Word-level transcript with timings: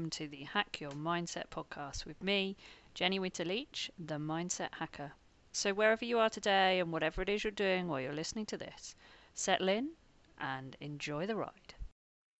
welcome 0.00 0.08
to 0.08 0.28
the 0.28 0.44
Hack 0.44 0.80
Your 0.80 0.92
Mindset 0.92 1.48
podcast 1.50 2.06
with 2.06 2.22
me, 2.22 2.56
Jenny 2.94 3.18
Winter 3.18 3.44
Leach, 3.44 3.90
the 3.98 4.14
Mindset 4.14 4.70
Hacker. 4.72 5.12
So, 5.52 5.74
wherever 5.74 6.06
you 6.06 6.18
are 6.18 6.30
today 6.30 6.80
and 6.80 6.90
whatever 6.90 7.20
it 7.20 7.28
is 7.28 7.44
you're 7.44 7.50
doing 7.50 7.86
while 7.86 8.00
you're 8.00 8.14
listening 8.14 8.46
to 8.46 8.56
this, 8.56 8.94
settle 9.34 9.68
in 9.68 9.90
and 10.38 10.74
enjoy 10.80 11.26
the 11.26 11.36
ride. 11.36 11.74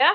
Yeah, 0.01 0.15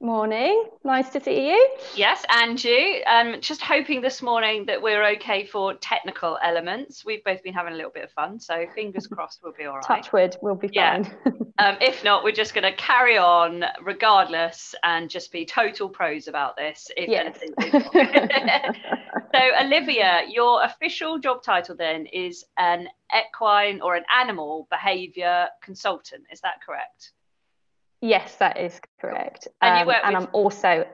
Morning. 0.00 0.68
Nice 0.84 1.08
to 1.10 1.20
see 1.22 1.48
you. 1.48 1.76
Yes, 1.94 2.22
and 2.28 2.62
you. 2.62 3.02
Um, 3.06 3.40
just 3.40 3.62
hoping 3.62 4.02
this 4.02 4.20
morning 4.20 4.66
that 4.66 4.82
we're 4.82 5.02
okay 5.12 5.46
for 5.46 5.72
technical 5.72 6.38
elements. 6.42 7.02
We've 7.02 7.24
both 7.24 7.42
been 7.42 7.54
having 7.54 7.72
a 7.72 7.76
little 7.76 7.90
bit 7.90 8.04
of 8.04 8.10
fun, 8.10 8.38
so 8.38 8.66
fingers 8.74 9.06
crossed 9.10 9.40
we'll 9.42 9.54
be 9.54 9.64
all 9.64 9.76
right. 9.76 9.82
Touch 9.82 10.12
wood, 10.12 10.36
we'll 10.42 10.54
be 10.54 10.68
yeah. 10.70 11.02
fine. 11.02 11.16
um, 11.58 11.76
if 11.80 12.04
not, 12.04 12.24
we're 12.24 12.32
just 12.32 12.52
going 12.52 12.70
to 12.70 12.76
carry 12.76 13.16
on 13.16 13.64
regardless 13.82 14.74
and 14.82 15.08
just 15.08 15.32
be 15.32 15.46
total 15.46 15.88
pros 15.88 16.28
about 16.28 16.58
this. 16.58 16.90
If 16.94 17.08
yes. 17.08 17.38
so, 19.34 19.64
Olivia, 19.64 20.24
your 20.28 20.62
official 20.62 21.18
job 21.18 21.42
title 21.42 21.74
then 21.74 22.04
is 22.04 22.44
an 22.58 22.86
equine 23.16 23.80
or 23.80 23.96
an 23.96 24.04
animal 24.14 24.68
behaviour 24.70 25.48
consultant. 25.62 26.24
Is 26.30 26.42
that 26.42 26.56
correct? 26.64 27.12
Yes, 28.00 28.36
that 28.36 28.58
is 28.58 28.80
correct. 29.00 29.48
And, 29.60 29.88
um, 29.88 29.96
and. 30.04 30.16
I'm 30.16 30.28
also 30.32 30.86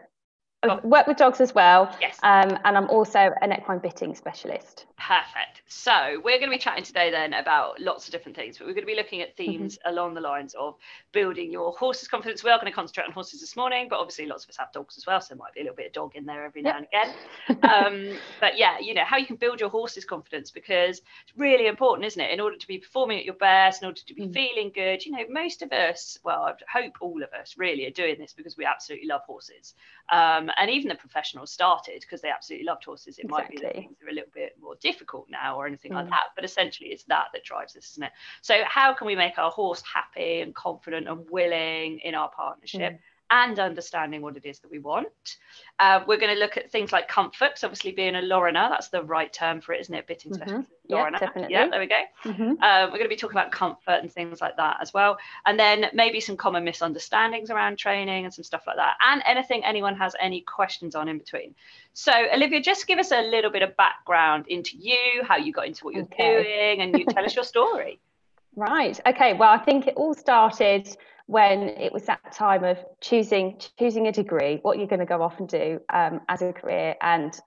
I 0.63 0.79
work 0.85 1.07
with 1.07 1.17
dogs 1.17 1.41
as 1.41 1.55
well. 1.55 1.95
Yes. 2.01 2.19
Um, 2.23 2.59
and 2.65 2.77
I'm 2.77 2.89
also 2.89 3.33
an 3.41 3.53
equine 3.53 3.79
bitting 3.79 4.15
specialist. 4.15 4.87
Perfect. 4.97 5.63
So 5.67 6.21
we're 6.25 6.39
going 6.39 6.51
to 6.51 6.57
be 6.57 6.59
chatting 6.59 6.85
today 6.85 7.11
then 7.11 7.33
about 7.33 7.81
lots 7.81 8.07
of 8.07 8.13
different 8.13 8.37
things, 8.37 8.59
but 8.59 8.67
we're 8.69 8.75
going 8.75 8.87
to 8.87 8.93
be 8.93 8.95
looking 8.95 9.21
at 9.21 9.37
themes 9.37 9.79
mm-hmm. 9.79 9.93
along 9.93 10.15
the 10.15 10.21
lines 10.21 10.55
of 10.55 10.77
building 11.11 11.51
your 11.51 11.73
horse's 11.73 12.07
confidence. 12.07 12.45
We 12.45 12.51
are 12.51 12.59
going 12.59 12.71
to 12.71 12.75
concentrate 12.75 13.07
on 13.07 13.13
horses 13.13 13.41
this 13.41 13.57
morning, 13.57 13.89
but 13.91 13.99
obviously 13.99 14.27
lots 14.27 14.45
of 14.45 14.51
us 14.51 14.57
have 14.59 14.73
dogs 14.73 14.97
as 14.97 15.07
well, 15.07 15.21
so 15.21 15.35
there 15.35 15.39
might 15.39 15.55
be 15.55 15.61
a 15.61 15.65
little 15.65 15.77
bit 15.77 15.87
of 15.87 15.93
dog 15.93 16.15
in 16.15 16.25
there 16.25 16.45
every 16.45 16.63
yep. 16.63 16.75
now 16.75 16.79
and 17.49 17.59
again. 17.59 18.13
um, 18.13 18.19
but 18.41 18.57
yeah, 18.57 18.79
you 18.79 18.95
know 18.95 19.05
how 19.05 19.17
you 19.17 19.27
can 19.27 19.37
build 19.37 19.59
your 19.59 19.71
horse's 19.71 20.05
confidence 20.05 20.53
because 20.53 20.99
it's 20.99 21.37
really 21.37 21.67
important, 21.67 22.07
isn't 22.07 22.21
it? 22.21 22.31
In 22.31 22.39
order 22.39 22.57
to 22.57 22.67
be 22.69 22.79
performing 22.79 23.19
at 23.19 23.25
your 23.25 23.35
best, 23.35 23.83
in 23.83 23.87
order 23.87 24.01
to 24.07 24.15
be 24.15 24.23
mm-hmm. 24.23 24.33
feeling 24.33 24.71
good, 24.73 25.05
you 25.05 25.11
know, 25.11 25.25
most 25.29 25.63
of 25.63 25.73
us, 25.73 26.19
well, 26.23 26.45
I 26.45 26.81
hope 26.81 26.99
all 27.01 27.25
of 27.25 27.31
us 27.33 27.57
really 27.59 27.87
are 27.87 27.91
doing 27.91 28.17
this 28.21 28.33
because 28.33 28.57
we 28.57 28.65
absolutely 28.65 29.09
love 29.09 29.23
horses. 29.27 29.75
Um, 30.13 30.51
and 30.57 30.71
even 30.71 30.89
the 30.89 30.95
professionals 30.95 31.51
started 31.51 32.01
because 32.01 32.21
they 32.21 32.29
absolutely 32.29 32.67
loved 32.67 32.85
horses. 32.85 33.19
It 33.19 33.25
exactly. 33.25 33.31
might 33.43 33.51
be 33.51 33.67
that 33.67 33.75
things 33.75 33.97
are 34.05 34.11
a 34.11 34.15
little 34.15 34.31
bit 34.35 34.57
more 34.61 34.75
difficult 34.81 35.29
now 35.31 35.57
or 35.57 35.67
anything 35.67 35.93
mm. 35.93 35.97
like 35.97 36.09
that, 36.11 36.29
but 36.35 36.45
essentially 36.45 36.91
it's 36.91 37.05
that 37.05 37.27
that 37.33 37.45
drives 37.45 37.75
this, 37.75 37.91
isn't 37.93 38.05
it? 38.05 38.13
So 38.41 38.63
how 38.65 38.93
can 38.95 39.07
we 39.07 39.17
make 39.17 39.39
our 39.39 39.51
horse 39.51 39.83
happy 39.83 40.41
and 40.41 40.55
confident 40.55 41.09
and 41.09 41.29
willing 41.31 41.99
in 42.01 42.15
our 42.15 42.31
partnership? 42.31 42.95
Mm 42.95 42.99
and 43.33 43.59
understanding 43.59 44.21
what 44.21 44.37
it 44.37 44.45
is 44.45 44.61
that 44.61 44.71
we 44.71 44.79
want. 44.79 45.39
Uh, 45.79 46.01
we're 46.07 46.19
going 46.19 46.33
to 46.33 46.39
look 46.39 46.59
at 46.59 46.71
things 46.71 46.93
like 46.93 47.09
comfort. 47.09 47.59
So 47.59 47.67
obviously, 47.67 47.93
being 47.93 48.15
a 48.15 48.21
Loriner, 48.21 48.69
that's 48.69 48.91
the 48.91 49.03
right 49.03 49.33
term 49.33 49.63
for 49.63 49.73
it, 49.73 49.81
isn't 49.81 49.95
it? 49.95 50.07
Bitting 50.07 50.33
mm-hmm. 50.33 50.61
Yeah, 50.87 51.09
definitely. 51.11 51.51
Yeah, 51.51 51.69
there 51.69 51.81
we 51.81 51.87
go. 51.87 52.03
Mm-hmm. 52.25 52.63
Uh, 52.63 52.85
we're 52.85 52.99
going 52.99 53.05
to 53.05 53.09
be 53.09 53.17
talking 53.17 53.39
about 53.39 53.51
comfort 53.51 54.01
and 54.03 54.13
things 54.13 54.43
like 54.43 54.59
that 54.59 54.77
as 54.83 54.93
well. 54.93 55.17
And 55.47 55.59
then 55.59 55.87
maybe 55.95 56.21
some 56.21 56.37
common 56.37 56.63
misunderstandings 56.63 57.51
around 57.51 57.79
training 57.79 58.27
and 58.27 58.35
some 58.35 58.45
stuff 58.45 58.65
like 58.67 58.77
that. 58.77 58.97
And 59.01 59.23
anything 59.25 59.65
anyone 59.65 59.97
has 59.97 60.15
any 60.21 60.43
questions 60.43 60.95
on 60.95 61.09
in 61.09 61.17
between. 61.17 61.55
So, 61.95 62.13
Olivia, 62.35 62.61
just 62.61 62.87
give 62.87 62.99
us 62.99 63.13
a 63.13 63.23
little 63.23 63.51
bit 63.51 63.63
of 63.63 63.75
background 63.79 64.45
into 64.49 64.77
you, 64.77 65.23
how 65.27 65.39
you 65.39 65.55
got 65.55 65.67
into 65.67 65.85
what 65.85 65.95
you're 65.95 66.05
okay. 66.05 66.43
doing, 66.43 66.81
and 66.83 66.99
you 66.99 67.07
tell 67.07 67.25
us 67.25 67.35
your 67.35 67.45
story. 67.45 67.99
Right. 68.55 69.01
Okay. 69.07 69.33
Well, 69.33 69.49
I 69.49 69.57
think 69.57 69.87
it 69.87 69.95
all 69.97 70.13
started 70.13 70.95
when 71.27 71.63
it 71.63 71.93
was 71.93 72.05
that 72.05 72.33
time 72.33 72.65
of 72.65 72.79
choosing 73.01 73.61
choosing 73.79 74.07
a 74.07 74.13
degree, 74.13 74.59
what 74.63 74.79
you're 74.79 74.87
going 74.87 75.01
to 75.01 75.07
go 75.07 75.23
off 75.23 75.39
and 75.39 75.49
do 75.49 75.81
um, 75.93 76.21
as 76.29 76.43
a 76.43 76.53
career, 76.53 76.97
and 77.01 77.39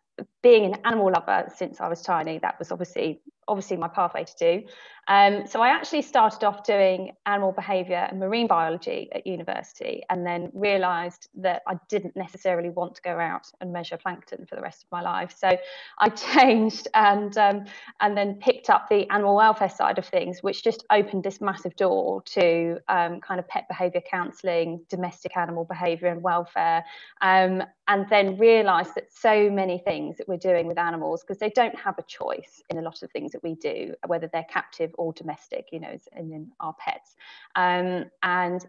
being 0.42 0.66
an 0.66 0.80
animal 0.86 1.12
lover 1.12 1.52
since 1.56 1.82
I 1.82 1.88
was 1.88 2.02
tiny, 2.02 2.40
that 2.40 2.58
was 2.60 2.72
obviously 2.72 3.22
obviously 3.48 3.78
my 3.78 3.88
pathway 3.88 4.24
to 4.24 4.36
do. 4.40 4.68
Um, 5.08 5.46
so 5.46 5.62
I 5.62 5.70
actually 5.70 6.02
started 6.02 6.44
off 6.44 6.64
doing 6.64 7.12
animal 7.28 7.52
behaviour 7.52 8.08
and 8.10 8.20
marine 8.20 8.48
biology 8.48 9.10
at 9.12 9.28
university, 9.28 10.02
and 10.10 10.26
then 10.26 10.50
realised 10.54 11.30
that 11.36 11.62
I 11.68 11.76
didn't 11.90 12.16
necessarily 12.16 12.70
want 12.70 12.96
to 12.96 13.02
go 13.04 13.20
out 13.20 13.52
and 13.62 13.72
measure 13.72 13.98
plankton 13.98 14.48
for 14.48 14.56
the 14.56 14.64
rest 14.64 14.84
of 14.84 14.92
my 14.92 15.02
life. 15.02 15.36
So 15.38 15.58
I 16.00 16.10
changed 16.36 16.88
and 16.96 17.38
um, 17.38 17.66
and 18.00 18.18
then 18.18 18.36
picked 18.36 18.70
up 18.70 18.90
the 18.90 19.08
animal 19.12 19.36
welfare 19.36 19.70
side 19.70 20.00
of 20.00 20.08
things, 20.08 20.42
which 20.42 20.64
just 20.64 20.84
opened 20.90 21.24
this 21.24 21.40
massive 21.40 21.76
door 21.76 22.24
to 22.24 22.80
um, 22.90 23.22
kind 23.22 23.40
of 23.40 23.48
pet 23.48 23.68
behaviour 23.68 24.02
counselling, 24.10 24.82
domestic 24.90 25.38
animal 25.38 25.66
behaviour 25.66 26.08
and 26.08 26.24
welfare, 26.24 26.84
um, 27.22 27.62
and 27.88 28.10
then 28.10 28.40
realised 28.40 28.96
that 28.96 29.14
so 29.14 29.52
many 29.52 29.78
things 29.78 30.18
that 30.18 30.28
we're 30.28 30.38
doing 30.38 30.66
with 30.66 30.80
animals, 30.80 31.22
because 31.22 31.38
they 31.38 31.52
don't 31.52 31.78
have 31.78 32.00
a 32.00 32.04
choice 32.04 32.64
in 32.72 32.80
a 32.80 32.82
lot 32.82 33.04
of 33.04 33.12
things 33.12 33.35
that 33.36 33.44
we 33.44 33.56
do, 33.56 33.94
whether 34.08 34.30
they're 34.32 34.48
captive 34.50 34.92
or 34.98 35.14
domestic, 35.14 35.68
you 35.72 35.80
know, 35.80 35.96
and 36.14 36.32
then 36.32 36.52
our 36.60 36.74
pets. 36.80 37.16
Um, 37.56 38.06
and 38.24 38.66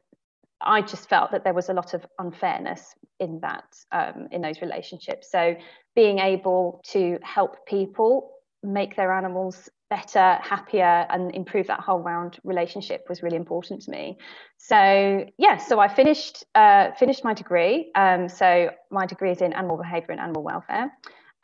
I 0.60 0.82
just 0.82 1.08
felt 1.08 1.30
that 1.30 1.44
there 1.44 1.54
was 1.54 1.68
a 1.68 1.74
lot 1.74 1.94
of 1.94 2.04
unfairness 2.18 2.94
in 3.20 3.40
that, 3.40 3.64
um, 3.92 4.28
in 4.32 4.40
those 4.42 4.60
relationships. 4.60 5.30
So 5.30 5.54
being 5.94 6.18
able 6.18 6.80
to 6.92 7.18
help 7.22 7.66
people 7.66 8.32
make 8.62 8.96
their 8.96 9.12
animals 9.12 9.68
better, 9.88 10.38
happier, 10.42 11.06
and 11.10 11.32
improve 11.34 11.68
that 11.68 11.80
whole 11.80 12.00
round 12.00 12.38
relationship 12.42 13.06
was 13.08 13.22
really 13.22 13.36
important 13.36 13.82
to 13.82 13.90
me. 13.90 14.18
So 14.56 15.24
yeah, 15.38 15.58
so 15.58 15.78
I 15.78 15.88
finished 15.88 16.44
uh, 16.54 16.90
finished 16.98 17.22
my 17.22 17.34
degree. 17.34 17.92
Um, 17.94 18.28
so 18.28 18.70
my 18.90 19.06
degree 19.06 19.30
is 19.30 19.40
in 19.40 19.52
animal 19.52 19.76
behaviour 19.76 20.10
and 20.10 20.20
animal 20.20 20.42
welfare. 20.42 20.90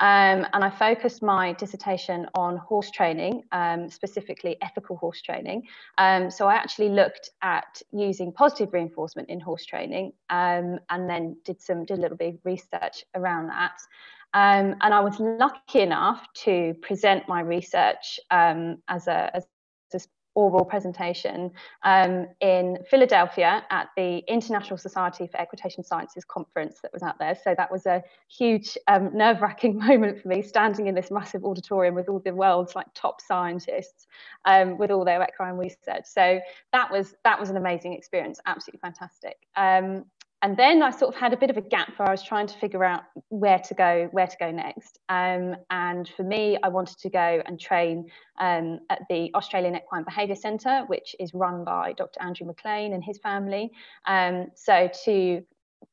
Um, 0.00 0.46
and 0.52 0.64
I 0.64 0.70
focused 0.70 1.22
my 1.22 1.52
dissertation 1.52 2.26
on 2.34 2.56
horse 2.56 2.90
training, 2.90 3.44
um, 3.52 3.88
specifically 3.88 4.56
ethical 4.60 4.96
horse 4.96 5.22
training. 5.22 5.68
Um, 5.98 6.30
so 6.30 6.48
I 6.48 6.54
actually 6.54 6.88
looked 6.88 7.30
at 7.42 7.80
using 7.92 8.32
positive 8.32 8.72
reinforcement 8.72 9.28
in 9.28 9.38
horse 9.38 9.64
training, 9.64 10.12
um, 10.30 10.78
and 10.90 11.08
then 11.08 11.36
did 11.44 11.60
some 11.60 11.84
did 11.84 11.98
a 11.98 12.00
little 12.00 12.16
bit 12.16 12.34
of 12.34 12.40
research 12.44 13.04
around 13.14 13.48
that. 13.48 13.78
Um, 14.34 14.76
and 14.80 14.94
I 14.94 15.00
was 15.00 15.20
lucky 15.20 15.80
enough 15.80 16.26
to 16.44 16.74
present 16.80 17.28
my 17.28 17.40
research 17.40 18.18
um, 18.30 18.78
as 18.88 19.06
a 19.06 19.30
as 19.36 19.46
oral 20.34 20.64
presentation 20.64 21.50
um, 21.82 22.26
in 22.40 22.78
Philadelphia 22.88 23.64
at 23.70 23.88
the 23.96 24.18
International 24.28 24.76
Society 24.76 25.26
for 25.26 25.40
Equitation 25.40 25.84
Sciences 25.84 26.24
conference 26.24 26.80
that 26.82 26.92
was 26.92 27.02
out 27.02 27.18
there. 27.18 27.36
So 27.42 27.54
that 27.56 27.70
was 27.70 27.86
a 27.86 28.02
huge, 28.28 28.76
um, 28.88 29.10
nerve-wracking 29.16 29.76
moment 29.86 30.20
for 30.22 30.28
me, 30.28 30.42
standing 30.42 30.86
in 30.86 30.94
this 30.94 31.10
massive 31.10 31.44
auditorium 31.44 31.94
with 31.94 32.08
all 32.08 32.20
the 32.20 32.34
world's 32.34 32.74
like 32.74 32.86
top 32.94 33.20
scientists 33.20 34.06
um, 34.44 34.78
with 34.78 34.90
all 34.90 35.04
their 35.04 35.22
equine 35.22 35.56
research. 35.56 36.04
So 36.04 36.40
that 36.72 36.90
was 36.90 37.14
that 37.24 37.38
was 37.38 37.50
an 37.50 37.56
amazing 37.56 37.92
experience, 37.92 38.40
absolutely 38.46 38.80
fantastic. 38.80 39.36
And 40.42 40.56
then 40.56 40.82
I 40.82 40.90
sort 40.90 41.14
of 41.14 41.20
had 41.20 41.32
a 41.32 41.36
bit 41.36 41.50
of 41.50 41.56
a 41.56 41.60
gap 41.60 41.96
where 41.96 42.08
I 42.08 42.10
was 42.10 42.22
trying 42.22 42.48
to 42.48 42.58
figure 42.58 42.82
out 42.84 43.04
where 43.28 43.60
to 43.60 43.74
go, 43.74 44.08
where 44.10 44.26
to 44.26 44.36
go 44.40 44.50
next. 44.50 44.98
Um, 45.08 45.54
and 45.70 46.08
for 46.16 46.24
me, 46.24 46.58
I 46.64 46.68
wanted 46.68 46.98
to 46.98 47.10
go 47.10 47.42
and 47.46 47.60
train 47.60 48.10
um, 48.40 48.80
at 48.90 49.02
the 49.08 49.30
Australian 49.36 49.76
Equine 49.76 50.02
Behaviour 50.02 50.34
Centre, 50.34 50.82
which 50.88 51.14
is 51.20 51.32
run 51.32 51.62
by 51.64 51.92
Dr. 51.92 52.20
Andrew 52.20 52.48
McLean 52.48 52.92
and 52.92 53.04
his 53.04 53.18
family. 53.18 53.70
Um, 54.06 54.48
so 54.56 54.90
to 55.04 55.44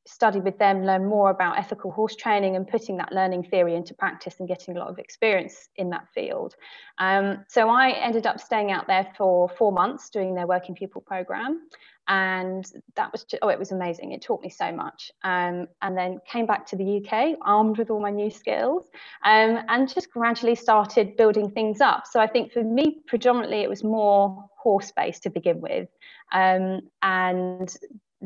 study 0.05 0.39
with 0.39 0.57
them, 0.57 0.85
learn 0.85 1.05
more 1.05 1.29
about 1.29 1.57
ethical 1.57 1.91
horse 1.91 2.15
training 2.15 2.55
and 2.55 2.67
putting 2.67 2.97
that 2.97 3.11
learning 3.11 3.43
theory 3.43 3.75
into 3.75 3.93
practice 3.93 4.35
and 4.39 4.47
getting 4.47 4.75
a 4.75 4.79
lot 4.79 4.89
of 4.89 4.97
experience 4.99 5.69
in 5.75 5.89
that 5.91 6.07
field. 6.13 6.55
Um, 6.97 7.45
so 7.47 7.69
I 7.69 7.91
ended 7.91 8.25
up 8.25 8.39
staying 8.39 8.71
out 8.71 8.87
there 8.87 9.07
for 9.17 9.49
four 9.49 9.71
months 9.71 10.09
doing 10.09 10.35
their 10.35 10.47
working 10.47 10.75
pupil 10.75 11.01
program. 11.01 11.61
And 12.07 12.65
that 12.95 13.11
was 13.11 13.23
just, 13.23 13.39
oh 13.43 13.49
it 13.49 13.59
was 13.59 13.71
amazing. 13.71 14.13
It 14.13 14.23
taught 14.23 14.41
me 14.41 14.49
so 14.49 14.71
much. 14.71 15.11
Um, 15.23 15.67
and 15.83 15.95
then 15.95 16.19
came 16.27 16.47
back 16.47 16.65
to 16.67 16.75
the 16.75 16.97
uk 16.97 17.37
armed 17.43 17.77
with 17.77 17.91
all 17.91 18.01
my 18.01 18.09
new 18.09 18.31
skills 18.31 18.85
um, 19.23 19.59
and 19.67 19.87
just 19.93 20.09
gradually 20.09 20.55
started 20.55 21.15
building 21.17 21.51
things 21.51 21.81
up. 21.81 22.07
So 22.07 22.19
i 22.19 22.25
think 22.25 22.51
for 22.51 22.63
me 22.63 23.01
predominantly 23.05 23.59
it 23.59 23.69
was 23.69 23.83
more 23.83 24.43
horse 24.57 24.91
based 24.91 25.23
to 25.23 25.29
begin 25.29 25.61
with. 25.61 25.87
Um, 26.31 26.81
and 27.03 27.75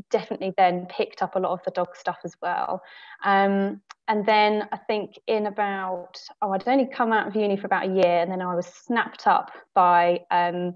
definitely 0.10 0.54
then 0.57 0.86
picked 0.88 1.22
up 1.22 1.36
a 1.36 1.40
lot 1.40 1.51
of 1.51 1.63
the 1.66 1.72
dog 1.72 1.95
stuff 1.95 2.19
as 2.24 2.36
well. 2.42 2.81
Um, 3.24 3.81
and 4.07 4.25
then 4.25 4.68
i 4.72 4.78
think 4.78 5.18
in 5.28 5.48
about 5.48 6.19
oh 6.42 6.51
i'd 6.51 6.68
only 6.68 6.86
come 6.86 7.13
out 7.13 7.28
of 7.28 7.36
uni 7.36 7.56
for 7.56 7.68
about 7.68 7.88
a 7.90 7.94
year 7.94 8.22
and 8.22 8.31
then 8.31 8.42
i 8.42 8.56
was 8.56 8.68
snapped 8.68 9.28
up 9.28 9.51
by 9.74 10.19
um, 10.31 10.75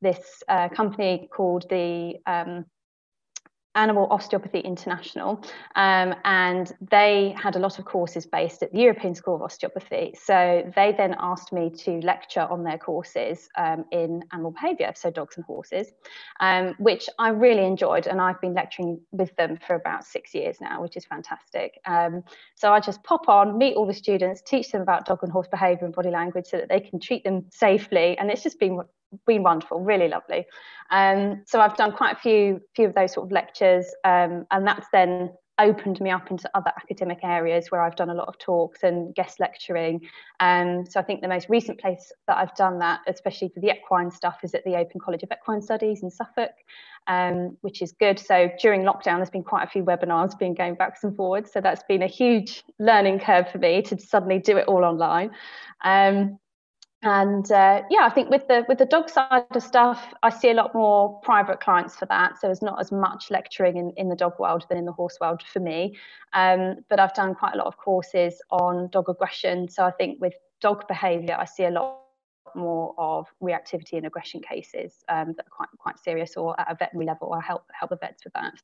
this 0.00 0.42
uh, 0.48 0.68
company 0.70 1.28
called 1.32 1.64
the 1.70 2.14
um, 2.26 2.64
Animal 3.76 4.08
Osteopathy 4.10 4.60
International, 4.60 5.40
um, 5.76 6.14
and 6.24 6.72
they 6.90 7.34
had 7.36 7.56
a 7.56 7.58
lot 7.58 7.78
of 7.78 7.84
courses 7.84 8.26
based 8.26 8.62
at 8.62 8.72
the 8.72 8.80
European 8.80 9.14
School 9.14 9.36
of 9.36 9.42
Osteopathy. 9.42 10.14
So 10.20 10.70
they 10.74 10.92
then 10.96 11.14
asked 11.18 11.52
me 11.52 11.70
to 11.84 12.00
lecture 12.00 12.40
on 12.40 12.64
their 12.64 12.78
courses 12.78 13.48
um, 13.56 13.84
in 13.92 14.22
animal 14.32 14.50
behaviour, 14.50 14.92
so 14.94 15.10
dogs 15.10 15.36
and 15.36 15.44
horses, 15.44 15.92
um, 16.40 16.74
which 16.78 17.08
I 17.18 17.28
really 17.28 17.64
enjoyed, 17.64 18.06
and 18.06 18.20
I've 18.20 18.40
been 18.40 18.54
lecturing 18.54 19.00
with 19.12 19.34
them 19.36 19.58
for 19.66 19.76
about 19.76 20.04
six 20.04 20.34
years 20.34 20.60
now, 20.60 20.82
which 20.82 20.96
is 20.96 21.04
fantastic. 21.04 21.78
Um, 21.84 22.24
so 22.54 22.72
I 22.72 22.80
just 22.80 23.04
pop 23.04 23.28
on, 23.28 23.58
meet 23.58 23.76
all 23.76 23.86
the 23.86 23.94
students, 23.94 24.42
teach 24.42 24.72
them 24.72 24.82
about 24.82 25.06
dog 25.06 25.20
and 25.22 25.30
horse 25.30 25.48
behaviour 25.48 25.84
and 25.84 25.94
body 25.94 26.10
language, 26.10 26.46
so 26.46 26.56
that 26.56 26.68
they 26.68 26.80
can 26.80 26.98
treat 26.98 27.24
them 27.24 27.44
safely, 27.52 28.16
and 28.18 28.30
it's 28.30 28.42
just 28.42 28.58
been 28.58 28.80
been 29.26 29.42
wonderful, 29.42 29.80
really 29.80 30.08
lovely. 30.08 30.46
Um, 30.90 31.42
so 31.46 31.60
I've 31.60 31.76
done 31.76 31.92
quite 31.92 32.16
a 32.16 32.18
few 32.18 32.60
few 32.74 32.86
of 32.86 32.94
those 32.94 33.12
sort 33.12 33.26
of 33.26 33.32
lectures, 33.32 33.86
um, 34.04 34.46
and 34.50 34.66
that's 34.66 34.86
then 34.92 35.30
opened 35.58 36.00
me 36.00 36.10
up 36.10 36.30
into 36.30 36.50
other 36.54 36.70
academic 36.76 37.20
areas 37.22 37.70
where 37.70 37.80
I've 37.80 37.96
done 37.96 38.10
a 38.10 38.14
lot 38.14 38.28
of 38.28 38.38
talks 38.38 38.82
and 38.82 39.14
guest 39.14 39.40
lecturing. 39.40 40.02
Um, 40.40 40.84
so 40.86 41.00
I 41.00 41.02
think 41.02 41.22
the 41.22 41.28
most 41.28 41.48
recent 41.48 41.80
place 41.80 42.12
that 42.26 42.36
I've 42.36 42.54
done 42.56 42.78
that, 42.80 43.00
especially 43.06 43.48
for 43.48 43.60
the 43.60 43.70
equine 43.70 44.10
stuff, 44.10 44.38
is 44.42 44.54
at 44.54 44.64
the 44.64 44.76
Open 44.76 45.00
College 45.00 45.22
of 45.22 45.30
Equine 45.32 45.62
Studies 45.62 46.02
in 46.02 46.10
Suffolk, 46.10 46.52
um, 47.06 47.56
which 47.62 47.80
is 47.80 47.92
good. 47.92 48.18
So 48.18 48.50
during 48.60 48.82
lockdown, 48.82 49.16
there's 49.16 49.30
been 49.30 49.44
quite 49.44 49.64
a 49.64 49.70
few 49.70 49.82
webinars 49.82 50.38
been 50.38 50.54
going 50.54 50.74
backwards 50.74 51.04
and 51.04 51.16
forwards. 51.16 51.52
So 51.52 51.60
that's 51.60 51.82
been 51.84 52.02
a 52.02 52.06
huge 52.06 52.62
learning 52.78 53.20
curve 53.20 53.50
for 53.50 53.58
me 53.58 53.80
to 53.82 53.98
suddenly 53.98 54.38
do 54.38 54.58
it 54.58 54.68
all 54.68 54.84
online. 54.84 55.30
Um, 55.82 56.38
and 57.06 57.52
uh, 57.52 57.82
yeah 57.88 58.04
i 58.04 58.10
think 58.10 58.28
with 58.30 58.46
the 58.48 58.64
with 58.68 58.78
the 58.78 58.84
dog 58.84 59.08
side 59.08 59.44
of 59.50 59.62
stuff 59.62 60.12
i 60.24 60.28
see 60.28 60.50
a 60.50 60.54
lot 60.54 60.74
more 60.74 61.20
private 61.20 61.60
clients 61.60 61.94
for 61.96 62.06
that. 62.06 62.32
So 62.40 62.48
there's 62.48 62.62
not 62.62 62.80
as 62.80 62.90
much 62.90 63.30
lecturing 63.30 63.76
in, 63.76 63.92
in 63.96 64.08
the 64.08 64.16
dog 64.16 64.34
world 64.40 64.64
than 64.68 64.78
in 64.78 64.84
the 64.84 64.92
horse 64.92 65.18
world 65.20 65.42
for 65.52 65.60
me. 65.60 65.96
Um, 66.32 66.76
but 66.90 66.98
i've 66.98 67.14
done 67.14 67.34
quite 67.34 67.54
a 67.54 67.58
lot 67.58 67.68
of 67.68 67.76
courses 67.76 68.42
on 68.50 68.88
dog 68.90 69.08
aggression. 69.08 69.68
So 69.68 69.84
i 69.84 69.92
think 69.92 70.20
with 70.20 70.34
dog 70.60 70.88
behavior 70.88 71.36
i 71.38 71.44
see 71.44 71.64
a 71.64 71.70
lot 71.70 72.00
more 72.54 72.94
of 72.96 73.26
reactivity 73.42 73.94
and 73.94 74.06
aggression 74.06 74.40
cases 74.40 75.04
um, 75.08 75.34
that 75.36 75.46
are 75.46 75.56
quite 75.58 75.68
quite 75.78 75.98
serious 75.98 76.36
or 76.36 76.58
at 76.58 76.72
a 76.72 76.74
veterinary 76.74 77.06
level. 77.06 77.32
I 77.32 77.40
help 77.40 77.64
help 77.78 77.90
the 77.90 77.96
vets 77.96 78.24
with 78.24 78.32
that. 78.32 78.54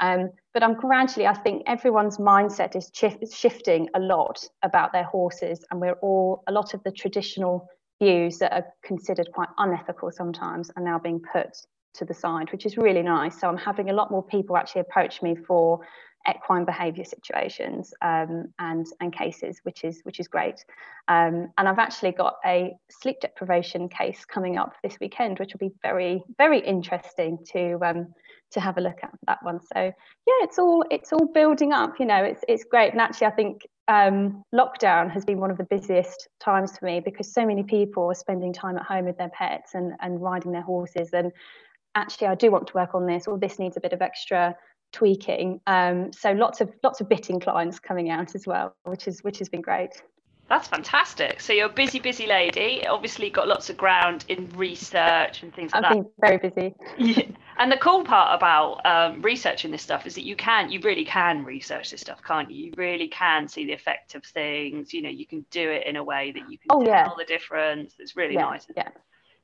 Um, 0.00 0.30
but 0.52 0.62
i'm 0.62 0.74
gradually 0.74 1.26
i 1.26 1.34
think 1.44 1.62
everyone's 1.66 2.18
mindset 2.18 2.76
is 2.76 2.90
shifting 3.32 3.88
a 3.94 4.00
lot 4.00 4.38
about 4.62 4.92
their 4.92 5.04
horses. 5.04 5.64
And 5.70 5.80
we're 5.80 6.00
all 6.08 6.42
a 6.46 6.52
lot 6.52 6.74
of 6.74 6.82
the 6.82 6.90
traditional 6.90 7.68
views 8.00 8.38
that 8.38 8.52
are 8.52 8.66
considered 8.84 9.28
quite 9.32 9.48
unethical 9.58 10.10
sometimes 10.10 10.70
are 10.76 10.82
now 10.82 10.98
being 10.98 11.20
put 11.32 11.56
to 11.94 12.04
the 12.04 12.14
side, 12.14 12.52
which 12.52 12.66
is 12.66 12.76
really 12.76 13.02
nice. 13.02 13.40
So 13.40 13.48
I'm 13.48 13.56
having 13.56 13.90
a 13.90 13.92
lot 13.92 14.10
more 14.10 14.22
people 14.22 14.56
actually 14.56 14.82
approach 14.82 15.22
me 15.22 15.34
for 15.34 15.80
equine 16.28 16.64
behaviour 16.64 17.04
situations 17.04 17.94
um, 18.02 18.46
and 18.58 18.86
and 19.00 19.12
cases, 19.12 19.60
which 19.62 19.84
is 19.84 20.00
which 20.02 20.20
is 20.20 20.28
great. 20.28 20.64
Um, 21.08 21.52
and 21.56 21.68
I've 21.68 21.78
actually 21.78 22.12
got 22.12 22.34
a 22.44 22.72
sleep 22.90 23.20
deprivation 23.20 23.88
case 23.88 24.24
coming 24.24 24.58
up 24.58 24.74
this 24.82 24.96
weekend, 25.00 25.38
which 25.38 25.52
will 25.52 25.68
be 25.68 25.74
very 25.82 26.22
very 26.36 26.58
interesting 26.58 27.38
to 27.52 27.78
um, 27.82 28.14
to 28.52 28.60
have 28.60 28.78
a 28.78 28.80
look 28.80 28.98
at 29.02 29.10
that 29.26 29.38
one. 29.42 29.60
So 29.60 29.80
yeah, 29.80 30.38
it's 30.42 30.58
all 30.58 30.84
it's 30.90 31.12
all 31.12 31.26
building 31.32 31.72
up. 31.72 31.94
You 31.98 32.06
know, 32.06 32.22
it's 32.22 32.42
it's 32.48 32.64
great. 32.64 32.92
And 32.92 33.00
actually, 33.00 33.28
I 33.28 33.32
think 33.32 33.62
um, 33.88 34.42
lockdown 34.54 35.10
has 35.10 35.24
been 35.24 35.38
one 35.38 35.50
of 35.50 35.58
the 35.58 35.64
busiest 35.64 36.28
times 36.40 36.76
for 36.76 36.86
me 36.86 37.00
because 37.00 37.32
so 37.32 37.46
many 37.46 37.62
people 37.62 38.04
are 38.06 38.14
spending 38.14 38.52
time 38.52 38.76
at 38.76 38.84
home 38.84 39.04
with 39.04 39.16
their 39.18 39.28
pets 39.28 39.74
and, 39.74 39.92
and 40.00 40.20
riding 40.20 40.52
their 40.52 40.62
horses. 40.62 41.10
And 41.12 41.32
actually, 41.94 42.28
I 42.28 42.34
do 42.34 42.50
want 42.50 42.66
to 42.68 42.74
work 42.74 42.94
on 42.94 43.06
this, 43.06 43.26
or 43.26 43.38
this 43.38 43.58
needs 43.58 43.76
a 43.76 43.80
bit 43.80 43.92
of 43.92 44.02
extra 44.02 44.56
tweaking. 44.92 45.60
Um, 45.66 46.12
so 46.12 46.32
lots 46.32 46.60
of 46.60 46.72
lots 46.82 47.00
of 47.00 47.08
bitting 47.08 47.40
clients 47.40 47.78
coming 47.78 48.10
out 48.10 48.34
as 48.34 48.46
well, 48.46 48.74
which 48.84 49.06
is 49.06 49.22
which 49.22 49.38
has 49.38 49.48
been 49.48 49.62
great. 49.62 50.02
That's 50.48 50.68
fantastic. 50.68 51.40
So 51.40 51.52
you're 51.52 51.66
a 51.66 51.72
busy, 51.72 51.98
busy 51.98 52.26
lady. 52.26 52.86
Obviously, 52.86 53.30
got 53.30 53.48
lots 53.48 53.68
of 53.68 53.76
ground 53.76 54.24
in 54.28 54.48
research 54.50 55.42
and 55.42 55.52
things 55.52 55.72
like 55.72 55.84
I've 55.84 55.90
that. 55.90 55.98
I've 55.98 56.04
been 56.04 56.12
very 56.20 56.38
busy. 56.38 56.74
yeah. 56.98 57.36
And 57.58 57.72
the 57.72 57.76
cool 57.78 58.04
part 58.04 58.36
about 58.36 58.84
um, 58.84 59.22
researching 59.22 59.70
this 59.70 59.82
stuff 59.82 60.06
is 60.06 60.14
that 60.14 60.24
you 60.24 60.36
can, 60.36 60.70
you 60.70 60.78
really 60.80 61.04
can 61.04 61.44
research 61.44 61.90
this 61.90 62.02
stuff, 62.02 62.22
can't 62.22 62.50
you? 62.50 62.66
You 62.66 62.72
really 62.76 63.08
can 63.08 63.48
see 63.48 63.64
the 63.64 63.72
effect 63.72 64.14
of 64.14 64.24
things. 64.24 64.92
You 64.92 65.02
know, 65.02 65.08
you 65.08 65.26
can 65.26 65.44
do 65.50 65.70
it 65.70 65.86
in 65.86 65.96
a 65.96 66.04
way 66.04 66.32
that 66.32 66.50
you 66.50 66.58
can 66.58 66.68
oh, 66.70 66.84
tell 66.84 66.88
yeah. 66.92 67.08
the 67.16 67.24
difference. 67.24 67.94
It's 67.98 68.14
really 68.14 68.34
yeah, 68.34 68.42
nice. 68.42 68.66
Yeah. 68.76 68.88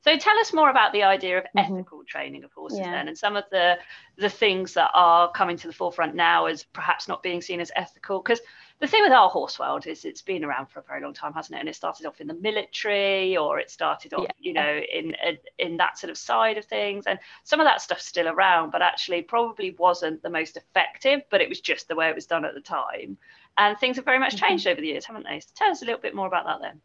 So 0.03 0.17
tell 0.17 0.37
us 0.37 0.53
more 0.53 0.69
about 0.69 0.93
the 0.93 1.03
idea 1.03 1.39
of 1.39 1.43
mm-hmm. 1.45 1.59
ethical 1.59 1.99
mm-hmm. 1.99 2.07
training 2.07 2.43
of 2.43 2.51
horses 2.51 2.79
yeah. 2.79 2.91
then, 2.91 3.07
and 3.07 3.17
some 3.17 3.35
of 3.35 3.45
the 3.51 3.77
the 4.17 4.29
things 4.29 4.73
that 4.73 4.91
are 4.93 5.31
coming 5.31 5.55
to 5.57 5.67
the 5.67 5.73
forefront 5.73 6.13
now 6.13 6.45
as 6.45 6.63
perhaps 6.63 7.07
not 7.07 7.23
being 7.23 7.41
seen 7.41 7.61
as 7.61 7.71
ethical. 7.75 8.19
Because 8.19 8.41
the 8.83 8.87
thing 8.89 9.01
with 9.01 9.13
our 9.13 9.29
horse 9.29 9.57
world 9.57 9.87
is 9.87 10.03
it's 10.03 10.21
been 10.21 10.43
around 10.43 10.65
for 10.65 10.81
a 10.81 10.83
very 10.83 11.01
long 11.01 11.13
time, 11.13 11.31
hasn't 11.31 11.55
it? 11.55 11.61
And 11.61 11.69
it 11.69 11.75
started 11.75 12.05
off 12.05 12.19
in 12.19 12.27
the 12.27 12.33
military, 12.33 13.37
or 13.37 13.57
it 13.57 13.71
started 13.71 14.13
off, 14.13 14.23
yeah. 14.23 14.31
you 14.39 14.51
know, 14.51 14.81
in 14.93 15.15
in 15.57 15.77
that 15.77 15.97
sort 15.97 16.11
of 16.11 16.17
side 16.17 16.57
of 16.57 16.65
things. 16.65 17.05
And 17.07 17.17
some 17.45 17.61
of 17.61 17.65
that 17.65 17.81
stuff's 17.81 18.05
still 18.05 18.27
around, 18.27 18.71
but 18.71 18.81
actually 18.81 19.21
probably 19.21 19.71
wasn't 19.79 20.21
the 20.21 20.29
most 20.29 20.57
effective. 20.57 21.21
But 21.31 21.39
it 21.39 21.47
was 21.47 21.61
just 21.61 21.87
the 21.87 21.95
way 21.95 22.09
it 22.09 22.15
was 22.15 22.25
done 22.25 22.43
at 22.43 22.55
the 22.55 22.59
time. 22.59 23.17
And 23.57 23.77
things 23.77 23.95
have 23.95 24.03
very 24.03 24.19
much 24.19 24.35
mm-hmm. 24.35 24.47
changed 24.47 24.67
over 24.67 24.81
the 24.81 24.87
years, 24.87 25.05
haven't 25.05 25.25
they? 25.29 25.39
So 25.39 25.47
tell 25.55 25.71
us 25.71 25.81
a 25.81 25.85
little 25.85 26.01
bit 26.01 26.13
more 26.13 26.27
about 26.27 26.45
that 26.45 26.59
then. 26.59 26.81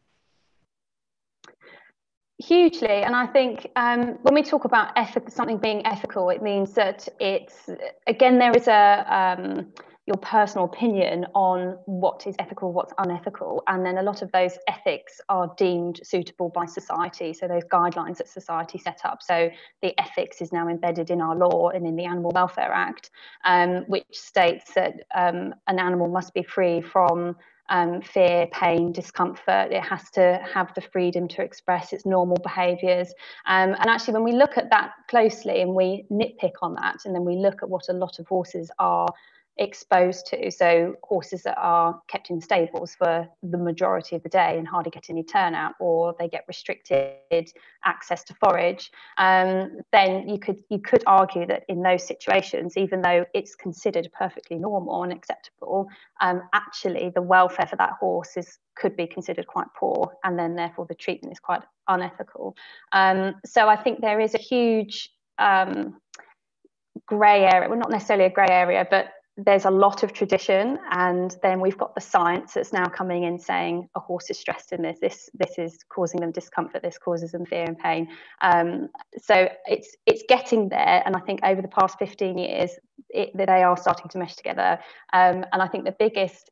Hugely, 2.41 3.03
and 3.03 3.17
I 3.17 3.27
think 3.27 3.69
um, 3.75 4.21
when 4.23 4.35
we 4.35 4.45
talk 4.45 4.65
about 4.65 4.93
ethic, 4.95 5.31
something 5.31 5.59
being 5.59 5.85
ethical, 5.85 6.31
it 6.31 6.43
means 6.43 6.75
that 6.75 7.09
it's 7.19 7.69
again 8.07 8.39
there 8.39 8.57
is 8.57 8.69
a 8.69 9.05
um, 9.37 9.73
your 10.09 10.17
personal 10.17 10.65
opinion 10.65 11.27
on 11.35 11.79
what 11.85 12.27
is 12.27 12.35
ethical, 12.39 12.73
what's 12.73 12.95
unethical, 12.97 13.63
and 13.67 13.85
then 13.85 13.99
a 13.99 14.03
lot 14.03 14.23
of 14.23 14.33
those 14.33 14.57
ethics 14.67 15.21
are 15.29 15.53
deemed 15.59 16.01
suitable 16.03 16.49
by 16.49 16.65
society. 16.65 17.35
So 17.35 17.47
those 17.47 17.65
guidelines 17.65 18.17
that 18.17 18.27
society 18.27 18.79
set 18.79 19.03
up. 19.05 19.23
So 19.23 19.51
the 19.83 19.93
ethics 20.01 20.41
is 20.41 20.51
now 20.51 20.67
embedded 20.67 21.11
in 21.11 21.21
our 21.21 21.37
law 21.37 21.69
and 21.69 21.87
in 21.87 21.95
the 21.95 22.07
Animal 22.07 22.33
Welfare 22.35 22.73
Act, 22.73 23.11
um, 23.45 23.85
which 23.87 24.07
states 24.13 24.73
that 24.75 24.95
um, 25.15 25.55
an 25.67 25.79
animal 25.79 26.09
must 26.09 26.33
be 26.33 26.43
free 26.43 26.81
from 26.81 27.37
um, 27.69 28.01
fear, 28.01 28.47
pain, 28.47 28.93
discomfort. 28.93 29.73
It 29.73 29.83
has 29.83 30.09
to 30.13 30.41
have 30.55 30.73
the 30.73 30.81
freedom 30.81 31.29
to 31.29 31.43
express 31.43 31.93
its 31.93 32.07
normal 32.07 32.39
behaviours. 32.43 33.13
Um, 33.47 33.75
and 33.79 33.91
actually, 33.91 34.15
when 34.15 34.25
we 34.25 34.33
look 34.33 34.57
at 34.57 34.71
that 34.71 34.93
closely 35.09 35.61
and 35.61 35.75
we 35.75 36.07
nitpick 36.11 36.55
on 36.63 36.77
that, 36.77 37.01
and 37.05 37.15
then 37.15 37.27
we 37.27 37.37
look 37.37 37.63
at 37.63 37.69
what 37.69 37.91
a 37.91 37.93
lot 37.93 38.19
of 38.19 38.27
horses 38.27 38.71
are 38.79 39.09
exposed 39.59 40.27
to. 40.27 40.51
So 40.51 40.95
horses 41.03 41.43
that 41.43 41.59
are 41.59 42.01
kept 42.09 42.31
in 42.31 42.41
stables 42.41 42.95
for 42.95 43.29
the 43.43 43.59
majority 43.59 44.17
of 44.17 44.23
the 44.23 44.29
day 44.29 44.57
and 44.57 44.67
hardly 44.67 44.91
get 44.91 45.11
any 45.11 45.23
turnout, 45.23 45.75
or 45.81 46.15
they 46.19 46.29
get 46.29 46.45
restricted 46.47 47.53
access 47.85 48.25
to 48.25 48.35
forage. 48.35 48.91
Um, 49.17 49.79
then 49.93 50.29
you 50.29 50.39
could 50.39 50.61
you 50.71 50.79
could 50.79 51.03
argue 51.07 51.47
that 51.47 51.65
in 51.69 51.83
those 51.83 52.07
situations, 52.07 52.77
even 52.77 53.03
though 53.03 53.25
it's 53.35 53.55
considered 53.55 54.09
perfectly 54.17 54.59
normal 54.59 55.03
and 55.03 55.13
acceptable, 55.13 55.89
um, 56.21 56.43
actually 56.53 57.11
the 57.15 57.23
welfare 57.23 57.67
for 57.67 57.77
that 57.77 57.93
horse 58.01 58.37
is 58.37 58.59
could 58.77 58.97
be 58.97 59.07
considered 59.07 59.47
quite 59.47 59.67
poor, 59.79 60.13
and 60.25 60.39
then 60.39 60.55
therefore 60.55 60.87
the 60.87 60.95
treatment 60.95 61.33
is 61.33 61.41
quite 61.41 61.63
unethical. 61.89 62.57
Um, 62.93 63.35
so 63.45 63.69
I 63.69 63.77
think 63.77 64.01
there 64.01 64.21
is 64.21 64.35
a 64.35 64.39
huge 64.39 65.11
um, 65.39 66.01
grey 67.07 67.45
area, 67.45 67.69
well, 67.69 67.79
not 67.79 67.91
necessarily 67.91 68.27
a 68.27 68.31
grey 68.31 68.49
area, 68.51 68.87
but 68.89 69.07
there's 69.39 69.65
a 69.65 69.71
lot 69.71 70.03
of 70.03 70.13
tradition 70.13 70.79
and 70.91 71.37
then 71.43 71.61
we've 71.61 71.79
got 71.79 71.95
the 71.95 72.01
science 72.01 72.55
that's 72.55 72.73
now 72.73 72.87
coming 72.87 73.23
in 73.23 73.39
saying 73.39 73.89
a 73.95 74.01
horse 74.01 74.29
is 74.31 74.39
stressed 74.39 74.73
in 74.73 74.83
this 74.83 74.99
this 75.01 75.31
this 75.35 75.59
is 75.59 75.79
causing 75.89 76.21
them 76.21 76.33
discomfort 76.33 76.83
this 76.83 76.99
causes 76.99 77.31
them 77.31 77.47
fear 77.47 77.65
and 77.65 77.79
pain. 77.79 78.09
Um, 78.41 78.89
so 79.23 79.49
it's 79.67 79.97
it's 80.07 80.25
getting 80.29 80.69
there 80.69 81.03
and 81.07 81.15
i 81.15 81.21
think 81.21 81.41
over 81.45 81.63
the 81.63 81.69
past 81.69 81.99
15 82.01 82.37
years 82.37 82.73
it, 83.11 83.31
they 83.35 83.63
are 83.63 83.77
starting 83.77 84.09
to 84.09 84.19
mesh 84.19 84.35
together. 84.35 84.81
Um, 85.13 85.45
and 85.53 85.63
i 85.63 85.69
think 85.69 85.85
the 85.85 85.97
biggest 85.97 86.51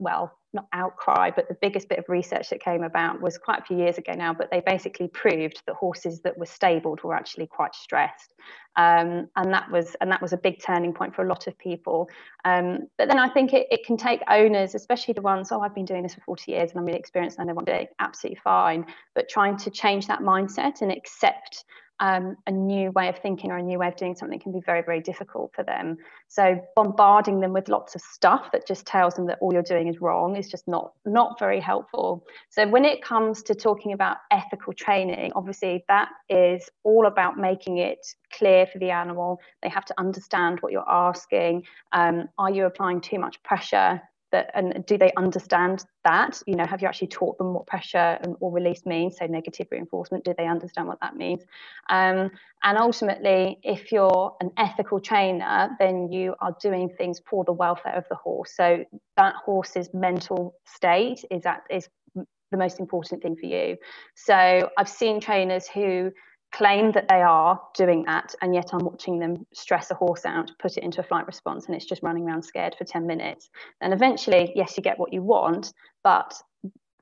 well 0.00 0.36
not 0.52 0.66
outcry, 0.72 1.30
but 1.30 1.48
the 1.48 1.56
biggest 1.60 1.88
bit 1.88 1.98
of 1.98 2.04
research 2.08 2.50
that 2.50 2.60
came 2.60 2.82
about 2.82 3.20
was 3.20 3.38
quite 3.38 3.60
a 3.60 3.64
few 3.64 3.76
years 3.76 3.98
ago 3.98 4.12
now, 4.14 4.34
but 4.34 4.50
they 4.50 4.60
basically 4.60 5.08
proved 5.08 5.62
that 5.66 5.76
horses 5.76 6.20
that 6.22 6.36
were 6.36 6.46
stabled 6.46 7.02
were 7.04 7.14
actually 7.14 7.46
quite 7.46 7.74
stressed. 7.74 8.34
Um, 8.76 9.28
and 9.36 9.52
that 9.52 9.70
was 9.70 9.96
and 10.00 10.10
that 10.10 10.22
was 10.22 10.32
a 10.32 10.36
big 10.36 10.62
turning 10.62 10.92
point 10.92 11.14
for 11.14 11.22
a 11.22 11.28
lot 11.28 11.46
of 11.46 11.58
people. 11.58 12.08
Um, 12.44 12.88
but 12.98 13.08
then 13.08 13.18
I 13.18 13.28
think 13.28 13.52
it, 13.52 13.66
it 13.70 13.84
can 13.84 13.96
take 13.96 14.22
owners, 14.28 14.74
especially 14.74 15.14
the 15.14 15.22
ones, 15.22 15.50
oh, 15.52 15.60
I've 15.60 15.74
been 15.74 15.84
doing 15.84 16.02
this 16.02 16.14
for 16.14 16.22
40 16.22 16.52
years 16.52 16.70
and 16.70 16.80
I'm 16.80 16.86
really 16.86 16.98
experienced 16.98 17.38
and 17.38 17.48
I 17.48 17.52
want 17.52 17.66
to 17.66 17.82
it 17.82 17.94
absolutely 17.98 18.40
fine. 18.42 18.86
But 19.14 19.28
trying 19.28 19.56
to 19.58 19.70
change 19.70 20.06
that 20.06 20.20
mindset 20.20 20.82
and 20.82 20.90
accept 20.90 21.64
um, 22.00 22.36
a 22.46 22.50
new 22.50 22.90
way 22.92 23.08
of 23.08 23.18
thinking 23.18 23.50
or 23.50 23.58
a 23.58 23.62
new 23.62 23.78
way 23.78 23.88
of 23.88 23.96
doing 23.96 24.14
something 24.14 24.40
can 24.40 24.52
be 24.52 24.60
very, 24.60 24.82
very 24.82 25.00
difficult 25.00 25.52
for 25.54 25.62
them. 25.62 25.98
So 26.28 26.60
bombarding 26.74 27.40
them 27.40 27.52
with 27.52 27.68
lots 27.68 27.94
of 27.94 28.00
stuff 28.00 28.50
that 28.52 28.66
just 28.66 28.86
tells 28.86 29.14
them 29.14 29.26
that 29.26 29.38
all 29.40 29.52
you're 29.52 29.62
doing 29.62 29.86
is 29.86 30.00
wrong 30.00 30.36
is 30.36 30.50
just 30.50 30.66
not 30.66 30.92
not 31.04 31.38
very 31.38 31.60
helpful. 31.60 32.24
So 32.48 32.66
when 32.66 32.84
it 32.84 33.02
comes 33.02 33.42
to 33.44 33.54
talking 33.54 33.92
about 33.92 34.16
ethical 34.30 34.72
training, 34.72 35.32
obviously 35.36 35.84
that 35.88 36.08
is 36.28 36.68
all 36.84 37.06
about 37.06 37.38
making 37.38 37.78
it 37.78 38.06
clear 38.32 38.66
for 38.66 38.78
the 38.78 38.90
animal. 38.90 39.40
They 39.62 39.68
have 39.68 39.84
to 39.86 39.94
understand 39.98 40.58
what 40.60 40.72
you're 40.72 40.88
asking. 40.88 41.64
Um, 41.92 42.28
are 42.38 42.50
you 42.50 42.64
applying 42.64 43.00
too 43.00 43.18
much 43.18 43.42
pressure? 43.42 44.00
That 44.32 44.50
and 44.54 44.84
do 44.86 44.96
they 44.98 45.12
understand 45.16 45.84
that? 46.04 46.42
You 46.46 46.56
know 46.56 46.66
have 46.66 46.82
you 46.82 46.88
actually 46.88 47.08
taught 47.08 47.38
them 47.38 47.54
what 47.54 47.66
pressure 47.66 48.18
and, 48.22 48.36
or 48.40 48.52
release 48.52 48.86
means? 48.86 49.16
So 49.18 49.26
negative 49.26 49.68
reinforcement 49.70 50.24
do 50.24 50.34
they 50.36 50.46
understand 50.46 50.88
what 50.88 51.00
that 51.00 51.16
means? 51.16 51.42
Um, 51.88 52.30
and 52.62 52.78
ultimately 52.78 53.58
if 53.62 53.92
you're 53.92 54.36
an 54.40 54.50
ethical 54.56 55.00
trainer 55.00 55.70
then 55.78 56.10
you 56.12 56.34
are 56.40 56.56
doing 56.60 56.88
things 56.88 57.20
for 57.28 57.44
the 57.44 57.52
welfare 57.52 57.94
of 57.94 58.04
the 58.08 58.16
horse. 58.16 58.52
So 58.54 58.84
that 59.16 59.34
horse's 59.44 59.90
mental 59.92 60.54
state 60.64 61.24
is 61.30 61.42
that 61.42 61.62
is 61.70 61.88
the 62.14 62.56
most 62.56 62.80
important 62.80 63.22
thing 63.22 63.36
for 63.36 63.46
you. 63.46 63.76
So 64.14 64.70
i've 64.76 64.88
seen 64.88 65.20
trainers 65.20 65.68
who 65.68 66.12
claim 66.52 66.92
that 66.92 67.08
they 67.08 67.22
are 67.22 67.60
doing 67.74 68.04
that 68.04 68.34
and 68.42 68.54
yet 68.54 68.70
i'm 68.72 68.84
watching 68.84 69.18
them 69.18 69.46
stress 69.52 69.90
a 69.90 69.94
horse 69.94 70.24
out 70.24 70.50
put 70.58 70.76
it 70.76 70.82
into 70.82 71.00
a 71.00 71.04
flight 71.04 71.26
response 71.26 71.66
and 71.66 71.74
it's 71.74 71.84
just 71.84 72.02
running 72.02 72.26
around 72.26 72.42
scared 72.42 72.74
for 72.76 72.84
10 72.84 73.06
minutes. 73.06 73.50
And 73.80 73.92
eventually 73.92 74.52
yes 74.56 74.76
you 74.76 74.82
get 74.82 74.98
what 74.98 75.12
you 75.12 75.22
want 75.22 75.72
but 76.02 76.34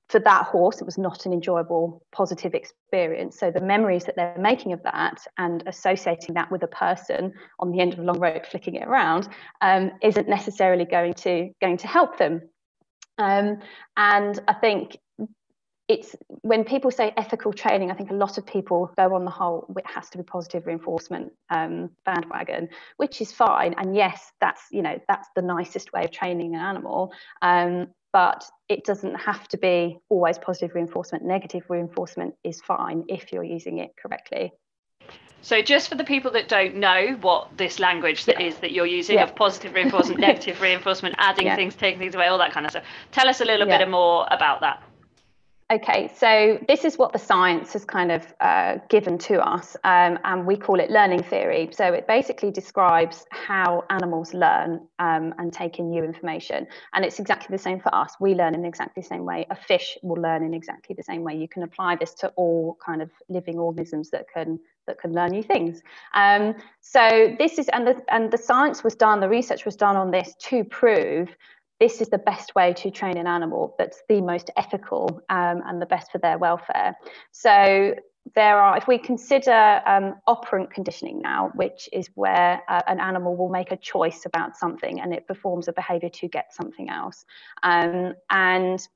for 0.08 0.18
that 0.20 0.44
horse 0.46 0.80
it 0.80 0.84
was 0.84 0.98
not 0.98 1.26
an 1.26 1.32
enjoyable 1.32 2.02
positive 2.12 2.54
experience. 2.54 3.38
So 3.38 3.50
the 3.50 3.60
memories 3.60 4.04
that 4.04 4.16
they're 4.16 4.36
making 4.38 4.72
of 4.72 4.82
that 4.82 5.26
and 5.36 5.62
associating 5.66 6.34
that 6.34 6.50
with 6.50 6.62
a 6.62 6.68
person 6.68 7.32
on 7.58 7.70
the 7.70 7.80
end 7.80 7.92
of 7.92 7.98
a 7.98 8.02
long 8.02 8.18
rope 8.18 8.46
flicking 8.46 8.74
it 8.74 8.86
around 8.86 9.28
um, 9.60 9.90
isn't 10.02 10.28
necessarily 10.28 10.84
going 10.84 11.14
to 11.14 11.50
going 11.60 11.76
to 11.78 11.86
help 11.86 12.18
them. 12.18 12.42
Um, 13.18 13.58
and 13.96 14.38
i 14.46 14.52
think 14.52 14.96
it's 15.88 16.14
when 16.42 16.64
people 16.64 16.90
say 16.90 17.14
ethical 17.16 17.52
training, 17.52 17.90
I 17.90 17.94
think 17.94 18.10
a 18.10 18.14
lot 18.14 18.36
of 18.36 18.46
people 18.46 18.92
go 18.96 19.14
on 19.14 19.24
the 19.24 19.30
whole, 19.30 19.66
it 19.76 19.86
has 19.86 20.10
to 20.10 20.18
be 20.18 20.24
positive 20.24 20.66
reinforcement 20.66 21.32
um, 21.48 21.90
bandwagon, 22.04 22.68
which 22.98 23.22
is 23.22 23.32
fine. 23.32 23.74
And 23.78 23.96
yes, 23.96 24.32
that's 24.40 24.62
you 24.70 24.82
know 24.82 25.00
that's 25.08 25.28
the 25.34 25.42
nicest 25.42 25.92
way 25.92 26.04
of 26.04 26.10
training 26.10 26.54
an 26.54 26.60
animal. 26.60 27.12
Um, 27.40 27.88
but 28.12 28.44
it 28.68 28.84
doesn't 28.84 29.14
have 29.14 29.48
to 29.48 29.58
be 29.58 29.98
always 30.08 30.38
positive 30.38 30.74
reinforcement. 30.74 31.24
Negative 31.24 31.62
reinforcement 31.68 32.34
is 32.42 32.60
fine 32.60 33.04
if 33.08 33.32
you're 33.32 33.44
using 33.44 33.78
it 33.78 33.90
correctly. 34.00 34.52
So, 35.40 35.62
just 35.62 35.88
for 35.88 35.94
the 35.94 36.04
people 36.04 36.32
that 36.32 36.48
don't 36.48 36.76
know 36.76 37.16
what 37.20 37.56
this 37.56 37.78
language 37.78 38.24
that 38.24 38.40
yeah. 38.40 38.46
is 38.46 38.56
that 38.58 38.72
you're 38.72 38.86
using 38.86 39.16
yeah. 39.16 39.24
of 39.24 39.36
positive 39.36 39.72
reinforcement, 39.72 40.20
negative 40.20 40.60
reinforcement, 40.60 41.14
adding 41.18 41.46
yeah. 41.46 41.56
things, 41.56 41.74
taking 41.76 41.98
things 41.98 42.14
away, 42.14 42.26
all 42.26 42.38
that 42.38 42.52
kind 42.52 42.66
of 42.66 42.72
stuff, 42.72 42.84
tell 43.12 43.28
us 43.28 43.40
a 43.40 43.44
little 43.44 43.66
bit 43.66 43.88
more 43.88 44.26
about 44.30 44.60
that. 44.60 44.82
Okay, 45.70 46.10
so 46.16 46.58
this 46.66 46.86
is 46.86 46.96
what 46.96 47.12
the 47.12 47.18
science 47.18 47.74
has 47.74 47.84
kind 47.84 48.10
of 48.10 48.26
uh, 48.40 48.78
given 48.88 49.18
to 49.18 49.46
us, 49.46 49.76
um, 49.84 50.18
and 50.24 50.46
we 50.46 50.56
call 50.56 50.80
it 50.80 50.90
learning 50.90 51.22
theory. 51.22 51.68
So 51.72 51.92
it 51.92 52.06
basically 52.06 52.50
describes 52.50 53.26
how 53.32 53.84
animals 53.90 54.32
learn 54.32 54.80
um, 54.98 55.34
and 55.36 55.52
take 55.52 55.78
in 55.78 55.90
new 55.90 56.02
information. 56.02 56.66
And 56.94 57.04
it's 57.04 57.18
exactly 57.18 57.54
the 57.54 57.62
same 57.62 57.80
for 57.80 57.94
us. 57.94 58.14
We 58.18 58.34
learn 58.34 58.54
in 58.54 58.64
exactly 58.64 59.02
the 59.02 59.08
same 59.08 59.26
way. 59.26 59.46
A 59.50 59.56
fish 59.56 59.98
will 60.02 60.22
learn 60.22 60.42
in 60.42 60.54
exactly 60.54 60.94
the 60.96 61.02
same 61.02 61.22
way. 61.22 61.36
You 61.36 61.48
can 61.48 61.62
apply 61.62 61.96
this 61.96 62.14
to 62.14 62.28
all 62.36 62.78
kind 62.82 63.02
of 63.02 63.10
living 63.28 63.58
organisms 63.58 64.08
that 64.08 64.24
can 64.32 64.58
that 64.86 64.98
can 64.98 65.12
learn 65.12 65.32
new 65.32 65.42
things. 65.42 65.82
Um, 66.14 66.54
so 66.80 67.36
this 67.38 67.58
is, 67.58 67.68
and 67.68 67.86
the, 67.86 68.02
and 68.08 68.30
the 68.30 68.38
science 68.38 68.82
was 68.82 68.94
done, 68.94 69.20
the 69.20 69.28
research 69.28 69.66
was 69.66 69.76
done 69.76 69.96
on 69.96 70.10
this 70.10 70.34
to 70.44 70.64
prove 70.64 71.28
this 71.80 72.00
is 72.00 72.08
the 72.08 72.18
best 72.18 72.54
way 72.54 72.72
to 72.74 72.90
train 72.90 73.16
an 73.16 73.26
animal 73.26 73.74
that's 73.78 74.02
the 74.08 74.20
most 74.20 74.50
ethical 74.56 75.20
um, 75.28 75.62
and 75.66 75.80
the 75.80 75.86
best 75.86 76.10
for 76.10 76.18
their 76.18 76.38
welfare. 76.38 76.96
So 77.32 77.94
there 78.34 78.58
are, 78.58 78.76
if 78.76 78.86
we 78.86 78.98
consider 78.98 79.80
um, 79.86 80.16
operant 80.26 80.72
conditioning 80.72 81.20
now, 81.20 81.50
which 81.54 81.88
is 81.92 82.10
where 82.14 82.62
uh, 82.68 82.82
an 82.86 83.00
animal 83.00 83.36
will 83.36 83.48
make 83.48 83.72
a 83.72 83.76
choice 83.76 84.26
about 84.26 84.56
something 84.56 85.00
and 85.00 85.14
it 85.14 85.26
performs 85.26 85.68
a 85.68 85.72
behavior 85.72 86.10
to 86.10 86.28
get 86.28 86.52
something 86.52 86.90
else. 86.90 87.24
Um, 87.62 88.14
and 88.30 88.86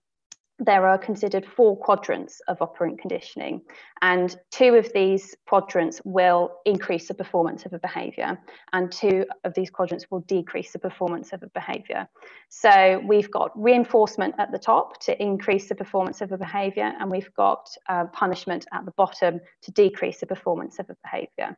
there 0.59 0.87
are 0.87 0.99
considered 0.99 1.47
four 1.47 1.77
quadrants 1.77 2.41
of 2.47 2.61
operant 2.61 3.01
conditioning, 3.01 3.63
and 4.01 4.37
two 4.51 4.75
of 4.75 4.93
these 4.93 5.35
quadrants 5.47 6.01
will 6.05 6.53
increase 6.65 7.09
the 7.09 7.15
performance 7.15 7.67
of 7.67 7.73
a 7.73 7.79
behavior, 7.79 8.39
and 8.73 8.93
two 8.93 9.25
of 9.45 9.55
these 9.55 9.71
quadrants 9.71 10.07
will 10.11 10.21
decrease 10.21 10.73
the 10.73 10.79
performance 10.79 11.33
of 11.33 11.43
a 11.43 11.49
behavior. 11.49 12.07
So 12.49 13.03
we've 13.07 13.31
got 13.31 13.51
reinforcement 13.55 14.35
at 14.39 14.53
the 14.53 14.59
top 14.59 15.01
to 15.03 15.21
increase 15.21 15.69
the 15.69 15.75
performance 15.75 16.21
of 16.21 16.33
a 16.33 16.39
behavior, 16.39 16.93
and 16.99 17.11
we've 17.11 17.33
got 17.35 17.69
uh, 17.89 18.07
punishment 18.13 18.67
at 18.73 18.85
the 18.85 18.93
bottom 18.93 19.41
to 19.63 19.71
decrease 19.73 20.21
the 20.21 20.27
performance 20.27 20.79
of 20.79 20.89
a 20.91 20.97
behavior. 21.03 21.57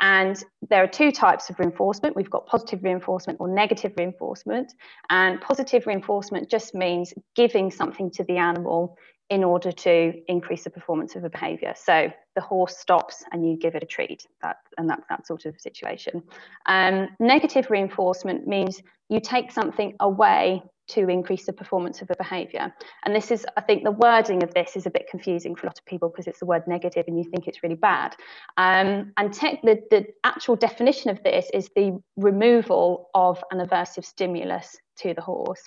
And 0.00 0.42
there 0.68 0.82
are 0.82 0.88
two 0.88 1.12
types 1.12 1.50
of 1.50 1.58
reinforcement. 1.58 2.16
We've 2.16 2.30
got 2.30 2.46
positive 2.46 2.82
reinforcement 2.82 3.40
or 3.40 3.48
negative 3.48 3.92
reinforcement. 3.96 4.72
And 5.10 5.40
positive 5.40 5.86
reinforcement 5.86 6.50
just 6.50 6.74
means 6.74 7.14
giving 7.34 7.70
something 7.70 8.10
to 8.12 8.24
the 8.24 8.36
animal 8.36 8.98
in 9.30 9.42
order 9.42 9.72
to 9.72 10.12
increase 10.28 10.64
the 10.64 10.70
performance 10.70 11.16
of 11.16 11.24
a 11.24 11.30
behavior. 11.30 11.72
So 11.76 12.12
the 12.34 12.40
horse 12.40 12.76
stops 12.76 13.24
and 13.32 13.48
you 13.48 13.56
give 13.56 13.74
it 13.74 13.82
a 13.82 13.86
treat, 13.86 14.26
that, 14.42 14.58
and 14.76 14.88
that's 14.88 15.06
that 15.08 15.26
sort 15.26 15.46
of 15.46 15.58
situation. 15.58 16.22
Um, 16.66 17.08
negative 17.18 17.70
reinforcement 17.70 18.46
means 18.46 18.82
you 19.14 19.20
take 19.20 19.50
something 19.50 19.94
away 20.00 20.62
to 20.86 21.08
increase 21.08 21.46
the 21.46 21.52
performance 21.52 22.02
of 22.02 22.10
a 22.10 22.16
behavior. 22.16 22.74
And 23.04 23.14
this 23.14 23.30
is, 23.30 23.46
I 23.56 23.62
think, 23.62 23.84
the 23.84 23.90
wording 23.90 24.42
of 24.42 24.52
this 24.52 24.76
is 24.76 24.84
a 24.84 24.90
bit 24.90 25.06
confusing 25.10 25.54
for 25.54 25.66
a 25.66 25.70
lot 25.70 25.78
of 25.78 25.84
people 25.86 26.10
because 26.10 26.26
it's 26.26 26.40
the 26.40 26.46
word 26.46 26.62
negative 26.66 27.06
and 27.08 27.16
you 27.16 27.24
think 27.24 27.48
it's 27.48 27.62
really 27.62 27.74
bad. 27.74 28.14
Um, 28.58 29.12
and 29.16 29.32
te- 29.32 29.60
the, 29.62 29.80
the 29.90 30.06
actual 30.24 30.56
definition 30.56 31.10
of 31.10 31.22
this 31.22 31.46
is 31.54 31.70
the 31.74 31.98
removal 32.16 33.08
of 33.14 33.42
an 33.50 33.66
aversive 33.66 34.04
stimulus 34.04 34.76
to 34.98 35.14
the 35.14 35.22
horse. 35.22 35.62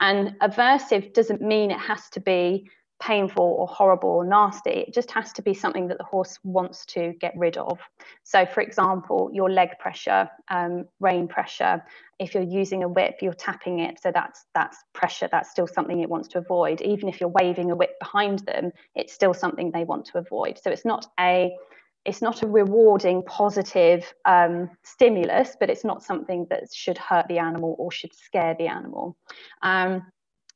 And 0.00 0.36
aversive 0.40 1.12
doesn't 1.12 1.42
mean 1.42 1.70
it 1.70 1.78
has 1.78 2.08
to 2.10 2.20
be 2.20 2.68
painful 3.02 3.56
or 3.58 3.66
horrible 3.66 4.10
or 4.10 4.24
nasty. 4.24 4.70
It 4.70 4.94
just 4.94 5.10
has 5.10 5.32
to 5.32 5.42
be 5.42 5.54
something 5.54 5.88
that 5.88 5.98
the 5.98 6.04
horse 6.04 6.38
wants 6.44 6.86
to 6.86 7.12
get 7.20 7.34
rid 7.36 7.56
of. 7.56 7.80
So, 8.22 8.46
for 8.46 8.60
example, 8.60 9.28
your 9.32 9.50
leg 9.50 9.70
pressure, 9.80 10.30
um, 10.48 10.84
rein 11.00 11.26
pressure. 11.26 11.84
If 12.20 12.32
you're 12.32 12.44
using 12.44 12.84
a 12.84 12.88
whip, 12.88 13.16
you're 13.20 13.32
tapping 13.34 13.80
it, 13.80 14.00
so 14.00 14.12
that's 14.12 14.44
that's 14.54 14.78
pressure. 14.92 15.28
That's 15.32 15.50
still 15.50 15.66
something 15.66 15.98
it 15.98 16.08
wants 16.08 16.28
to 16.28 16.38
avoid. 16.38 16.80
Even 16.80 17.08
if 17.08 17.20
you're 17.20 17.34
waving 17.40 17.72
a 17.72 17.76
whip 17.76 17.98
behind 17.98 18.38
them, 18.40 18.70
it's 18.94 19.12
still 19.12 19.34
something 19.34 19.72
they 19.72 19.84
want 19.84 20.06
to 20.06 20.18
avoid. 20.18 20.60
So 20.62 20.70
it's 20.70 20.84
not 20.84 21.06
a 21.18 21.56
it's 22.04 22.22
not 22.22 22.42
a 22.42 22.46
rewarding 22.46 23.22
positive 23.22 24.12
um, 24.24 24.70
stimulus, 24.82 25.56
but 25.58 25.70
it's 25.70 25.84
not 25.84 26.02
something 26.02 26.46
that 26.50 26.72
should 26.72 26.98
hurt 26.98 27.26
the 27.28 27.38
animal 27.38 27.76
or 27.78 27.92
should 27.92 28.14
scare 28.14 28.54
the 28.58 28.66
animal. 28.66 29.16
Um, 29.62 30.02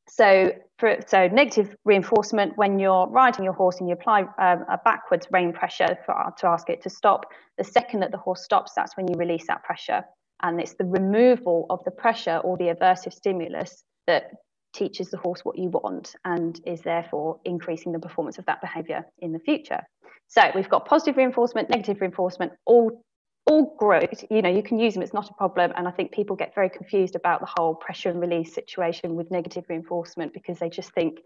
so, 0.09 0.53
for, 0.79 0.97
so 1.07 1.29
negative 1.29 1.75
reinforcement 1.85 2.57
when 2.57 2.79
you're 2.79 3.07
riding 3.09 3.45
your 3.45 3.53
horse 3.53 3.81
and 3.81 3.89
you 3.89 3.95
apply 3.95 4.23
um, 4.39 4.65
a 4.69 4.79
backwards 4.85 5.27
rein 5.31 5.53
pressure 5.53 5.99
for, 6.07 6.33
to 6.39 6.47
ask 6.47 6.71
it 6.71 6.83
to 6.83 6.91
stop. 6.91 7.27
The 7.59 7.65
second 7.65 8.01
that 8.01 8.13
the 8.13 8.19
horse 8.19 8.45
stops, 8.45 8.73
that's 8.75 8.97
when 8.97 9.09
you 9.09 9.15
release 9.19 9.47
that 9.49 9.65
pressure, 9.65 10.05
and 10.43 10.61
it's 10.61 10.75
the 10.75 10.85
removal 10.85 11.67
of 11.71 11.83
the 11.85 11.91
pressure 11.91 12.39
or 12.39 12.57
the 12.57 12.75
aversive 12.75 13.13
stimulus 13.13 13.83
that 14.07 14.31
teaches 14.75 15.11
the 15.11 15.17
horse 15.17 15.41
what 15.45 15.59
you 15.59 15.71
want 15.71 16.15
and 16.25 16.61
is 16.67 16.83
therefore 16.83 17.41
increasing 17.45 17.93
the 17.93 17.99
performance 17.99 18.39
of 18.39 18.45
that 18.45 18.61
behavior 18.61 19.05
in 19.21 19.33
the 19.33 19.39
future. 19.39 19.81
So 20.29 20.43
we've 20.55 20.69
got 20.69 20.87
positive 20.87 21.17
reinforcement, 21.17 21.71
negative 21.71 22.01
reinforcement, 22.01 22.53
all 22.67 23.03
all 23.47 23.75
great. 23.79 24.25
You 24.31 24.43
know, 24.43 24.51
you 24.51 24.63
can 24.63 24.79
use 24.79 24.95
them, 24.95 25.03
it's 25.03 25.15
not 25.15 25.31
a 25.31 25.35
problem. 25.35 25.73
And 25.77 25.87
I 25.87 25.91
think 25.91 26.13
people 26.13 26.37
get 26.37 26.55
very 26.55 26.69
confused 26.69 27.15
about 27.15 27.41
the 27.41 27.49
whole 27.57 27.75
pressure 27.75 28.11
and 28.11 28.21
release 28.21 28.55
situation 28.55 29.15
with 29.15 29.31
negative 29.31 29.65
reinforcement 29.69 30.33
because 30.33 30.59
they 30.59 30.69
just 30.69 30.93
think 30.93 31.21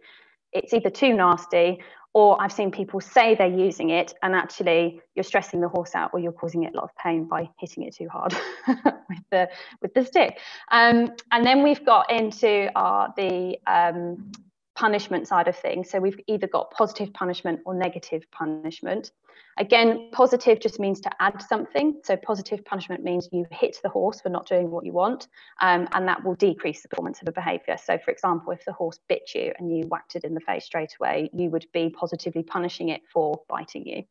it's 0.53 0.75
either 0.75 0.91
too 0.91 1.15
nasty 1.15 1.81
or 2.13 2.41
I've 2.43 2.53
seen 2.53 2.73
people 2.73 3.01
say 3.01 3.37
they're 3.37 3.47
using 3.47 3.91
it 3.91 4.15
and 4.23 4.35
actually 4.35 5.01
you're 5.15 5.23
stressing 5.23 5.61
the 5.61 5.69
horse 5.69 5.95
out 5.95 6.11
or 6.13 6.19
you're 6.19 6.33
causing 6.33 6.65
it 6.65 6.75
a 6.75 6.77
lot 6.77 6.85
of 6.85 6.91
pain 6.97 7.25
by 7.25 7.49
hitting 7.59 7.85
it 7.85 7.95
too 7.95 8.09
hard 8.09 8.35
with 9.09 9.23
the 9.31 9.49
with 9.81 9.95
the 9.95 10.05
stick. 10.05 10.39
Um, 10.73 11.13
and 11.31 11.47
then 11.47 11.63
we've 11.63 11.85
got 11.85 12.11
into 12.11 12.71
our 12.75 13.15
the 13.17 13.59
um, 13.67 14.33
punishment 14.81 15.29
side 15.29 15.47
of 15.47 15.55
things. 15.55 15.91
So 15.91 15.99
we've 15.99 16.19
either 16.27 16.47
got 16.47 16.71
positive 16.71 17.13
punishment 17.13 17.61
or 17.67 17.75
negative 17.75 18.23
punishment. 18.31 19.13
Again, 19.59 20.09
positive 20.11 20.59
just 20.59 20.81
means 20.81 21.01
to 21.03 21.11
add 21.21 21.43
something. 21.43 22.01
So 22.03 22.17
positive 22.17 22.65
punishment 22.65 23.05
means 23.05 23.29
you 23.31 23.45
hit 23.51 23.77
the 23.83 23.91
horse 23.91 24.23
for 24.23 24.31
not 24.31 24.47
doing 24.47 24.71
what 24.71 24.87
you 24.87 24.95
want, 24.95 25.29
um, 25.61 25.87
and 25.93 26.09
that 26.09 26.25
will 26.25 26.35
decrease 26.35 26.81
the 26.81 26.89
performance 26.89 27.21
of 27.21 27.29
a 27.29 27.33
behaviour. 27.33 27.77
So, 27.77 27.99
for 28.03 28.11
example, 28.11 28.53
if 28.53 28.65
the 28.65 28.73
horse 28.73 28.99
bit 29.07 29.33
you 29.35 29.53
and 29.59 29.71
you 29.71 29.87
whacked 29.87 30.17
it 30.17 30.25
in 30.25 30.33
the 30.33 30.41
face 30.41 30.65
straight 30.65 30.95
away, 30.99 31.29
you 31.35 31.51
would 31.51 31.67
be 31.75 31.91
positively 31.91 32.43
punishing 32.43 32.89
it 32.89 33.03
for 33.13 33.43
biting 33.51 33.87
you. 33.87 34.05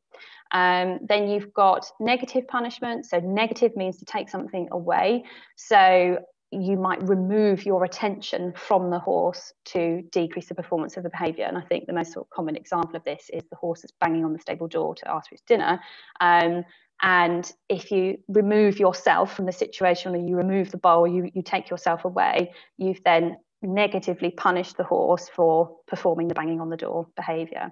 Um, 0.51 0.99
then 1.01 1.29
you've 1.29 1.51
got 1.51 1.88
negative 1.99 2.47
punishment. 2.47 3.07
So 3.07 3.19
negative 3.19 3.75
means 3.75 3.97
to 3.97 4.05
take 4.05 4.29
something 4.29 4.67
away. 4.71 5.23
So 5.55 6.19
you 6.51 6.77
might 6.77 7.01
remove 7.07 7.65
your 7.65 7.83
attention 7.83 8.53
from 8.55 8.89
the 8.89 8.99
horse 8.99 9.53
to 9.65 10.01
decrease 10.11 10.47
the 10.47 10.55
performance 10.55 10.97
of 10.97 11.03
the 11.03 11.09
behaviour. 11.09 11.45
And 11.45 11.57
I 11.57 11.61
think 11.61 11.85
the 11.85 11.93
most 11.93 12.13
sort 12.13 12.25
of 12.25 12.29
common 12.31 12.55
example 12.55 12.95
of 12.95 13.03
this 13.03 13.29
is 13.31 13.43
the 13.49 13.55
horse 13.55 13.81
that's 13.81 13.93
banging 14.01 14.25
on 14.25 14.33
the 14.33 14.39
stable 14.39 14.67
door 14.67 14.95
to 14.95 15.11
ask 15.11 15.29
for 15.29 15.35
its 15.35 15.43
dinner. 15.43 15.79
Um, 16.19 16.65
and 17.01 17.51
if 17.69 17.91
you 17.91 18.17
remove 18.27 18.79
yourself 18.79 19.35
from 19.35 19.45
the 19.45 19.51
situation 19.51 20.15
or 20.15 20.17
you 20.17 20.35
remove 20.35 20.71
the 20.71 20.77
bowl, 20.77 21.07
you, 21.07 21.29
you 21.33 21.43
take 21.43 21.69
yourself 21.69 22.03
away, 22.03 22.51
you've 22.77 23.03
then 23.03 23.37
negatively 23.61 24.31
punished 24.31 24.77
the 24.77 24.83
horse 24.83 25.29
for 25.29 25.77
performing 25.87 26.27
the 26.27 26.33
banging 26.33 26.61
on 26.61 26.69
the 26.69 26.77
door 26.77 27.07
behaviour. 27.15 27.71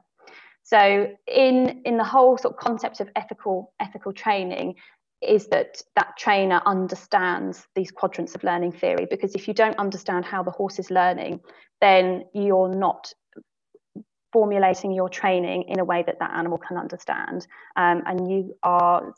So 0.64 1.08
in 1.28 1.82
in 1.86 1.96
the 1.96 2.04
whole 2.04 2.38
sort 2.38 2.56
of 2.56 2.60
concept 2.60 3.00
of 3.00 3.10
ethical 3.16 3.74
ethical 3.80 4.12
training, 4.12 4.76
is 5.22 5.48
that 5.48 5.82
that 5.96 6.16
trainer 6.18 6.62
understands 6.66 7.68
these 7.76 7.92
quadrants 7.92 8.36
of 8.36 8.44
learning 8.44 8.72
theory 8.72 9.08
because 9.10 9.34
if 9.36 9.48
you 9.48 9.54
don't 9.54 9.78
understand 9.80 10.26
how 10.26 10.44
the 10.44 10.52
horse 10.52 10.80
is 10.80 10.92
learning 10.92 11.40
then 11.82 12.24
you're 12.34 12.70
not 12.70 13.14
formulating 14.34 14.92
your 14.92 15.10
training 15.10 15.64
in 15.68 15.80
a 15.80 15.86
way 15.86 16.04
that 16.06 16.20
that 16.20 16.32
animal 16.32 16.58
can 16.58 16.78
understand. 16.78 17.48
Um, 17.76 18.04
and 18.06 18.30
you 18.30 18.56
are 18.62 19.14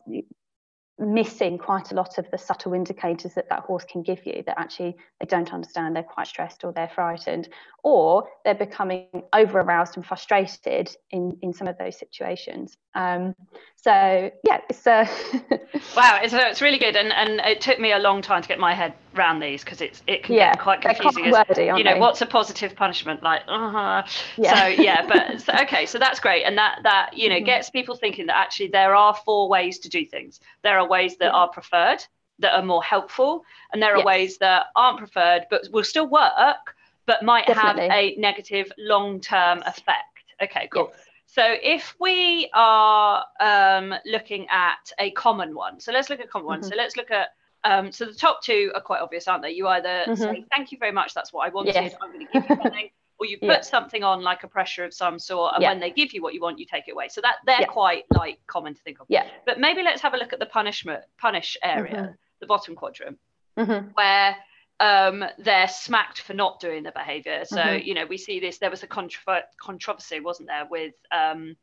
missing 0.99 1.57
quite 1.57 1.91
a 1.91 1.95
lot 1.95 2.17
of 2.17 2.29
the 2.31 2.37
subtle 2.37 2.73
indicators 2.73 3.33
that 3.33 3.49
that 3.49 3.61
horse 3.61 3.85
can 3.85 4.03
give 4.03 4.25
you 4.25 4.43
that 4.45 4.59
actually 4.59 4.97
they 5.19 5.25
don't 5.25 5.53
understand 5.53 5.95
they're 5.95 6.03
quite 6.03 6.27
stressed 6.27 6.63
or 6.63 6.73
they're 6.73 6.91
frightened 6.93 7.47
or 7.83 8.27
they're 8.43 8.53
becoming 8.53 9.07
over 9.31 9.59
aroused 9.59 9.95
and 9.95 10.05
frustrated 10.05 10.95
in 11.11 11.37
in 11.41 11.53
some 11.53 11.67
of 11.67 11.77
those 11.77 11.97
situations. 11.97 12.77
Um, 12.95 13.35
so 13.75 14.29
yeah 14.43 14.59
it's 14.69 14.85
uh... 14.85 15.07
wow 15.95 16.19
it's, 16.21 16.33
it's 16.33 16.61
really 16.61 16.79
good 16.79 16.95
and 16.95 17.13
and 17.13 17.39
it 17.39 17.61
took 17.61 17.79
me 17.79 17.93
a 17.93 17.99
long 17.99 18.21
time 18.21 18.41
to 18.41 18.47
get 18.47 18.59
my 18.59 18.73
head 18.73 18.93
around 19.19 19.39
these 19.39 19.63
because 19.63 19.81
it's 19.81 20.01
it 20.07 20.23
can 20.23 20.35
yeah, 20.35 20.53
get 20.53 20.61
quite 20.61 20.81
confusing 20.81 21.25
as, 21.25 21.33
wordy, 21.33 21.65
you 21.65 21.83
know 21.83 21.93
they? 21.93 21.99
what's 21.99 22.21
a 22.21 22.25
positive 22.25 22.75
punishment 22.75 23.21
like 23.21 23.41
uh-huh. 23.47 24.01
yeah. 24.37 24.59
so 24.59 24.67
yeah 24.67 25.05
but 25.07 25.41
so, 25.41 25.53
okay 25.61 25.85
so 25.85 25.99
that's 25.99 26.19
great 26.19 26.43
and 26.43 26.57
that 26.57 26.79
that 26.83 27.15
you 27.15 27.27
know 27.27 27.35
mm-hmm. 27.35 27.45
gets 27.45 27.69
people 27.69 27.95
thinking 27.95 28.25
that 28.27 28.37
actually 28.37 28.67
there 28.67 28.95
are 28.95 29.13
four 29.25 29.49
ways 29.49 29.79
to 29.79 29.89
do 29.89 30.05
things 30.05 30.39
there 30.63 30.79
are 30.79 30.87
ways 30.87 31.17
that 31.17 31.25
yeah. 31.25 31.31
are 31.31 31.49
preferred 31.49 32.03
that 32.39 32.55
are 32.55 32.63
more 32.63 32.81
helpful 32.81 33.43
and 33.73 33.83
there 33.83 33.93
are 33.93 33.97
yes. 33.97 34.05
ways 34.05 34.37
that 34.37 34.67
aren't 34.75 34.97
preferred 34.97 35.45
but 35.49 35.67
will 35.73 35.83
still 35.83 36.07
work 36.07 36.75
but 37.05 37.21
might 37.21 37.45
Definitely. 37.45 37.89
have 37.89 37.91
a 37.91 38.15
negative 38.17 38.71
long-term 38.77 39.59
effect 39.65 40.23
okay 40.41 40.69
cool 40.71 40.91
yes. 40.93 41.05
So 41.31 41.43
if 41.45 41.95
we 41.99 42.49
are 42.55 43.23
um, 43.39 43.93
looking 44.03 44.47
at 44.49 44.91
a 44.97 45.11
common 45.11 45.53
one, 45.53 45.79
so 45.79 45.91
let's 45.91 46.09
look 46.09 46.19
at 46.19 46.25
a 46.25 46.27
common 46.27 46.47
mm-hmm. 46.47 46.61
one. 46.61 46.63
So 46.63 46.75
let's 46.75 46.97
look 46.97 47.11
at 47.11 47.29
um, 47.63 47.91
so 47.91 48.05
the 48.05 48.13
top 48.13 48.41
two 48.43 48.71
are 48.75 48.81
quite 48.81 49.01
obvious, 49.01 49.27
aren't 49.27 49.43
they? 49.43 49.51
You 49.51 49.67
either 49.67 50.03
mm-hmm. 50.07 50.15
say 50.15 50.45
thank 50.55 50.71
you 50.71 50.77
very 50.77 50.91
much, 50.91 51.13
that's 51.13 51.33
what 51.33 51.47
I 51.47 51.49
wanted, 51.49 51.75
yes. 51.75 51.93
I'm 52.01 52.11
going 52.11 52.25
to 52.25 52.31
give 52.31 52.49
you 52.49 52.55
something, 52.55 52.89
or 53.19 53.25
you 53.25 53.37
put 53.37 53.47
yeah. 53.47 53.61
something 53.61 54.03
on 54.03 54.21
like 54.21 54.43
a 54.43 54.47
pressure 54.47 54.85
of 54.85 54.93
some 54.93 55.19
sort, 55.19 55.55
and 55.55 55.61
yeah. 55.61 55.69
when 55.69 55.79
they 55.79 55.91
give 55.91 56.13
you 56.13 56.21
what 56.21 56.33
you 56.33 56.41
want, 56.41 56.59
you 56.59 56.65
take 56.65 56.87
it 56.87 56.91
away. 56.91 57.09
So 57.09 57.21
that 57.21 57.35
they're 57.45 57.61
yeah. 57.61 57.67
quite 57.67 58.03
like 58.11 58.39
common 58.47 58.75
to 58.75 58.81
think 58.81 58.99
of. 58.99 59.07
Yeah. 59.09 59.27
But 59.45 59.59
maybe 59.59 59.83
let's 59.83 60.01
have 60.01 60.13
a 60.13 60.17
look 60.17 60.31
at 60.31 60.39
the 60.39 60.45
punishment 60.45 61.03
punish 61.17 61.57
area, 61.61 61.95
mm-hmm. 61.95 62.11
the 62.39 62.47
bottom 62.47 62.75
quadrant, 62.75 63.17
mm-hmm. 63.57 63.89
where 63.93 64.37
um, 64.79 65.25
they're 65.37 65.67
smacked 65.67 66.21
for 66.21 66.33
not 66.33 66.61
doing 66.61 66.83
the 66.83 66.91
behaviour. 66.91 67.43
So 67.43 67.57
mm-hmm. 67.57 67.85
you 67.85 67.93
know 67.93 68.05
we 68.05 68.17
see 68.17 68.39
this. 68.39 68.57
There 68.57 68.71
was 68.71 68.83
a 68.83 68.87
contro- 68.87 69.41
controversy, 69.61 70.21
wasn't 70.21 70.47
there, 70.47 70.65
with 70.69 70.93
um, 71.11 71.57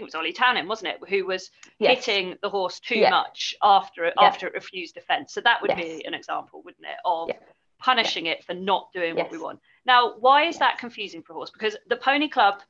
think 0.00 0.14
it 0.14 0.14
was 0.14 0.14
Ollie 0.14 0.32
Townend, 0.32 0.68
wasn't 0.68 0.94
it, 0.94 1.08
who 1.08 1.26
was 1.26 1.50
yes. 1.78 2.04
hitting 2.04 2.36
the 2.42 2.48
horse 2.48 2.80
too 2.80 2.98
yeah. 2.98 3.10
much 3.10 3.54
after 3.62 4.04
it, 4.04 4.14
yeah. 4.18 4.26
after 4.26 4.46
it 4.46 4.54
refused 4.54 4.94
defence. 4.94 5.34
So 5.34 5.40
that 5.42 5.60
would 5.60 5.70
yes. 5.76 5.80
be 5.80 6.06
an 6.06 6.14
example, 6.14 6.62
wouldn't 6.64 6.84
it, 6.84 6.96
of 7.04 7.28
yeah. 7.28 7.36
punishing 7.78 8.26
it 8.26 8.44
for 8.44 8.54
not 8.54 8.88
doing 8.92 9.16
yes. 9.16 9.24
what 9.24 9.32
we 9.32 9.38
want. 9.38 9.60
Now, 9.84 10.14
why 10.18 10.46
is 10.46 10.58
that 10.58 10.78
confusing 10.78 11.22
for 11.22 11.32
a 11.32 11.36
horse? 11.36 11.50
Because 11.50 11.76
the 11.88 11.96
Pony 11.96 12.28
Club 12.28 12.60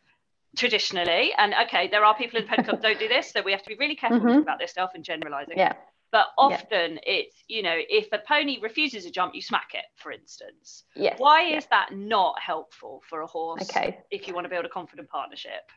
traditionally, 0.56 1.32
and 1.38 1.54
okay, 1.66 1.88
there 1.88 2.04
are 2.04 2.16
people 2.16 2.38
in 2.38 2.44
the 2.44 2.50
Pony 2.50 2.64
Club 2.64 2.82
don't 2.82 2.98
do 2.98 3.08
this, 3.08 3.30
so 3.30 3.42
we 3.42 3.52
have 3.52 3.62
to 3.62 3.68
be 3.68 3.76
really 3.76 3.96
careful 3.96 4.20
mm-hmm. 4.20 4.38
about 4.40 4.58
this 4.58 4.72
stuff 4.72 4.90
and 4.94 5.04
generalising. 5.04 5.56
Yeah. 5.56 5.74
But 6.12 6.26
often 6.36 6.98
it's, 7.04 7.36
you 7.46 7.62
know, 7.62 7.76
if 7.76 8.08
a 8.12 8.18
pony 8.18 8.58
refuses 8.60 9.06
a 9.06 9.12
jump, 9.12 9.32
you 9.36 9.42
smack 9.42 9.68
it, 9.74 9.84
for 9.94 10.10
instance. 10.10 10.82
Yes. 10.96 11.14
Why 11.18 11.42
is 11.42 11.66
that 11.66 11.90
not 11.92 12.34
helpful 12.40 13.00
for 13.08 13.20
a 13.20 13.28
horse 13.28 13.62
okay. 13.70 14.00
if 14.10 14.26
you 14.26 14.34
want 14.34 14.44
to 14.44 14.48
build 14.48 14.64
a 14.64 14.68
confident 14.68 15.08
partnership? 15.08 15.70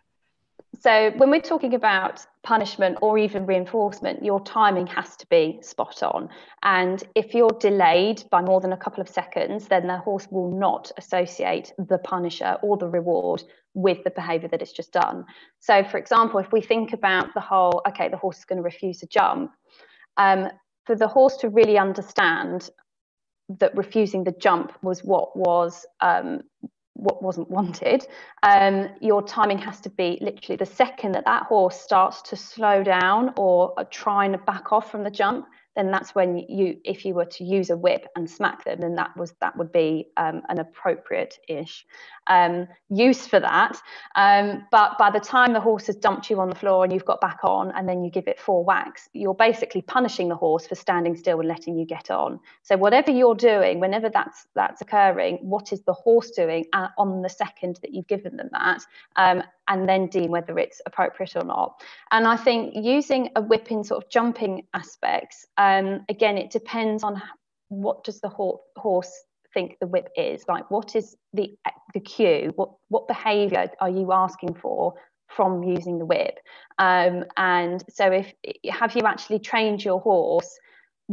So 0.79 1.11
when 1.16 1.31
we're 1.31 1.39
talking 1.39 1.75
about 1.75 2.25
punishment 2.44 2.98
or 3.01 3.18
even 3.18 3.46
reinforcement, 3.46 4.24
your 4.24 4.42
timing 4.42 4.87
has 4.87 5.16
to 5.18 5.27
be 5.27 5.59
spot 5.61 6.03
on. 6.03 6.27
And 6.61 7.01
if 7.16 7.33
you're 7.33 7.57
delayed 7.59 8.24
by 8.29 8.42
more 8.42 8.59
than 8.59 8.74
a 8.74 8.77
couple 8.77 9.00
of 9.00 9.07
seconds, 9.07 9.70
then 9.70 9.87
the 9.87 9.98
horse 9.98 10.27
will 10.29 10.51
not 10.51 10.92
associate 10.98 11.72
the 11.77 12.00
punisher 12.00 12.57
or 12.61 12.75
the 12.75 12.89
reward 12.89 13.44
with 13.74 14.03
the 14.03 14.11
behavior 14.11 14.50
that 14.50 14.61
it's 14.61 14.74
just 14.74 14.92
done. 14.92 15.25
So, 15.59 15.85
for 15.85 15.98
example, 15.98 16.39
if 16.39 16.51
we 16.51 16.59
think 16.59 16.92
about 16.92 17.33
the 17.33 17.39
whole, 17.39 17.81
okay, 17.87 18.09
the 18.09 18.18
horse 18.18 18.39
is 18.39 18.46
going 18.46 18.57
to 18.57 18.63
refuse 18.63 19.01
a 19.03 19.07
jump, 19.07 19.51
um, 20.18 20.50
for 20.85 20.96
the 20.96 21.07
horse 21.07 21.37
to 21.37 21.50
really 21.50 21.77
understand 21.77 22.70
that 23.59 23.75
refusing 23.75 24.24
the 24.24 24.33
jump 24.33 24.74
was 24.81 25.03
what 25.03 25.35
was 25.35 25.85
um, 26.01 26.42
what 26.94 27.24
wasn't 27.24 27.50
wanted, 27.50 28.06
um, 28.44 28.90
your 29.01 29.22
timing 29.22 29.58
has 29.58 29.79
to 29.82 29.90
be 29.90 30.18
literally 30.22 30.58
the 30.58 30.66
second 30.66 31.14
that 31.14 31.25
that 31.25 31.44
horse 31.44 31.79
starts 31.79 32.22
to 32.22 32.36
slow 32.36 32.84
down 32.84 33.34
or 33.36 33.74
uh, 33.79 33.84
try 33.90 34.25
and 34.25 34.46
back 34.46 34.72
off 34.72 34.92
from 34.92 35.03
the 35.03 35.12
jump, 35.12 35.48
then 35.75 35.90
that's 35.92 36.14
when 36.14 36.38
you, 36.38 36.77
if 36.83 37.03
you 37.05 37.14
were 37.14 37.25
to 37.25 37.44
use 37.44 37.70
a 37.70 37.77
whip 37.77 38.07
and 38.16 38.29
smack 38.29 38.64
them, 38.64 38.79
then 38.79 38.96
that 38.96 39.16
was 39.18 39.33
that 39.42 39.57
would 39.57 39.72
be 39.72 40.09
um, 40.18 40.42
an 40.50 40.59
appropriate-ish 40.59 41.86
um, 42.27 42.68
use 42.90 43.25
for 43.25 43.40
that. 43.40 43.81
Um, 44.16 44.66
but 44.72 44.98
by 44.98 45.09
the 45.09 45.20
time 45.20 45.53
the 45.53 45.59
horse 45.59 45.88
has 45.88 45.96
dumped 45.96 46.29
you 46.29 46.40
on 46.40 46.50
the 46.50 46.55
floor 46.55 46.83
and 46.83 46.94
you've 46.94 47.05
got 47.05 47.22
back 47.22 47.40
on, 47.44 47.72
and 47.72 47.90
then 47.90 48.03
you 48.03 48.12
give 48.12 48.27
it 48.27 48.40
four 48.40 48.64
whacks, 48.64 49.09
you're 49.14 49.33
basically 49.33 49.81
punishing 49.81 50.29
the 50.29 50.36
horse 50.36 50.68
for 50.68 50.75
standing 50.75 51.16
still 51.16 51.40
and 51.40 51.50
letting 51.50 51.77
you 51.77 51.86
get 51.86 52.12
on. 52.12 52.40
So 52.62 52.77
whatever 52.77 53.12
you're 53.12 53.36
doing, 53.36 53.79
whenever 53.79 54.09
that's 54.09 54.48
that's 54.55 54.81
occurring, 54.81 55.40
what 55.42 55.74
is 55.74 55.81
the 55.81 55.94
horse 55.94 56.29
doing 56.31 56.66
on 56.98 57.22
the 57.22 57.29
second 57.29 57.79
that 57.81 57.94
you've 57.94 58.07
given 58.07 58.38
them 58.38 58.50
that? 58.51 58.81
And 59.68 59.88
then 59.88 60.08
deem 60.08 60.32
whether 60.32 60.60
it's 60.60 60.82
appropriate 60.86 61.36
or 61.36 61.46
not. 61.46 61.82
And 62.12 62.28
I 62.28 62.36
think 62.36 62.74
using 62.76 63.30
a 63.36 63.42
whip 63.42 63.72
in 63.72 63.84
sort 63.84 64.04
of 64.04 64.10
jumping 64.10 64.68
aspects, 64.74 65.46
um, 65.58 66.06
again, 66.10 66.38
it 66.38 66.52
depends 66.52 67.04
on 67.04 67.22
what 67.70 68.04
does 68.04 68.20
the 68.20 68.30
ho- 68.30 68.62
horse 68.76 69.24
think 69.54 69.78
the 69.80 69.88
whip 69.88 70.10
is? 70.16 70.44
Like 70.48 70.70
what 70.70 70.96
is 70.96 71.16
the 71.34 71.56
the 71.94 72.00
cue? 72.00 72.52
What 72.56 72.72
what 72.90 73.08
behavior 73.08 73.70
are 73.80 73.90
you 73.90 74.12
asking 74.12 74.56
for 74.56 74.96
from 75.28 75.64
using 75.64 76.00
the 76.00 76.06
whip? 76.06 76.40
Um, 76.78 77.26
and 77.38 77.84
so 77.90 78.12
if 78.12 78.34
have 78.70 78.96
you 78.96 79.04
actually 79.04 79.40
trained 79.40 79.84
your 79.84 80.00
horse 80.00 80.60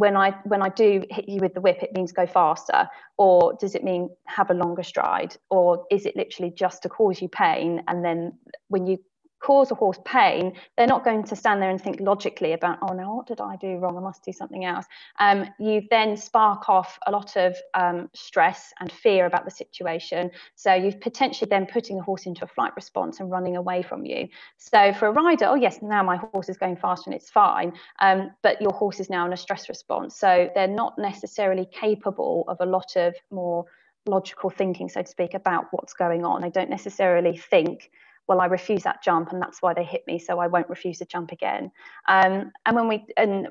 when 0.01 0.17
I 0.17 0.31
when 0.45 0.63
I 0.63 0.71
do 0.71 1.05
hit 1.11 1.29
you 1.29 1.41
with 1.41 1.53
the 1.53 1.61
whip, 1.61 1.83
it 1.83 1.93
means 1.93 2.11
go 2.11 2.27
faster, 2.27 2.89
or 3.19 3.55
does 3.61 3.75
it 3.75 3.85
mean 3.85 4.09
have 4.27 4.51
a 4.51 4.55
longer 4.55 4.83
stride, 4.83 5.37
or 5.51 5.85
is 5.91 6.07
it 6.07 6.17
literally 6.17 6.51
just 6.51 6.83
to 6.85 6.89
cause 6.89 7.21
you 7.21 7.29
pain? 7.29 7.83
And 7.87 8.03
then 8.03 8.33
when 8.69 8.87
you 8.87 8.97
cause 9.41 9.71
a 9.71 9.75
horse 9.75 9.99
pain, 10.05 10.53
they're 10.77 10.87
not 10.87 11.05
going 11.05 11.25
to 11.25 11.35
stand 11.35 11.61
there 11.61 11.71
and 11.71 11.81
think 11.81 11.99
logically 12.01 12.53
about, 12.53 12.79
oh 12.83 12.93
now 12.93 13.17
what 13.17 13.27
did 13.27 13.41
I 13.41 13.57
do 13.57 13.77
wrong? 13.79 13.97
I 13.97 14.01
must 14.01 14.23
do 14.25 14.33
something 14.33 14.65
else. 14.65 14.87
Um, 15.19 15.47
you 15.59 15.83
then 15.91 16.17
spark 16.17 16.69
off 16.69 16.99
a 17.07 17.11
lot 17.11 17.37
of 17.37 17.57
um, 17.75 18.11
stress 18.15 18.73
and 18.81 18.93
fear 18.93 19.27
about 19.27 19.45
the 19.45 19.51
situation. 19.51 20.31
So 20.55 20.75
you've 20.75 21.01
potentially 21.01 21.49
then 21.49 21.67
putting 21.67 21.99
a 21.99 22.03
horse 22.03 22.27
into 22.27 22.45
a 22.45 22.49
flight 22.49 22.73
response 22.77 23.21
and 23.21 23.31
running 23.31 23.57
away 23.57 23.83
from 23.83 24.05
you. 24.05 24.29
So 24.59 24.93
for 24.93 25.09
a 25.09 25.13
rider, 25.13 25.47
oh 25.47 25.55
yes, 25.55 25.79
now 25.83 26.03
my 26.03 26.17
horse 26.17 26.49
is 26.49 26.57
going 26.57 26.77
faster 26.77 27.11
and 27.11 27.15
it's 27.15 27.31
fine, 27.31 27.73
um, 28.01 28.31
but 28.43 28.61
your 28.61 28.73
horse 28.73 29.01
is 29.01 29.09
now 29.09 29.27
in 29.27 29.33
a 29.33 29.37
stress 29.37 29.69
response. 29.69 30.17
So 30.17 30.51
they're 30.55 30.69
not 30.69 30.99
necessarily 30.99 31.67
capable 31.73 32.45
of 32.49 32.59
a 32.61 32.67
lot 32.67 32.97
of 32.97 33.15
more 33.31 33.65
logical 34.07 34.51
thinking, 34.51 34.89
so 34.89 35.03
to 35.03 35.09
speak, 35.09 35.35
about 35.35 35.67
what's 35.71 35.93
going 35.93 36.25
on. 36.25 36.43
They 36.43 36.51
don't 36.51 36.71
necessarily 36.71 37.37
think 37.37 37.91
well, 38.31 38.41
I 38.41 38.47
refuse 38.47 38.85
that 38.85 39.03
jump, 39.03 39.33
and 39.33 39.43
that's 39.43 39.61
why 39.61 39.75
they 39.75 39.83
hit 39.83 40.07
me, 40.07 40.17
so 40.21 40.39
I 40.39 40.47
won't 40.47 40.69
refuse 40.69 40.99
to 40.99 41.05
jump 41.05 41.33
again. 41.33 41.73
Um, 42.07 42.53
and 42.65 42.77
when 42.77 42.87
we 42.87 43.05
and 43.17 43.49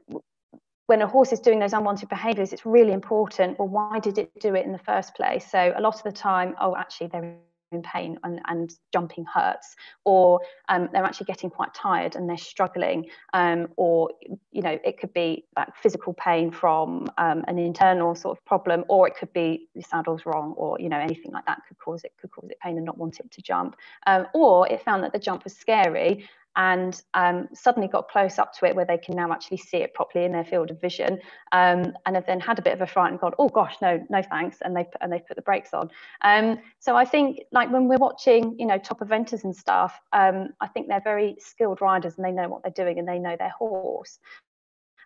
when 0.85 1.01
a 1.01 1.07
horse 1.07 1.33
is 1.33 1.41
doing 1.41 1.59
those 1.59 1.73
unwanted 1.73 2.07
behaviours, 2.07 2.53
it's 2.53 2.65
really 2.65 2.93
important. 2.93 3.59
Well, 3.59 3.67
why 3.67 3.99
did 3.99 4.17
it 4.17 4.31
do 4.39 4.55
it 4.55 4.65
in 4.65 4.71
the 4.71 4.79
first 4.79 5.15
place? 5.15 5.45
So 5.51 5.73
a 5.75 5.81
lot 5.81 5.95
of 5.95 6.03
the 6.03 6.13
time, 6.13 6.55
oh, 6.61 6.77
actually, 6.77 7.07
they're 7.07 7.35
in 7.71 7.81
pain 7.81 8.17
and, 8.23 8.41
and 8.47 8.73
jumping 8.91 9.25
hurts, 9.25 9.75
or 10.05 10.41
um, 10.69 10.89
they're 10.91 11.03
actually 11.03 11.25
getting 11.25 11.49
quite 11.49 11.73
tired 11.73 12.15
and 12.15 12.29
they're 12.29 12.37
struggling, 12.37 13.05
um, 13.33 13.67
or 13.75 14.09
you 14.51 14.61
know 14.61 14.79
it 14.83 14.99
could 14.99 15.13
be 15.13 15.45
like 15.55 15.75
physical 15.75 16.13
pain 16.13 16.51
from 16.51 17.07
um, 17.17 17.43
an 17.47 17.59
internal 17.59 18.15
sort 18.15 18.37
of 18.37 18.43
problem, 18.45 18.83
or 18.89 19.07
it 19.07 19.15
could 19.15 19.31
be 19.33 19.67
the 19.75 19.81
saddle's 19.81 20.25
wrong, 20.25 20.53
or 20.57 20.79
you 20.79 20.89
know 20.89 20.99
anything 20.99 21.31
like 21.31 21.45
that 21.45 21.59
could 21.67 21.77
cause 21.77 22.03
it 22.03 22.13
could 22.19 22.31
cause 22.31 22.49
it 22.49 22.57
pain 22.59 22.77
and 22.77 22.85
not 22.85 22.97
want 22.97 23.19
it 23.19 23.29
to 23.31 23.41
jump, 23.41 23.75
um, 24.07 24.25
or 24.33 24.67
it 24.67 24.81
found 24.83 25.03
that 25.03 25.13
the 25.13 25.19
jump 25.19 25.43
was 25.43 25.55
scary 25.55 26.27
and 26.55 27.01
um, 27.13 27.47
suddenly 27.53 27.87
got 27.87 28.09
close 28.09 28.39
up 28.39 28.53
to 28.53 28.65
it 28.65 28.75
where 28.75 28.85
they 28.85 28.97
can 28.97 29.15
now 29.15 29.31
actually 29.31 29.57
see 29.57 29.77
it 29.77 29.93
properly 29.93 30.25
in 30.25 30.31
their 30.31 30.43
field 30.43 30.71
of 30.71 30.81
vision 30.81 31.19
um, 31.51 31.93
and 32.05 32.15
have 32.15 32.25
then 32.25 32.39
had 32.39 32.59
a 32.59 32.61
bit 32.61 32.73
of 32.73 32.81
a 32.81 32.87
fright 32.87 33.11
and 33.11 33.19
gone 33.19 33.33
oh 33.39 33.49
gosh 33.49 33.75
no 33.81 34.03
no 34.09 34.21
thanks 34.21 34.57
and 34.61 34.75
they 34.75 34.85
and 35.01 35.11
they 35.11 35.19
put 35.19 35.35
the 35.35 35.41
brakes 35.41 35.73
on. 35.73 35.89
Um, 36.21 36.59
so 36.79 36.95
I 36.95 37.05
think 37.05 37.39
like 37.51 37.71
when 37.71 37.87
we're 37.87 37.97
watching 37.97 38.55
you 38.57 38.65
know 38.65 38.77
top 38.77 38.99
eventers 38.99 39.43
and 39.43 39.55
stuff 39.55 39.99
um, 40.13 40.49
I 40.59 40.67
think 40.67 40.87
they're 40.87 41.01
very 41.01 41.35
skilled 41.39 41.81
riders 41.81 42.15
and 42.17 42.25
they 42.25 42.31
know 42.31 42.49
what 42.49 42.63
they're 42.63 42.71
doing 42.71 42.99
and 42.99 43.07
they 43.07 43.19
know 43.19 43.35
their 43.37 43.53
horse. 43.57 44.19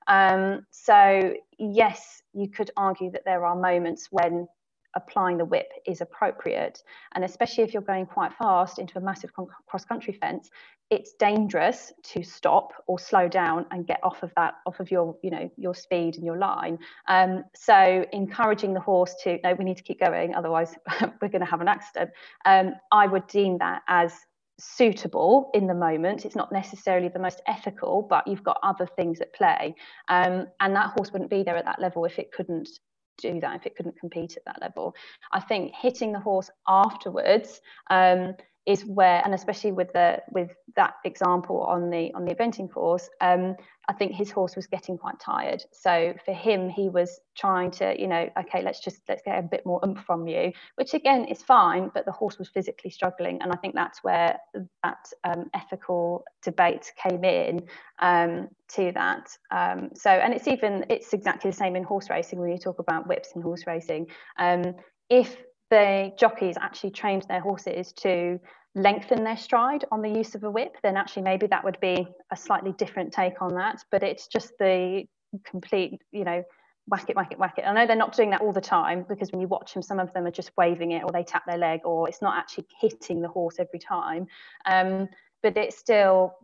Um, 0.07 0.65
so 0.71 1.33
yes 1.59 2.21
you 2.33 2.49
could 2.49 2.71
argue 2.77 3.11
that 3.11 3.25
there 3.25 3.45
are 3.45 3.55
moments 3.55 4.07
when 4.11 4.47
applying 4.95 5.37
the 5.37 5.45
whip 5.45 5.71
is 5.85 6.01
appropriate. 6.01 6.83
And 7.13 7.23
especially 7.23 7.63
if 7.63 7.73
you're 7.73 7.81
going 7.81 8.05
quite 8.05 8.33
fast 8.33 8.79
into 8.79 8.97
a 8.97 9.01
massive 9.01 9.31
cross 9.33 9.85
country 9.85 10.13
fence, 10.13 10.49
it's 10.89 11.13
dangerous 11.13 11.91
to 12.03 12.23
stop 12.23 12.71
or 12.87 12.99
slow 12.99 13.27
down 13.27 13.65
and 13.71 13.87
get 13.87 13.99
off 14.03 14.21
of 14.21 14.31
that 14.35 14.55
off 14.65 14.79
of 14.79 14.91
your 14.91 15.15
you 15.23 15.31
know 15.31 15.49
your 15.57 15.73
speed 15.73 16.15
and 16.15 16.25
your 16.25 16.37
line. 16.37 16.77
Um, 17.07 17.43
so 17.55 18.05
encouraging 18.11 18.73
the 18.73 18.79
horse 18.79 19.15
to 19.23 19.39
no 19.43 19.55
we 19.55 19.65
need 19.65 19.77
to 19.77 19.83
keep 19.83 19.99
going 19.99 20.35
otherwise 20.35 20.75
we're 21.21 21.29
going 21.29 21.39
to 21.39 21.49
have 21.49 21.61
an 21.61 21.67
accident 21.67 22.11
um, 22.45 22.73
i 22.91 23.07
would 23.07 23.25
deem 23.27 23.57
that 23.59 23.81
as 23.87 24.13
suitable 24.59 25.49
in 25.53 25.67
the 25.67 25.73
moment. 25.73 26.25
It's 26.25 26.35
not 26.35 26.51
necessarily 26.51 27.09
the 27.09 27.19
most 27.19 27.41
ethical 27.47 28.01
but 28.01 28.27
you've 28.27 28.43
got 28.43 28.59
other 28.63 28.85
things 28.85 29.19
at 29.19 29.33
play. 29.33 29.75
Um, 30.07 30.47
and 30.59 30.75
that 30.75 30.91
horse 30.95 31.11
wouldn't 31.11 31.31
be 31.31 31.43
there 31.43 31.57
at 31.57 31.65
that 31.65 31.81
level 31.81 32.05
if 32.05 32.19
it 32.19 32.31
couldn't 32.31 32.69
do 33.17 33.39
that 33.39 33.55
if 33.55 33.65
it 33.65 33.75
couldn't 33.75 33.99
compete 33.99 34.37
at 34.37 34.45
that 34.45 34.61
level. 34.61 34.95
I 35.31 35.39
think 35.39 35.73
hitting 35.73 36.11
the 36.11 36.19
horse 36.19 36.49
afterwards 36.67 37.61
um, 37.89 38.35
is 38.65 38.85
where, 38.85 39.21
and 39.25 39.33
especially 39.33 39.73
with 39.73 39.91
the 39.91 40.21
with 40.31 40.51
that 40.75 40.93
example 41.03 41.61
on 41.63 41.89
the 41.89 42.13
on 42.13 42.23
the 42.23 42.33
eventing 42.33 42.71
course, 42.71 43.09
um, 43.19 43.55
I 43.89 43.93
think 43.93 44.13
his 44.13 44.31
horse 44.31 44.55
was 44.55 44.67
getting 44.67 44.97
quite 44.97 45.19
tired. 45.19 45.61
So 45.73 46.13
for 46.23 46.33
him, 46.33 46.69
he 46.69 46.87
was 46.87 47.19
trying 47.35 47.71
to, 47.71 47.99
you 47.99 48.07
know, 48.07 48.29
okay, 48.39 48.61
let's 48.63 48.79
just 48.79 49.01
let's 49.09 49.21
get 49.25 49.37
a 49.37 49.41
bit 49.41 49.65
more 49.65 49.81
oomph 49.85 50.05
from 50.05 50.27
you, 50.27 50.53
which 50.75 50.93
again 50.93 51.25
is 51.25 51.41
fine, 51.43 51.91
but 51.93 52.05
the 52.05 52.13
horse 52.13 52.39
was 52.39 52.47
physically 52.47 52.89
struggling, 52.89 53.41
and 53.41 53.51
I 53.51 53.57
think 53.57 53.75
that's 53.75 54.01
where 54.01 54.37
that 54.83 55.11
um, 55.25 55.49
ethical 55.53 56.23
debate 56.41 56.93
came 57.01 57.25
in 57.25 57.63
um, 57.99 58.47
to 58.75 58.93
that. 58.93 59.35
Um, 59.51 59.89
so, 59.93 60.09
and 60.09 60.33
it's 60.33 60.47
even 60.47 60.85
it's 60.89 61.11
exactly 61.11 61.51
the 61.51 61.57
same 61.57 61.75
in 61.75 61.83
horse 61.83 62.09
racing 62.09 62.39
when 62.39 62.49
you 62.49 62.57
talk 62.57 62.79
about 62.79 63.07
whips 63.07 63.31
in 63.35 63.41
horse 63.41 63.67
racing. 63.67 64.07
Um, 64.37 64.75
if 65.09 65.35
the 65.73 66.11
jockeys 66.17 66.55
actually 66.61 66.91
trained 66.91 67.23
their 67.23 67.39
horses 67.39 67.91
to 67.93 68.39
lengthen 68.75 69.23
their 69.23 69.37
stride 69.37 69.83
on 69.91 70.03
the 70.03 70.09
use 70.09 70.35
of 70.35 70.43
a 70.43 70.51
whip, 70.51 70.77
then 70.83 70.95
actually 70.95 71.23
maybe 71.23 71.47
that 71.47 71.63
would 71.63 71.79
be 71.79 72.07
a 72.31 72.37
slightly 72.37 72.73
different 72.73 73.11
take 73.11 73.41
on 73.41 73.55
that. 73.55 73.83
But 73.89 74.03
it's 74.03 74.27
just 74.27 74.51
the 74.59 75.05
complete, 75.43 75.99
you 76.11 76.25
know, 76.25 76.43
whack 76.87 77.09
it, 77.09 77.15
whack 77.15 77.31
it, 77.31 77.39
whack 77.39 77.57
it. 77.57 77.63
I 77.63 77.73
know 77.73 77.87
they're 77.87 77.95
not 77.95 78.15
doing 78.15 78.29
that 78.29 78.41
all 78.41 78.53
the 78.53 78.61
time 78.61 79.03
because 79.09 79.31
when 79.31 79.41
you 79.41 79.47
watch 79.47 79.73
them, 79.73 79.81
some 79.81 79.99
of 79.99 80.13
them 80.13 80.27
are 80.27 80.31
just 80.31 80.51
waving 80.55 80.91
it 80.91 81.03
or 81.03 81.11
they 81.11 81.23
tap 81.23 81.43
their 81.47 81.57
leg 81.57 81.79
or 81.85 82.07
it's 82.07 82.21
not 82.21 82.37
actually 82.37 82.67
hitting 82.79 83.23
the 83.23 83.27
horse 83.27 83.55
every 83.57 83.79
time. 83.79 84.27
Um, 84.67 85.09
but 85.41 85.57
it's 85.57 85.77
still 85.77 86.35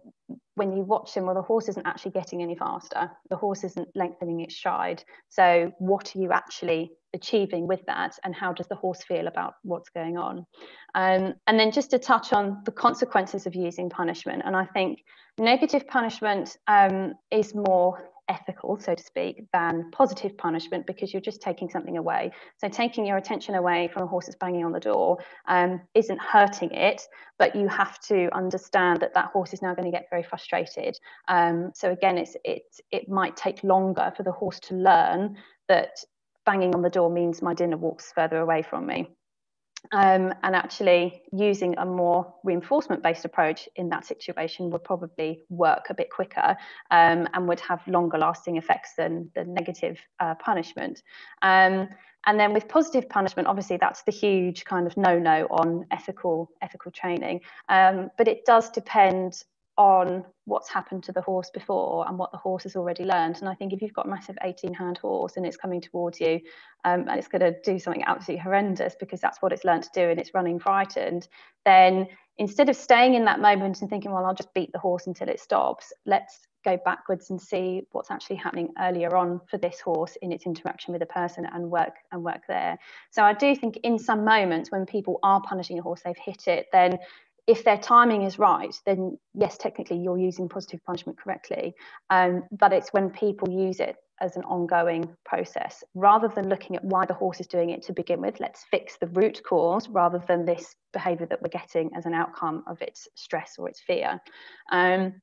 when 0.56 0.76
you 0.76 0.82
watch 0.82 1.13
them, 1.13 1.26
well 1.26 1.36
the 1.36 1.42
horse 1.44 1.70
isn't 1.70 1.86
actually 1.86 2.12
getting 2.12 2.42
any 2.42 2.56
faster 2.56 3.10
the 3.30 3.36
horse 3.38 3.63
isn't 3.63 3.88
lengthening 3.96 4.42
its 4.42 4.56
stride 4.56 5.02
so 5.30 5.72
what 5.80 6.13
are 6.15 6.20
you 6.20 6.32
actually 6.34 6.92
achieving 7.13 7.67
with 7.67 7.82
that 7.88 8.17
and 8.24 8.36
how 8.36 8.54
does 8.54 8.67
the 8.67 8.76
horse 8.76 9.04
feel 9.04 9.28
about 9.28 9.54
what's 9.63 9.89
going 9.89 10.17
on 10.17 10.45
um, 10.95 11.34
and 11.48 11.60
then 11.60 11.72
just 11.72 11.91
to 11.91 12.00
touch 12.00 12.34
on 12.34 12.62
the 12.65 12.72
consequences 12.72 13.45
of 13.45 13.56
using 13.56 13.89
punishment 13.89 14.41
and 14.45 14.56
i 14.56 14.65
think 14.65 15.00
negative 15.38 15.88
punishment 15.88 16.58
um, 16.67 17.13
is 17.32 17.56
more 17.56 18.10
ethical, 18.30 18.80
so 18.80 18.95
to 18.95 19.04
speak, 19.04 19.43
than 19.52 19.89
positive 19.91 20.38
punishment 20.38 20.86
because 20.86 21.12
you're 21.12 21.22
just 21.22 21.41
taking 21.41 21.69
something 21.69 21.98
away. 21.98 22.32
So 22.58 22.69
taking 22.69 23.06
your 23.06 23.17
attention 23.17 23.56
away 23.56 23.89
from 23.91 24.04
a 24.04 24.08
horse 24.08 24.28
that's 24.28 24.38
banging 24.38 24.63
on 24.63 24.72
the 24.72 24.80
door 24.80 25.17
um, 25.48 25.82
isn't 25.95 26.22
hurting 26.22 26.72
it, 26.72 27.02
but 27.38 27.56
you 27.56 27.67
have 27.67 28.00
to 28.02 28.30
understand 28.34 29.02
that 29.02 29.13
that 29.15 29.26
horse 29.26 29.52
is 29.52 29.62
now 29.62 29.74
going 29.74 29.91
to 29.91 29.98
get 29.98 30.06
very 30.10 30.24
frustrated. 30.24 30.98
Um, 31.28 31.72
so 31.74 31.91
again, 31.91 32.17
it's 32.17 32.38
it 32.45 32.63
it 32.91 33.10
might 33.10 33.36
take 33.36 33.63
longer 33.63 34.13
for 34.15 34.24
the 34.24 34.32
horse 34.32 34.60
to 34.62 34.76
learn 34.76 35.36
that 35.67 35.98
banging 36.50 36.74
on 36.74 36.82
the 36.82 36.90
door 36.90 37.12
means 37.12 37.44
my 37.44 37.54
dinner 37.54 37.78
walks 37.78 38.12
further 38.12 38.40
away 38.40 38.64
from 38.64 38.88
me 38.88 39.08
um, 39.92 40.34
and 40.44 40.56
actually 40.56 41.22
using 41.32 41.78
a 41.78 41.86
more 41.86 42.34
reinforcement 42.44 43.04
based 43.04 43.24
approach 43.24 43.70
in 43.76 43.90
that 43.90 44.04
situation 44.04 44.72
would 44.72 44.84
probably 44.84 45.44
work 45.50 45.86
a 45.92 45.94
bit 45.94 46.10
quicker 46.10 46.58
um, 46.90 47.28
and 47.34 47.48
would 47.48 47.60
have 47.60 47.88
longer 47.88 48.18
lasting 48.18 48.58
effects 48.58 48.94
than 48.98 49.30
the 49.36 49.44
negative 49.44 50.00
uh, 50.20 50.34
punishment. 50.36 51.04
Um, 51.44 51.88
and 52.26 52.40
then 52.40 52.52
with 52.52 52.68
positive 52.68 53.08
punishment, 53.10 53.48
obviously 53.48 53.78
that's 53.78 54.02
the 54.02 54.12
huge 54.12 54.66
kind 54.66 54.88
of 54.88 54.98
no-no 54.98 55.46
on 55.52 55.86
ethical 55.92 56.50
ethical 56.64 56.92
training. 56.92 57.42
Um, 57.70 58.10
but 58.18 58.28
it 58.28 58.44
does 58.46 58.72
depend 58.72 59.44
on 59.80 60.26
what's 60.44 60.68
happened 60.68 61.02
to 61.02 61.13
the 61.13 61.22
horse 61.22 61.50
before 61.52 62.06
and 62.10 62.20
what 62.20 62.34
the 62.34 62.38
horse 62.38 62.63
has 62.63 62.76
already 62.76 63.06
learned. 63.06 63.38
And 63.39 63.48
I 63.48 63.56
think 63.56 63.72
if 63.72 63.82
you've 63.82 63.94
got 63.94 64.08
a 64.08 64.10
massive 64.10 64.38
18 64.44 64.74
hand 64.74 64.98
horse 64.98 65.38
and 65.38 65.46
it's 65.46 65.56
coming 65.56 65.80
towards 65.80 66.20
you 66.20 66.42
um, 66.84 67.08
and 67.08 67.18
it's 67.18 67.30
going 67.30 67.42
to 67.42 67.56
do 67.63 67.80
something 67.80 68.04
absolutely 68.06 68.44
horrendous 68.44 68.98
because 69.00 69.22
that's 69.22 69.42
what 69.42 69.54
it's 69.54 69.63
learned 69.63 69.84
to 69.84 69.89
do 69.94 70.10
and 70.10 70.20
it's 70.20 70.34
running 70.34 70.60
frightened, 70.60 71.30
then 71.63 72.08
instead 72.38 72.68
of 72.68 72.76
staying 72.76 73.13
in 73.13 73.24
that 73.24 73.39
moment 73.39 73.80
and 73.80 73.89
thinking, 73.89 74.12
well, 74.12 74.26
I'll 74.26 74.36
just 74.36 74.54
beat 74.54 74.70
the 74.74 74.80
horse 74.80 75.08
until 75.08 75.30
it 75.30 75.39
stops, 75.39 75.94
let's 76.06 76.39
go 76.65 76.78
backwards 76.84 77.30
and 77.30 77.42
see 77.42 77.84
what's 77.94 78.12
actually 78.12 78.36
happening 78.36 78.68
earlier 78.82 79.15
on 79.15 79.39
for 79.50 79.58
this 79.58 79.80
horse 79.80 80.18
in 80.22 80.34
its 80.34 80.46
interaction 80.46 80.92
with 80.92 81.02
a 81.02 81.06
person 81.06 81.48
and 81.54 81.72
work 81.72 81.96
and 82.12 82.22
work 82.22 82.42
there. 82.50 82.78
So 83.12 83.24
I 83.24 83.32
do 83.32 83.56
think 83.56 83.78
in 83.84 83.98
some 83.98 84.26
moments 84.26 84.72
when 84.72 84.86
people 84.86 85.20
are 85.24 85.42
punishing 85.42 85.80
a 85.80 85.82
horse, 85.82 86.02
they've 86.04 86.18
hit 86.18 86.50
it, 86.50 86.68
then 86.74 87.00
if 87.47 87.63
their 87.63 87.78
timing 87.78 88.23
is 88.23 88.39
right, 88.39 88.75
then 88.86 89.17
yes, 89.34 89.58
technically 89.58 89.97
you're 89.97 90.17
using 90.17 90.49
positive 90.49 90.84
punishment 90.86 91.17
correctly. 91.17 91.73
Um, 92.10 92.43
but 92.52 92.73
it's 92.73 92.89
when 92.89 93.10
people 93.10 93.49
use 93.49 93.80
it 93.80 93.95
as 94.21 94.36
an 94.36 94.43
ongoing 94.43 95.10
process 95.25 95.84
rather 95.95 96.28
than 96.28 96.49
looking 96.49 96.75
at 96.75 96.84
why 96.84 97.06
the 97.06 97.13
horse 97.13 97.39
is 97.39 97.47
doing 97.47 97.69
it 97.69 97.82
to 97.84 97.93
begin 97.93 98.21
with. 98.21 98.39
Let's 98.39 98.65
fix 98.69 98.97
the 98.97 99.08
root 99.08 99.41
cause 99.47 99.88
rather 99.89 100.21
than 100.28 100.45
this 100.45 100.75
behavior 100.91 101.25
that 101.28 101.41
we're 101.41 101.49
getting 101.49 101.89
as 101.95 102.06
an 102.06 102.13
outcome 102.13 102.63
of 102.67 102.82
its 102.82 103.08
stress 103.15 103.56
or 103.58 103.69
its 103.69 103.80
fear. 103.80 104.19
Um, 104.71 105.21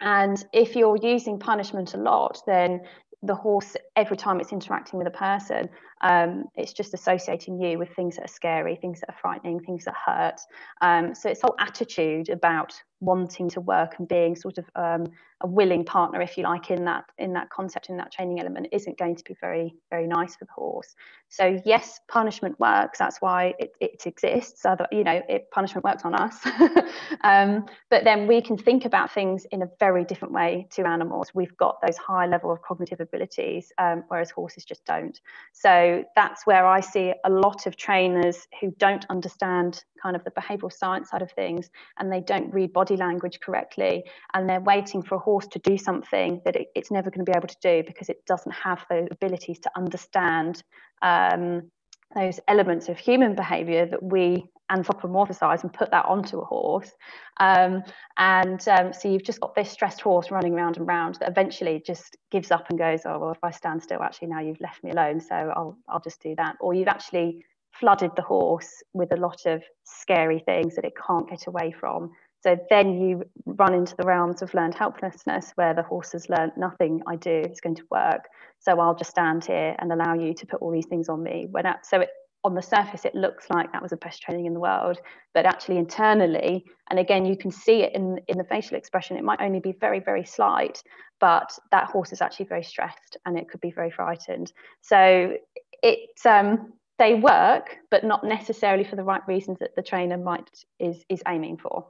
and 0.00 0.44
if 0.52 0.76
you're 0.76 0.98
using 0.98 1.38
punishment 1.38 1.94
a 1.94 1.98
lot, 1.98 2.42
then 2.46 2.82
the 3.22 3.34
horse, 3.34 3.76
every 3.96 4.16
time 4.16 4.40
it's 4.40 4.52
interacting 4.52 4.98
with 4.98 5.08
a 5.08 5.10
person, 5.10 5.68
um, 6.02 6.44
it's 6.54 6.72
just 6.72 6.94
associating 6.94 7.60
you 7.60 7.78
with 7.78 7.90
things 7.94 8.16
that 8.16 8.24
are 8.24 8.32
scary, 8.32 8.76
things 8.76 9.00
that 9.00 9.10
are 9.10 9.18
frightening, 9.20 9.60
things 9.60 9.84
that 9.84 9.94
hurt. 9.94 10.40
Um, 10.80 11.14
so 11.14 11.30
it's 11.30 11.40
whole 11.42 11.56
attitude 11.58 12.28
about 12.28 12.74
wanting 13.00 13.48
to 13.50 13.60
work 13.60 13.96
and 13.98 14.08
being 14.08 14.34
sort 14.34 14.58
of 14.58 14.64
um, 14.74 15.04
a 15.42 15.46
willing 15.46 15.84
partner, 15.84 16.22
if 16.22 16.38
you 16.38 16.44
like, 16.44 16.70
in 16.70 16.84
that 16.86 17.04
in 17.18 17.32
that 17.34 17.50
concept, 17.50 17.90
in 17.90 17.96
that 17.98 18.10
training 18.10 18.40
element, 18.40 18.68
isn't 18.72 18.98
going 18.98 19.16
to 19.16 19.24
be 19.24 19.36
very 19.40 19.74
very 19.90 20.06
nice 20.06 20.34
for 20.36 20.46
the 20.46 20.52
horse. 20.52 20.94
So 21.28 21.60
yes, 21.64 22.00
punishment 22.08 22.58
works. 22.58 22.98
That's 22.98 23.20
why 23.20 23.54
it, 23.58 23.72
it 23.80 24.06
exists. 24.06 24.64
Other, 24.64 24.86
you 24.90 25.04
know, 25.04 25.20
it, 25.28 25.50
punishment 25.50 25.84
works 25.84 26.04
on 26.04 26.14
us. 26.14 26.38
um, 27.22 27.66
but 27.90 28.04
then 28.04 28.26
we 28.26 28.40
can 28.40 28.56
think 28.56 28.84
about 28.86 29.12
things 29.12 29.44
in 29.50 29.62
a 29.62 29.68
very 29.78 30.04
different 30.04 30.32
way 30.32 30.66
to 30.70 30.86
animals. 30.86 31.32
We've 31.34 31.56
got 31.56 31.80
those 31.82 31.98
high 31.98 32.26
level 32.26 32.50
of 32.50 32.62
cognitive 32.62 33.00
abilities, 33.00 33.72
um, 33.78 34.04
whereas 34.08 34.30
horses 34.30 34.64
just 34.64 34.84
don't. 34.86 35.20
So 35.52 35.68
that's 36.14 36.46
where 36.46 36.66
I 36.66 36.80
see 36.80 37.12
a 37.24 37.30
lot 37.30 37.66
of 37.66 37.76
trainers 37.76 38.46
who 38.60 38.72
don't 38.78 39.04
understand 39.10 39.84
kind 40.02 40.16
of 40.16 40.24
the 40.24 40.30
behavioural 40.30 40.72
science 40.72 41.10
side 41.10 41.22
of 41.22 41.30
things, 41.32 41.70
and 41.98 42.12
they 42.12 42.20
don't 42.20 42.52
read 42.52 42.72
body 42.72 42.96
language 42.96 43.40
correctly, 43.40 44.04
and 44.34 44.48
they're 44.48 44.60
waiting 44.60 45.02
for 45.02 45.16
a 45.16 45.18
horse 45.18 45.46
to 45.48 45.58
do 45.60 45.76
something 45.76 46.40
that 46.44 46.56
it, 46.56 46.68
it's 46.74 46.90
never 46.90 47.10
going 47.10 47.24
to 47.24 47.30
be 47.30 47.36
able 47.36 47.48
to 47.48 47.56
do 47.62 47.82
because 47.86 48.08
it 48.08 48.24
doesn't 48.26 48.52
have 48.52 48.84
the 48.90 49.08
abilities 49.10 49.58
to 49.60 49.70
understand 49.76 50.62
um, 51.02 51.70
those 52.14 52.40
elements 52.48 52.88
of 52.88 52.98
human 52.98 53.34
behavior 53.34 53.86
that 53.86 54.02
we 54.02 54.46
anthropomorphize 54.70 55.62
and 55.62 55.72
put 55.72 55.90
that 55.90 56.06
onto 56.06 56.40
a 56.40 56.44
horse. 56.44 56.90
Um, 57.38 57.82
and 58.18 58.66
um, 58.68 58.92
so 58.92 59.08
you've 59.08 59.24
just 59.24 59.40
got 59.40 59.54
this 59.54 59.70
stressed 59.70 60.00
horse 60.00 60.30
running 60.30 60.54
round 60.54 60.76
and 60.76 60.86
round 60.86 61.16
that 61.16 61.28
eventually 61.28 61.82
just 61.86 62.16
gives 62.30 62.50
up 62.50 62.66
and 62.70 62.78
goes, 62.78 63.02
oh, 63.04 63.18
well, 63.18 63.30
if 63.32 63.42
I 63.42 63.50
stand 63.50 63.82
still, 63.82 64.02
actually 64.02 64.28
now 64.28 64.40
you've 64.40 64.60
left 64.60 64.82
me 64.82 64.90
alone, 64.90 65.20
so 65.20 65.34
I'll, 65.34 65.76
I'll 65.88 66.00
just 66.00 66.22
do 66.22 66.34
that. 66.36 66.56
Or 66.60 66.74
you've 66.74 66.88
actually 66.88 67.44
flooded 67.72 68.10
the 68.16 68.22
horse 68.22 68.82
with 68.94 69.12
a 69.12 69.16
lot 69.16 69.44
of 69.46 69.62
scary 69.84 70.38
things 70.40 70.76
that 70.76 70.84
it 70.84 70.94
can't 71.06 71.28
get 71.28 71.46
away 71.46 71.72
from. 71.78 72.12
So 72.42 72.56
then 72.70 73.00
you 73.00 73.24
run 73.44 73.74
into 73.74 73.96
the 73.96 74.04
realms 74.04 74.40
of 74.40 74.54
learned 74.54 74.74
helplessness 74.74 75.52
where 75.56 75.74
the 75.74 75.82
horse 75.82 76.12
has 76.12 76.28
learned 76.28 76.52
nothing 76.56 77.02
I 77.06 77.16
do 77.16 77.42
is 77.50 77.60
going 77.60 77.74
to 77.76 77.82
work. 77.90 78.28
So 78.60 78.78
I'll 78.78 78.94
just 78.94 79.10
stand 79.10 79.44
here 79.44 79.74
and 79.78 79.92
allow 79.92 80.14
you 80.14 80.32
to 80.34 80.46
put 80.46 80.60
all 80.62 80.70
these 80.70 80.86
things 80.86 81.08
on 81.08 81.22
me. 81.22 81.48
When 81.50 81.66
I, 81.66 81.76
so 81.82 82.00
it, 82.02 82.10
on 82.46 82.54
the 82.54 82.62
surface, 82.62 83.04
it 83.04 83.14
looks 83.14 83.50
like 83.50 83.72
that 83.72 83.82
was 83.82 83.90
the 83.90 83.96
best 83.96 84.22
training 84.22 84.46
in 84.46 84.54
the 84.54 84.60
world, 84.60 84.98
but 85.34 85.44
actually 85.44 85.76
internally, 85.76 86.64
and 86.90 86.98
again, 86.98 87.26
you 87.26 87.36
can 87.36 87.50
see 87.50 87.82
it 87.82 87.94
in, 87.94 88.20
in 88.28 88.38
the 88.38 88.44
facial 88.44 88.76
expression, 88.76 89.16
it 89.16 89.24
might 89.24 89.40
only 89.40 89.60
be 89.60 89.72
very, 89.72 90.00
very 90.00 90.24
slight, 90.24 90.82
but 91.20 91.50
that 91.72 91.84
horse 91.88 92.12
is 92.12 92.22
actually 92.22 92.46
very 92.46 92.62
stressed 92.62 93.16
and 93.26 93.36
it 93.36 93.48
could 93.50 93.60
be 93.60 93.70
very 93.70 93.90
frightened. 93.90 94.52
So 94.80 95.36
it, 95.82 96.20
um, 96.24 96.72
they 96.98 97.14
work, 97.14 97.76
but 97.90 98.04
not 98.04 98.24
necessarily 98.24 98.84
for 98.84 98.96
the 98.96 99.04
right 99.04 99.26
reasons 99.26 99.58
that 99.58 99.74
the 99.76 99.82
trainer 99.82 100.16
might 100.16 100.48
is 100.78 101.04
is 101.10 101.22
aiming 101.26 101.58
for. 101.58 101.86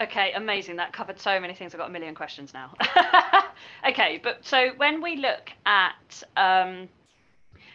Okay, 0.00 0.32
amazing. 0.32 0.76
That 0.76 0.92
covered 0.92 1.18
so 1.18 1.40
many 1.40 1.54
things. 1.54 1.74
I've 1.74 1.80
got 1.80 1.90
a 1.90 1.92
million 1.92 2.14
questions 2.14 2.54
now. 2.54 2.74
okay, 3.88 4.20
but 4.22 4.44
so 4.46 4.68
when 4.76 5.02
we 5.02 5.16
look 5.16 5.50
at 5.66 6.22
um, 6.36 6.88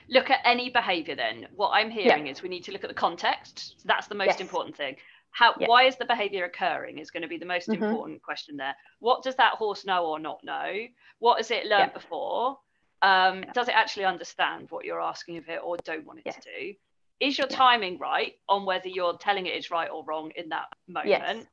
look 0.10 0.30
at 0.30 0.40
any 0.46 0.70
behaviour, 0.70 1.16
then 1.16 1.48
what 1.56 1.70
I'm 1.70 1.90
hearing 1.90 2.26
yeah. 2.26 2.32
is 2.32 2.42
we 2.42 2.50
need 2.50 2.64
to 2.66 2.72
look 2.72 2.84
at 2.84 2.90
the 2.90 2.96
context. 2.96 3.76
so 3.78 3.84
That's 3.86 4.08
the 4.08 4.16
most 4.16 4.28
yes. 4.28 4.42
important 4.42 4.76
thing. 4.76 4.96
How 5.32 5.56
yeah. 5.60 5.68
why 5.68 5.84
is 5.84 5.96
the 5.96 6.06
behaviour 6.06 6.46
occurring 6.46 7.00
is 7.00 7.10
going 7.10 7.24
to 7.24 7.28
be 7.28 7.38
the 7.38 7.46
most 7.46 7.68
mm-hmm. 7.68 7.84
important 7.84 8.22
question 8.22 8.56
there. 8.56 8.76
What 9.00 9.24
does 9.24 9.36
that 9.36 9.54
horse 9.54 9.84
know 9.86 10.06
or 10.06 10.20
not 10.20 10.44
know? 10.44 10.72
What 11.20 11.38
has 11.38 11.50
it 11.50 11.66
learned 11.66 11.92
yeah. 11.92 12.00
before? 12.00 12.60
Um, 13.02 13.44
does 13.54 13.68
it 13.68 13.76
actually 13.76 14.06
understand 14.06 14.68
what 14.70 14.86
you're 14.86 15.02
asking 15.02 15.38
of 15.38 15.50
it 15.50 15.60
or 15.64 15.76
don't 15.78 16.06
want 16.06 16.20
it 16.20 16.24
yes. 16.26 16.36
to 16.36 16.42
do? 16.42 16.74
Is 17.20 17.38
your 17.38 17.48
timing 17.48 17.98
right 18.00 18.34
on 18.48 18.66
whether 18.66 18.88
you're 18.88 19.18
telling 19.18 19.46
it 19.46 19.56
it 19.56 19.58
is 19.58 19.72
right 19.72 19.90
or 19.90 20.04
wrong 20.06 20.32
in 20.36 20.50
that 20.50 20.68
moment? 20.88 21.08
Yes. 21.08 21.46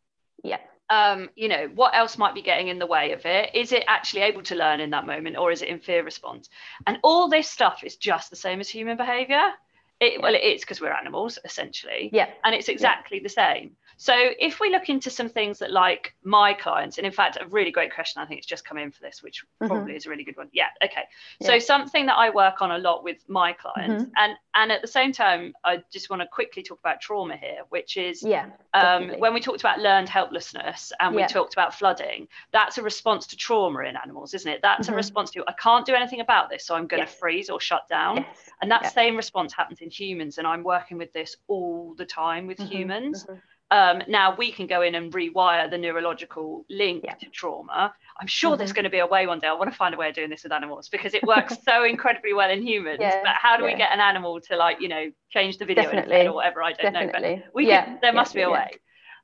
Yeah. 0.42 0.58
Um, 0.90 1.30
you 1.36 1.48
know, 1.48 1.70
what 1.74 1.94
else 1.94 2.18
might 2.18 2.34
be 2.34 2.42
getting 2.42 2.68
in 2.68 2.80
the 2.80 2.86
way 2.86 3.12
of 3.12 3.24
it? 3.24 3.54
Is 3.54 3.70
it 3.70 3.84
actually 3.86 4.22
able 4.22 4.42
to 4.42 4.56
learn 4.56 4.80
in 4.80 4.90
that 4.90 5.06
moment 5.06 5.36
or 5.36 5.52
is 5.52 5.62
it 5.62 5.68
in 5.68 5.78
fear 5.78 6.02
response? 6.02 6.50
And 6.86 6.98
all 7.02 7.28
this 7.28 7.48
stuff 7.48 7.84
is 7.84 7.96
just 7.96 8.28
the 8.28 8.36
same 8.36 8.58
as 8.58 8.68
human 8.68 8.96
behavior. 8.96 9.50
It, 10.00 10.20
well, 10.20 10.34
it 10.34 10.42
is 10.42 10.62
because 10.62 10.80
we're 10.80 10.92
animals 10.92 11.38
essentially. 11.44 12.10
Yeah. 12.12 12.30
And 12.42 12.54
it's 12.54 12.68
exactly 12.68 13.18
yeah. 13.18 13.22
the 13.22 13.28
same. 13.28 13.76
So 14.00 14.14
if 14.16 14.60
we 14.60 14.70
look 14.70 14.88
into 14.88 15.10
some 15.10 15.28
things 15.28 15.58
that 15.58 15.72
like 15.72 16.14
my 16.24 16.54
clients, 16.54 16.96
and 16.96 17.06
in 17.06 17.12
fact, 17.12 17.36
a 17.38 17.46
really 17.48 17.70
great 17.70 17.94
question, 17.94 18.22
I 18.22 18.24
think 18.24 18.38
it's 18.38 18.46
just 18.46 18.64
come 18.64 18.78
in 18.78 18.90
for 18.90 19.02
this, 19.02 19.22
which 19.22 19.42
mm-hmm. 19.42 19.66
probably 19.66 19.94
is 19.94 20.06
a 20.06 20.08
really 20.08 20.24
good 20.24 20.38
one. 20.38 20.48
Yeah, 20.54 20.68
okay. 20.82 21.02
Yeah. 21.38 21.48
So 21.48 21.58
something 21.58 22.06
that 22.06 22.14
I 22.14 22.30
work 22.30 22.62
on 22.62 22.70
a 22.70 22.78
lot 22.78 23.04
with 23.04 23.18
my 23.28 23.52
clients, 23.52 24.04
mm-hmm. 24.04 24.12
and 24.16 24.32
and 24.54 24.72
at 24.72 24.80
the 24.80 24.88
same 24.88 25.12
time, 25.12 25.52
I 25.64 25.84
just 25.92 26.08
want 26.08 26.22
to 26.22 26.28
quickly 26.28 26.62
talk 26.62 26.78
about 26.80 27.02
trauma 27.02 27.36
here, 27.36 27.58
which 27.68 27.98
is 27.98 28.22
yeah, 28.22 28.46
um, 28.72 29.10
when 29.18 29.34
we 29.34 29.40
talked 29.40 29.60
about 29.60 29.80
learned 29.80 30.08
helplessness 30.08 30.94
and 30.98 31.14
we 31.14 31.20
yeah. 31.20 31.26
talked 31.26 31.52
about 31.52 31.74
flooding, 31.74 32.26
that's 32.52 32.78
a 32.78 32.82
response 32.82 33.26
to 33.26 33.36
trauma 33.36 33.80
in 33.80 33.96
animals, 33.96 34.32
isn't 34.32 34.50
it? 34.50 34.60
That's 34.62 34.86
mm-hmm. 34.86 34.94
a 34.94 34.96
response 34.96 35.30
to 35.32 35.44
I 35.46 35.52
can't 35.52 35.84
do 35.84 35.94
anything 35.94 36.20
about 36.20 36.48
this, 36.48 36.64
so 36.64 36.74
I'm 36.74 36.86
going 36.86 37.02
to 37.02 37.06
yes. 37.06 37.18
freeze 37.18 37.50
or 37.50 37.60
shut 37.60 37.86
down. 37.90 38.16
Yes. 38.16 38.48
And 38.62 38.70
that 38.70 38.94
same 38.94 39.14
response 39.14 39.52
happens 39.52 39.82
in 39.82 39.90
humans, 39.90 40.38
and 40.38 40.46
I'm 40.46 40.64
working 40.64 40.96
with 40.96 41.12
this 41.12 41.36
all 41.48 41.94
the 41.98 42.06
time 42.06 42.46
with 42.46 42.56
mm-hmm. 42.56 42.72
humans. 42.72 43.26
Um, 43.70 44.02
now 44.08 44.34
we 44.36 44.50
can 44.50 44.66
go 44.66 44.82
in 44.82 44.94
and 44.96 45.12
rewire 45.12 45.70
the 45.70 45.78
neurological 45.78 46.64
link 46.68 47.04
yeah. 47.04 47.14
to 47.14 47.26
trauma. 47.26 47.94
I'm 48.20 48.26
sure 48.26 48.50
mm-hmm. 48.50 48.58
there's 48.58 48.72
going 48.72 48.84
to 48.84 48.90
be 48.90 48.98
a 48.98 49.06
way 49.06 49.26
one 49.26 49.38
day. 49.38 49.46
I 49.46 49.52
want 49.54 49.70
to 49.70 49.76
find 49.76 49.94
a 49.94 49.98
way 49.98 50.08
of 50.08 50.14
doing 50.14 50.28
this 50.28 50.42
with 50.42 50.52
animals 50.52 50.88
because 50.88 51.14
it 51.14 51.22
works 51.22 51.56
so 51.64 51.84
incredibly 51.84 52.34
well 52.34 52.50
in 52.50 52.66
humans. 52.66 52.98
Yeah, 53.00 53.20
but 53.22 53.34
how 53.34 53.56
do 53.56 53.64
yeah. 53.64 53.72
we 53.72 53.78
get 53.78 53.92
an 53.92 54.00
animal 54.00 54.40
to 54.42 54.56
like, 54.56 54.80
you 54.80 54.88
know, 54.88 55.10
change 55.30 55.58
the 55.58 55.64
video 55.64 55.84
or 55.84 56.34
whatever? 56.34 56.62
I 56.62 56.72
don't 56.72 56.92
Definitely. 56.92 57.36
know. 57.36 57.42
But 57.44 57.54
we 57.54 57.68
yeah. 57.68 57.84
Can, 57.84 57.98
there 58.02 58.12
must 58.12 58.34
be 58.34 58.42
a 58.42 58.50
way. 58.50 58.70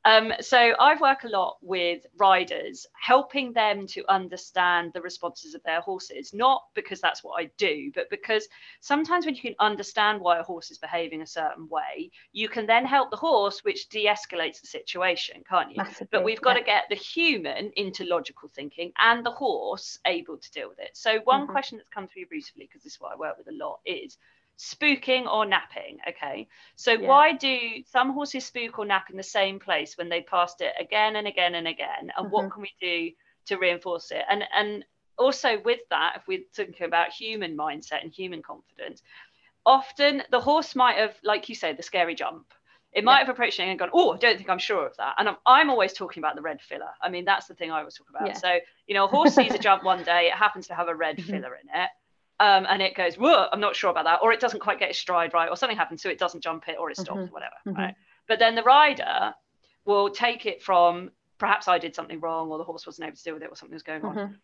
Um, 0.07 0.33
so 0.40 0.57
I 0.57 0.95
work 1.01 1.25
a 1.25 1.29
lot 1.29 1.57
with 1.62 2.07
riders, 2.16 2.87
helping 2.95 3.53
them 3.53 3.88
to 3.88 4.05
understand 4.09 4.92
the 4.95 5.01
responses 5.01 5.57
of 5.57 5.64
their 5.64 5.81
horses, 5.81 6.33
not 6.33 6.62
because 6.77 7.01
that's 7.01 7.25
what 7.25 7.42
I 7.42 7.51
do, 7.59 7.90
but 7.92 8.09
because 8.09 8.47
sometimes 8.81 9.27
when 9.27 9.35
you 9.35 9.42
can 9.42 9.57
understand 9.59 10.21
why 10.21 10.38
a 10.38 10.45
horse 10.45 10.71
is 10.71 10.79
behaving 10.79 11.23
a 11.23 11.27
certain 11.27 11.69
way, 11.69 12.12
you 12.33 12.49
can 12.49 12.66
then 12.66 12.87
help 12.87 13.11
the 13.11 13.16
horse, 13.16 13.64
which 13.64 13.88
de 13.88 14.07
escalates 14.07 14.61
the 14.61 14.69
situation, 14.69 15.42
can't 15.49 15.71
you? 15.71 15.79
Massively, 15.79 16.07
but 16.12 16.23
we've 16.23 16.40
got 16.40 16.55
yeah. 16.55 16.61
to 16.61 16.66
get 16.66 16.85
the 16.88 16.95
human 16.95 17.73
into 17.75 18.05
logical 18.05 18.49
thinking 18.55 18.92
and 19.01 19.27
the 19.27 19.33
horse 19.33 19.99
able 20.07 20.38
to 20.38 20.53
deal 20.53 20.69
with 20.69 20.79
it. 20.79 20.90
So, 20.92 21.19
one 21.25 21.42
mm-hmm. 21.42 21.53
question 21.53 21.79
that's 21.79 21.90
come 21.90 22.07
through 22.07 22.27
recently, 22.31 22.66
because 22.66 22.85
this 22.85 22.92
is 22.92 23.01
what 23.01 23.12
I 23.12 23.16
work 23.16 23.38
with 23.38 23.49
a 23.49 23.57
lot, 23.57 23.81
is 23.85 24.19
spooking 24.59 25.31
or 25.31 25.45
napping 25.45 25.99
okay 26.09 26.49
so 26.77 26.92
yeah. 26.92 27.07
why 27.07 27.33
do 27.33 27.59
some 27.87 28.12
horses 28.12 28.45
spook 28.45 28.79
or 28.79 28.87
nap 28.87 29.11
in 29.11 29.16
the 29.16 29.23
same 29.23 29.59
place 29.59 29.99
when 29.99 30.09
they 30.09 30.23
passed 30.23 30.62
it 30.62 30.73
again 30.81 31.16
and 31.16 31.27
again 31.27 31.55
and 31.55 31.69
again 31.69 32.11
and 32.16 32.27
mm-hmm. 32.27 32.31
what 32.31 32.51
can 32.51 32.62
we 32.62 32.73
do 32.81 33.11
to 33.45 33.57
reinforce 33.59 34.11
it 34.11 34.25
and 34.31 34.45
and 34.55 34.85
also 35.19 35.61
with 35.64 35.81
that 35.90 36.14
if 36.16 36.23
we're 36.27 36.40
thinking 36.55 36.87
about 36.87 37.12
human 37.12 37.57
mindset 37.57 38.03
and 38.03 38.12
human 38.12 38.42
confidence 38.42 39.03
often 39.66 40.23
the 40.31 40.40
horse 40.40 40.75
might 40.75 40.97
have 40.97 41.14
like 41.23 41.49
you 41.51 41.55
say 41.55 41.75
the 41.75 41.83
scary 41.83 42.14
jump 42.14 42.47
it 42.92 43.05
might 43.05 43.14
yeah. 43.14 43.27
have 43.27 43.29
approached 43.29 43.59
you 43.59 43.66
and 43.66 43.79
gone, 43.79 43.90
oh, 43.92 44.14
I 44.14 44.16
don't 44.16 44.38
think 44.38 44.49
I'm 44.49 44.59
sure 44.59 44.87
of 44.87 44.97
that. 44.97 45.16
And 45.19 45.29
I'm, 45.29 45.37
I'm 45.45 45.69
always 45.69 45.92
talking 45.92 46.23
about 46.23 46.35
the 46.35 46.40
red 46.40 46.62
filler. 46.62 46.88
I 47.03 47.11
mean, 47.11 47.27
that's 47.27 47.47
the 47.47 47.53
thing 47.53 47.71
I 47.71 47.81
always 47.81 47.95
talk 47.95 48.09
about. 48.09 48.29
Yeah. 48.29 48.33
So, 48.33 48.59
you 48.87 48.95
know, 48.95 49.05
a 49.05 49.07
horse 49.07 49.35
sees 49.35 49.53
a 49.53 49.59
jump 49.59 49.85
one 49.85 50.03
day, 50.03 50.29
it 50.29 50.33
happens 50.33 50.66
to 50.69 50.75
have 50.75 50.88
a 50.88 50.95
red 50.95 51.23
filler 51.23 51.57
in 51.57 51.69
it 51.79 51.90
um, 52.38 52.66
and 52.68 52.83
it 52.83 52.94
goes, 52.94 53.16
whoa, 53.16 53.46
I'm 53.51 53.61
not 53.61 53.77
sure 53.77 53.90
about 53.90 54.05
that, 54.05 54.20
or 54.22 54.33
it 54.33 54.40
doesn't 54.40 54.61
quite 54.61 54.79
get 54.79 54.90
its 54.90 54.99
stride 54.99 55.33
right, 55.33 55.49
or 55.49 55.57
something 55.57 55.77
happens, 55.77 56.03
so 56.03 56.11
it 56.11 56.18
doesn't 56.18 56.42
jump 56.42 56.68
it, 56.68 56.77
or 56.79 56.90
it 56.90 56.96
stops, 56.96 57.18
mm-hmm. 57.18 57.33
whatever. 57.33 57.55
Mm-hmm. 57.66 57.79
Right. 57.79 57.94
But 58.29 58.38
then 58.38 58.55
the 58.55 58.62
rider 58.62 59.35
will 59.85 60.11
take 60.11 60.46
it 60.46 60.62
from 60.62 61.12
perhaps 61.38 61.68
I 61.68 61.79
did 61.79 61.94
something 61.94 62.20
wrong, 62.20 62.51
or 62.51 62.59
the 62.59 62.64
horse 62.64 62.87
wasn't 62.87 63.07
able 63.07 63.16
to 63.16 63.22
deal 63.22 63.35
with 63.35 63.42
it, 63.42 63.51
or 63.51 63.57
something 63.57 63.75
was 63.75 63.83
going 63.83 64.03
mm-hmm. 64.03 64.18
on. 64.18 64.38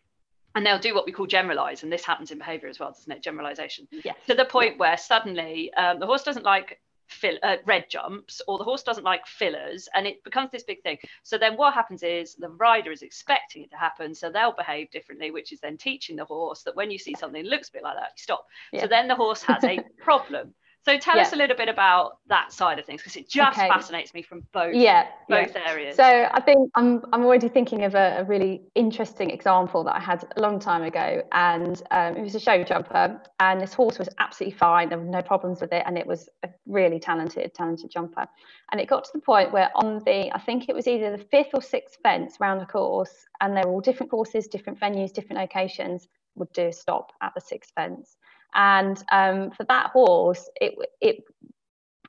And 0.55 0.65
they'll 0.65 0.79
do 0.79 0.93
what 0.93 1.05
we 1.05 1.11
call 1.11 1.25
generalize, 1.25 1.83
and 1.83 1.91
this 1.91 2.05
happens 2.05 2.31
in 2.31 2.37
behavior 2.37 2.69
as 2.69 2.79
well, 2.79 2.91
doesn't 2.91 3.11
it? 3.11 3.23
Generalization. 3.23 3.87
Yeah. 3.91 4.13
To 4.27 4.35
the 4.35 4.45
point 4.45 4.73
yeah. 4.73 4.77
where 4.77 4.97
suddenly 4.97 5.73
um, 5.73 5.99
the 5.99 6.05
horse 6.05 6.23
doesn't 6.23 6.45
like 6.45 6.79
fill, 7.13 7.37
uh, 7.43 7.57
red 7.65 7.85
jumps 7.89 8.41
or 8.47 8.57
the 8.57 8.63
horse 8.63 8.83
doesn't 8.83 9.03
like 9.03 9.25
fillers 9.25 9.87
and 9.95 10.07
it 10.07 10.23
becomes 10.23 10.51
this 10.51 10.63
big 10.63 10.81
thing. 10.81 10.97
So 11.23 11.37
then 11.37 11.55
what 11.55 11.73
happens 11.73 12.03
is 12.03 12.35
the 12.35 12.49
rider 12.49 12.91
is 12.91 13.01
expecting 13.01 13.63
it 13.63 13.71
to 13.71 13.77
happen 13.77 14.13
so 14.15 14.29
they'll 14.29 14.53
behave 14.53 14.91
differently 14.91 15.31
which 15.31 15.51
is 15.53 15.59
then 15.59 15.77
teaching 15.77 16.15
the 16.15 16.25
horse 16.25 16.63
that 16.63 16.75
when 16.75 16.91
you 16.91 16.97
see 16.97 17.15
something 17.17 17.43
that 17.43 17.49
looks 17.49 17.69
a 17.69 17.73
bit 17.73 17.83
like 17.83 17.95
that 17.95 18.19
stop. 18.19 18.45
Yeah. 18.71 18.81
so 18.81 18.87
then 18.87 19.07
the 19.07 19.15
horse 19.15 19.43
has 19.43 19.63
a 19.63 19.79
problem 19.97 20.53
so 20.85 20.97
tell 20.97 21.15
yeah. 21.15 21.21
us 21.21 21.31
a 21.31 21.37
little 21.37 21.55
bit 21.55 21.69
about 21.69 22.17
that 22.27 22.51
side 22.51 22.77
of 22.77 22.85
things 22.85 23.01
because 23.01 23.15
it 23.15 23.29
just 23.29 23.57
okay. 23.57 23.69
fascinates 23.69 24.13
me 24.13 24.21
from 24.21 24.45
both 24.51 24.75
yeah, 24.75 25.07
both 25.29 25.55
yeah. 25.55 25.69
areas. 25.69 25.95
So 25.95 26.03
I 26.03 26.41
think 26.41 26.69
I'm 26.75 27.01
I'm 27.13 27.23
already 27.23 27.47
thinking 27.47 27.83
of 27.85 27.95
a, 27.95 28.17
a, 28.19 28.23
really 28.25 28.61
interesting 28.75 29.29
example 29.29 29.85
that 29.85 29.95
I 29.95 29.99
had 30.01 30.25
a 30.35 30.41
long 30.41 30.59
time 30.59 30.83
ago, 30.83 31.23
and 31.31 31.81
um, 31.91 32.17
it 32.17 32.21
was 32.21 32.35
a 32.35 32.39
show 32.39 32.63
jumper, 32.63 33.21
and 33.39 33.61
this 33.61 33.73
horse 33.73 33.97
was 33.97 34.09
absolutely 34.19 34.57
fine. 34.57 34.89
There 34.89 34.97
were 34.97 35.05
no 35.05 35.21
problems 35.21 35.61
with 35.61 35.71
it, 35.71 35.83
and 35.85 35.97
it 35.97 36.05
was 36.05 36.27
a 36.43 36.49
really 36.65 36.99
talented 36.99 37.53
talented 37.53 37.89
jumper. 37.89 38.25
And 38.73 38.81
it 38.81 38.89
got 38.89 39.05
to 39.05 39.11
the 39.13 39.21
point 39.21 39.53
where 39.53 39.69
on 39.75 39.99
the 39.99 40.35
I 40.35 40.39
think 40.39 40.67
it 40.67 40.75
was 40.75 40.87
either 40.87 41.15
the 41.15 41.23
fifth 41.23 41.51
or 41.53 41.61
sixth 41.61 41.97
fence 42.03 42.37
round 42.41 42.59
the 42.59 42.65
course, 42.65 43.25
and 43.39 43.55
they 43.55 43.61
were 43.61 43.71
all 43.71 43.81
different 43.81 44.11
courses, 44.11 44.47
different 44.47 44.81
venues, 44.81 45.13
different 45.13 45.39
locations, 45.39 46.09
would 46.35 46.51
do 46.51 46.67
a 46.67 46.73
stop 46.73 47.13
at 47.21 47.33
the 47.35 47.41
sixth 47.41 47.71
fence 47.73 48.17
and 48.53 49.01
um, 49.11 49.51
for 49.51 49.63
that 49.65 49.91
horse, 49.91 50.49
it, 50.59 50.75
it 51.01 51.23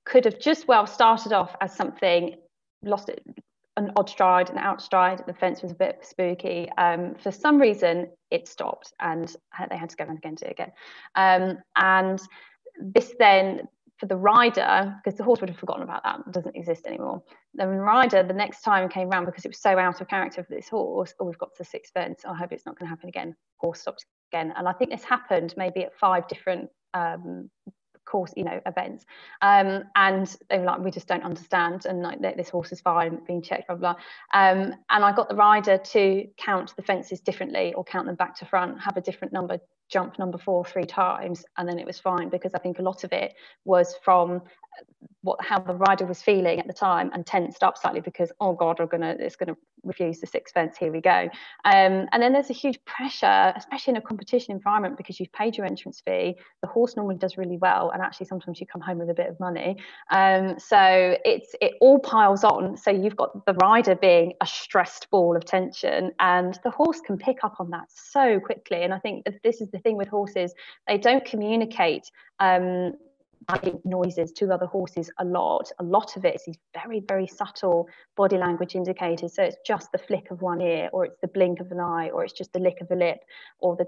could 0.05 0.25
have 0.25 0.39
just 0.39 0.69
well 0.69 0.87
started 0.87 1.33
off 1.33 1.57
as 1.61 1.75
something 1.75 2.37
lost 2.83 3.09
it, 3.09 3.23
an 3.77 3.93
odd 3.97 4.09
stride, 4.09 4.51
an 4.51 4.59
out 4.59 4.83
stride. 4.83 5.23
The 5.27 5.35
fence 5.35 5.63
was 5.63 5.73
a 5.73 5.77
bit 5.77 6.01
spooky. 6.03 6.69
Um, 6.77 7.15
for 7.15 7.33
some 7.33 7.59
reason, 7.59 8.09
it 8.31 8.47
stopped 8.49 8.93
and 9.01 9.35
they 9.71 9.77
had 9.77 9.91
to 9.91 9.97
go 9.97 10.05
and 10.05 10.19
again 10.19 10.35
do 10.35 10.47
it 10.47 10.53
again. 10.53 10.73
Um, 11.15 11.59
and 11.77 12.21
this 12.79 13.15
then, 13.19 13.69
for 13.99 14.07
the 14.07 14.17
rider, 14.17 14.95
because 15.03 15.17
the 15.17 15.25
horse 15.25 15.41
would 15.41 15.51
have 15.51 15.59
forgotten 15.59 15.83
about 15.83 16.03
that, 16.03 16.33
doesn't 16.33 16.57
exist 16.57 16.87
anymore. 16.87 17.23
The 17.55 17.69
rider, 17.69 18.23
the 18.23 18.35
next 18.35 18.63
time 18.63 18.89
came 18.89 19.09
round 19.09 19.27
because 19.27 19.45
it 19.45 19.49
was 19.49 19.61
so 19.61 19.79
out 19.79 20.01
of 20.01 20.09
character 20.09 20.43
for 20.43 20.55
this 20.55 20.69
horse, 20.69 21.15
oh, 21.21 21.25
we've 21.25 21.39
got 21.39 21.55
to 21.57 21.65
sixth 21.65 21.93
fence. 21.93 22.25
I 22.27 22.35
hope 22.35 22.53
it's 22.53 22.67
not 22.67 22.79
going 22.79 22.87
to 22.87 22.91
happen 22.91 23.09
again. 23.09 23.37
Horse 23.59 23.81
stops 23.81 24.05
again. 24.33 24.53
And 24.57 24.67
I 24.67 24.73
think 24.73 24.91
this 24.91 25.05
happened 25.05 25.55
maybe 25.57 25.85
at 25.85 25.95
five 25.97 26.27
different 26.27 26.71
um, 26.93 27.51
course, 28.05 28.33
you 28.37 28.45
know, 28.45 28.61
events. 28.67 29.05
Um, 29.43 29.85
and 29.95 30.37
they 30.51 30.59
were 30.59 30.65
like, 30.65 30.81
we 30.81 30.91
just 30.91 31.09
don't 31.09 31.23
understand. 31.23 31.87
And 31.87 32.03
like, 32.03 32.21
this 32.37 32.49
horse 32.49 32.73
is 32.73 32.81
fine, 32.81 33.21
being 33.27 33.43
checked, 33.43 33.69
blah, 33.69 33.77
blah. 33.77 33.95
Um, 34.33 34.75
and 34.91 35.05
I 35.05 35.13
got 35.13 35.29
the 35.29 35.37
rider 35.37 35.79
to 35.79 36.27
count 36.37 36.75
the 36.77 36.83
fences 36.83 37.21
differently 37.21 37.75
or 37.75 37.85
count 37.85 38.07
them 38.07 38.17
back 38.17 38.37
to 38.39 38.47
front, 38.47 38.81
have 38.81 38.97
a 38.97 39.01
different 39.01 39.33
number 39.33 39.59
jump 39.95 40.19
number 40.19 40.37
four 40.37 40.65
three 40.65 40.85
times 40.85 41.45
and 41.57 41.69
then 41.69 41.79
it 41.79 41.87
was 41.87 42.01
fine 42.01 42.29
because 42.29 42.53
I 42.53 42.59
think 42.59 42.81
a 42.81 42.83
lot 42.83 43.05
of 43.05 43.13
it 43.13 43.33
was 43.65 43.95
from 44.03 44.43
what 45.23 45.43
how 45.43 45.61
the 45.61 45.75
rider 45.75 46.05
was 46.05 46.21
feeling 46.21 46.59
at 46.59 46.67
the 46.67 46.73
time 46.73 47.11
and 47.15 47.25
tensed 47.25 47.63
up 47.63 47.79
slightly 47.79 48.01
because 48.01 48.33
oh 48.41 48.53
god 48.53 48.81
we're 48.81 48.87
gonna 48.87 49.15
it's 49.21 49.37
gonna 49.37 49.57
refuse 49.85 50.19
the 50.21 50.27
sixth 50.27 50.55
fence 50.55 50.77
here 50.77 50.91
we 50.91 51.01
go. 51.01 51.29
Um, 51.65 52.09
and 52.13 52.23
then 52.23 52.33
there's 52.33 52.51
a 52.51 52.55
huge 52.55 52.79
pressure 52.85 53.53
especially 53.57 53.93
in 53.93 53.97
a 53.99 54.01
competition 54.01 54.53
environment 54.53 54.97
because 54.97 55.21
you've 55.21 55.33
paid 55.33 55.57
your 55.57 55.67
entrance 55.67 56.03
fee. 56.05 56.37
The 56.63 56.69
horse 56.69 56.97
normally 56.97 57.17
does 57.17 57.37
really 57.37 57.59
well 57.59 57.91
and 57.91 58.03
actually 58.03 58.27
sometimes 58.27 58.61
you 58.61 58.67
come 58.67 58.81
home 58.81 58.99
with 58.99 59.11
a 59.11 59.15
bit 59.15 59.29
of 59.29 59.39
money. 59.41 59.77
Um, 60.11 60.59
so 60.59 61.17
it's 61.25 61.55
it 61.61 61.75
all 61.81 61.99
piles 61.99 62.45
on. 62.45 62.77
So 62.77 62.91
you've 62.91 63.17
got 63.17 63.45
the 63.47 63.55
rider 63.55 63.95
being 63.95 64.33
a 64.41 64.47
stressed 64.47 65.11
ball 65.11 65.37
of 65.37 65.45
tension 65.45 66.13
and 66.19 66.59
the 66.65 66.71
horse 66.71 67.01
can 67.01 67.19
pick 67.19 67.45
up 67.45 67.57
on 67.61 67.71
that 67.71 67.89
so 67.89 68.41
quickly. 68.41 68.83
And 68.83 68.93
i 68.93 68.99
think 68.99 69.27
this 69.43 69.61
is 69.61 69.71
the 69.71 69.79
thing 69.85 69.97
with 69.97 70.09
horses 70.09 70.53
they 70.89 70.99
don't 70.99 71.25
communicate 71.25 72.11
um, 72.41 72.95
noises 73.85 74.33
to 74.33 74.53
other 74.53 74.67
horses 74.67 75.11
a 75.19 75.25
lot. 75.25 75.71
A 75.79 75.83
lot 75.83 76.17
of 76.17 76.25
it 76.25 76.35
is 76.37 76.45
these 76.47 76.59
very, 76.73 77.01
very 77.01 77.27
subtle 77.27 77.89
body 78.17 78.39
language 78.39 78.75
indicators. 78.75 79.35
So 79.35 79.43
it's 79.43 79.57
just 79.67 79.93
the 79.93 79.99
flick 79.99 80.31
of 80.31 80.43
one 80.43 80.61
ear, 80.61 80.89
or 80.93 81.05
it's 81.05 81.21
the 81.21 81.29
blink 81.29 81.61
of 81.61 81.71
an 81.71 81.81
eye, 81.81 82.11
or 82.11 82.25
it's 82.25 82.33
just 82.33 82.53
the 82.53 82.59
lick 82.59 82.79
of 82.81 82.91
a 82.91 82.97
lip, 82.97 83.21
or 83.59 83.77
the 83.77 83.87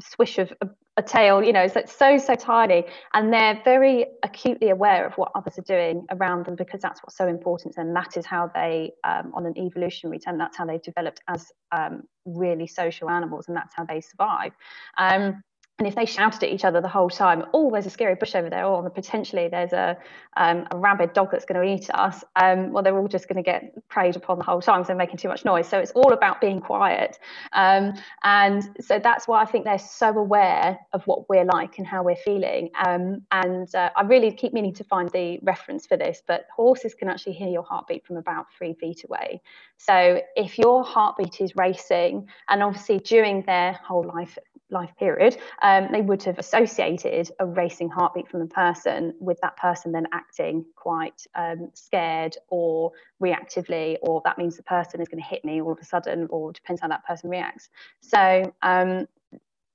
swish 0.00 0.38
of 0.38 0.52
a, 0.60 0.68
a 0.96 1.02
tail. 1.02 1.42
You 1.42 1.52
know, 1.52 1.66
it's 1.74 1.94
so, 1.94 2.18
so 2.18 2.34
tiny. 2.34 2.84
And 3.14 3.32
they're 3.32 3.60
very 3.64 4.06
acutely 4.22 4.70
aware 4.70 5.06
of 5.06 5.14
what 5.14 5.32
others 5.34 5.58
are 5.58 5.62
doing 5.62 6.06
around 6.10 6.46
them 6.46 6.56
because 6.56 6.80
that's 6.80 7.02
what's 7.02 7.16
so 7.16 7.28
important. 7.28 7.76
And 7.76 7.94
that 7.96 8.16
is 8.16 8.26
how 8.26 8.50
they, 8.54 8.92
um, 9.04 9.32
on 9.34 9.46
an 9.46 9.56
evolutionary 9.58 10.18
term, 10.18 10.38
that's 10.38 10.56
how 10.56 10.66
they've 10.66 10.82
developed 10.82 11.20
as 11.28 11.52
um, 11.72 12.02
really 12.24 12.66
social 12.66 13.10
animals, 13.10 13.48
and 13.48 13.56
that's 13.56 13.74
how 13.74 13.84
they 13.84 14.00
survive. 14.00 14.52
Um, 14.98 15.42
and 15.78 15.86
if 15.86 15.94
they 15.94 16.06
shouted 16.06 16.42
at 16.42 16.48
each 16.48 16.64
other 16.64 16.80
the 16.80 16.88
whole 16.88 17.10
time, 17.10 17.44
oh, 17.52 17.70
there's 17.70 17.84
a 17.84 17.90
scary 17.90 18.14
bush 18.14 18.34
over 18.34 18.48
there, 18.48 18.64
or 18.64 18.88
potentially 18.88 19.48
there's 19.48 19.74
a, 19.74 19.94
um, 20.38 20.66
a 20.70 20.76
rabid 20.76 21.12
dog 21.12 21.28
that's 21.30 21.44
going 21.44 21.60
to 21.60 21.74
eat 21.74 21.90
us, 21.92 22.24
um, 22.36 22.72
well, 22.72 22.82
they're 22.82 22.96
all 22.96 23.08
just 23.08 23.28
going 23.28 23.36
to 23.36 23.42
get 23.42 23.74
preyed 23.88 24.16
upon 24.16 24.38
the 24.38 24.44
whole 24.44 24.62
time 24.62 24.78
because 24.78 24.86
they're 24.86 24.96
making 24.96 25.18
too 25.18 25.28
much 25.28 25.44
noise. 25.44 25.68
So 25.68 25.78
it's 25.78 25.92
all 25.92 26.14
about 26.14 26.40
being 26.40 26.60
quiet. 26.60 27.18
Um, 27.52 27.92
and 28.24 28.62
so 28.80 28.98
that's 28.98 29.28
why 29.28 29.42
I 29.42 29.44
think 29.44 29.66
they're 29.66 29.78
so 29.78 30.16
aware 30.16 30.78
of 30.94 31.06
what 31.06 31.28
we're 31.28 31.44
like 31.44 31.76
and 31.76 31.86
how 31.86 32.02
we're 32.02 32.16
feeling. 32.16 32.70
Um, 32.86 33.22
and 33.30 33.74
uh, 33.74 33.90
I 33.94 34.02
really 34.02 34.32
keep 34.32 34.54
meaning 34.54 34.72
to 34.74 34.84
find 34.84 35.10
the 35.10 35.40
reference 35.42 35.86
for 35.86 35.98
this, 35.98 36.22
but 36.26 36.46
horses 36.54 36.94
can 36.94 37.08
actually 37.08 37.34
hear 37.34 37.48
your 37.48 37.64
heartbeat 37.64 38.06
from 38.06 38.16
about 38.16 38.46
three 38.56 38.72
feet 38.72 39.04
away. 39.04 39.42
So 39.76 40.22
if 40.36 40.58
your 40.58 40.84
heartbeat 40.84 41.42
is 41.42 41.54
racing, 41.54 42.28
and 42.48 42.62
obviously 42.62 42.98
during 43.00 43.42
their 43.42 43.74
whole 43.74 44.04
life, 44.04 44.38
life 44.70 44.90
period, 44.98 45.36
um, 45.66 45.88
they 45.90 46.00
would 46.00 46.22
have 46.22 46.38
associated 46.38 47.28
a 47.40 47.44
racing 47.44 47.88
heartbeat 47.88 48.28
from 48.28 48.40
a 48.40 48.46
person 48.46 49.12
with 49.18 49.36
that 49.42 49.56
person 49.56 49.90
then 49.90 50.06
acting 50.12 50.64
quite 50.76 51.26
um, 51.34 51.72
scared 51.74 52.36
or 52.50 52.92
reactively, 53.20 53.96
or 54.00 54.22
that 54.24 54.38
means 54.38 54.56
the 54.56 54.62
person 54.62 55.00
is 55.00 55.08
going 55.08 55.20
to 55.20 55.28
hit 55.28 55.44
me 55.44 55.60
all 55.60 55.72
of 55.72 55.78
a 55.80 55.84
sudden, 55.84 56.28
or 56.30 56.52
depends 56.52 56.80
how 56.80 56.86
that 56.86 57.04
person 57.04 57.28
reacts. 57.28 57.68
So 58.00 58.54
um, 58.62 59.08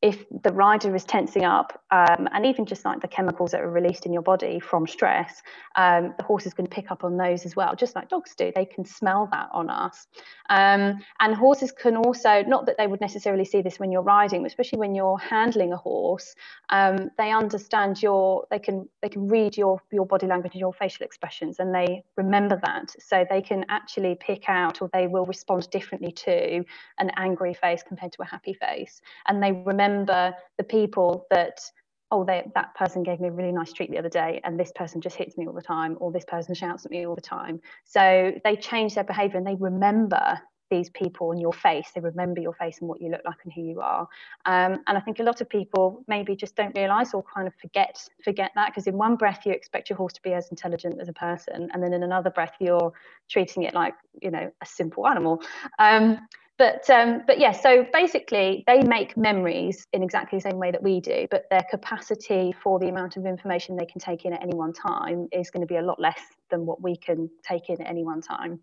if 0.01 0.25
the 0.43 0.51
rider 0.51 0.95
is 0.95 1.03
tensing 1.03 1.45
up, 1.45 1.79
um, 1.91 2.27
and 2.33 2.43
even 2.45 2.65
just 2.65 2.83
like 2.85 3.01
the 3.01 3.07
chemicals 3.07 3.51
that 3.51 3.61
are 3.61 3.69
released 3.69 4.07
in 4.07 4.13
your 4.13 4.23
body 4.23 4.59
from 4.59 4.87
stress, 4.87 5.43
um, 5.75 6.15
the 6.17 6.23
horse 6.23 6.47
is 6.47 6.55
going 6.55 6.65
to 6.65 6.73
pick 6.73 6.89
up 6.89 7.03
on 7.03 7.17
those 7.17 7.45
as 7.45 7.55
well, 7.55 7.75
just 7.75 7.95
like 7.95 8.09
dogs 8.09 8.33
do. 8.33 8.51
They 8.55 8.65
can 8.65 8.83
smell 8.83 9.29
that 9.31 9.49
on 9.53 9.69
us. 9.69 10.07
Um, 10.49 10.99
and 11.19 11.35
horses 11.35 11.71
can 11.71 11.95
also, 11.97 12.41
not 12.43 12.65
that 12.65 12.77
they 12.79 12.87
would 12.87 12.99
necessarily 12.99 13.45
see 13.45 13.61
this 13.61 13.79
when 13.79 13.91
you're 13.91 14.01
riding, 14.01 14.41
but 14.41 14.47
especially 14.47 14.79
when 14.79 14.95
you're 14.95 15.19
handling 15.19 15.71
a 15.71 15.77
horse, 15.77 16.33
um, 16.69 17.11
they 17.19 17.31
understand 17.31 18.01
your, 18.01 18.47
they 18.49 18.59
can, 18.59 18.89
they 19.03 19.09
can 19.09 19.27
read 19.27 19.55
your, 19.55 19.79
your 19.91 20.07
body 20.07 20.25
language 20.25 20.53
and 20.53 20.61
your 20.61 20.73
facial 20.73 21.05
expressions, 21.05 21.59
and 21.59 21.75
they 21.75 22.03
remember 22.17 22.59
that. 22.63 22.95
So 22.99 23.23
they 23.29 23.43
can 23.43 23.65
actually 23.69 24.15
pick 24.19 24.45
out, 24.47 24.81
or 24.81 24.89
they 24.93 25.05
will 25.05 25.27
respond 25.27 25.69
differently 25.69 26.11
to 26.11 26.65
an 26.97 27.11
angry 27.17 27.53
face 27.53 27.83
compared 27.87 28.13
to 28.13 28.23
a 28.23 28.25
happy 28.25 28.53
face, 28.53 28.99
and 29.27 29.43
they 29.43 29.51
remember 29.51 29.90
remember 29.91 30.35
the 30.57 30.63
people 30.63 31.25
that 31.29 31.59
oh 32.11 32.25
they, 32.25 32.49
that 32.55 32.75
person 32.75 33.03
gave 33.03 33.19
me 33.19 33.29
a 33.29 33.31
really 33.31 33.51
nice 33.51 33.71
treat 33.71 33.89
the 33.89 33.97
other 33.97 34.09
day 34.09 34.41
and 34.43 34.59
this 34.59 34.71
person 34.75 34.99
just 34.99 35.15
hits 35.15 35.37
me 35.37 35.47
all 35.47 35.53
the 35.53 35.61
time 35.61 35.95
or 35.99 36.11
this 36.11 36.25
person 36.25 36.53
shouts 36.53 36.85
at 36.85 36.91
me 36.91 37.07
all 37.07 37.15
the 37.15 37.21
time. 37.21 37.61
So 37.85 38.33
they 38.43 38.55
change 38.57 38.95
their 38.95 39.05
behavior 39.05 39.37
and 39.37 39.47
they 39.47 39.55
remember 39.55 40.39
these 40.69 40.89
people 40.89 41.31
and 41.31 41.39
your 41.41 41.53
face. 41.53 41.91
They 41.93 42.01
remember 42.01 42.39
your 42.41 42.53
face 42.53 42.79
and 42.79 42.89
what 42.89 43.01
you 43.01 43.09
look 43.09 43.21
like 43.25 43.37
and 43.43 43.53
who 43.53 43.61
you 43.61 43.81
are. 43.81 44.07
Um, 44.45 44.79
and 44.87 44.97
i 44.97 44.99
think 44.99 45.19
a 45.19 45.23
lot 45.23 45.41
of 45.41 45.49
people 45.49 46.03
maybe 46.07 46.35
just 46.35 46.55
don't 46.55 46.75
realize 46.75 47.13
or 47.13 47.23
kind 47.23 47.47
of 47.47 47.53
forget 47.55 48.01
forget 48.23 48.51
that 48.55 48.67
because 48.69 48.87
in 48.87 48.97
one 48.97 49.15
breath 49.15 49.41
you 49.45 49.51
expect 49.51 49.89
your 49.89 49.97
horse 49.97 50.13
to 50.13 50.21
be 50.21 50.33
as 50.33 50.49
intelligent 50.49 50.99
as 51.01 51.09
a 51.09 51.13
person 51.13 51.69
and 51.73 51.83
then 51.83 51.93
in 51.93 52.03
another 52.03 52.29
breath 52.29 52.53
you're 52.59 52.91
treating 53.29 53.63
it 53.63 53.73
like 53.73 53.93
you 54.21 54.31
know 54.31 54.51
a 54.61 54.65
simple 54.65 55.07
animal. 55.07 55.41
Um, 55.79 56.27
but 56.61 56.87
um, 56.91 57.23
but 57.25 57.39
yeah, 57.39 57.53
so 57.53 57.87
basically 57.91 58.63
they 58.67 58.83
make 58.83 59.17
memories 59.17 59.87
in 59.93 60.03
exactly 60.03 60.37
the 60.37 60.43
same 60.43 60.59
way 60.59 60.69
that 60.69 60.83
we 60.83 60.99
do, 60.99 61.25
but 61.31 61.45
their 61.49 61.65
capacity 61.71 62.53
for 62.61 62.77
the 62.77 62.87
amount 62.87 63.17
of 63.17 63.25
information 63.25 63.75
they 63.75 63.87
can 63.87 63.99
take 63.99 64.25
in 64.25 64.33
at 64.33 64.43
any 64.43 64.53
one 64.53 64.71
time 64.71 65.27
is 65.31 65.49
going 65.49 65.61
to 65.61 65.65
be 65.67 65.77
a 65.77 65.81
lot 65.81 65.99
less 65.99 66.21
than 66.51 66.67
what 66.67 66.79
we 66.79 66.95
can 66.95 67.27
take 67.41 67.71
in 67.71 67.81
at 67.81 67.89
any 67.89 68.03
one 68.03 68.21
time. 68.21 68.59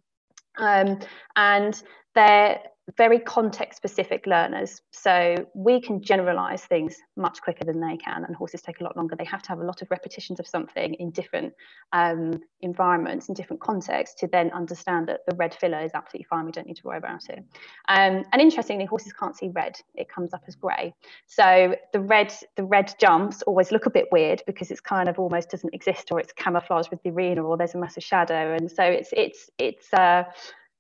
Um, 0.59 1.01
and 1.35 1.83
they're 2.19 2.61
very 2.97 3.19
context 3.19 3.77
specific 3.77 4.27
learners. 4.27 4.81
So 4.91 5.47
we 5.55 5.81
can 5.81 6.03
generalize 6.03 6.65
things 6.65 6.97
much 7.17 7.41
quicker 7.43 7.65
than 7.65 7.81
they 7.81 7.97
can, 7.97 8.25
and 8.25 8.35
horses 8.35 8.63
take 8.63 8.81
a 8.81 8.85
lot 8.85 8.97
longer. 8.97 9.15
They 9.15 9.25
have 9.25 9.43
to 9.43 9.49
have 9.51 9.61
a 9.61 9.65
lot 9.65 9.83
of 9.83 9.91
repetitions 9.91 10.41
of 10.41 10.47
something 10.47 10.95
in 10.95 11.11
different 11.11 11.53
um, 11.93 12.41
environments, 12.61 13.29
in 13.29 13.35
different 13.35 13.61
contexts, 13.61 14.19
to 14.21 14.27
then 14.27 14.51
understand 14.53 15.07
that 15.09 15.21
the 15.29 15.37
red 15.37 15.55
filler 15.55 15.81
is 15.81 15.93
absolutely 15.95 16.27
fine. 16.29 16.47
We 16.47 16.53
don't 16.53 16.67
need 16.67 16.77
to 16.79 16.87
worry 16.87 16.99
about 16.99 17.29
it. 17.29 17.45
Um, 17.89 18.25
and 18.33 18.41
interestingly, 18.41 18.87
horses 18.87 19.13
can't 19.13 19.37
see 19.37 19.49
red; 19.49 19.77
it 19.95 20.09
comes 20.09 20.33
up 20.33 20.43
as 20.49 20.57
grey. 20.57 20.95
So 21.27 21.77
the 21.93 22.01
red, 22.01 22.33
the 22.57 22.65
red 22.65 22.95
jumps 22.99 23.43
always 23.43 23.71
look 23.71 23.87
a 23.87 23.91
bit 23.91 24.07
weird 24.11 24.43
because 24.47 24.71
it's 24.71 24.81
kind 24.81 25.09
of 25.09 25.19
almost 25.19 25.51
doesn't 25.51 25.75
exist, 25.75 26.09
or 26.11 26.19
it's 26.19 26.33
camouflaged 26.33 26.91
with 26.91 27.03
the 27.03 27.11
arena, 27.11 27.43
or 27.45 27.57
there's 27.57 27.75
a 27.75 27.79
massive 27.79 28.03
shadow, 28.03 28.55
and 28.55 28.71
so 28.71 28.83
it's 28.83 29.11
it's 29.13 29.51
it's. 29.59 29.93
Uh, 29.93 30.25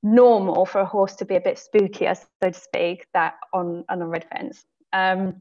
normal 0.03 0.65
for 0.67 0.81
a 0.81 0.87
horse 0.87 1.15
to 1.17 1.25
be 1.25 1.37
a 1.37 1.41
bit 1.41 1.57
spookier, 1.57 2.17
so 2.17 2.51
to 2.51 2.59
speak, 2.59 3.07
that 3.15 3.35
on, 3.53 3.85
on 3.89 4.03
a 4.03 4.07
red 4.07 4.27
fence. 4.31 4.65
Um, 4.93 5.41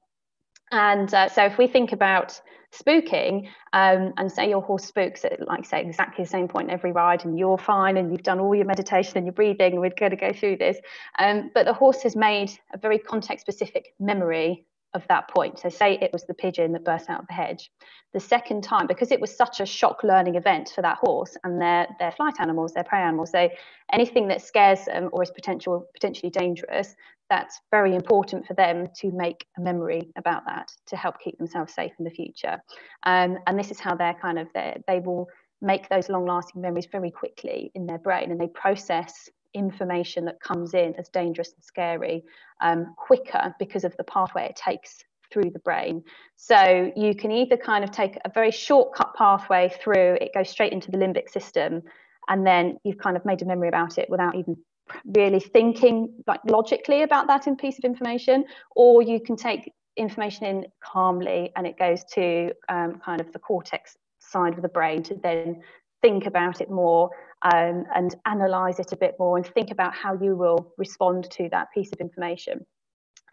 and 0.72 1.14
uh, 1.14 1.30
so 1.30 1.46
if 1.46 1.58
we 1.58 1.68
think 1.68 1.92
about 1.92 2.40
spooking 2.74 3.48
um, 3.74 4.14
and 4.18 4.32
say 4.32 4.50
your 4.50 4.62
horse 4.62 4.84
spooks 4.84 5.24
at 5.24 5.48
like 5.48 5.66
say 5.66 5.82
exactly 5.82 6.24
the 6.24 6.30
same 6.30 6.48
point 6.48 6.70
every 6.70 6.92
ride 6.92 7.24
and 7.24 7.40
you're 7.40 7.58
fine 7.58 7.96
and 7.96 8.12
you've 8.12 8.24
done 8.24 8.40
all 8.40 8.54
your 8.54 8.66
meditation 8.66 9.14
and 9.16 9.26
your 9.26 9.34
breathing 9.34 9.80
we're 9.80 9.90
going 9.98 10.12
to 10.12 10.18
go 10.18 10.34
through 10.34 10.58
this 10.58 10.78
um, 11.20 11.50
but 11.54 11.66
the 11.66 11.74
horse 11.74 12.02
has 12.02 12.16
made 12.16 12.52
a 12.74 12.78
very 12.78 13.00
context 13.00 13.46
specific 13.46 13.94
memory 14.00 14.66
of 14.98 15.08
that 15.08 15.30
point. 15.30 15.60
So, 15.60 15.70
say 15.70 15.98
it 16.02 16.12
was 16.12 16.26
the 16.26 16.34
pigeon 16.34 16.74
that 16.74 16.84
burst 16.84 17.10
out 17.10 17.22
of 17.22 17.28
the 17.28 17.34
hedge. 17.34 17.72
The 18.14 18.20
second 18.20 18.64
time, 18.64 18.88
because 18.88 19.12
it 19.12 19.22
was 19.22 19.36
such 19.36 19.62
a 19.62 19.66
shock 19.66 20.04
learning 20.04 20.36
event 20.36 20.72
for 20.76 20.82
that 20.82 20.98
horse, 20.98 21.38
and 21.46 21.62
they're, 21.62 21.88
they're 22.00 22.12
flight 22.12 22.36
animals, 22.40 22.74
they're 22.74 22.84
prey 22.84 23.02
animals, 23.02 23.32
so 23.32 23.50
anything 23.94 24.28
that 24.28 24.42
scares 24.42 24.86
them 24.86 25.10
or 25.14 25.24
is 25.24 25.32
potential, 25.32 25.86
potentially 25.94 26.30
dangerous, 26.30 26.96
that's 27.30 27.62
very 27.72 27.96
important 27.96 28.46
for 28.46 28.54
them 28.54 28.88
to 28.98 29.12
make 29.12 29.46
a 29.58 29.62
memory 29.62 30.12
about 30.18 30.46
that 30.46 30.72
to 30.88 30.96
help 30.96 31.20
keep 31.20 31.38
themselves 31.38 31.74
safe 31.74 31.92
in 32.00 32.06
the 32.06 32.12
future. 32.12 32.58
Um, 33.04 33.38
and 33.48 33.58
this 33.58 33.72
is 33.72 33.80
how 33.80 33.96
they're 33.96 34.18
kind 34.22 34.40
of, 34.40 34.48
they 34.54 35.00
will 35.00 35.28
make 35.62 35.90
those 35.90 36.10
long 36.10 36.26
lasting 36.26 36.62
memories 36.62 36.88
very 36.92 37.12
quickly 37.12 37.72
in 37.76 37.86
their 37.86 37.98
brain 37.98 38.32
and 38.32 38.40
they 38.40 38.48
process 38.48 39.30
information 39.58 40.26
that 40.26 40.40
comes 40.40 40.74
in 40.74 40.96
as 40.96 41.10
dangerous 41.10 41.54
and 41.54 41.64
scary 41.64 42.24
um, 42.62 42.94
quicker 42.98 43.54
because 43.60 43.84
of 43.84 43.96
the 43.98 44.04
pathway 44.04 44.46
it 44.46 44.56
takes 44.56 45.04
through 45.32 45.50
the 45.52 45.60
brain. 45.60 46.04
So 46.36 46.92
you 46.96 47.16
can 47.16 47.32
either 47.32 47.58
kind 47.58 47.84
of 47.84 47.92
take 47.92 48.18
a 48.24 48.32
very 48.34 48.52
shortcut 48.52 49.14
pathway 49.16 49.70
through, 49.82 50.18
it 50.22 50.34
goes 50.34 50.50
straight 50.50 50.74
into 50.74 50.92
the 50.92 50.98
limbic 50.98 51.30
system, 51.30 51.82
and 52.30 52.46
then 52.46 52.78
you've 52.84 52.98
kind 52.98 53.18
of 53.18 53.26
made 53.26 53.42
a 53.42 53.46
memory 53.46 53.68
about 53.68 53.98
it 53.98 54.10
without 54.10 54.36
even 54.36 54.58
really 55.06 55.40
thinking 55.40 56.24
like 56.28 56.40
logically 56.46 57.02
about 57.02 57.28
that 57.28 57.48
in 57.48 57.56
piece 57.56 57.78
of 57.78 57.84
information, 57.84 58.46
or 58.76 59.02
you 59.02 59.20
can 59.20 59.36
take 59.36 59.74
information 59.98 60.46
in 60.46 60.66
calmly 60.82 61.52
and 61.56 61.66
it 61.66 61.78
goes 61.78 62.04
to 62.14 62.52
um, 62.70 63.00
kind 63.04 63.20
of 63.20 63.32
the 63.34 63.40
cortex 63.40 63.98
side 64.20 64.54
of 64.54 64.62
the 64.62 64.70
brain 64.70 65.04
to 65.04 65.16
then 65.16 65.62
think 66.02 66.26
about 66.26 66.62
it 66.62 66.70
more 66.70 67.10
um, 67.42 67.86
and 67.96 68.16
analyze 68.26 68.80
it 68.80 68.92
a 68.92 68.98
bit 68.98 69.16
more 69.20 69.38
and 69.38 69.46
think 69.46 69.72
about 69.72 69.94
how 69.94 70.14
you 70.14 70.36
will 70.36 70.74
respond 70.78 71.30
to 71.32 71.50
that 71.52 71.72
piece 71.74 71.92
of 71.92 72.00
information. 72.00 72.66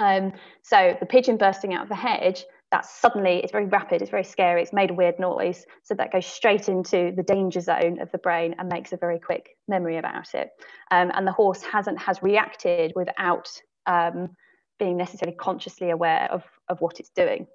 Um, 0.00 0.32
so 0.62 0.96
the 0.98 1.06
pigeon 1.06 1.36
bursting 1.36 1.72
out 1.74 1.84
of 1.84 1.88
the 1.88 1.94
hedge, 1.94 2.44
that's 2.70 2.90
suddenly, 3.00 3.40
it's 3.42 3.52
very 3.52 3.66
rapid, 3.66 4.02
it's 4.02 4.10
very 4.10 4.24
scary, 4.24 4.62
it's 4.62 4.72
made 4.72 4.90
a 4.90 4.94
weird 4.94 5.18
noise. 5.20 5.64
So 5.84 5.94
that 5.94 6.12
goes 6.12 6.26
straight 6.26 6.68
into 6.68 7.12
the 7.16 7.22
danger 7.22 7.60
zone 7.60 8.00
of 8.00 8.10
the 8.10 8.18
brain 8.18 8.56
and 8.58 8.68
makes 8.68 8.92
a 8.92 8.96
very 8.96 9.20
quick 9.20 9.56
memory 9.68 9.96
about 9.96 10.34
it. 10.34 10.50
Um, 10.90 11.12
and 11.14 11.26
the 11.26 11.32
horse 11.32 11.62
hasn't, 11.62 12.00
has 12.00 12.22
reacted 12.22 12.92
without 12.96 13.48
um, 13.86 14.30
being 14.78 14.96
necessarily 14.96 15.36
consciously 15.36 15.90
aware 15.90 16.28
of 16.30 16.42
of 16.68 16.80
what 16.80 17.00
it's 17.00 17.10
doing. 17.10 17.46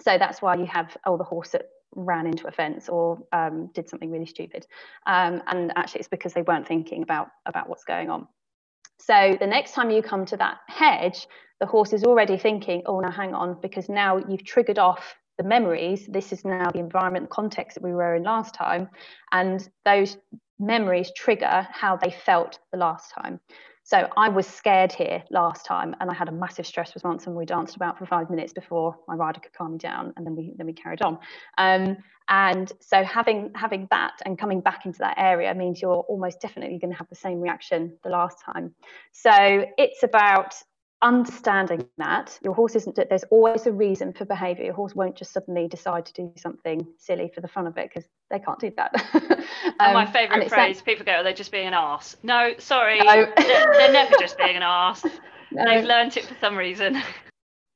So 0.00 0.18
that's 0.18 0.40
why 0.40 0.56
you 0.56 0.66
have 0.66 0.96
oh 1.06 1.16
the 1.16 1.24
horse 1.24 1.50
that 1.50 1.66
ran 1.94 2.26
into 2.26 2.46
a 2.46 2.52
fence 2.52 2.88
or 2.88 3.18
um, 3.32 3.68
did 3.74 3.88
something 3.88 4.10
really 4.10 4.26
stupid, 4.26 4.66
um, 5.06 5.42
and 5.46 5.72
actually 5.76 6.00
it's 6.00 6.08
because 6.08 6.32
they 6.32 6.42
weren't 6.42 6.66
thinking 6.66 7.02
about 7.02 7.28
about 7.46 7.68
what's 7.68 7.84
going 7.84 8.10
on. 8.10 8.26
So 8.98 9.36
the 9.40 9.46
next 9.46 9.72
time 9.72 9.90
you 9.90 10.02
come 10.02 10.26
to 10.26 10.36
that 10.36 10.58
hedge, 10.66 11.26
the 11.58 11.66
horse 11.66 11.92
is 11.92 12.04
already 12.04 12.36
thinking, 12.36 12.82
oh, 12.86 13.00
now 13.00 13.10
hang 13.10 13.34
on, 13.34 13.58
because 13.60 13.88
now 13.88 14.18
you've 14.18 14.44
triggered 14.44 14.78
off 14.78 15.14
the 15.38 15.44
memories. 15.44 16.06
This 16.06 16.32
is 16.32 16.44
now 16.44 16.70
the 16.70 16.80
environment, 16.80 17.30
context 17.30 17.76
that 17.76 17.82
we 17.82 17.92
were 17.92 18.14
in 18.14 18.24
last 18.24 18.54
time. 18.54 18.88
And 19.32 19.66
those 19.86 20.18
memories 20.58 21.10
trigger 21.16 21.66
how 21.70 21.96
they 21.96 22.10
felt 22.10 22.58
the 22.72 22.78
last 22.78 23.14
time. 23.18 23.40
So 23.90 24.08
I 24.16 24.28
was 24.28 24.46
scared 24.46 24.92
here 24.92 25.24
last 25.30 25.66
time, 25.66 25.96
and 25.98 26.08
I 26.08 26.14
had 26.14 26.28
a 26.28 26.32
massive 26.32 26.64
stress 26.64 26.94
response, 26.94 27.26
and 27.26 27.34
we 27.34 27.44
danced 27.44 27.74
about 27.74 27.98
for 27.98 28.06
five 28.06 28.30
minutes 28.30 28.52
before 28.52 28.94
my 29.08 29.16
rider 29.16 29.40
could 29.40 29.52
calm 29.52 29.72
me 29.72 29.78
down, 29.78 30.12
and 30.16 30.24
then 30.24 30.36
we 30.36 30.54
then 30.56 30.66
we 30.68 30.72
carried 30.72 31.02
on. 31.02 31.18
Um, 31.58 31.96
and 32.28 32.72
so 32.78 33.02
having 33.02 33.50
having 33.56 33.88
that 33.90 34.12
and 34.24 34.38
coming 34.38 34.60
back 34.60 34.86
into 34.86 35.00
that 35.00 35.14
area 35.18 35.52
means 35.56 35.82
you're 35.82 36.04
almost 36.08 36.40
definitely 36.40 36.78
going 36.78 36.92
to 36.92 36.98
have 36.98 37.08
the 37.08 37.16
same 37.16 37.40
reaction 37.40 37.98
the 38.04 38.10
last 38.10 38.36
time. 38.44 38.72
So 39.10 39.66
it's 39.76 40.04
about 40.04 40.54
understanding 41.02 41.86
that 41.96 42.38
your 42.42 42.52
horse 42.52 42.76
isn't 42.76 42.94
there's 43.08 43.24
always 43.30 43.66
a 43.66 43.72
reason 43.72 44.12
for 44.12 44.26
behavior 44.26 44.64
your 44.64 44.74
horse 44.74 44.94
won't 44.94 45.16
just 45.16 45.32
suddenly 45.32 45.66
decide 45.66 46.04
to 46.04 46.12
do 46.12 46.32
something 46.36 46.86
silly 46.98 47.30
for 47.34 47.40
the 47.40 47.48
fun 47.48 47.66
of 47.66 47.76
it 47.78 47.88
because 47.88 48.08
they 48.30 48.38
can't 48.38 48.58
do 48.58 48.70
that. 48.76 48.92
Um, 49.14 49.44
and 49.80 49.94
my 49.94 50.06
favorite 50.06 50.42
and 50.42 50.50
phrase 50.50 50.82
people 50.82 51.06
go 51.06 51.22
they're 51.22 51.32
just 51.32 51.52
being 51.52 51.66
an 51.66 51.74
ass 51.74 52.16
no 52.22 52.52
sorry. 52.58 52.98
No. 52.98 53.26
they're, 53.36 53.72
they're, 53.72 53.92
never 53.92 54.14
just 54.20 54.36
being 54.36 54.56
an 54.56 54.62
ass 54.62 55.04
no. 55.52 55.64
they've 55.64 55.84
learned 55.84 56.16
it 56.16 56.26
for 56.26 56.36
some 56.38 56.56
reason 56.56 57.02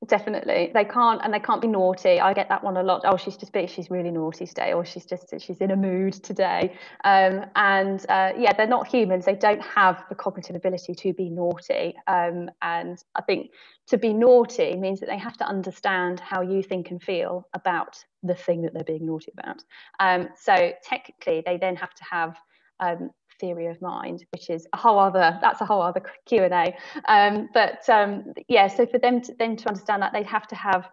definitely. 0.07 0.71
They 0.73 0.85
can't 0.85 1.21
and 1.23 1.33
they 1.33 1.41
can't 1.41 1.61
be 1.61 1.69
naughty. 1.69 2.21
I 2.21 2.33
get 2.33 2.49
that 2.49 2.63
one 2.63 2.77
a 2.77 2.83
lot. 2.83 3.03
Oh 3.05 3.17
she's 3.17 3.37
just 3.37 3.53
being 3.53 3.67
she's 3.67 3.91
really 3.91 4.11
naughty 4.11 4.47
today 4.47 4.73
or 4.73 4.85
she's 4.85 5.05
just 5.05 5.33
she's 5.39 5.61
in 5.61 5.71
a 5.71 5.77
mood 5.77 6.15
today. 6.15 6.77
Um, 7.05 7.47
and 7.57 8.05
uh, 8.09 8.33
yeah 8.37 8.53
they're 8.53 8.67
not 8.67 8.87
humans. 8.87 9.25
They 9.25 9.35
don't 9.35 9.63
have 9.63 10.05
the 10.09 10.15
cognitive 10.15 10.57
ability 10.57 10.95
to 10.95 11.13
be 11.13 11.31
naughty. 11.31 11.95
Um, 12.07 12.51
and 12.63 13.03
i 13.15 13.23
think 13.23 13.51
to 13.89 13.99
be 13.99 14.13
naughty 14.13 14.77
means 14.77 15.01
that 15.01 15.09
they 15.09 15.19
have 15.19 15.37
to 15.39 15.47
understand 15.47 16.21
how 16.21 16.41
you 16.41 16.63
think 16.63 16.91
and 16.91 17.03
feel 17.03 17.47
about 17.53 18.03
the 18.23 18.35
thing 18.35 18.63
that 18.63 18.73
they're 18.73 18.85
being 18.85 19.07
naughty 19.07 19.33
about. 19.37 19.63
Um, 20.01 20.29
so 20.41 20.73
technically 20.83 21.43
they 21.45 21.59
then 21.59 21.77
have 21.77 21.95
to 21.95 22.05
have 22.11 22.37
um, 22.81 23.11
theory 23.41 23.67
of 23.67 23.81
mind, 23.81 24.25
which 24.33 24.51
is 24.51 24.67
a 24.73 24.77
whole 24.77 24.99
other 24.99 25.39
that's 25.41 25.61
a 25.61 25.65
whole 25.65 25.83
other 25.83 26.03
Q 26.27 26.45
and 26.45 26.55
A. 26.55 26.75
Um, 27.07 27.49
but 27.53 27.89
um, 27.89 28.33
yeah, 28.49 28.69
so 28.69 28.87
for 28.87 28.99
them 28.99 29.21
to, 29.23 29.35
then 29.39 29.57
to 29.57 29.69
understand 29.69 30.03
that, 30.03 30.13
they'd 30.13 30.27
have 30.27 30.47
to 30.49 30.55
have 30.55 30.89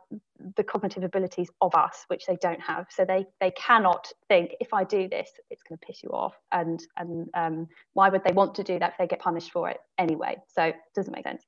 the 0.55 0.63
cognitive 0.63 1.03
abilities 1.03 1.49
of 1.61 1.73
us, 1.75 2.05
which 2.07 2.25
they 2.25 2.37
don't 2.41 2.61
have. 2.61 2.87
So 2.89 3.05
they 3.05 3.25
they 3.39 3.51
cannot 3.51 4.11
think 4.27 4.51
if 4.59 4.73
I 4.73 4.83
do 4.83 5.07
this, 5.07 5.29
it's 5.49 5.63
going 5.63 5.77
to 5.77 5.85
piss 5.85 6.03
you 6.03 6.09
off, 6.09 6.35
and 6.51 6.81
and 6.97 7.29
um, 7.33 7.67
why 7.93 8.09
would 8.09 8.23
they 8.23 8.33
want 8.33 8.55
to 8.55 8.63
do 8.63 8.79
that 8.79 8.91
if 8.91 8.97
they 8.97 9.07
get 9.07 9.19
punished 9.19 9.51
for 9.51 9.69
it 9.69 9.77
anyway? 9.97 10.37
So 10.47 10.63
it 10.63 10.75
doesn't 10.95 11.13
make 11.13 11.23
sense. 11.23 11.43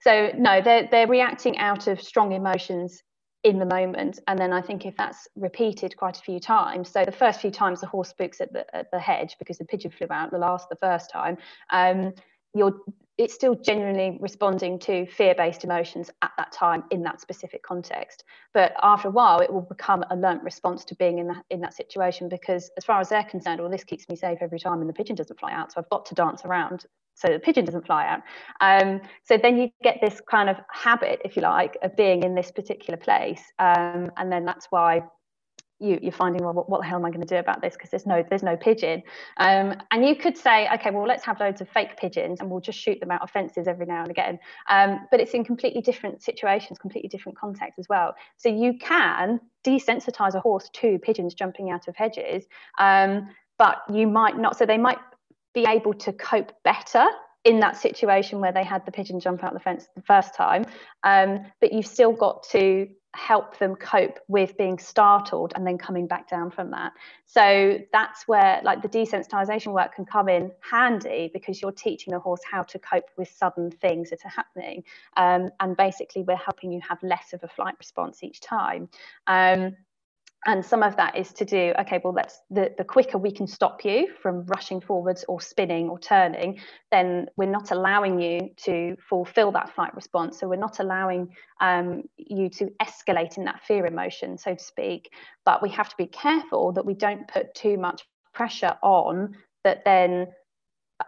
So 0.00 0.30
no, 0.36 0.60
they're 0.60 0.88
they're 0.90 1.08
reacting 1.08 1.58
out 1.58 1.86
of 1.86 2.00
strong 2.00 2.32
emotions 2.32 3.02
in 3.44 3.58
the 3.58 3.66
moment. 3.66 4.18
And 4.26 4.38
then 4.38 4.52
I 4.52 4.62
think 4.62 4.86
if 4.86 4.96
that's 4.96 5.28
repeated 5.36 5.96
quite 5.96 6.18
a 6.18 6.22
few 6.22 6.40
times, 6.40 6.88
so 6.88 7.04
the 7.04 7.12
first 7.12 7.40
few 7.40 7.50
times 7.50 7.80
the 7.80 7.86
horse 7.86 8.08
spooks 8.08 8.40
at 8.40 8.52
the, 8.52 8.64
at 8.74 8.90
the 8.90 8.98
hedge 8.98 9.36
because 9.38 9.58
the 9.58 9.66
pigeon 9.66 9.90
flew 9.90 10.08
out, 10.10 10.30
the 10.30 10.38
last, 10.38 10.68
the 10.70 10.76
first 10.76 11.10
time, 11.10 11.36
um, 11.70 12.14
you're 12.54 12.74
it's 13.16 13.34
still 13.34 13.54
genuinely 13.54 14.18
responding 14.20 14.78
to 14.80 15.06
fear-based 15.06 15.64
emotions 15.64 16.10
at 16.22 16.32
that 16.36 16.52
time 16.52 16.84
in 16.90 17.02
that 17.02 17.20
specific 17.20 17.62
context. 17.62 18.24
But 18.52 18.74
after 18.82 19.08
a 19.08 19.10
while, 19.10 19.40
it 19.40 19.52
will 19.52 19.62
become 19.62 20.04
a 20.10 20.16
learnt 20.16 20.42
response 20.42 20.84
to 20.86 20.94
being 20.96 21.18
in 21.18 21.28
that 21.28 21.44
in 21.50 21.60
that 21.60 21.74
situation 21.74 22.28
because, 22.28 22.70
as 22.76 22.84
far 22.84 23.00
as 23.00 23.08
they're 23.08 23.24
concerned, 23.24 23.60
well, 23.60 23.70
this 23.70 23.84
keeps 23.84 24.08
me 24.08 24.16
safe 24.16 24.38
every 24.40 24.58
time, 24.58 24.80
and 24.80 24.88
the 24.88 24.94
pigeon 24.94 25.16
doesn't 25.16 25.38
fly 25.38 25.52
out, 25.52 25.72
so 25.72 25.80
I've 25.80 25.90
got 25.90 26.06
to 26.06 26.14
dance 26.14 26.44
around 26.44 26.86
so 27.14 27.28
the 27.28 27.38
pigeon 27.38 27.64
doesn't 27.64 27.86
fly 27.86 28.06
out. 28.06 28.22
Um, 28.60 29.00
so 29.22 29.36
then 29.36 29.56
you 29.56 29.70
get 29.82 30.00
this 30.00 30.20
kind 30.28 30.50
of 30.50 30.56
habit, 30.68 31.20
if 31.24 31.36
you 31.36 31.42
like, 31.42 31.76
of 31.82 31.96
being 31.96 32.24
in 32.24 32.34
this 32.34 32.50
particular 32.50 32.96
place, 32.96 33.42
um, 33.58 34.10
and 34.16 34.32
then 34.32 34.44
that's 34.44 34.66
why 34.70 35.02
you, 35.80 35.98
are 36.06 36.12
finding 36.12 36.44
well, 36.44 36.52
what, 36.52 36.68
what, 36.68 36.80
the 36.80 36.86
hell 36.86 36.98
am 36.98 37.04
I 37.04 37.10
going 37.10 37.20
to 37.20 37.26
do 37.26 37.36
about 37.38 37.60
this? 37.60 37.74
Because 37.74 37.90
there's 37.90 38.06
no 38.06 38.24
there's 38.28 38.42
no 38.42 38.56
pigeon. 38.56 39.02
Um, 39.38 39.74
and 39.90 40.06
you 40.06 40.14
could 40.14 40.36
say, 40.36 40.68
okay, 40.74 40.90
well 40.90 41.06
let's 41.06 41.24
have 41.24 41.40
loads 41.40 41.60
of 41.60 41.68
fake 41.68 41.96
pigeons 41.96 42.40
and 42.40 42.50
we'll 42.50 42.60
just 42.60 42.78
shoot 42.78 43.00
them 43.00 43.10
out 43.10 43.22
of 43.22 43.30
fences 43.30 43.66
every 43.66 43.86
now 43.86 44.02
and 44.02 44.10
again. 44.10 44.38
Um, 44.70 45.06
but 45.10 45.20
it's 45.20 45.32
in 45.32 45.44
completely 45.44 45.80
different 45.80 46.22
situations, 46.22 46.78
completely 46.78 47.08
different 47.08 47.38
contexts 47.38 47.78
as 47.78 47.88
well. 47.88 48.14
So 48.36 48.48
you 48.48 48.78
can 48.78 49.40
desensitize 49.66 50.34
a 50.34 50.40
horse 50.40 50.70
to 50.74 50.98
pigeons 50.98 51.34
jumping 51.34 51.70
out 51.70 51.88
of 51.88 51.96
hedges. 51.96 52.44
Um, 52.78 53.28
but 53.58 53.82
you 53.92 54.06
might 54.06 54.38
not. 54.38 54.56
So 54.58 54.66
they 54.66 54.78
might 54.78 54.98
be 55.54 55.64
able 55.68 55.94
to 55.94 56.12
cope 56.12 56.52
better 56.64 57.06
in 57.44 57.60
that 57.60 57.76
situation 57.76 58.40
where 58.40 58.52
they 58.52 58.64
had 58.64 58.84
the 58.86 58.92
pigeon 58.92 59.20
jump 59.20 59.44
out 59.44 59.52
the 59.52 59.60
fence 59.60 59.86
the 59.94 60.02
first 60.02 60.34
time. 60.34 60.64
Um, 61.02 61.44
but 61.60 61.72
you've 61.72 61.86
still 61.86 62.12
got 62.12 62.44
to 62.50 62.88
help 63.14 63.58
them 63.58 63.74
cope 63.76 64.18
with 64.28 64.56
being 64.56 64.78
startled 64.78 65.52
and 65.54 65.66
then 65.66 65.78
coming 65.78 66.06
back 66.06 66.28
down 66.28 66.50
from 66.50 66.70
that. 66.70 66.92
So 67.26 67.78
that's 67.92 68.26
where 68.26 68.60
like 68.64 68.82
the 68.82 68.88
desensitization 68.88 69.72
work 69.72 69.94
can 69.94 70.04
come 70.04 70.28
in 70.28 70.50
handy 70.60 71.30
because 71.32 71.62
you're 71.62 71.72
teaching 71.72 72.12
the 72.12 72.18
horse 72.18 72.40
how 72.48 72.62
to 72.64 72.78
cope 72.78 73.08
with 73.16 73.28
sudden 73.28 73.70
things 73.70 74.10
that 74.10 74.24
are 74.24 74.30
happening. 74.30 74.84
Um, 75.16 75.50
and 75.60 75.76
basically 75.76 76.22
we're 76.22 76.36
helping 76.36 76.72
you 76.72 76.80
have 76.88 77.02
less 77.02 77.32
of 77.32 77.42
a 77.42 77.48
flight 77.48 77.74
response 77.78 78.22
each 78.22 78.40
time. 78.40 78.88
Um, 79.26 79.76
and 80.46 80.64
some 80.64 80.82
of 80.82 80.96
that 80.96 81.16
is 81.16 81.32
to 81.32 81.44
do 81.44 81.72
okay 81.78 82.00
well 82.04 82.12
let's 82.12 82.40
the, 82.50 82.72
the 82.78 82.84
quicker 82.84 83.18
we 83.18 83.32
can 83.32 83.46
stop 83.46 83.84
you 83.84 84.08
from 84.22 84.44
rushing 84.46 84.80
forwards 84.80 85.24
or 85.28 85.40
spinning 85.40 85.88
or 85.88 85.98
turning 85.98 86.58
then 86.94 87.26
we're 87.36 87.50
not 87.50 87.70
allowing 87.70 88.20
you 88.20 88.50
to 88.56 88.96
fulfill 89.08 89.50
that 89.52 89.74
flight 89.74 89.94
response. 89.94 90.38
So 90.38 90.48
we're 90.48 90.56
not 90.56 90.78
allowing 90.80 91.34
um, 91.60 92.04
you 92.16 92.48
to 92.50 92.70
escalate 92.80 93.36
in 93.36 93.44
that 93.44 93.62
fear 93.66 93.86
emotion 93.86 94.38
so 94.38 94.54
to 94.54 94.62
speak. 94.62 95.10
But 95.44 95.62
we 95.62 95.70
have 95.70 95.88
to 95.88 95.96
be 95.96 96.06
careful 96.06 96.72
that 96.72 96.86
we 96.86 96.94
don't 96.94 97.26
put 97.28 97.54
too 97.54 97.78
much 97.78 98.02
pressure 98.32 98.76
on 98.82 99.34
that 99.64 99.84
then 99.84 100.28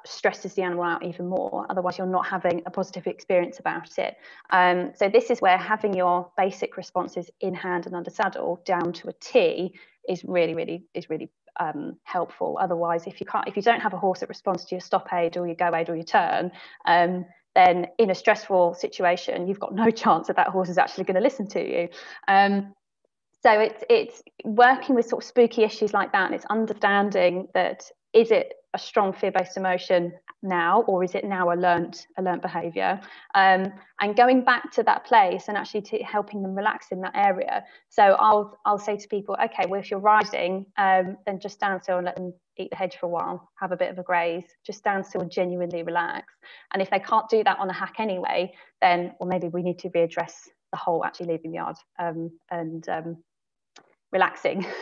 stresses 0.04 0.54
the 0.54 0.62
animal 0.62 0.84
out 0.84 1.04
even 1.04 1.26
more. 1.26 1.66
Otherwise, 1.70 1.98
you're 1.98 2.06
not 2.06 2.26
having 2.26 2.62
a 2.66 2.70
positive 2.70 3.06
experience 3.06 3.58
about 3.58 3.98
it. 3.98 4.16
Um, 4.50 4.92
so 4.94 5.08
this 5.08 5.30
is 5.30 5.40
where 5.40 5.58
having 5.58 5.94
your 5.94 6.30
basic 6.36 6.76
responses 6.76 7.30
in 7.40 7.54
hand 7.54 7.86
and 7.86 7.94
under 7.94 8.10
saddle 8.10 8.62
down 8.64 8.92
to 8.94 9.08
a 9.08 9.12
T 9.14 9.74
is 10.08 10.24
really, 10.24 10.54
really 10.54 10.84
is 10.94 11.08
really 11.08 11.30
um, 11.60 11.96
helpful. 12.04 12.58
Otherwise, 12.60 13.06
if 13.06 13.20
you 13.20 13.26
can't, 13.26 13.46
if 13.48 13.56
you 13.56 13.62
don't 13.62 13.80
have 13.80 13.94
a 13.94 13.98
horse 13.98 14.20
that 14.20 14.28
responds 14.28 14.64
to 14.66 14.74
your 14.74 14.80
stop 14.80 15.12
aid 15.12 15.36
or 15.36 15.46
your 15.46 15.56
go 15.56 15.74
aid 15.74 15.88
or 15.88 15.94
your 15.94 16.04
turn, 16.04 16.50
um, 16.86 17.24
then 17.54 17.86
in 17.98 18.10
a 18.10 18.14
stressful 18.14 18.74
situation, 18.74 19.46
you've 19.48 19.60
got 19.60 19.74
no 19.74 19.90
chance 20.02 20.26
that 20.26 20.36
that 20.36 20.48
horse 20.48 20.68
is 20.68 20.78
actually 20.78 21.04
going 21.04 21.14
to 21.14 21.20
listen 21.20 21.46
to 21.48 21.60
you. 21.60 21.88
Um, 22.28 22.74
so 23.42 23.52
it's 23.60 23.84
it's 23.88 24.22
working 24.44 24.94
with 24.94 25.06
sort 25.06 25.22
of 25.22 25.28
spooky 25.28 25.62
issues 25.62 25.92
like 25.92 26.12
that, 26.12 26.26
and 26.26 26.34
it's 26.34 26.46
understanding 26.46 27.48
that 27.54 27.90
is 28.12 28.30
it 28.30 28.54
a 28.76 28.78
strong 28.78 29.10
fear-based 29.10 29.56
emotion 29.56 30.12
now 30.42 30.82
or 30.82 31.02
is 31.02 31.14
it 31.14 31.24
now 31.24 31.50
a 31.50 31.56
learnt 31.56 32.06
a 32.18 32.22
learnt 32.22 32.42
behavior? 32.42 33.00
Um, 33.34 33.72
and 34.02 34.14
going 34.14 34.44
back 34.44 34.70
to 34.72 34.82
that 34.82 35.06
place 35.06 35.44
and 35.48 35.56
actually 35.56 36.02
helping 36.02 36.42
them 36.42 36.54
relax 36.54 36.88
in 36.92 37.00
that 37.00 37.16
area. 37.16 37.64
So 37.88 38.02
i'll 38.26 38.58
i'll 38.66 38.78
say 38.78 38.96
to 38.98 39.08
people 39.08 39.34
okay 39.42 39.64
well 39.66 39.80
if 39.80 39.90
you're 39.90 40.08
riding 40.14 40.66
um, 40.76 41.16
then 41.24 41.40
just 41.40 41.54
stand 41.54 41.82
still 41.82 41.96
and 41.96 42.04
let 42.04 42.16
them 42.16 42.34
eat 42.58 42.70
the 42.70 42.76
hedge 42.76 42.96
for 42.98 43.06
a 43.06 43.08
while 43.08 43.50
have 43.58 43.72
a 43.72 43.76
bit 43.76 43.90
of 43.90 43.98
a 43.98 44.02
graze 44.02 44.48
just 44.66 44.78
stand 44.78 45.06
still 45.06 45.22
and 45.22 45.30
genuinely 45.30 45.82
relax. 45.82 46.34
And 46.72 46.82
if 46.82 46.90
they 46.90 47.00
can't 47.00 47.28
do 47.30 47.42
that 47.44 47.58
on 47.58 47.70
a 47.70 47.76
hack 47.82 47.94
anyway 47.98 48.52
then 48.82 49.14
well 49.18 49.28
maybe 49.28 49.48
we 49.48 49.62
need 49.62 49.78
to 49.80 49.88
readdress 49.88 50.34
the 50.70 50.76
whole 50.76 51.02
actually 51.02 51.28
leaving 51.32 51.52
the 51.52 51.56
yard 51.56 51.76
um, 51.98 52.30
and 52.50 52.86
um, 52.90 53.16
relaxing. 54.12 54.66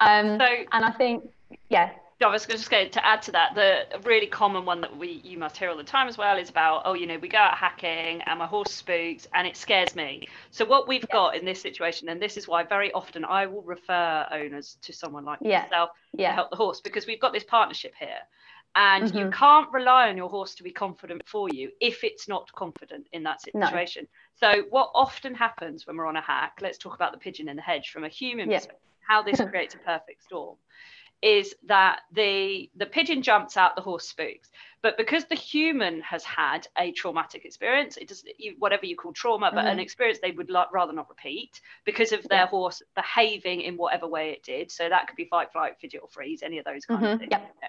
Um, 0.00 0.38
so, 0.38 0.46
and 0.72 0.84
i 0.84 0.90
think 0.90 1.30
yeah 1.68 1.90
I 2.22 2.30
was 2.30 2.46
just 2.46 2.70
going 2.70 2.90
to 2.90 3.06
add 3.06 3.22
to 3.22 3.32
that. 3.32 3.54
The 3.54 3.86
really 4.04 4.26
common 4.26 4.64
one 4.64 4.80
that 4.80 4.96
we 4.96 5.20
you 5.24 5.38
must 5.38 5.56
hear 5.56 5.70
all 5.70 5.76
the 5.76 5.84
time 5.84 6.08
as 6.08 6.18
well 6.18 6.38
is 6.38 6.50
about 6.50 6.82
oh 6.84 6.94
you 6.94 7.06
know 7.06 7.18
we 7.18 7.28
go 7.28 7.38
out 7.38 7.56
hacking 7.56 8.22
and 8.22 8.38
my 8.38 8.46
horse 8.46 8.72
spooks 8.72 9.26
and 9.34 9.46
it 9.46 9.56
scares 9.56 9.94
me. 9.94 10.28
So 10.50 10.64
what 10.64 10.88
we've 10.88 11.04
yeah. 11.08 11.14
got 11.14 11.36
in 11.36 11.44
this 11.44 11.60
situation, 11.60 12.08
and 12.08 12.20
this 12.20 12.36
is 12.36 12.48
why 12.48 12.64
very 12.64 12.92
often 12.92 13.24
I 13.24 13.46
will 13.46 13.62
refer 13.62 14.26
owners 14.30 14.78
to 14.82 14.92
someone 14.92 15.24
like 15.24 15.38
yeah. 15.40 15.64
yourself 15.64 15.90
yeah. 16.12 16.28
to 16.30 16.34
help 16.34 16.50
the 16.50 16.56
horse 16.56 16.80
because 16.80 17.06
we've 17.06 17.20
got 17.20 17.32
this 17.32 17.44
partnership 17.44 17.94
here, 17.98 18.20
and 18.74 19.04
mm-hmm. 19.04 19.18
you 19.18 19.30
can't 19.30 19.70
rely 19.72 20.08
on 20.08 20.16
your 20.16 20.28
horse 20.28 20.54
to 20.56 20.62
be 20.62 20.70
confident 20.70 21.22
for 21.26 21.48
you 21.50 21.70
if 21.80 22.04
it's 22.04 22.28
not 22.28 22.50
confident 22.52 23.06
in 23.12 23.22
that 23.24 23.42
situation. 23.42 24.06
No. 24.40 24.52
So 24.52 24.62
what 24.70 24.90
often 24.94 25.34
happens 25.34 25.86
when 25.86 25.96
we're 25.96 26.06
on 26.06 26.16
a 26.16 26.22
hack? 26.22 26.58
Let's 26.60 26.78
talk 26.78 26.94
about 26.94 27.12
the 27.12 27.18
pigeon 27.18 27.48
in 27.48 27.56
the 27.56 27.62
hedge 27.62 27.90
from 27.90 28.04
a 28.04 28.08
human 28.08 28.48
perspective. 28.48 28.78
How 29.00 29.22
this 29.22 29.40
creates 29.50 29.74
a 29.74 29.78
perfect 29.78 30.24
storm 30.24 30.56
is 31.22 31.54
that 31.66 32.00
the 32.12 32.68
the 32.76 32.86
pigeon 32.86 33.22
jumps 33.22 33.56
out, 33.56 33.76
the 33.76 33.82
horse 33.82 34.08
spooks. 34.08 34.50
But 34.82 34.96
because 34.96 35.24
the 35.26 35.36
human 35.36 36.00
has 36.00 36.24
had 36.24 36.66
a 36.76 36.90
traumatic 36.90 37.44
experience, 37.44 37.96
it 37.96 38.08
does 38.08 38.24
whatever 38.58 38.84
you 38.84 38.96
call 38.96 39.12
trauma, 39.12 39.50
but 39.54 39.60
mm-hmm. 39.60 39.68
an 39.68 39.78
experience 39.78 40.18
they 40.20 40.32
would 40.32 40.50
rather 40.72 40.92
not 40.92 41.08
repeat 41.08 41.60
because 41.84 42.10
of 42.10 42.26
their 42.28 42.40
yeah. 42.40 42.46
horse 42.46 42.82
behaving 42.96 43.60
in 43.60 43.76
whatever 43.76 44.08
way 44.08 44.30
it 44.30 44.42
did. 44.42 44.72
So 44.72 44.88
that 44.88 45.06
could 45.06 45.16
be 45.16 45.26
fight, 45.26 45.52
flight, 45.52 45.74
fidget, 45.80 46.00
or 46.02 46.08
freeze, 46.08 46.42
any 46.42 46.58
of 46.58 46.64
those 46.64 46.84
kind 46.84 47.00
mm-hmm. 47.00 47.12
of 47.12 47.18
things. 47.20 47.30
Yeah. 47.30 47.68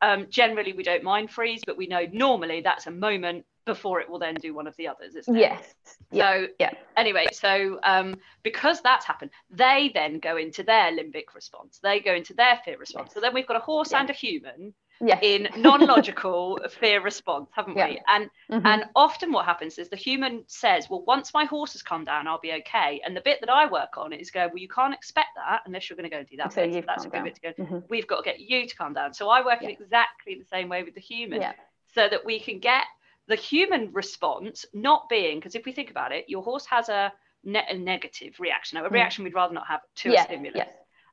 Um, 0.00 0.26
generally, 0.30 0.72
we 0.72 0.82
don't 0.82 1.02
mind 1.02 1.30
freeze, 1.30 1.60
but 1.66 1.76
we 1.76 1.86
know 1.86 2.06
normally 2.10 2.62
that's 2.62 2.86
a 2.86 2.90
moment 2.90 3.44
before 3.66 4.00
it 4.00 4.08
will 4.08 4.18
then 4.18 4.34
do 4.34 4.54
one 4.54 4.66
of 4.66 4.74
the 4.76 4.88
others. 4.88 5.14
Isn't 5.14 5.36
it? 5.36 5.40
yes. 5.40 5.74
So 6.12 6.46
yeah. 6.58 6.70
Anyway, 6.96 7.26
so 7.32 7.78
um, 7.82 8.14
because 8.42 8.80
that's 8.80 9.04
happened, 9.04 9.32
they 9.50 9.90
then 9.92 10.18
go 10.20 10.36
into 10.36 10.62
their 10.62 10.90
limbic 10.90 11.34
response. 11.34 11.78
They 11.82 12.00
go 12.00 12.14
into 12.14 12.32
their 12.32 12.58
fear 12.64 12.78
response. 12.78 13.08
Yes. 13.08 13.14
So 13.14 13.20
then 13.20 13.34
we've 13.34 13.46
got 13.46 13.56
a 13.56 13.60
horse 13.60 13.90
yes. 13.90 14.00
and 14.00 14.10
a 14.10 14.12
human 14.14 14.74
yes. 15.00 15.18
in 15.22 15.48
non-logical 15.56 16.60
fear 16.80 17.02
response, 17.02 17.50
haven't 17.52 17.76
yeah. 17.76 17.88
we? 17.88 18.00
And 18.06 18.30
mm-hmm. 18.50 18.66
and 18.66 18.84
often 18.94 19.32
what 19.32 19.44
happens 19.44 19.78
is 19.78 19.88
the 19.88 19.96
human 19.96 20.44
says, 20.46 20.88
"Well, 20.88 21.02
once 21.06 21.34
my 21.34 21.44
horse 21.44 21.72
has 21.72 21.82
calmed 21.82 22.06
down, 22.06 22.26
I'll 22.26 22.40
be 22.40 22.52
okay." 22.52 23.00
And 23.04 23.16
the 23.16 23.20
bit 23.20 23.40
that 23.40 23.50
I 23.50 23.70
work 23.70 23.98
on 23.98 24.12
is 24.12 24.30
go, 24.30 24.46
"Well, 24.46 24.58
you 24.58 24.68
can't 24.68 24.94
expect 24.94 25.30
that 25.36 25.62
unless 25.66 25.90
you're 25.90 25.96
going 25.96 26.08
to 26.08 26.14
go 26.14 26.20
and 26.20 26.28
do 26.28 26.36
that. 26.38 26.52
So 26.52 26.66
bit. 26.68 26.84
That's 26.86 27.04
a 27.04 27.08
good 27.08 27.24
bit 27.24 27.34
to 27.36 27.40
go. 27.40 27.52
Mm-hmm. 27.52 27.78
We've 27.88 28.06
got 28.06 28.18
to 28.18 28.30
get 28.30 28.40
you 28.40 28.66
to 28.66 28.76
calm 28.76 28.94
down." 28.94 29.12
So 29.14 29.28
I 29.28 29.44
work 29.44 29.58
yeah. 29.60 29.70
in 29.70 29.74
exactly 29.74 30.36
the 30.36 30.46
same 30.46 30.68
way 30.68 30.82
with 30.82 30.94
the 30.94 31.00
human, 31.00 31.40
yeah. 31.40 31.52
so 31.94 32.08
that 32.08 32.24
we 32.24 32.40
can 32.40 32.58
get 32.58 32.84
the 33.28 33.36
human 33.36 33.92
response 33.92 34.64
not 34.72 35.08
being 35.08 35.38
because 35.38 35.54
if 35.54 35.64
we 35.64 35.72
think 35.72 35.90
about 35.90 36.12
it, 36.12 36.26
your 36.28 36.42
horse 36.42 36.66
has 36.66 36.88
a, 36.88 37.12
ne- 37.44 37.66
a 37.68 37.76
negative 37.76 38.38
reaction, 38.38 38.78
a 38.78 38.82
mm. 38.82 38.90
reaction 38.90 39.24
we'd 39.24 39.34
rather 39.34 39.54
not 39.54 39.66
have 39.66 39.80
to 39.96 40.14
a 40.14 40.22
stimulus. 40.22 40.68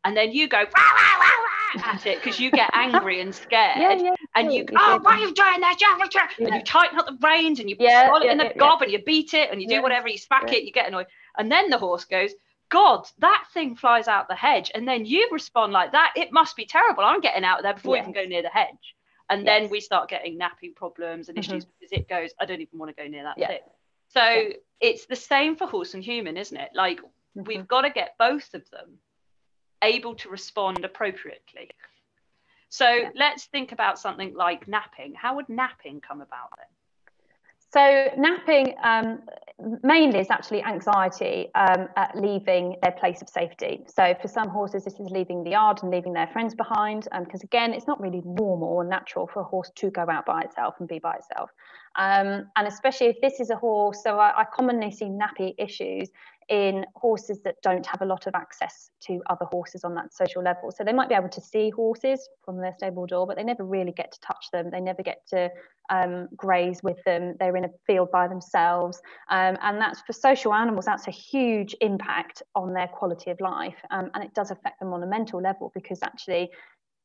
and 0.05 0.16
then 0.16 0.32
you 0.32 0.47
go 0.47 0.57
rah, 0.57 0.64
rah, 0.66 1.18
rah, 1.20 1.93
at 1.93 2.05
it 2.05 2.22
because 2.22 2.39
you 2.39 2.51
get 2.51 2.70
angry 2.74 3.20
and 3.20 3.34
scared. 3.36 3.80
yeah, 3.80 3.93
yeah, 3.93 4.14
and 4.36 4.53
you 4.53 4.64
go, 4.64 4.76
oh 4.78 4.99
why 5.01 5.14
are 5.14 5.20
you 5.20 5.34
doing 5.34 5.61
that? 5.61 5.78
Yeah. 5.82 6.47
and 6.47 6.55
you 6.55 6.64
tighten 6.64 6.99
up 6.99 7.07
the 7.07 7.18
reins 7.22 7.59
and 7.59 7.70
you 7.70 7.76
yeah, 7.80 8.11
it 8.16 8.26
in 8.26 8.38
the 8.38 8.53
gob 8.57 8.82
and 8.82 8.91
you 8.91 9.01
beat 9.03 9.34
it 9.34 9.51
and 9.51 9.61
you 9.61 9.68
do 9.68 9.82
whatever 9.82 10.07
you 10.07 10.18
smack 10.18 10.51
it 10.51 10.64
you 10.64 10.72
get 10.72 10.88
annoyed. 10.88 11.07
And 11.38 11.51
then 11.51 11.70
the 11.70 11.78
horse 11.78 12.05
goes 12.05 12.32
god 12.70 13.07
that 13.20 13.45
thing 13.53 13.76
flies 13.76 14.07
out 14.07 14.28
the 14.28 14.36
hedge. 14.36 14.72
And 14.76 14.88
then 14.88 15.05
you 15.05 15.30
respond 15.32 15.74
like 15.74 15.93
that 15.93 16.14
it 16.16 16.32
must 16.32 16.55
be 16.55 16.66
terrible. 16.66 17.03
I'm 17.03 17.22
getting 17.22 17.43
out 17.43 17.59
of 17.59 17.64
there 17.64 17.74
before 17.74 17.97
you 17.97 18.03
can 18.03 18.14
go 18.14 18.26
near 18.26 18.43
the 18.43 18.49
hedge 18.49 18.95
and 19.34 19.45
yes. 19.45 19.61
then 19.61 19.69
we 19.69 19.79
start 19.79 20.09
getting 20.09 20.38
napping 20.38 20.73
problems 20.73 21.29
and 21.29 21.38
issues 21.38 21.65
mm-hmm. 21.65 21.71
because 21.79 21.91
it 21.91 22.07
goes 22.07 22.31
i 22.39 22.45
don't 22.45 22.61
even 22.61 22.79
want 22.79 22.95
to 22.95 23.01
go 23.03 23.07
near 23.07 23.23
that 23.23 23.38
thing 23.38 23.59
so 24.09 24.49
it's 24.79 25.05
the 25.07 25.15
same 25.15 25.55
for 25.55 25.67
horse 25.67 25.93
and 25.93 26.03
human 26.03 26.38
isn't 26.38 26.57
it 26.57 26.69
like 26.73 26.99
mm-hmm. 26.99 27.43
we've 27.43 27.67
got 27.67 27.81
to 27.81 27.89
get 27.89 28.15
both 28.17 28.53
of 28.53 28.69
them 28.69 28.99
able 29.84 30.15
to 30.15 30.29
respond 30.29 30.84
appropriately. 30.84 31.69
So 32.69 32.89
yeah. 32.89 33.09
let's 33.15 33.45
think 33.45 33.71
about 33.71 33.99
something 33.99 34.34
like 34.34 34.67
napping. 34.67 35.13
How 35.13 35.36
would 35.36 35.49
napping 35.49 36.01
come 36.01 36.21
about 36.21 36.49
then? 36.57 36.65
So 37.74 38.09
napping 38.17 38.76
um, 38.84 39.24
mainly 39.82 40.19
is 40.19 40.30
actually 40.30 40.61
anxiety 40.61 41.49
um, 41.55 41.88
at 41.95 42.15
leaving 42.15 42.76
their 42.84 42.91
place 42.91 43.19
of 43.24 43.30
safety. 43.30 43.84
So 43.88 44.13
for 44.21 44.28
some 44.28 44.47
horses, 44.47 44.84
this 44.84 44.99
is 44.99 45.09
leaving 45.09 45.43
the 45.43 45.51
yard 45.51 45.80
and 45.82 45.89
leaving 45.89 46.13
their 46.13 46.28
friends 46.28 46.53
behind, 46.53 47.07
because 47.26 47.41
um, 47.41 47.49
again, 47.51 47.74
it's 47.74 47.88
not 47.88 47.99
really 47.99 48.21
normal 48.26 48.67
or 48.67 48.84
natural 48.84 49.26
for 49.26 49.39
a 49.39 49.43
horse 49.43 49.71
to 49.82 49.89
go 49.89 50.05
out 50.07 50.26
by 50.28 50.41
itself 50.41 50.76
and 50.80 50.88
be 50.88 50.99
by 50.99 51.15
itself. 51.15 51.49
Um, 51.95 52.30
and 52.55 52.67
especially 52.67 53.07
if 53.07 53.17
this 53.21 53.39
is 53.39 53.49
a 53.49 53.55
horse, 53.55 54.03
so 54.03 54.19
I, 54.19 54.41
I 54.41 54.45
commonly 54.45 54.91
see 54.91 55.05
nappy 55.05 55.55
issues 55.57 56.09
in 56.49 56.85
horses 56.95 57.41
that 57.43 57.55
don't 57.63 57.85
have 57.85 58.01
a 58.01 58.05
lot 58.05 58.27
of 58.27 58.35
access 58.35 58.89
to 59.07 59.21
other 59.29 59.45
horses 59.45 59.83
on 59.83 59.95
that 59.95 60.13
social 60.13 60.43
level. 60.43 60.71
So 60.71 60.83
they 60.83 60.93
might 60.93 61.09
be 61.09 61.15
able 61.15 61.29
to 61.29 61.41
see 61.41 61.69
horses 61.69 62.27
from 62.43 62.57
their 62.57 62.73
stable 62.77 63.05
door, 63.05 63.27
but 63.27 63.37
they 63.37 63.43
never 63.43 63.63
really 63.63 63.91
get 63.91 64.11
to 64.11 64.19
touch 64.21 64.47
them. 64.51 64.69
They 64.69 64.79
never 64.79 65.03
get 65.03 65.25
to 65.29 65.49
um, 65.89 66.27
graze 66.35 66.81
with 66.83 66.97
them. 67.05 67.35
They're 67.39 67.55
in 67.57 67.65
a 67.65 67.69
field 67.85 68.09
by 68.11 68.27
themselves. 68.27 69.01
Um, 69.29 69.57
and 69.61 69.79
that's 69.79 70.01
for 70.01 70.13
social 70.13 70.53
animals, 70.53 70.85
that's 70.85 71.07
a 71.07 71.11
huge 71.11 71.75
impact 71.81 72.43
on 72.55 72.73
their 72.73 72.87
quality 72.87 73.31
of 73.31 73.39
life. 73.41 73.77
Um, 73.91 74.09
and 74.13 74.23
it 74.23 74.33
does 74.33 74.51
affect 74.51 74.79
them 74.79 74.93
on 74.93 75.03
a 75.03 75.07
mental 75.07 75.41
level 75.41 75.71
because 75.73 75.99
actually 76.03 76.51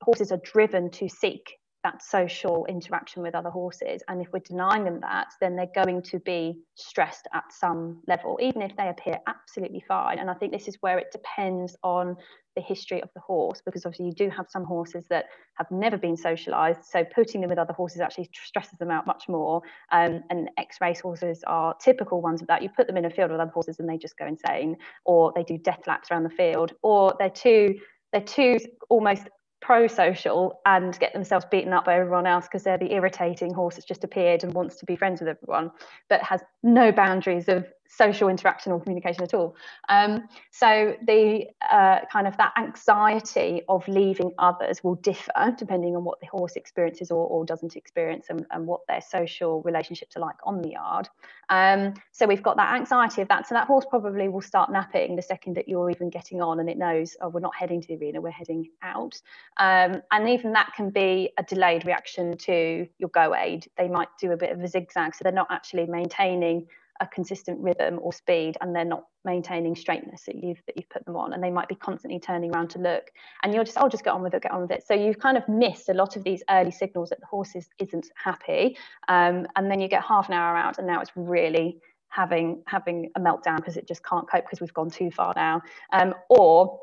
horses 0.03 0.32
are 0.32 0.41
driven 0.45 0.91
to 0.91 1.09
seek 1.09 1.59
that 1.85 2.03
social 2.03 2.66
interaction 2.66 3.22
with 3.22 3.35
other 3.35 3.51
horses. 3.51 4.03
And 4.09 4.20
if 4.20 4.29
we're 4.33 4.41
denying 4.41 4.85
them 4.85 5.01
that, 5.01 5.29
then 5.41 5.55
they're 5.55 5.70
going 5.74 6.03
to 6.03 6.18
be 6.20 6.59
stressed 6.74 7.29
at 7.33 7.45
some 7.53 8.03
level, 8.07 8.39
even 8.41 8.62
if 8.62 8.76
they 8.76 8.89
appear 8.89 9.18
absolutely 9.26 9.85
fine. 9.87 10.18
And 10.18 10.29
I 10.29 10.35
think 10.35 10.53
this 10.53 10.68
is 10.68 10.76
where 10.81 10.99
it 10.99 11.12
depends 11.12 11.76
on 11.83 12.16
the 12.57 12.62
history 12.62 13.01
of 13.01 13.09
the 13.14 13.20
horse, 13.20 13.62
because 13.64 13.87
obviously 13.87 14.07
you 14.07 14.12
do 14.12 14.29
have 14.29 14.47
some 14.51 14.64
horses 14.64 15.07
that 15.11 15.26
have 15.55 15.70
never 15.70 15.97
been 15.97 16.16
socialized. 16.16 16.81
So 16.85 17.05
putting 17.05 17.41
them 17.41 17.51
with 17.51 17.59
other 17.59 17.72
horses 17.72 18.01
actually 18.01 18.29
stresses 18.35 18.79
them 18.79 18.91
out 18.91 19.07
much 19.07 19.29
more. 19.29 19.62
Um, 19.93 20.24
and 20.31 20.51
X 20.59 20.79
race 20.81 20.99
horses 20.99 21.45
are 21.47 21.76
typical 21.76 22.20
ones 22.20 22.43
of 22.43 22.49
that. 22.49 22.62
You 22.62 22.70
put 22.70 22.89
them 22.89 22.97
in 22.97 23.05
a 23.05 23.11
field 23.11 23.31
with 23.31 23.41
other 23.41 23.53
horses 23.53 23.79
and 23.79 23.89
they 23.89 23.99
just 23.99 24.18
go 24.18 24.26
insane, 24.26 24.76
or 25.05 25.33
they 25.37 25.45
do 25.45 25.59
death 25.59 25.87
laps 25.87 26.11
around 26.11 26.24
the 26.24 26.31
field, 26.31 26.72
or 26.83 27.14
they're 27.20 27.31
too 27.31 27.76
they're 28.12 28.22
too 28.22 28.59
almost 28.89 29.29
pro-social 29.61 30.61
and 30.67 30.99
get 30.99 31.13
themselves 31.13 31.45
beaten 31.51 31.73
up 31.73 31.85
by 31.85 31.99
everyone 31.99 32.27
else 32.27 32.47
because 32.47 32.63
they're 32.63 32.79
the 32.79 32.93
irritating 32.93 33.53
horse 33.53 33.75
that's 33.75 33.87
just 33.87 34.05
appeared 34.05 34.45
and 34.45 34.55
wants 34.55 34.77
to 34.77 34.87
be 34.87 34.97
friends 34.97 35.21
with 35.21 35.29
everyone 35.29 35.71
but 36.09 36.23
has 36.23 36.43
no 36.63 36.93
boundaries 36.93 37.49
of 37.49 37.67
social 37.89 38.28
interaction 38.28 38.70
or 38.70 38.80
communication 38.80 39.22
at 39.22 39.34
all. 39.34 39.57
Um, 39.89 40.28
so 40.51 40.95
the 41.07 41.47
uh, 41.70 42.01
kind 42.12 42.26
of 42.26 42.36
that 42.36 42.53
anxiety 42.57 43.62
of 43.68 43.86
leaving 43.89 44.32
others 44.39 44.84
will 44.84 44.97
differ 44.97 45.55
depending 45.57 45.97
on 45.97 46.05
what 46.05 46.20
the 46.20 46.26
horse 46.26 46.55
experiences 46.57 47.11
or, 47.11 47.26
or 47.26 47.45
doesn't 47.45 47.76
experience 47.76 48.26
and, 48.28 48.47
and, 48.51 48.66
what 48.68 48.86
their 48.86 49.01
social 49.01 49.62
relationships 49.62 50.16
are 50.16 50.20
like 50.20 50.36
on 50.45 50.61
the 50.61 50.70
yard. 50.70 51.09
Um, 51.49 51.95
so 52.12 52.26
we've 52.26 52.43
got 52.43 52.57
that 52.57 52.74
anxiety 52.74 53.22
of 53.22 53.28
that. 53.28 53.49
So 53.49 53.55
that 53.55 53.66
horse 53.66 53.86
probably 53.89 54.28
will 54.28 54.43
start 54.43 54.70
napping 54.70 55.16
the 55.16 55.22
second 55.22 55.55
that 55.57 55.66
you're 55.66 55.91
even 55.91 56.11
getting 56.11 56.43
on 56.43 56.61
and 56.61 56.68
it 56.68 56.76
knows, 56.76 57.16
oh, 57.22 57.28
we're 57.28 57.41
not 57.41 57.57
heading 57.57 57.80
to 57.80 57.89
the 57.89 57.97
arena, 57.97 58.20
we're 58.20 58.30
heading 58.30 58.68
out. 58.82 59.18
Um, 59.57 60.03
and 60.11 60.28
even 60.28 60.53
that 60.53 60.72
can 60.76 60.91
be 60.91 61.30
a 61.39 61.43
delayed 61.43 61.86
reaction 61.86 62.36
to 62.36 62.86
your 62.99 63.09
go 63.09 63.34
aid. 63.34 63.66
They 63.78 63.89
might 63.89 64.09
do 64.20 64.32
a 64.32 64.36
bit 64.36 64.51
of 64.51 64.62
a 64.62 64.68
zigzag, 64.68 65.14
so 65.14 65.22
they're 65.22 65.32
not 65.32 65.49
actually 65.51 65.86
maintaining 65.86 66.66
a 67.01 67.07
consistent 67.07 67.59
rhythm 67.61 67.99
or 68.03 68.13
speed 68.13 68.57
and 68.61 68.75
they're 68.75 68.85
not 68.85 69.05
maintaining 69.25 69.77
straightness 69.77 70.23
that 70.27 70.43
you've 70.43 70.61
that 70.67 70.77
you've 70.77 70.89
put 70.89 71.05
them 71.05 71.17
on 71.17 71.33
and 71.33 71.43
they 71.43 71.51
might 71.51 71.69
be 71.69 71.75
constantly 71.75 72.19
turning 72.19 72.55
around 72.55 72.69
to 72.69 72.79
look 72.79 73.11
and 73.43 73.55
you're 73.55 73.65
just 73.65 73.79
i'll 73.79 73.89
just 73.89 74.05
get 74.05 74.13
on 74.13 74.23
with 74.23 74.35
it 74.35 74.43
get 74.43 74.53
on 74.53 74.63
with 74.63 74.71
it. 74.71 74.85
So 74.87 74.95
you've 74.95 75.19
kind 75.19 75.37
of 75.37 75.49
missed 75.49 75.89
a 75.89 75.95
lot 75.95 76.17
of 76.17 76.25
these 76.25 76.43
early 76.51 76.71
signals 76.71 77.11
that 77.11 77.21
the 77.21 77.27
horse 77.27 77.55
is, 77.55 77.69
isn't 77.79 78.09
happy 78.15 78.77
um, 79.09 79.47
and 79.57 79.71
then 79.71 79.81
you 79.81 79.89
get 79.89 80.03
half 80.03 80.29
an 80.29 80.35
hour 80.35 80.57
out 80.57 80.79
and 80.79 80.87
now 80.87 81.01
it's 81.01 81.13
really 81.15 81.79
having 82.09 82.63
having 82.67 83.11
a 83.17 83.21
meltdown 83.21 83.57
because 83.57 83.77
it 83.77 83.87
just 83.87 84.05
can't 84.05 84.29
cope 84.31 84.45
because 84.45 84.61
we've 84.61 84.75
gone 84.75 84.91
too 84.91 85.11
far 85.11 85.33
now 85.37 85.61
um, 85.93 86.15
or 86.31 86.81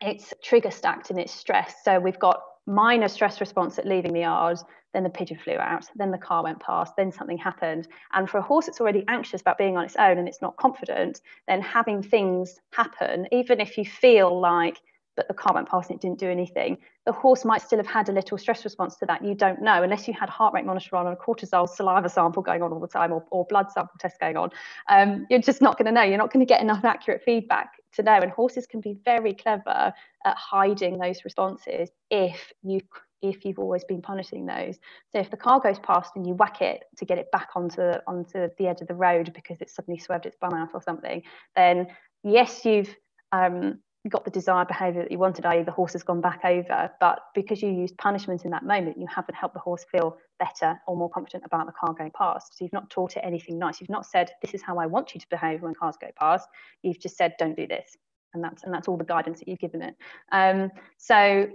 it's 0.00 0.34
trigger 0.42 0.70
stacked 0.70 1.10
in 1.10 1.18
its 1.18 1.32
stress. 1.32 1.76
So 1.84 1.98
we've 1.98 2.18
got 2.18 2.40
minor 2.66 3.08
stress 3.08 3.40
response 3.40 3.78
at 3.78 3.86
leaving 3.86 4.12
the 4.12 4.20
yard 4.20 4.58
then 4.96 5.02
the 5.02 5.10
pigeon 5.10 5.36
flew 5.36 5.58
out, 5.58 5.84
then 5.94 6.10
the 6.10 6.16
car 6.16 6.42
went 6.42 6.58
past, 6.58 6.94
then 6.96 7.12
something 7.12 7.36
happened. 7.36 7.86
And 8.14 8.30
for 8.30 8.38
a 8.38 8.42
horse 8.42 8.64
that's 8.64 8.80
already 8.80 9.04
anxious 9.08 9.42
about 9.42 9.58
being 9.58 9.76
on 9.76 9.84
its 9.84 9.96
own 9.96 10.16
and 10.16 10.26
it's 10.26 10.40
not 10.40 10.56
confident, 10.56 11.20
then 11.46 11.60
having 11.60 12.02
things 12.02 12.58
happen, 12.72 13.26
even 13.30 13.60
if 13.60 13.76
you 13.76 13.84
feel 13.84 14.40
like 14.40 14.80
but 15.16 15.28
the 15.28 15.34
car 15.34 15.54
went 15.54 15.68
past 15.68 15.90
and 15.90 15.98
it 15.98 16.02
didn't 16.02 16.18
do 16.18 16.28
anything, 16.28 16.78
the 17.06 17.12
horse 17.12 17.44
might 17.44 17.62
still 17.62 17.78
have 17.78 17.86
had 17.86 18.08
a 18.08 18.12
little 18.12 18.38
stress 18.38 18.64
response 18.64 18.96
to 18.96 19.06
that. 19.06 19.24
You 19.24 19.34
don't 19.34 19.62
know 19.62 19.82
unless 19.82 20.06
you 20.06 20.14
had 20.14 20.28
heart 20.28 20.54
rate 20.54 20.64
monitor 20.64 20.96
on 20.96 21.06
and 21.06 21.16
a 21.16 21.20
cortisol 21.20 21.68
saliva 21.68 22.08
sample 22.08 22.42
going 22.42 22.62
on 22.62 22.72
all 22.72 22.80
the 22.80 22.86
time 22.86 23.12
or, 23.12 23.24
or 23.30 23.46
blood 23.46 23.70
sample 23.72 23.94
test 23.98 24.20
going 24.20 24.36
on. 24.36 24.50
Um, 24.88 25.26
you're 25.30 25.40
just 25.40 25.62
not 25.62 25.78
going 25.78 25.86
to 25.86 25.92
know. 25.92 26.02
You're 26.02 26.18
not 26.18 26.32
going 26.32 26.44
to 26.44 26.48
get 26.48 26.60
enough 26.60 26.84
accurate 26.84 27.22
feedback 27.24 27.72
to 27.94 28.02
know. 28.02 28.18
And 28.20 28.30
horses 28.30 28.66
can 28.66 28.80
be 28.80 28.98
very 29.04 29.32
clever 29.34 29.92
at 30.24 30.36
hiding 30.36 30.98
those 30.98 31.24
responses 31.24 31.90
if 32.10 32.52
you 32.62 32.80
if 33.22 33.46
you've 33.46 33.58
always 33.58 33.82
been 33.82 34.02
punishing 34.02 34.44
those. 34.44 34.78
So 35.10 35.18
if 35.18 35.30
the 35.30 35.38
car 35.38 35.58
goes 35.58 35.78
past 35.78 36.12
and 36.16 36.26
you 36.26 36.34
whack 36.34 36.60
it 36.60 36.84
to 36.98 37.04
get 37.06 37.18
it 37.18 37.30
back 37.32 37.48
onto 37.56 37.92
onto 38.06 38.48
the 38.58 38.66
edge 38.68 38.82
of 38.82 38.88
the 38.88 38.94
road 38.94 39.32
because 39.34 39.60
it's 39.60 39.74
suddenly 39.74 39.98
swerved 39.98 40.26
its 40.26 40.36
bum 40.40 40.52
out 40.52 40.70
or 40.74 40.82
something, 40.82 41.22
then 41.54 41.88
yes, 42.22 42.64
you've 42.64 42.94
um, 43.32 43.80
got 44.10 44.24
the 44.24 44.30
desired 44.30 44.68
behaviour 44.68 45.02
that 45.02 45.10
you 45.10 45.18
wanted, 45.18 45.44
i.e., 45.46 45.62
the 45.62 45.70
horse 45.70 45.92
has 45.92 46.02
gone 46.02 46.20
back 46.20 46.40
over. 46.44 46.90
But 47.00 47.20
because 47.34 47.62
you 47.62 47.70
used 47.70 47.96
punishment 47.96 48.44
in 48.44 48.50
that 48.50 48.64
moment, 48.64 48.98
you 48.98 49.06
haven't 49.06 49.34
helped 49.34 49.54
the 49.54 49.60
horse 49.60 49.84
feel 49.90 50.16
better 50.38 50.80
or 50.86 50.96
more 50.96 51.10
confident 51.10 51.44
about 51.44 51.66
the 51.66 51.72
car 51.72 51.94
going 51.94 52.12
past. 52.16 52.56
So 52.56 52.64
you've 52.64 52.72
not 52.72 52.90
taught 52.90 53.16
it 53.16 53.20
anything 53.24 53.58
nice. 53.58 53.80
You've 53.80 53.90
not 53.90 54.06
said, 54.06 54.30
"This 54.42 54.54
is 54.54 54.62
how 54.62 54.78
I 54.78 54.86
want 54.86 55.14
you 55.14 55.20
to 55.20 55.28
behave 55.28 55.62
when 55.62 55.74
cars 55.74 55.96
go 56.00 56.10
past." 56.18 56.48
You've 56.82 57.00
just 57.00 57.16
said, 57.16 57.34
"Don't 57.38 57.56
do 57.56 57.66
this." 57.66 57.96
And 58.34 58.44
that's 58.44 58.62
and 58.64 58.72
that's 58.72 58.88
all 58.88 58.96
the 58.96 59.04
guidance 59.04 59.38
that 59.38 59.48
you've 59.48 59.58
given 59.58 59.82
it. 59.82 59.96
Um, 60.30 60.70
so 60.98 61.48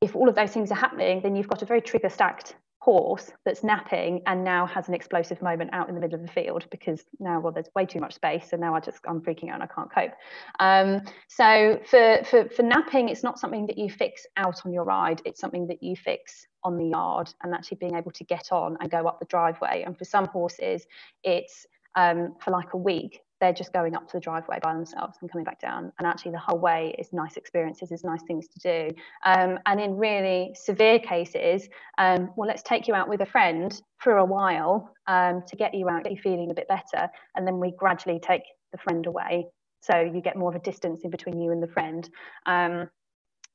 if 0.00 0.14
all 0.14 0.28
of 0.28 0.34
those 0.34 0.52
things 0.52 0.70
are 0.70 0.76
happening, 0.76 1.20
then 1.22 1.36
you've 1.36 1.48
got 1.48 1.62
a 1.62 1.66
very 1.66 1.80
trigger 1.80 2.10
stacked 2.10 2.56
horse 2.84 3.32
that's 3.46 3.64
napping 3.64 4.20
and 4.26 4.44
now 4.44 4.66
has 4.66 4.88
an 4.88 4.94
explosive 4.94 5.40
moment 5.40 5.70
out 5.72 5.88
in 5.88 5.94
the 5.94 6.00
middle 6.02 6.20
of 6.20 6.26
the 6.26 6.30
field 6.30 6.66
because 6.70 7.02
now 7.18 7.40
well 7.40 7.50
there's 7.50 7.70
way 7.74 7.86
too 7.86 7.98
much 7.98 8.12
space 8.12 8.52
and 8.52 8.60
now 8.60 8.74
I 8.74 8.80
just 8.80 8.98
I'm 9.08 9.22
freaking 9.22 9.48
out 9.48 9.54
and 9.54 9.62
I 9.62 9.66
can't 9.66 9.90
cope. 9.90 10.12
Um, 10.60 11.00
so 11.26 11.80
for, 11.88 12.20
for 12.24 12.46
for 12.50 12.62
napping, 12.62 13.08
it's 13.08 13.22
not 13.22 13.38
something 13.38 13.66
that 13.68 13.78
you 13.78 13.88
fix 13.88 14.26
out 14.36 14.66
on 14.66 14.72
your 14.74 14.84
ride. 14.84 15.22
It's 15.24 15.40
something 15.40 15.66
that 15.68 15.82
you 15.82 15.96
fix 15.96 16.46
on 16.62 16.76
the 16.76 16.84
yard 16.84 17.32
and 17.42 17.54
actually 17.54 17.78
being 17.78 17.94
able 17.94 18.10
to 18.10 18.24
get 18.24 18.52
on 18.52 18.76
and 18.80 18.90
go 18.90 19.06
up 19.06 19.18
the 19.18 19.26
driveway. 19.26 19.82
And 19.86 19.96
for 19.96 20.04
some 20.04 20.26
horses, 20.26 20.86
it's 21.22 21.66
um, 21.96 22.34
for 22.38 22.50
like 22.50 22.74
a 22.74 22.78
week 22.78 23.20
they're 23.44 23.52
just 23.52 23.74
going 23.74 23.94
up 23.94 24.08
to 24.08 24.16
the 24.16 24.20
driveway 24.20 24.58
by 24.62 24.72
themselves 24.72 25.18
and 25.20 25.30
coming 25.30 25.44
back 25.44 25.60
down. 25.60 25.92
And 25.98 26.08
actually, 26.08 26.32
the 26.32 26.38
whole 26.38 26.58
way 26.58 26.94
is 26.98 27.12
nice 27.12 27.36
experiences, 27.36 27.92
is 27.92 28.02
nice 28.02 28.22
things 28.22 28.48
to 28.48 28.58
do. 28.58 28.96
Um, 29.26 29.58
and 29.66 29.78
in 29.80 29.96
really 29.96 30.54
severe 30.54 30.98
cases, 30.98 31.68
um, 31.98 32.30
well, 32.36 32.48
let's 32.48 32.62
take 32.62 32.88
you 32.88 32.94
out 32.94 33.06
with 33.06 33.20
a 33.20 33.26
friend 33.26 33.78
for 33.98 34.16
a 34.16 34.24
while 34.24 34.90
um, 35.06 35.42
to 35.46 35.56
get 35.56 35.74
you 35.74 35.90
out, 35.90 36.04
get 36.04 36.12
you 36.12 36.18
feeling 36.22 36.50
a 36.50 36.54
bit 36.54 36.68
better, 36.68 37.10
and 37.36 37.46
then 37.46 37.60
we 37.60 37.72
gradually 37.78 38.18
take 38.18 38.42
the 38.72 38.78
friend 38.78 39.04
away. 39.04 39.46
So 39.82 40.00
you 40.00 40.22
get 40.22 40.36
more 40.36 40.48
of 40.48 40.56
a 40.56 40.64
distance 40.64 41.02
in 41.04 41.10
between 41.10 41.38
you 41.38 41.52
and 41.52 41.62
the 41.62 41.68
friend. 41.68 42.08
Um, 42.46 42.88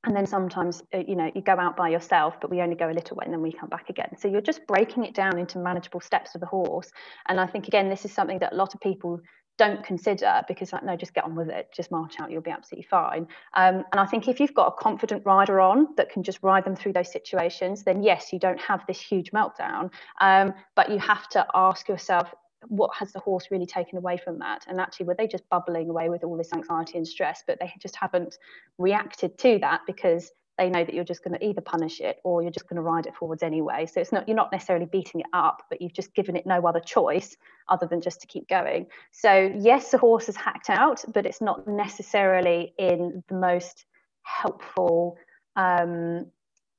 and 0.06 0.16
then 0.16 0.26
sometimes 0.26 0.82
uh, 0.94 1.00
you 1.06 1.16
know 1.16 1.30
you 1.36 1.42
go 1.42 1.54
out 1.54 1.76
by 1.76 1.90
yourself 1.90 2.36
but 2.40 2.50
we 2.50 2.62
only 2.62 2.76
go 2.76 2.90
a 2.90 2.94
little 2.94 3.18
way 3.18 3.26
and 3.26 3.34
then 3.34 3.42
we 3.42 3.52
come 3.52 3.68
back 3.68 3.90
again 3.90 4.16
so 4.18 4.28
you're 4.28 4.40
just 4.40 4.66
breaking 4.66 5.04
it 5.04 5.14
down 5.14 5.38
into 5.38 5.60
manageable 5.60 6.00
steps 6.00 6.32
for 6.32 6.38
the 6.38 6.46
horse 6.46 6.90
and 7.28 7.40
i 7.40 7.46
think 7.46 7.68
again 7.68 7.90
this 7.90 8.06
is 8.06 8.14
something 8.14 8.40
that 8.40 8.54
a 8.54 8.56
lot 8.56 8.74
of 8.74 8.80
people 8.80 9.20
don't 9.60 9.84
consider 9.84 10.42
because 10.48 10.72
like 10.74 10.84
no 10.84 10.96
just 10.96 11.14
get 11.14 11.26
on 11.26 11.36
with 11.36 11.50
it 11.50 11.70
just 11.76 11.92
march 11.92 12.20
out 12.20 12.32
you'll 12.32 12.42
be 12.42 12.50
absolutely 12.50 12.88
fine. 12.90 13.28
Um, 13.54 13.84
and 13.92 14.00
i 14.00 14.06
think 14.06 14.28
if 14.28 14.40
you've 14.40 14.54
got 14.54 14.68
a 14.68 14.72
confident 14.72 15.22
rider 15.26 15.60
on 15.60 15.88
that 15.98 16.10
can 16.10 16.24
just 16.24 16.40
ride 16.42 16.64
them 16.64 16.76
through 16.76 16.94
those 16.94 17.12
situations 17.12 17.84
then 17.84 18.02
yes 18.02 18.32
you 18.34 18.40
don't 18.40 18.60
have 18.60 18.82
this 18.88 19.00
huge 19.00 19.32
meltdown. 19.32 19.92
Um, 20.22 20.54
but 20.76 20.90
you 20.90 20.98
have 21.00 21.28
to 21.30 21.46
ask 21.54 21.88
yourself 21.90 22.34
what 22.68 22.92
has 22.96 23.14
the 23.14 23.20
horse 23.20 23.48
really 23.52 23.66
taken 23.66 23.98
away 23.98 24.18
from 24.18 24.40
that? 24.40 24.66
And 24.68 24.80
actually 24.82 25.06
were 25.06 25.16
they 25.16 25.28
just 25.28 25.48
bubbling 25.50 25.90
away 25.90 26.10
with 26.10 26.24
all 26.24 26.38
this 26.38 26.54
anxiety 26.54 26.98
and 26.98 27.08
stress 27.08 27.44
but 27.46 27.60
they 27.60 27.72
just 27.80 27.96
haven't 27.96 28.38
reacted 28.78 29.38
to 29.40 29.60
that 29.60 29.82
because 29.86 30.32
they 30.60 30.70
know 30.70 30.84
that 30.84 30.94
you're 30.94 31.06
just 31.06 31.24
going 31.24 31.40
to 31.40 31.44
either 31.44 31.62
punish 31.62 32.02
it 32.02 32.20
or 32.24 32.44
you're 32.44 32.52
just 32.52 32.68
going 32.68 32.76
to 32.76 32.82
ride 32.82 33.08
it 33.08 33.16
forwards 33.16 33.42
anyway. 33.42 33.86
So 33.86 34.02
it's 34.02 34.12
not 34.12 34.28
you're 34.28 34.36
not 34.36 34.52
necessarily 34.52 34.86
beating 34.86 35.22
it 35.22 35.28
up, 35.34 35.64
but 35.70 35.82
you've 35.82 35.94
just 35.94 36.14
given 36.14 36.36
it 36.36 36.46
no 36.46 36.62
other 36.68 36.82
choice 36.82 37.38
other 37.70 37.88
than 37.88 38.02
just 38.02 38.22
to 38.22 38.28
keep 38.28 38.48
going. 38.50 38.88
So 39.12 39.52
yes, 39.58 39.90
the 39.92 39.98
horse 39.98 40.28
is 40.30 40.36
hacked 40.36 40.70
out, 40.70 41.04
but 41.14 41.26
it's 41.26 41.42
not 41.42 41.68
necessarily 41.68 42.74
in 42.78 43.24
the 43.30 43.36
most 43.36 43.86
helpful 44.24 45.18
um, 45.56 46.28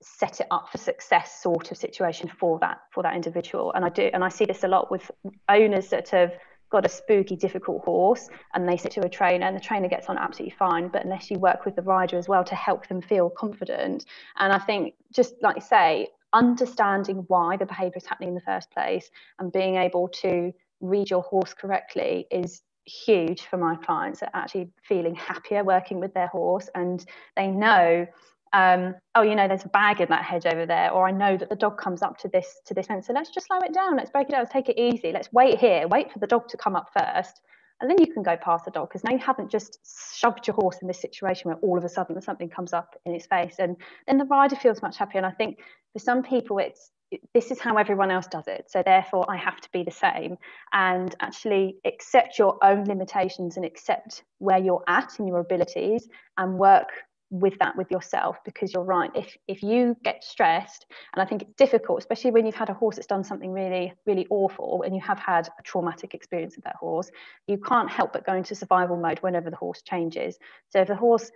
set 0.03 0.41
it 0.41 0.47
up 0.51 0.69
for 0.71 0.79
success 0.79 1.43
sort 1.43 1.71
of 1.71 1.77
situation 1.77 2.31
for 2.39 2.59
that 2.61 2.83
for 2.93 3.03
that 3.03 3.17
individual. 3.17 3.73
And 3.73 3.85
I 3.85 3.89
do 3.89 4.11
and 4.13 4.23
I 4.23 4.29
see 4.29 4.45
this 4.45 4.63
a 4.63 4.69
lot 4.69 4.91
with 4.91 5.11
owners 5.49 5.89
that 5.89 6.11
have 6.11 6.33
got 6.71 6.87
a 6.87 6.89
spooky, 6.89 7.37
difficult 7.37 7.85
horse 7.85 8.29
and 8.55 8.69
they 8.69 8.77
sit 8.77 8.93
to 8.93 9.05
a 9.05 9.09
trainer 9.09 9.47
and 9.47 9.57
the 9.57 9.61
trainer 9.61 9.89
gets 9.89 10.09
on 10.09 10.17
absolutely 10.17 10.57
fine. 10.57 10.89
But 10.89 11.05
unless 11.05 11.31
you 11.31 11.39
work 11.39 11.65
with 11.65 11.77
the 11.77 11.83
rider 11.83 12.17
as 12.17 12.29
well 12.29 12.45
to 12.45 12.55
help 12.55 12.87
them 12.87 13.03
feel 13.03 13.29
confident. 13.29 14.07
And 14.39 14.53
I 14.53 14.59
think, 14.59 14.95
just 15.13 15.35
like 15.43 15.57
you 15.57 15.63
say, 15.63 16.09
understanding 16.33 17.25
why 17.27 17.57
the 17.57 17.67
behavior 17.67 17.97
is 17.97 18.07
happening 18.07 18.31
in 18.31 18.35
the 18.35 18.41
first 18.41 18.71
place 18.71 19.11
and 19.39 19.53
being 19.53 19.77
able 19.77 20.09
to 20.09 20.53
read 20.81 21.11
your 21.11 21.23
horse 21.23 21.53
correctly 21.53 22.27
is 22.31 22.63
huge 22.87 23.43
for 23.43 23.57
my 23.57 23.77
clients 23.77 24.23
at 24.23 24.31
actually 24.33 24.71
feeling 24.83 25.15
happier 25.15 25.63
working 25.65 26.01
with 26.01 26.15
their 26.15 26.29
horse 26.29 26.69
and 26.75 27.05
they 27.37 27.47
know 27.47 28.07
um, 28.53 28.95
oh, 29.15 29.23
you 29.23 29.35
know, 29.35 29.47
there's 29.47 29.65
a 29.65 29.69
bag 29.69 30.01
in 30.01 30.09
that 30.09 30.25
hedge 30.25 30.47
over 30.47 30.67
there, 30.67 30.91
or 30.91 31.07
I 31.07 31.13
know 31.13 31.37
that 31.37 31.49
the 31.49 31.57
dog 31.57 31.79
comes 31.79 32.03
up 32.03 32.19
to 32.19 32.29
this 32.29 32.61
to 32.67 32.75
this 32.75 32.87
fence. 32.87 33.07
So 33.07 33.13
let's 33.13 33.31
just 33.31 33.47
slow 33.47 33.59
it 33.61 33.73
down. 33.73 33.97
Let's 33.97 34.11
break 34.11 34.29
it 34.29 34.33
down. 34.33 34.41
Let's 34.41 34.53
take 34.53 34.69
it 34.69 34.79
easy. 34.79 35.13
Let's 35.13 35.33
wait 35.33 35.59
here. 35.59 35.87
Wait 35.87 36.13
for 36.13 36.19
the 36.19 36.27
dog 36.27 36.49
to 36.49 36.57
come 36.57 36.75
up 36.75 36.89
first, 36.93 37.41
and 37.81 37.89
then 37.89 37.99
you 38.01 38.13
can 38.13 38.23
go 38.23 38.37
past 38.37 38.65
the 38.65 38.73
dog 38.73 38.89
because 38.89 39.05
now 39.05 39.13
you 39.13 39.19
haven't 39.19 39.51
just 39.51 39.79
shoved 40.17 40.47
your 40.47 40.55
horse 40.55 40.79
in 40.83 40.89
this 40.89 41.01
situation 41.01 41.49
where 41.49 41.59
all 41.59 41.79
of 41.79 41.85
a 41.85 41.89
sudden 41.89 42.21
something 42.21 42.49
comes 42.49 42.73
up 42.73 42.97
in 43.05 43.15
its 43.15 43.27
face, 43.27 43.57
and 43.59 43.77
then 44.09 44.19
the 44.19 44.25
rider 44.25 44.57
feels 44.57 44.83
much 44.83 44.99
happier. 44.99 45.19
And 45.19 45.27
I 45.27 45.33
think 45.33 45.59
for 45.93 46.01
some 46.01 46.23
people, 46.23 46.59
it's 46.59 46.91
this 47.35 47.51
is 47.51 47.59
how 47.61 47.77
everyone 47.77 48.11
else 48.11 48.27
does 48.27 48.47
it. 48.47 48.67
So 48.69 48.83
therefore, 48.85 49.27
I 49.29 49.37
have 49.37 49.61
to 49.61 49.69
be 49.73 49.83
the 49.83 49.91
same 49.91 50.37
and 50.73 51.15
actually 51.21 51.77
accept 51.85 52.39
your 52.39 52.57
own 52.63 52.85
limitations 52.85 53.57
and 53.57 53.65
accept 53.65 54.23
where 54.39 54.59
you're 54.59 54.85
at 54.87 55.19
in 55.19 55.27
your 55.27 55.41
abilities 55.41 56.09
and 56.37 56.59
work 56.59 56.89
with 57.31 57.59
that 57.61 57.77
with 57.77 57.91
yourself 57.91 58.39
because 58.45 58.73
you're 58.73 58.85
right. 58.85 59.11
If 59.15 59.37
if 59.49 59.63
you 59.63 59.97
get 60.03 60.25
stressed 60.25 60.87
and 61.13 61.23
i 61.23 61.25
think 61.25 61.43
it's 61.43 61.55
difficult 61.55 61.99
especially 61.99 62.31
when 62.33 62.47
you've 62.47 62.55
had 62.55 62.71
a 62.71 62.75
horse 62.75 62.97
that's 62.97 63.07
done 63.07 63.25
something 63.25 63.53
really 63.53 63.93
really 64.07 64.27
awful 64.31 64.83
and 64.85 64.95
you 64.95 65.01
have 65.01 65.19
had 65.19 65.49
a 65.59 65.63
traumatic 65.63 66.15
experience 66.15 66.57
with 66.57 66.65
that 66.65 66.77
horse 66.77 67.11
you 67.47 67.59
can't 67.59 67.91
help 67.91 68.13
but 68.13 68.27
go 68.27 68.35
into 68.35 68.55
survival 68.55 68.97
mode 68.97 69.19
whenever 69.21 69.51
the 69.51 69.57
horse 69.57 69.83
changes. 69.83 70.39
So 70.71 70.81
if 70.81 70.89
the 70.89 70.97
horse 70.97 71.31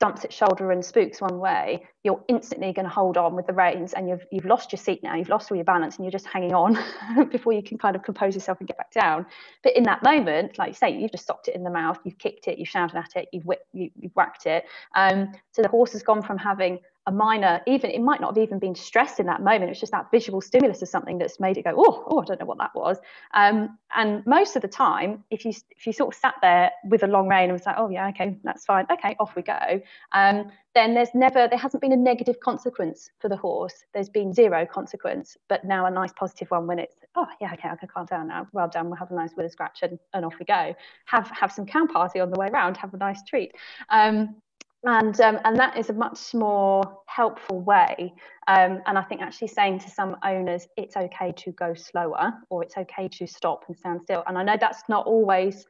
dumps 0.00 0.24
its 0.24 0.34
shoulder 0.34 0.70
and 0.70 0.84
spooks 0.84 1.20
one 1.20 1.38
way, 1.38 1.84
you're 2.04 2.22
instantly 2.28 2.72
going 2.72 2.84
to 2.84 2.90
hold 2.90 3.16
on 3.16 3.34
with 3.34 3.46
the 3.46 3.52
reins 3.52 3.92
and 3.94 4.08
you've, 4.08 4.24
you've 4.30 4.44
lost 4.44 4.70
your 4.70 4.78
seat 4.78 5.02
now, 5.02 5.16
you've 5.16 5.28
lost 5.28 5.50
all 5.50 5.56
your 5.56 5.64
balance 5.64 5.96
and 5.96 6.04
you're 6.04 6.12
just 6.12 6.26
hanging 6.26 6.54
on 6.54 6.78
before 7.30 7.52
you 7.52 7.62
can 7.62 7.78
kind 7.78 7.96
of 7.96 8.02
compose 8.02 8.34
yourself 8.34 8.58
and 8.60 8.68
get 8.68 8.76
back 8.76 8.92
down. 8.92 9.26
But 9.64 9.76
in 9.76 9.82
that 9.84 10.02
moment, 10.02 10.56
like 10.58 10.68
you 10.68 10.74
say, 10.74 10.96
you've 10.96 11.10
just 11.10 11.24
stopped 11.24 11.48
it 11.48 11.56
in 11.56 11.64
the 11.64 11.70
mouth, 11.70 11.98
you've 12.04 12.18
kicked 12.18 12.46
it, 12.46 12.58
you've 12.58 12.68
shouted 12.68 12.96
at 12.96 13.16
it, 13.16 13.28
you've, 13.32 13.44
whipped, 13.44 13.66
you, 13.72 13.90
have 14.02 14.12
whacked 14.14 14.46
it. 14.46 14.64
Um, 14.94 15.32
so 15.52 15.62
the 15.62 15.68
horse 15.68 15.92
has 15.92 16.02
gone 16.02 16.22
from 16.22 16.38
having 16.38 16.78
a 17.08 17.10
minor, 17.10 17.62
even 17.66 17.90
it 17.90 18.02
might 18.02 18.20
not 18.20 18.36
have 18.36 18.42
even 18.42 18.58
been 18.58 18.74
stressed 18.74 19.18
in 19.18 19.24
that 19.26 19.42
moment. 19.42 19.70
It's 19.70 19.80
just 19.80 19.92
that 19.92 20.10
visual 20.10 20.42
stimulus 20.42 20.82
of 20.82 20.88
something 20.88 21.16
that's 21.16 21.40
made 21.40 21.56
it 21.56 21.64
go, 21.64 21.72
oh, 21.74 22.04
oh, 22.06 22.20
I 22.20 22.24
don't 22.26 22.38
know 22.38 22.44
what 22.44 22.58
that 22.58 22.74
was. 22.74 22.98
Um, 23.32 23.78
and 23.96 24.24
most 24.26 24.56
of 24.56 24.62
the 24.62 24.68
time, 24.68 25.24
if 25.30 25.46
you 25.46 25.54
if 25.70 25.86
you 25.86 25.94
sort 25.94 26.14
of 26.14 26.20
sat 26.20 26.34
there 26.42 26.70
with 26.84 27.02
a 27.02 27.06
long 27.06 27.26
rein 27.26 27.44
and 27.44 27.54
was 27.54 27.64
like, 27.64 27.76
oh 27.78 27.88
yeah, 27.88 28.08
okay, 28.08 28.36
that's 28.44 28.66
fine, 28.66 28.84
okay, 28.92 29.16
off 29.18 29.34
we 29.34 29.42
go. 29.42 29.80
Um, 30.12 30.52
then 30.74 30.92
there's 30.92 31.14
never 31.14 31.48
there 31.48 31.58
hasn't 31.58 31.80
been 31.80 31.92
a 31.92 31.96
negative 31.96 32.40
consequence 32.40 33.10
for 33.20 33.30
the 33.30 33.36
horse. 33.36 33.84
There's 33.94 34.10
been 34.10 34.34
zero 34.34 34.66
consequence, 34.66 35.38
but 35.48 35.64
now 35.64 35.86
a 35.86 35.90
nice 35.90 36.12
positive 36.12 36.50
one 36.50 36.66
when 36.66 36.78
it's 36.78 36.96
oh 37.16 37.26
yeah, 37.40 37.54
okay, 37.54 37.70
I 37.70 37.76
can 37.76 37.88
calm 37.88 38.04
down 38.04 38.28
now. 38.28 38.46
Well 38.52 38.68
done, 38.68 38.88
we'll 38.90 38.96
have 38.96 39.10
a 39.10 39.14
nice 39.14 39.32
a 39.38 39.48
scratch 39.48 39.78
and, 39.82 39.98
and 40.12 40.26
off 40.26 40.34
we 40.38 40.44
go. 40.44 40.74
Have 41.06 41.30
have 41.30 41.52
some 41.52 41.64
cow 41.64 41.86
party 41.86 42.20
on 42.20 42.30
the 42.30 42.38
way 42.38 42.48
around. 42.48 42.76
Have 42.76 42.92
a 42.92 42.98
nice 42.98 43.24
treat. 43.24 43.54
Um, 43.88 44.36
and 44.84 45.20
um, 45.20 45.38
and 45.44 45.58
that 45.58 45.76
is 45.76 45.90
a 45.90 45.92
much 45.92 46.34
more 46.34 47.00
helpful 47.06 47.60
way 47.60 48.12
um, 48.46 48.80
and 48.86 48.96
i 48.96 49.02
think 49.02 49.20
actually 49.20 49.48
saying 49.48 49.78
to 49.78 49.90
some 49.90 50.16
owners 50.24 50.68
it's 50.76 50.96
okay 50.96 51.32
to 51.36 51.50
go 51.52 51.74
slower 51.74 52.32
or 52.48 52.62
it's 52.62 52.76
okay 52.76 53.08
to 53.08 53.26
stop 53.26 53.64
and 53.68 53.76
stand 53.76 54.00
still. 54.02 54.22
And 54.26 54.38
i 54.38 54.42
know 54.42 54.56
that's 54.58 54.82
not 54.88 55.06
always 55.06 55.66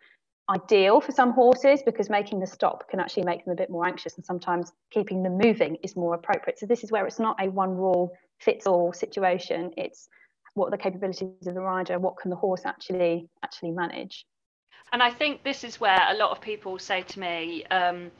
ideal 0.51 1.01
for 1.01 1.13
some 1.13 1.33
horses 1.33 1.83
because 1.85 2.09
making 2.09 2.41
the 2.41 2.47
stop 2.47 2.89
can 2.89 3.01
actually 3.01 3.25
make 3.25 3.45
them 3.45 3.53
a 3.53 3.57
bit 3.57 3.71
more 3.71 3.87
anxious 3.87 4.17
and 4.17 4.25
sometimes 4.25 4.73
keeping 4.91 5.23
them 5.23 5.37
moving 5.37 5.77
is 5.83 5.95
more 5.95 6.15
appropriate. 6.15 6.59
So 6.59 6.65
this 6.65 6.83
is 6.83 6.91
where 6.91 7.07
it's 7.07 7.19
not 7.19 7.37
a 7.39 7.51
one 7.51 7.77
rule 7.77 8.13
fits 8.41 8.67
all 8.67 8.95
situation. 8.95 9.73
It's 9.77 10.09
what 10.55 10.69
are 10.69 10.71
the 10.71 10.79
capabilities 10.79 11.47
of 11.47 11.55
the 11.55 11.61
rider 11.61 11.99
what 11.99 12.17
can 12.17 12.31
the 12.31 12.37
horse 12.37 12.63
actually 12.65 13.29
actually 13.45 13.73
manage. 13.73 14.27
And 14.93 15.03
i 15.03 15.11
think 15.11 15.45
this 15.45 15.65
is 15.65 15.81
where 15.81 16.01
a 16.09 16.15
lot 16.15 16.31
of 16.31 16.41
people 16.41 16.79
say 16.79 17.03
to 17.03 17.21
me 17.21 17.65
um, 17.67 18.11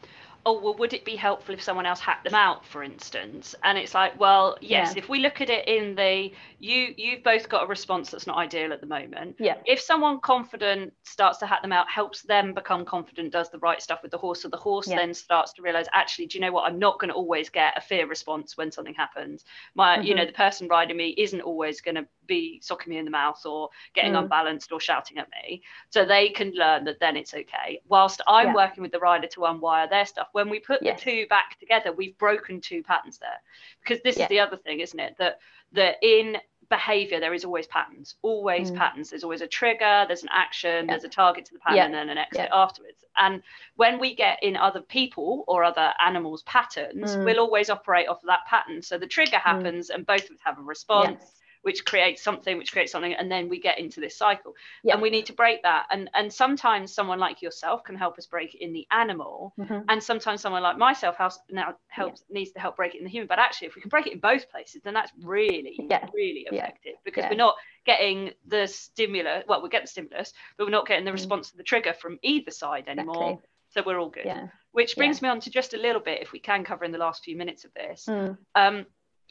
oh 0.47 0.61
well 0.61 0.75
would 0.75 0.93
it 0.93 1.05
be 1.05 1.17
helpful 1.17 1.55
if 1.55 1.63
someone 1.63 1.87
else 1.87 2.01
hacked 2.01 2.25
them 2.25 2.35
out 2.35 2.65
for 2.65 2.83
instance 2.83 3.55
and 3.65 3.77
it's 3.77 3.95
like 3.95 4.19
well 4.19 4.57
yes 4.61 4.93
yeah. 4.95 5.03
if 5.03 5.09
we 5.09 5.19
look 5.19 5.41
at 5.41 5.51
it 5.51 5.67
in 5.69 5.95
the 5.95 6.31
you 6.59 6.95
you've 6.97 7.23
both 7.23 7.49
got 7.49 7.65
a 7.65 7.67
response 7.67 8.11
that's 8.11 8.27
not 8.27 8.37
ideal 8.37 8.73
at 8.73 8.81
the 8.81 8.87
moment 8.87 9.37
yeah 9.39 9.55
if 9.67 9.81
someone 9.81 10.21
confident 10.21 10.93
starts 11.03 11.39
to 11.39 11.47
hack 11.47 11.63
them 11.63 11.73
out 11.73 11.89
helps 11.91 12.23
them 12.23 12.55
become 12.55 12.85
confident 12.85 13.33
does 13.33 13.51
the 13.51 13.59
right 13.59 13.83
stuff 13.83 14.01
with 14.03 14.11
the 14.11 14.19
horse 14.19 14.43
so 14.43 14.49
the 14.49 14.57
horse 14.57 14.89
yeah. 14.89 14.97
then 14.97 15.13
starts 15.13 15.53
to 15.53 15.63
realize 15.63 15.87
actually 15.93 16.27
do 16.27 16.39
you 16.39 16.45
know 16.45 16.53
what 16.53 16.71
i'm 16.71 16.79
not 16.79 16.99
going 16.99 17.09
to 17.09 17.15
always 17.15 17.49
get 17.49 17.77
a 17.77 17.81
fear 17.81 18.07
response 18.07 18.57
when 18.57 18.71
something 18.71 18.95
happens 18.95 19.45
my 19.75 19.97
mm-hmm. 19.97 20.05
you 20.05 20.15
know 20.15 20.23
mm-hmm. 20.23 20.29
the 20.29 20.37
person 20.37 20.69
riding 20.69 20.97
me 20.97 21.15
isn't 21.19 21.41
always 21.43 21.81
going 21.81 21.95
to 21.95 22.07
be 22.27 22.61
socking 22.63 22.91
me 22.91 22.99
in 22.99 23.05
the 23.05 23.11
mouth 23.11 23.41
or 23.47 23.71
getting 23.95 24.13
mm. 24.13 24.19
unbalanced 24.19 24.71
or 24.71 24.79
shouting 24.79 25.17
at 25.17 25.29
me 25.31 25.63
so 25.89 26.05
they 26.05 26.29
can 26.29 26.53
learn 26.55 26.85
that 26.85 27.01
then 27.01 27.17
it's 27.17 27.33
okay 27.33 27.81
whilst 27.89 28.21
i'm 28.29 28.49
yeah. 28.49 28.55
working 28.55 28.83
with 28.83 28.93
the 28.93 28.99
rider 28.99 29.27
to 29.27 29.41
unwire 29.41 29.89
their 29.89 30.05
stuff 30.05 30.28
when 30.33 30.49
we 30.49 30.61
put 30.61 30.83
yes. 30.83 30.99
the 31.03 31.11
two 31.11 31.27
back 31.29 31.59
together 31.59 31.93
we've 31.93 32.17
broken 32.19 32.61
two 32.61 32.83
patterns 32.83 33.19
there. 33.19 33.41
Because 33.83 34.03
this 34.03 34.17
is 34.17 34.29
the 34.29 34.41
other 34.41 34.57
thing 34.57 34.81
isn't 34.81 34.99
it? 34.99 35.17
That 35.19 35.39
that 35.73 35.97
in 36.03 36.37
behavior 36.69 37.19
there 37.21 37.35
is 37.35 37.45
always 37.45 37.67
patterns. 37.67 38.17
Always 38.23 38.71
mm. 38.71 38.77
patterns. 38.77 39.11
There's 39.11 39.25
always 39.25 39.41
a 39.41 39.47
trigger 39.47 40.05
there's 40.07 40.23
an 40.23 40.29
action 40.33 40.87
there's 40.87 41.05
a 41.05 41.09
target 41.09 41.45
to 41.47 41.55
the 41.55 41.61
pattern 41.61 41.79
and 41.81 41.95
then 41.95 42.09
an 42.11 42.19
exit 42.19 42.49
afterwards. 42.53 43.05
And 43.17 43.43
when 43.77 43.99
we 43.99 44.15
get 44.15 44.43
in 44.43 44.57
other 44.57 44.81
people 44.81 45.45
or 45.49 45.65
other 45.65 45.93
animals 46.05 46.43
patterns 46.43 47.17
mm. 47.17 47.25
we'll 47.25 47.41
always 47.41 47.71
operate 47.71 48.09
off 48.09 48.23
of 48.23 48.27
that 48.27 48.47
pattern. 48.47 48.83
So 48.83 48.99
the 48.99 49.07
trigger 49.07 49.39
mm. 49.39 49.43
happens 49.43 49.91
and 49.91 50.07
both 50.07 50.25
of 50.25 50.33
us 50.33 50.41
have 50.45 50.59
a 50.59 50.63
response. 50.63 51.19
yes 51.21 51.38
which 51.63 51.85
creates 51.85 52.23
something, 52.23 52.57
which 52.57 52.73
creates 52.73 52.93
something, 52.93 53.15
and 53.15 53.31
then 53.31 53.49
we 53.49 53.61
get 53.61 53.79
into 53.79 54.01
this 54.01 54.17
cycle. 54.17 54.55
Yeah. 54.83 54.95
And 54.95 55.03
we 55.03 55.11
need 55.11 55.27
to 55.27 55.33
break 55.33 55.63
that. 55.63 55.87
And 55.91 56.11
and 56.15 56.33
sometimes 56.33 56.95
someone 56.95 57.19
like 57.19 57.43
yourself 57.43 57.85
can 57.85 57.97
help 57.97 58.19
us 58.19 58.27
break 58.27 58.55
it 58.55 58.63
in 58.63 58.73
the 58.73 58.87
animal, 58.91 59.55
mm-hmm. 59.59 59.81
and 59.89 60.03
sometimes 60.03 60.41
someone 60.41 60.63
like 60.63 60.79
myself 60.79 61.17
helps 61.17 61.39
now 61.51 61.75
helps 61.89 62.23
yeah. 62.29 62.35
needs 62.39 62.53
to 62.53 62.61
help 62.61 62.77
break 62.77 62.95
it 62.95 62.99
in 62.99 63.05
the 63.05 63.11
human. 63.11 63.29
But 63.29 63.39
actually, 63.39 63.69
if 63.69 63.75
we 63.75 63.83
can 63.83 63.89
break 63.89 64.07
it 64.07 64.13
in 64.13 64.21
both 64.21 64.51
places, 64.51 64.83
then 64.83 64.95
that's 64.95 65.13
really 65.23 65.77
yeah. 65.91 66.07
really 66.13 66.47
effective 66.51 66.95
because 67.05 67.25
we're 67.31 67.37
not 67.37 67.55
getting 67.87 68.31
the 68.47 68.67
stimulus. 68.67 69.45
Well, 69.49 69.63
we 69.63 69.69
get 69.69 69.83
the 69.83 69.89
stimulus, 69.89 70.33
but 70.57 70.67
we're 70.67 70.71
not 70.71 70.87
getting 70.87 71.05
the 71.05 71.11
mm. 71.11 71.15
response 71.15 71.51
to 71.51 71.57
the 71.57 71.63
trigger 71.63 71.95
from 71.95 72.19
either 72.23 72.51
side 72.51 72.85
anymore. 72.89 73.31
Exactly. 73.31 73.49
So 73.71 73.83
we're 73.85 73.99
all 73.99 74.09
good. 74.09 74.51
Which 74.73 74.97
brings 74.97 75.21
me 75.21 75.29
on 75.29 75.41
to 75.41 75.51
just 75.51 75.75
a 75.75 75.77
little 75.77 76.01
bit, 76.01 76.23
if 76.23 76.33
we 76.33 76.39
can 76.39 76.65
cover 76.65 76.85
in 76.85 76.93
the 76.93 76.99
last 76.99 77.25
few 77.25 77.37
minutes 77.37 77.65
of 77.65 77.75
this. 77.75 78.07
Mm. 78.09 78.39
Um, 78.55 78.87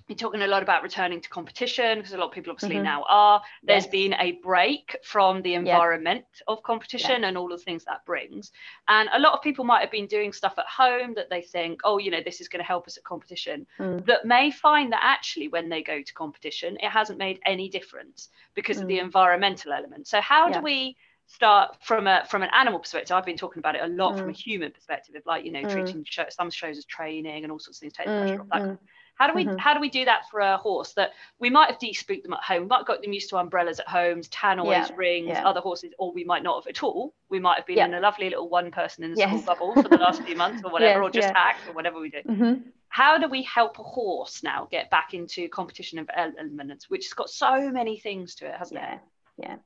you're 0.07 0.15
talking 0.15 0.41
a 0.41 0.47
lot 0.47 0.63
about 0.63 0.83
returning 0.83 1.19
to 1.19 1.29
competition 1.29 1.97
because 1.97 2.13
a 2.13 2.17
lot 2.17 2.27
of 2.27 2.31
people 2.31 2.51
obviously 2.51 2.77
mm-hmm. 2.77 2.85
now 2.85 3.05
are. 3.09 3.41
There's 3.63 3.83
yes. 3.85 3.91
been 3.91 4.13
a 4.13 4.33
break 4.43 4.95
from 5.03 5.41
the 5.41 5.55
environment 5.55 6.25
of 6.47 6.63
competition 6.63 7.25
and 7.25 7.37
all 7.37 7.49
the 7.49 7.57
things 7.57 7.83
that 7.85 8.05
brings. 8.05 8.51
And 8.87 9.09
a 9.13 9.19
lot 9.19 9.33
of 9.33 9.41
people 9.41 9.65
might 9.65 9.81
have 9.81 9.91
been 9.91 10.07
doing 10.07 10.31
stuff 10.31 10.53
at 10.57 10.65
home 10.65 11.13
that 11.15 11.29
they 11.29 11.41
think, 11.41 11.81
oh, 11.83 11.97
you 11.97 12.09
know, 12.09 12.21
this 12.23 12.39
is 12.39 12.47
going 12.47 12.61
to 12.61 12.67
help 12.67 12.87
us 12.87 12.97
at 12.97 13.03
competition, 13.03 13.67
mm. 13.79 14.05
that 14.05 14.25
may 14.25 14.49
find 14.49 14.93
that 14.93 15.01
actually 15.03 15.49
when 15.49 15.67
they 15.67 15.83
go 15.83 16.01
to 16.01 16.13
competition, 16.13 16.77
it 16.81 16.89
hasn't 16.89 17.19
made 17.19 17.39
any 17.45 17.67
difference 17.67 18.29
because 18.55 18.77
mm. 18.77 18.83
of 18.83 18.87
the 18.87 18.99
mm. 18.99 19.03
environmental 19.03 19.73
element. 19.73 20.07
So, 20.07 20.21
how 20.21 20.49
do 20.49 20.61
we 20.61 20.95
start 21.27 21.75
from 21.81 22.07
a 22.07 22.25
from 22.29 22.41
an 22.41 22.49
animal 22.53 22.79
perspective 22.79 23.13
i've 23.13 23.25
been 23.25 23.37
talking 23.37 23.59
about 23.59 23.75
it 23.75 23.81
a 23.83 23.87
lot 23.87 24.15
mm. 24.15 24.19
from 24.19 24.29
a 24.29 24.33
human 24.33 24.71
perspective 24.71 25.13
of 25.13 25.25
like 25.25 25.43
you 25.43 25.51
know 25.51 25.61
mm. 25.61 25.69
treating 25.69 26.03
show, 26.05 26.23
some 26.29 26.49
shows 26.49 26.77
as 26.77 26.85
training 26.85 27.43
and 27.43 27.51
all 27.51 27.59
sorts 27.59 27.77
of 27.77 27.81
things 27.81 27.93
taking 27.93 28.13
the 28.13 28.19
pressure 28.19 28.41
off 28.41 28.47
that 28.49 28.61
mm, 28.61 28.77
how 29.17 29.27
do 29.27 29.33
we 29.33 29.45
mm-hmm. 29.45 29.57
how 29.57 29.73
do 29.73 29.79
we 29.79 29.89
do 29.89 30.05
that 30.05 30.29
for 30.29 30.39
a 30.39 30.57
horse 30.57 30.93
that 30.93 31.11
we 31.39 31.49
might 31.49 31.69
have 31.69 31.79
de-spooked 31.79 32.23
them 32.23 32.33
at 32.33 32.43
home, 32.43 32.67
might 32.67 32.85
got 32.85 33.01
them 33.01 33.13
used 33.13 33.29
to 33.29 33.37
umbrellas 33.37 33.79
at 33.79 33.87
homes, 33.87 34.27
tannoys, 34.29 34.89
yeah. 34.89 34.89
rings, 34.95 35.27
yeah. 35.29 35.47
other 35.47 35.59
horses, 35.59 35.91
or 35.97 36.11
we 36.13 36.23
might 36.23 36.43
not 36.43 36.63
have 36.63 36.67
at 36.67 36.83
all. 36.83 37.13
We 37.29 37.39
might 37.39 37.57
have 37.57 37.65
been 37.65 37.77
yeah. 37.77 37.85
in 37.85 37.93
a 37.93 37.99
lovely 37.99 38.29
little 38.29 38.49
one 38.49 38.71
person 38.71 39.03
in 39.03 39.11
the 39.11 39.17
yes. 39.17 39.29
school 39.29 39.41
bubble 39.41 39.73
for 39.81 39.89
the 39.89 39.97
last 39.97 40.21
few 40.23 40.35
months 40.43 40.61
or 40.63 40.71
whatever, 40.71 41.03
or 41.03 41.09
just 41.09 41.29
hacked 41.29 41.67
or 41.67 41.73
whatever 41.73 41.99
we 41.99 42.09
do. 42.09 42.21
Mm-hmm. 42.27 42.69
How 42.89 43.17
do 43.17 43.27
we 43.27 43.43
help 43.43 43.79
a 43.79 43.83
horse 43.83 44.43
now 44.43 44.67
get 44.71 44.89
back 44.89 45.13
into 45.13 45.49
competition 45.49 45.99
of 45.99 46.09
elements, 46.15 46.89
which 46.89 47.05
has 47.05 47.13
got 47.13 47.29
so 47.29 47.69
many 47.69 47.99
things 47.99 48.35
to 48.35 48.47
it, 48.47 48.55
hasn't 48.55 48.79
it? 48.81 48.99
Yeah. 49.37 49.57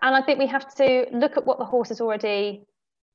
And 0.00 0.14
I 0.14 0.22
think 0.22 0.38
we 0.38 0.46
have 0.46 0.74
to 0.76 1.06
look 1.12 1.36
at 1.36 1.44
what 1.44 1.58
the 1.58 1.64
horse 1.64 1.88
has 1.88 2.00
already 2.00 2.62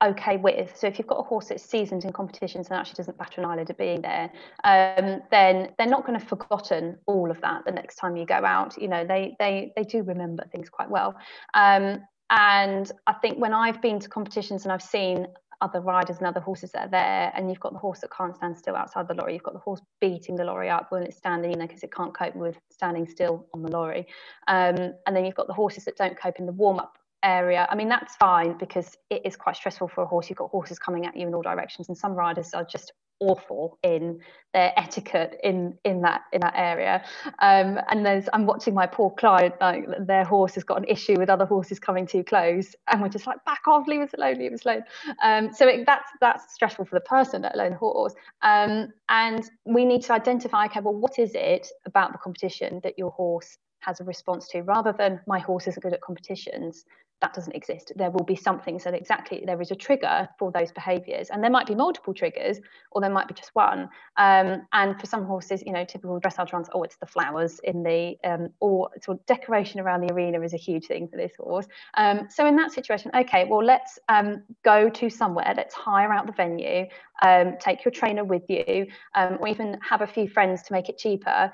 okay 0.03 0.37
with. 0.37 0.75
So 0.77 0.87
if 0.87 0.97
you've 0.97 1.07
got 1.07 1.19
a 1.19 1.23
horse 1.23 1.47
that's 1.47 1.63
seasoned 1.63 2.03
in 2.05 2.11
competitions 2.11 2.67
and 2.69 2.77
actually 2.77 2.95
doesn't 2.95 3.17
batter 3.17 3.41
an 3.41 3.45
eyelid 3.45 3.69
at 3.69 3.77
being 3.77 4.01
there, 4.01 4.29
um, 4.63 5.21
then 5.31 5.69
they're 5.77 5.87
not 5.87 6.05
going 6.05 6.19
to 6.19 6.19
have 6.19 6.27
forgotten 6.27 6.97
all 7.05 7.31
of 7.31 7.39
that 7.41 7.65
the 7.65 7.71
next 7.71 7.95
time 7.95 8.15
you 8.15 8.25
go 8.25 8.35
out. 8.35 8.79
You 8.81 8.87
know, 8.87 9.05
they 9.05 9.35
they 9.39 9.71
they 9.75 9.83
do 9.83 10.03
remember 10.03 10.45
things 10.51 10.69
quite 10.69 10.89
well. 10.89 11.15
Um, 11.53 12.01
and 12.29 12.91
I 13.07 13.13
think 13.13 13.37
when 13.37 13.53
I've 13.53 13.81
been 13.81 13.99
to 13.99 14.09
competitions 14.09 14.63
and 14.63 14.71
I've 14.71 14.81
seen 14.81 15.27
other 15.61 15.79
riders 15.79 16.17
and 16.17 16.27
other 16.27 16.41
horses 16.41 16.71
that 16.73 16.87
are 16.87 16.91
there, 16.91 17.31
and 17.35 17.49
you've 17.49 17.59
got 17.59 17.71
the 17.71 17.79
horse 17.79 18.01
that 18.01 18.11
can't 18.11 18.35
stand 18.35 18.57
still 18.57 18.75
outside 18.75 19.07
the 19.07 19.13
lorry, 19.13 19.33
you've 19.33 19.43
got 19.43 19.53
the 19.53 19.59
horse 19.59 19.81
beating 20.01 20.35
the 20.35 20.43
lorry 20.43 20.69
up 20.69 20.87
when 20.91 21.03
it's 21.03 21.15
standing, 21.15 21.51
you 21.51 21.57
know, 21.57 21.67
because 21.67 21.83
it 21.83 21.93
can't 21.93 22.13
cope 22.13 22.35
with 22.35 22.57
standing 22.69 23.07
still 23.07 23.45
on 23.53 23.61
the 23.61 23.71
lorry. 23.71 24.05
Um, 24.47 24.93
and 25.05 25.15
then 25.15 25.25
you've 25.25 25.35
got 25.35 25.47
the 25.47 25.53
horses 25.53 25.85
that 25.85 25.95
don't 25.95 26.19
cope 26.19 26.39
in 26.39 26.45
the 26.45 26.51
warm 26.51 26.79
up 26.79 26.97
area. 27.23 27.67
I 27.69 27.75
mean, 27.75 27.89
that's 27.89 28.15
fine 28.15 28.57
because 28.57 28.97
it 29.09 29.21
is 29.25 29.35
quite 29.35 29.55
stressful 29.55 29.87
for 29.87 30.03
a 30.03 30.07
horse. 30.07 30.29
You've 30.29 30.37
got 30.37 30.49
horses 30.49 30.79
coming 30.79 31.05
at 31.05 31.15
you 31.15 31.27
in 31.27 31.33
all 31.33 31.41
directions, 31.41 31.87
and 31.89 31.97
some 31.97 32.13
riders 32.13 32.53
are 32.53 32.65
just 32.65 32.93
awful 33.19 33.79
in 33.83 34.19
their 34.53 34.73
etiquette 34.77 35.39
in 35.43 35.77
in 35.85 36.01
that 36.01 36.21
in 36.33 36.41
that 36.41 36.53
area. 36.55 37.03
Um, 37.39 37.79
and 37.89 38.05
there's 38.05 38.27
I'm 38.33 38.45
watching 38.45 38.73
my 38.73 38.85
poor 38.85 39.11
client 39.11 39.55
like 39.61 39.85
their 40.05 40.25
horse 40.25 40.55
has 40.55 40.63
got 40.63 40.77
an 40.77 40.85
issue 40.85 41.15
with 41.17 41.29
other 41.29 41.45
horses 41.45 41.79
coming 41.79 42.05
too 42.05 42.23
close, 42.23 42.75
and 42.91 43.01
we're 43.01 43.09
just 43.09 43.25
like 43.27 43.43
back 43.45 43.61
off, 43.67 43.87
leave 43.87 44.01
us 44.01 44.13
alone, 44.15 44.37
leave 44.37 44.53
us 44.53 44.65
alone. 44.65 44.83
Um, 45.23 45.53
so 45.53 45.67
it, 45.67 45.85
that's 45.85 46.09
that's 46.21 46.53
stressful 46.53 46.85
for 46.85 46.95
the 46.95 47.01
person, 47.05 47.43
let 47.43 47.55
alone 47.55 47.71
the 47.71 47.77
horse. 47.77 48.13
Um, 48.41 48.93
and 49.09 49.49
we 49.65 49.85
need 49.85 50.03
to 50.03 50.13
identify, 50.13 50.65
okay, 50.65 50.81
well, 50.81 50.95
what 50.95 51.19
is 51.19 51.31
it 51.33 51.67
about 51.85 52.11
the 52.11 52.17
competition 52.17 52.81
that 52.83 52.97
your 52.97 53.11
horse 53.11 53.57
has 53.79 53.99
a 53.99 54.03
response 54.03 54.47
to 54.47 54.61
rather 54.61 54.93
than 54.97 55.19
my 55.27 55.39
horse 55.39 55.67
isn't 55.67 55.83
good 55.83 55.93
at 55.93 56.01
competitions 56.01 56.85
that 57.23 57.33
doesn't 57.33 57.55
exist. 57.55 57.93
There 57.95 58.11
will 58.11 58.25
be 58.25 58.35
something. 58.35 58.79
So 58.79 58.89
exactly 58.89 59.43
there 59.45 59.61
is 59.61 59.71
a 59.71 59.75
trigger 59.75 60.27
for 60.37 60.51
those 60.51 60.73
behaviours, 60.73 61.29
and 61.29 61.41
there 61.41 61.49
might 61.49 61.65
be 61.65 61.73
multiple 61.73 62.13
triggers, 62.13 62.59
or 62.91 62.99
there 62.99 63.09
might 63.09 63.29
be 63.29 63.33
just 63.33 63.51
one. 63.53 63.89
Um, 64.17 64.67
and 64.73 64.99
for 64.99 65.05
some 65.05 65.23
horses, 65.25 65.63
you 65.65 65.71
know, 65.71 65.85
typical 65.85 66.19
dressage 66.19 66.51
runs, 66.51 66.67
oh, 66.73 66.83
it's 66.83 66.97
the 66.97 67.05
flowers 67.05 67.61
in 67.63 67.81
the 67.81 68.17
um, 68.25 68.49
or 68.59 68.89
sort 69.01 69.19
of 69.19 69.25
decoration 69.25 69.79
around 69.79 70.01
the 70.01 70.13
arena 70.13 70.41
is 70.41 70.53
a 70.53 70.57
huge 70.57 70.87
thing 70.87 71.07
for 71.07 71.15
this 71.15 71.31
horse. 71.39 71.65
Um, 71.93 72.27
so 72.29 72.45
in 72.45 72.57
that 72.57 72.73
situation, 72.73 73.09
okay, 73.15 73.45
well 73.49 73.63
let's 73.63 73.99
um, 74.09 74.43
go 74.63 74.89
to 74.89 75.09
somewhere. 75.09 75.53
Let's 75.55 75.73
hire 75.73 76.11
out 76.11 76.25
the 76.25 76.33
venue. 76.33 76.87
Um, 77.21 77.55
take 77.57 77.85
your 77.85 77.91
trainer 77.93 78.25
with 78.25 78.43
you, 78.49 78.87
um, 79.15 79.37
or 79.39 79.47
even 79.47 79.77
have 79.81 80.01
a 80.01 80.07
few 80.07 80.27
friends 80.27 80.61
to 80.63 80.73
make 80.73 80.89
it 80.89 80.97
cheaper. 80.97 81.53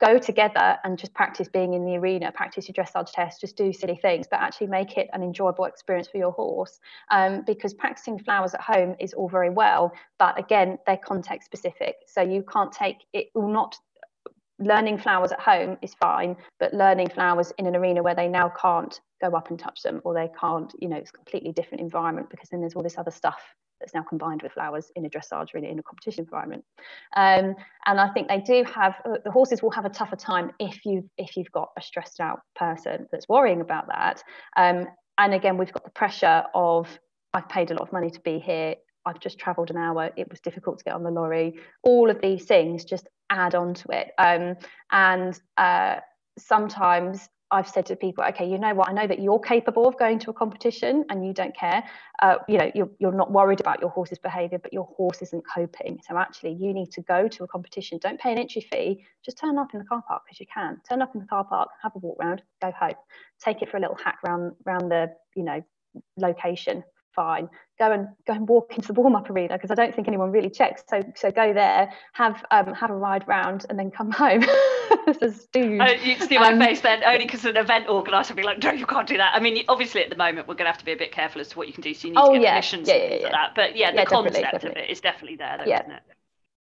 go 0.00 0.18
together 0.18 0.76
and 0.84 0.98
just 0.98 1.14
practice 1.14 1.48
being 1.48 1.72
in 1.72 1.86
the 1.86 1.96
arena, 1.96 2.30
practice 2.30 2.68
your 2.68 2.74
dressage 2.74 3.12
test, 3.12 3.40
just 3.40 3.56
do 3.56 3.72
silly 3.72 3.96
things, 3.96 4.26
but 4.30 4.40
actually 4.40 4.66
make 4.66 4.97
it 4.97 4.97
an 5.12 5.22
enjoyable 5.22 5.64
experience 5.64 6.08
for 6.08 6.18
your 6.18 6.32
horse. 6.32 6.80
Um, 7.10 7.42
because 7.46 7.74
practicing 7.74 8.18
flowers 8.18 8.54
at 8.54 8.60
home 8.60 8.96
is 8.98 9.12
all 9.14 9.28
very 9.28 9.50
well, 9.50 9.92
but 10.18 10.38
again, 10.38 10.78
they're 10.86 10.96
context 10.96 11.46
specific. 11.46 11.96
So 12.06 12.20
you 12.20 12.42
can't 12.42 12.72
take 12.72 12.98
it 13.12 13.28
will 13.34 13.48
not 13.48 13.76
learning 14.60 14.98
flowers 14.98 15.30
at 15.30 15.40
home 15.40 15.78
is 15.82 15.94
fine, 15.94 16.36
but 16.58 16.74
learning 16.74 17.08
flowers 17.10 17.52
in 17.58 17.66
an 17.66 17.76
arena 17.76 18.02
where 18.02 18.14
they 18.14 18.28
now 18.28 18.52
can't 18.60 19.00
go 19.20 19.28
up 19.36 19.50
and 19.50 19.58
touch 19.58 19.82
them 19.82 20.00
or 20.04 20.14
they 20.14 20.28
can't, 20.38 20.72
you 20.80 20.88
know, 20.88 20.96
it's 20.96 21.12
completely 21.12 21.52
different 21.52 21.80
environment 21.80 22.28
because 22.28 22.48
then 22.48 22.60
there's 22.60 22.74
all 22.74 22.82
this 22.82 22.98
other 22.98 23.10
stuff 23.10 23.40
that's 23.80 23.94
now 23.94 24.02
combined 24.02 24.42
with 24.42 24.52
flowers 24.52 24.90
in 24.96 25.04
a 25.04 25.10
dressage 25.10 25.54
arena 25.54 25.68
in 25.68 25.78
a 25.78 25.82
competition 25.82 26.24
environment. 26.24 26.64
Um, 27.16 27.54
and 27.86 28.00
I 28.00 28.08
think 28.10 28.28
they 28.28 28.40
do 28.40 28.64
have 28.64 28.94
uh, 29.04 29.18
the 29.24 29.30
horses 29.30 29.62
will 29.62 29.70
have 29.70 29.84
a 29.84 29.90
tougher 29.90 30.16
time 30.16 30.52
if 30.58 30.84
you 30.84 31.08
if 31.18 31.36
you've 31.36 31.52
got 31.52 31.70
a 31.76 31.82
stressed 31.82 32.20
out 32.20 32.40
person 32.56 33.06
that's 33.12 33.28
worrying 33.28 33.60
about 33.60 33.88
that. 33.88 34.22
Um, 34.56 34.86
and 35.18 35.34
again, 35.34 35.58
we've 35.58 35.72
got 35.72 35.84
the 35.84 35.90
pressure 35.90 36.44
of 36.54 36.98
I've 37.34 37.48
paid 37.48 37.70
a 37.70 37.74
lot 37.74 37.82
of 37.82 37.92
money 37.92 38.10
to 38.10 38.20
be 38.20 38.38
here. 38.38 38.76
I've 39.04 39.20
just 39.20 39.38
travelled 39.38 39.70
an 39.70 39.76
hour. 39.76 40.10
It 40.16 40.28
was 40.28 40.40
difficult 40.40 40.78
to 40.78 40.84
get 40.84 40.94
on 40.94 41.02
the 41.02 41.10
lorry. 41.10 41.54
All 41.82 42.10
of 42.10 42.20
these 42.20 42.44
things 42.44 42.84
just 42.84 43.08
add 43.30 43.54
on 43.54 43.74
to 43.74 43.88
it. 43.90 44.12
Um, 44.18 44.56
and 44.92 45.38
uh, 45.56 45.96
sometimes 46.38 47.28
I've 47.50 47.68
said 47.68 47.86
to 47.86 47.96
people, 47.96 48.24
okay, 48.24 48.48
you 48.48 48.58
know 48.58 48.74
what? 48.74 48.88
I 48.88 48.92
know 48.92 49.06
that 49.06 49.20
you're 49.20 49.38
capable 49.38 49.88
of 49.88 49.98
going 49.98 50.18
to 50.20 50.30
a 50.30 50.34
competition 50.34 51.04
and 51.08 51.26
you 51.26 51.32
don't 51.32 51.56
care. 51.56 51.82
Uh, 52.20 52.36
you 52.46 52.58
know, 52.58 52.70
you're, 52.74 52.90
you're 52.98 53.12
not 53.12 53.32
worried 53.32 53.60
about 53.60 53.80
your 53.80 53.88
horse's 53.88 54.18
behaviour, 54.18 54.58
but 54.58 54.72
your 54.72 54.84
horse 54.96 55.22
isn't 55.22 55.44
coping. 55.52 55.98
So 56.06 56.18
actually, 56.18 56.54
you 56.60 56.74
need 56.74 56.90
to 56.92 57.00
go 57.02 57.26
to 57.26 57.44
a 57.44 57.48
competition. 57.48 57.98
Don't 58.02 58.20
pay 58.20 58.32
an 58.32 58.38
entry 58.38 58.60
fee. 58.60 59.04
Just 59.24 59.38
turn 59.38 59.58
up 59.58 59.68
in 59.72 59.80
the 59.80 59.86
car 59.86 60.02
park 60.06 60.22
because 60.26 60.40
you 60.40 60.46
can. 60.52 60.80
Turn 60.88 61.00
up 61.00 61.14
in 61.14 61.20
the 61.20 61.26
car 61.26 61.44
park, 61.44 61.70
have 61.82 61.92
a 61.94 61.98
walk 61.98 62.18
round, 62.20 62.42
go 62.60 62.70
home. 62.78 62.94
Take 63.40 63.62
it 63.62 63.70
for 63.70 63.78
a 63.78 63.80
little 63.80 63.96
hack 63.96 64.18
round 64.26 64.52
round 64.64 64.90
the 64.90 65.12
you 65.34 65.44
know 65.44 65.62
location 66.16 66.84
fine. 67.14 67.48
Go 67.78 67.92
and 67.92 68.08
go 68.26 68.32
and 68.32 68.48
walk 68.48 68.74
into 68.74 68.92
the 68.92 69.00
warm 69.00 69.14
up 69.14 69.30
arena 69.30 69.54
because 69.54 69.70
I 69.70 69.74
don't 69.74 69.94
think 69.94 70.08
anyone 70.08 70.32
really 70.32 70.50
checks. 70.50 70.82
So 70.88 71.02
so 71.14 71.30
go 71.30 71.52
there, 71.52 71.90
have 72.12 72.44
um, 72.50 72.74
have 72.74 72.90
a 72.90 72.94
ride 72.94 73.26
round, 73.28 73.66
and 73.68 73.78
then 73.78 73.90
come 73.90 74.10
home. 74.22 74.40
dude. 75.52 75.80
Oh, 75.80 75.86
you 76.02 76.16
see 76.18 76.38
my 76.38 76.52
um, 76.52 76.58
face 76.58 76.80
then, 76.80 77.04
only 77.04 77.24
because 77.24 77.44
an 77.44 77.56
event 77.56 77.88
organizer 77.88 78.34
will 78.34 78.38
be 78.38 78.42
like, 78.42 78.62
no, 78.62 78.72
you 78.72 78.86
can't 78.86 79.06
do 79.06 79.16
that. 79.16 79.34
I 79.34 79.40
mean, 79.40 79.64
obviously 79.68 80.02
at 80.02 80.10
the 80.10 80.16
moment 80.16 80.48
we're 80.48 80.54
going 80.54 80.66
to 80.66 80.70
have 80.70 80.78
to 80.78 80.84
be 80.84 80.92
a 80.92 80.96
bit 80.96 81.12
careful 81.12 81.40
as 81.40 81.48
to 81.48 81.58
what 81.58 81.66
you 81.66 81.72
can 81.72 81.82
do. 81.82 81.94
So 81.94 82.08
you 82.08 82.14
need 82.14 82.20
oh, 82.20 82.32
to 82.32 82.38
get 82.38 82.42
yeah, 82.42 82.50
permissions 82.52 82.88
yeah, 82.88 82.96
yeah, 82.96 83.14
yeah. 83.20 83.30
that. 83.30 83.52
But 83.54 83.76
yeah, 83.76 83.92
the 83.92 84.06
concept 84.06 84.34
definitely. 84.34 84.70
of 84.70 84.76
it 84.76 84.90
is 84.90 85.00
definitely 85.00 85.36
there, 85.36 85.58
though, 85.58 85.70
yeah. 85.70 85.80
isn't 85.80 85.92
it? 85.92 86.02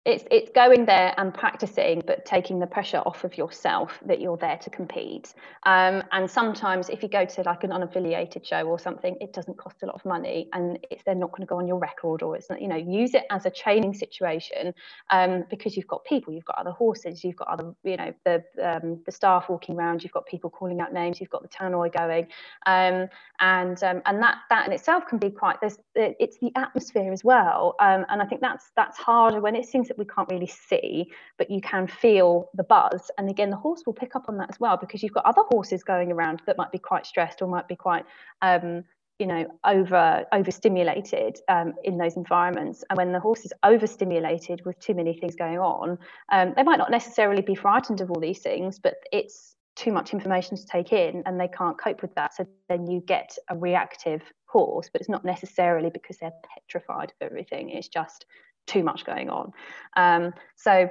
It's 0.06 0.24
it's 0.30 0.52
going 0.52 0.86
there 0.86 1.14
and 1.18 1.34
practicing 1.34 2.02
but 2.06 2.26
taking 2.26 2.60
the 2.60 2.68
pressure 2.68 3.00
off 3.06 3.24
of 3.24 3.38
yourself 3.38 4.00
that 4.06 4.22
you're 4.22 4.38
there 4.38 4.58
to 4.58 4.70
compete. 4.70 5.34
Um, 5.64 6.04
and 6.12 6.30
sometimes 6.30 6.90
if 6.90 7.02
you 7.02 7.10
go 7.10 7.26
to 7.26 7.42
like 7.42 7.64
an 7.64 7.72
unaffiliated 7.72 8.46
show 8.46 8.64
or 8.68 8.80
something 8.80 9.18
it 9.20 9.34
doesn't 9.34 9.58
cost 9.58 9.78
a 9.84 9.88
lot 9.88 9.96
of 9.96 10.06
money 10.06 10.48
and 10.54 10.80
it's 10.92 11.04
they're 11.04 11.16
not 11.16 11.32
going 11.32 11.42
to 11.42 11.48
go 11.48 11.58
on 11.58 11.68
your 11.68 11.80
record 11.80 12.22
or 12.22 12.36
it's 12.36 12.50
not 12.50 12.62
you 12.62 12.68
know 12.68 12.76
use 12.76 13.14
it 13.14 13.26
as 13.32 13.46
a 13.46 13.50
training 13.50 13.94
situation 13.94 14.74
um, 15.10 15.44
because 15.50 15.76
you've 15.76 15.88
got 15.88 16.04
people 16.06 16.34
you've 16.34 16.46
got 16.46 16.58
other 16.58 16.72
horses 16.72 17.24
you've 17.24 17.36
got 17.36 17.48
other 17.48 17.74
you 17.84 17.98
know 17.98 18.14
the 18.26 18.44
um, 18.64 19.02
the 19.06 19.12
staff 19.12 19.50
walking 19.50 19.76
around 19.76 20.04
you've 20.04 20.14
got 20.14 20.26
people 20.26 20.50
calling 20.50 20.80
out 20.80 20.94
names 20.94 21.20
you've 21.20 21.30
got 21.30 21.42
the 21.42 21.50
tannoy 21.50 21.92
going. 21.92 22.28
Um, 22.66 23.10
and 23.40 23.82
um, 23.84 24.02
and 24.06 24.22
that 24.22 24.38
that 24.50 24.68
in 24.68 24.74
itself 24.74 25.08
can 25.08 25.18
be 25.18 25.30
quite 25.30 25.60
there's 25.62 25.78
it's 25.96 26.38
the 26.40 26.52
atmosphere 26.56 27.12
as 27.12 27.24
well. 27.24 27.76
Um, 27.80 28.06
and 28.10 28.22
I 28.22 28.26
think 28.26 28.42
that's 28.42 28.72
that's 28.76 28.98
harder 28.98 29.42
when 29.42 29.56
it 29.56 29.66
seems 29.66 29.90
that 29.96 30.00
we 30.00 30.06
can't 30.06 30.30
really 30.30 30.48
see, 30.48 31.12
but 31.38 31.50
you 31.50 31.62
can 31.62 31.88
feel 31.88 32.50
the 32.54 32.64
buzz. 32.64 33.10
And 33.18 33.30
again, 33.30 33.50
the 33.50 33.58
horse 33.58 33.84
will 33.86 33.94
pick 33.94 34.16
up 34.16 34.26
on 34.28 34.38
that 34.38 34.50
as 34.50 34.60
well 34.60 34.78
because 34.78 35.02
you've 35.02 35.14
got 35.14 35.26
other 35.26 35.44
horses 35.50 35.84
going 35.84 36.12
around 36.12 36.42
that 36.46 36.58
might 36.58 36.72
be 36.72 36.80
quite 36.80 37.06
stressed 37.06 37.42
or 37.42 37.48
might 37.48 37.68
be 37.68 37.76
quite 37.76 38.06
um, 38.42 38.84
you 39.20 39.28
know 39.28 39.48
over 39.64 40.26
overstimulated 40.34 41.38
um, 41.48 41.74
in 41.86 41.98
those 41.98 42.18
environments 42.18 42.84
and 42.90 42.98
when 42.98 43.14
the 43.14 43.20
horse 43.20 43.46
is 43.46 43.54
overstimulated 43.64 44.62
with 44.66 44.78
too 44.80 44.94
many 44.94 45.18
things 45.18 45.36
going 45.36 45.58
on 45.58 45.98
um, 46.34 46.54
they 46.58 46.64
might 46.64 46.78
not 46.78 46.92
necessarily 46.92 47.42
be 47.42 47.56
frightened 47.56 48.02
of 48.02 48.12
all 48.12 48.20
these 48.20 48.40
things 48.40 48.78
but 48.78 48.96
it's 49.14 49.56
too 49.76 49.92
much 49.92 50.14
information 50.14 50.58
to 50.58 50.66
take 50.66 50.94
in 50.94 51.22
and 51.26 51.40
they 51.40 51.48
can't 51.48 51.78
cope 51.78 52.02
with 52.02 52.14
that. 52.16 52.34
So 52.34 52.48
then 52.70 52.88
you 52.88 53.02
get 53.02 53.38
a 53.50 53.58
reactive 53.58 54.22
horse, 54.46 54.90
but 54.92 55.02
it's 55.02 55.10
not 55.10 55.26
necessarily 55.26 55.90
because 55.90 56.18
they're 56.18 56.32
petrified 56.54 57.12
of 57.12 57.26
everything. 57.26 57.70
It's 57.70 57.90
just 57.90 58.26
too 58.68 58.84
much 58.84 59.06
going 59.06 59.30
on. 59.30 59.52
Um, 59.96 60.34
so 60.56 60.90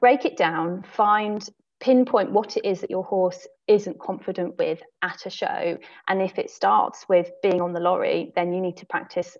break 0.00 0.24
it 0.24 0.36
down, 0.36 0.82
find 0.82 1.48
pinpoint 1.80 2.30
what 2.30 2.56
it 2.56 2.64
is 2.64 2.80
that 2.80 2.90
your 2.90 3.04
horse 3.04 3.46
isn't 3.66 3.98
confident 3.98 4.56
with 4.58 4.82
at 5.02 5.26
a 5.26 5.30
show. 5.30 5.76
And 6.08 6.22
if 6.22 6.38
it 6.38 6.50
starts 6.50 7.06
with 7.08 7.30
being 7.42 7.60
on 7.60 7.72
the 7.72 7.80
lorry, 7.80 8.32
then 8.36 8.52
you 8.52 8.60
need 8.60 8.76
to 8.78 8.86
practice 8.86 9.36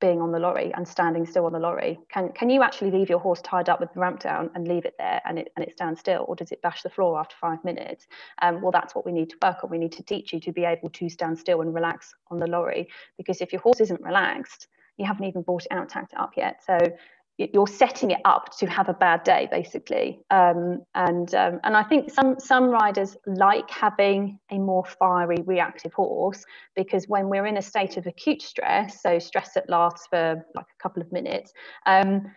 being 0.00 0.20
on 0.20 0.32
the 0.32 0.38
lorry 0.38 0.72
and 0.74 0.86
standing 0.86 1.24
still 1.24 1.46
on 1.46 1.52
the 1.52 1.58
lorry. 1.58 1.98
Can 2.10 2.30
can 2.32 2.50
you 2.50 2.62
actually 2.62 2.90
leave 2.90 3.08
your 3.08 3.18
horse 3.18 3.40
tied 3.42 3.68
up 3.68 3.80
with 3.80 3.92
the 3.94 4.00
ramp 4.00 4.20
down 4.20 4.50
and 4.54 4.66
leave 4.66 4.84
it 4.84 4.94
there 4.98 5.20
and 5.24 5.38
it 5.38 5.52
and 5.56 5.64
it 5.64 5.72
stands 5.72 6.00
still, 6.00 6.24
or 6.28 6.36
does 6.36 6.52
it 6.52 6.60
bash 6.62 6.82
the 6.82 6.90
floor 6.90 7.18
after 7.18 7.36
five 7.40 7.62
minutes? 7.64 8.06
Um, 8.42 8.60
well, 8.60 8.72
that's 8.72 8.94
what 8.94 9.06
we 9.06 9.12
need 9.12 9.30
to 9.30 9.36
work 9.42 9.62
on. 9.62 9.70
We 9.70 9.78
need 9.78 9.92
to 9.92 10.02
teach 10.02 10.32
you 10.32 10.40
to 10.40 10.52
be 10.52 10.64
able 10.64 10.90
to 10.90 11.08
stand 11.08 11.38
still 11.38 11.60
and 11.60 11.74
relax 11.74 12.14
on 12.30 12.38
the 12.38 12.46
lorry 12.46 12.88
because 13.16 13.40
if 13.40 13.52
your 13.52 13.62
horse 13.62 13.80
isn't 13.80 14.02
relaxed, 14.02 14.68
you 15.00 15.06
haven't 15.06 15.24
even 15.24 15.42
brought 15.42 15.64
it 15.64 15.72
out, 15.72 15.88
tacked 15.88 16.12
it 16.12 16.18
up 16.20 16.32
yet. 16.36 16.62
So 16.64 16.78
you're 17.38 17.66
setting 17.66 18.10
it 18.10 18.20
up 18.26 18.54
to 18.58 18.66
have 18.66 18.90
a 18.90 18.92
bad 18.92 19.22
day 19.24 19.48
basically 19.50 20.20
um, 20.30 20.82
and 20.94 21.34
um, 21.34 21.58
and 21.64 21.74
I 21.74 21.82
think 21.82 22.10
some 22.10 22.38
some 22.38 22.64
riders 22.64 23.16
like 23.26 23.70
having 23.70 24.38
a 24.50 24.58
more 24.58 24.84
fiery 24.84 25.38
reactive 25.46 25.94
horse 25.94 26.44
because 26.76 27.08
when 27.08 27.30
we're 27.30 27.46
in 27.46 27.56
a 27.56 27.62
state 27.62 27.96
of 27.96 28.06
acute 28.06 28.42
stress 28.42 29.02
so 29.02 29.18
stress 29.18 29.54
that 29.54 29.70
lasts 29.70 30.06
for 30.10 30.44
like 30.54 30.66
a 30.66 30.82
couple 30.82 31.02
of 31.02 31.10
minutes 31.12 31.54
um, 31.86 32.30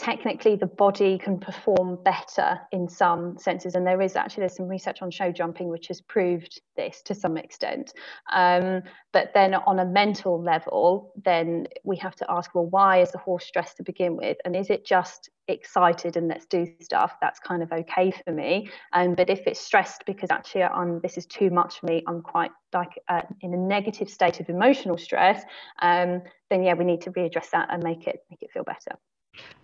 technically 0.00 0.56
the 0.56 0.66
body 0.66 1.18
can 1.18 1.38
perform 1.38 1.98
better 2.02 2.58
in 2.72 2.88
some 2.88 3.36
senses 3.36 3.74
and 3.74 3.86
there 3.86 4.00
is 4.00 4.16
actually 4.16 4.40
there's 4.40 4.56
some 4.56 4.66
research 4.66 5.02
on 5.02 5.10
show 5.10 5.30
jumping 5.30 5.68
which 5.68 5.88
has 5.88 6.00
proved 6.00 6.58
this 6.74 7.02
to 7.02 7.14
some 7.14 7.36
extent. 7.36 7.92
Um, 8.32 8.82
but 9.12 9.32
then 9.34 9.54
on 9.54 9.78
a 9.78 9.84
mental 9.84 10.42
level 10.42 11.12
then 11.22 11.66
we 11.84 11.98
have 11.98 12.16
to 12.16 12.26
ask 12.30 12.54
well 12.54 12.64
why 12.64 13.02
is 13.02 13.12
the 13.12 13.18
horse 13.18 13.44
stressed 13.44 13.76
to 13.76 13.82
begin 13.82 14.16
with? 14.16 14.38
And 14.46 14.56
is 14.56 14.70
it 14.70 14.86
just 14.86 15.28
excited 15.48 16.16
and 16.16 16.28
let's 16.28 16.46
do 16.46 16.66
stuff? 16.80 17.16
That's 17.20 17.38
kind 17.38 17.62
of 17.62 17.70
okay 17.70 18.10
for 18.24 18.32
me. 18.32 18.70
Um, 18.94 19.14
but 19.14 19.28
if 19.28 19.46
it's 19.46 19.60
stressed 19.60 20.06
because 20.06 20.30
actually 20.30 20.62
i'm 20.62 21.00
this 21.02 21.18
is 21.18 21.26
too 21.26 21.50
much 21.50 21.80
for 21.80 21.86
me 21.86 22.02
i'm 22.06 22.22
quite 22.22 22.50
like 22.72 22.98
uh, 23.08 23.22
in 23.42 23.52
a 23.52 23.56
negative 23.56 24.08
state 24.08 24.40
of 24.40 24.48
emotional 24.48 24.96
stress 24.96 25.42
um, 25.82 26.22
then 26.48 26.62
yeah 26.62 26.74
we 26.74 26.84
need 26.84 27.02
to 27.02 27.10
readdress 27.12 27.50
that 27.50 27.68
and 27.70 27.82
make 27.82 28.06
it 28.06 28.20
make 28.30 28.42
it 28.42 28.50
feel 28.52 28.64
better 28.64 28.96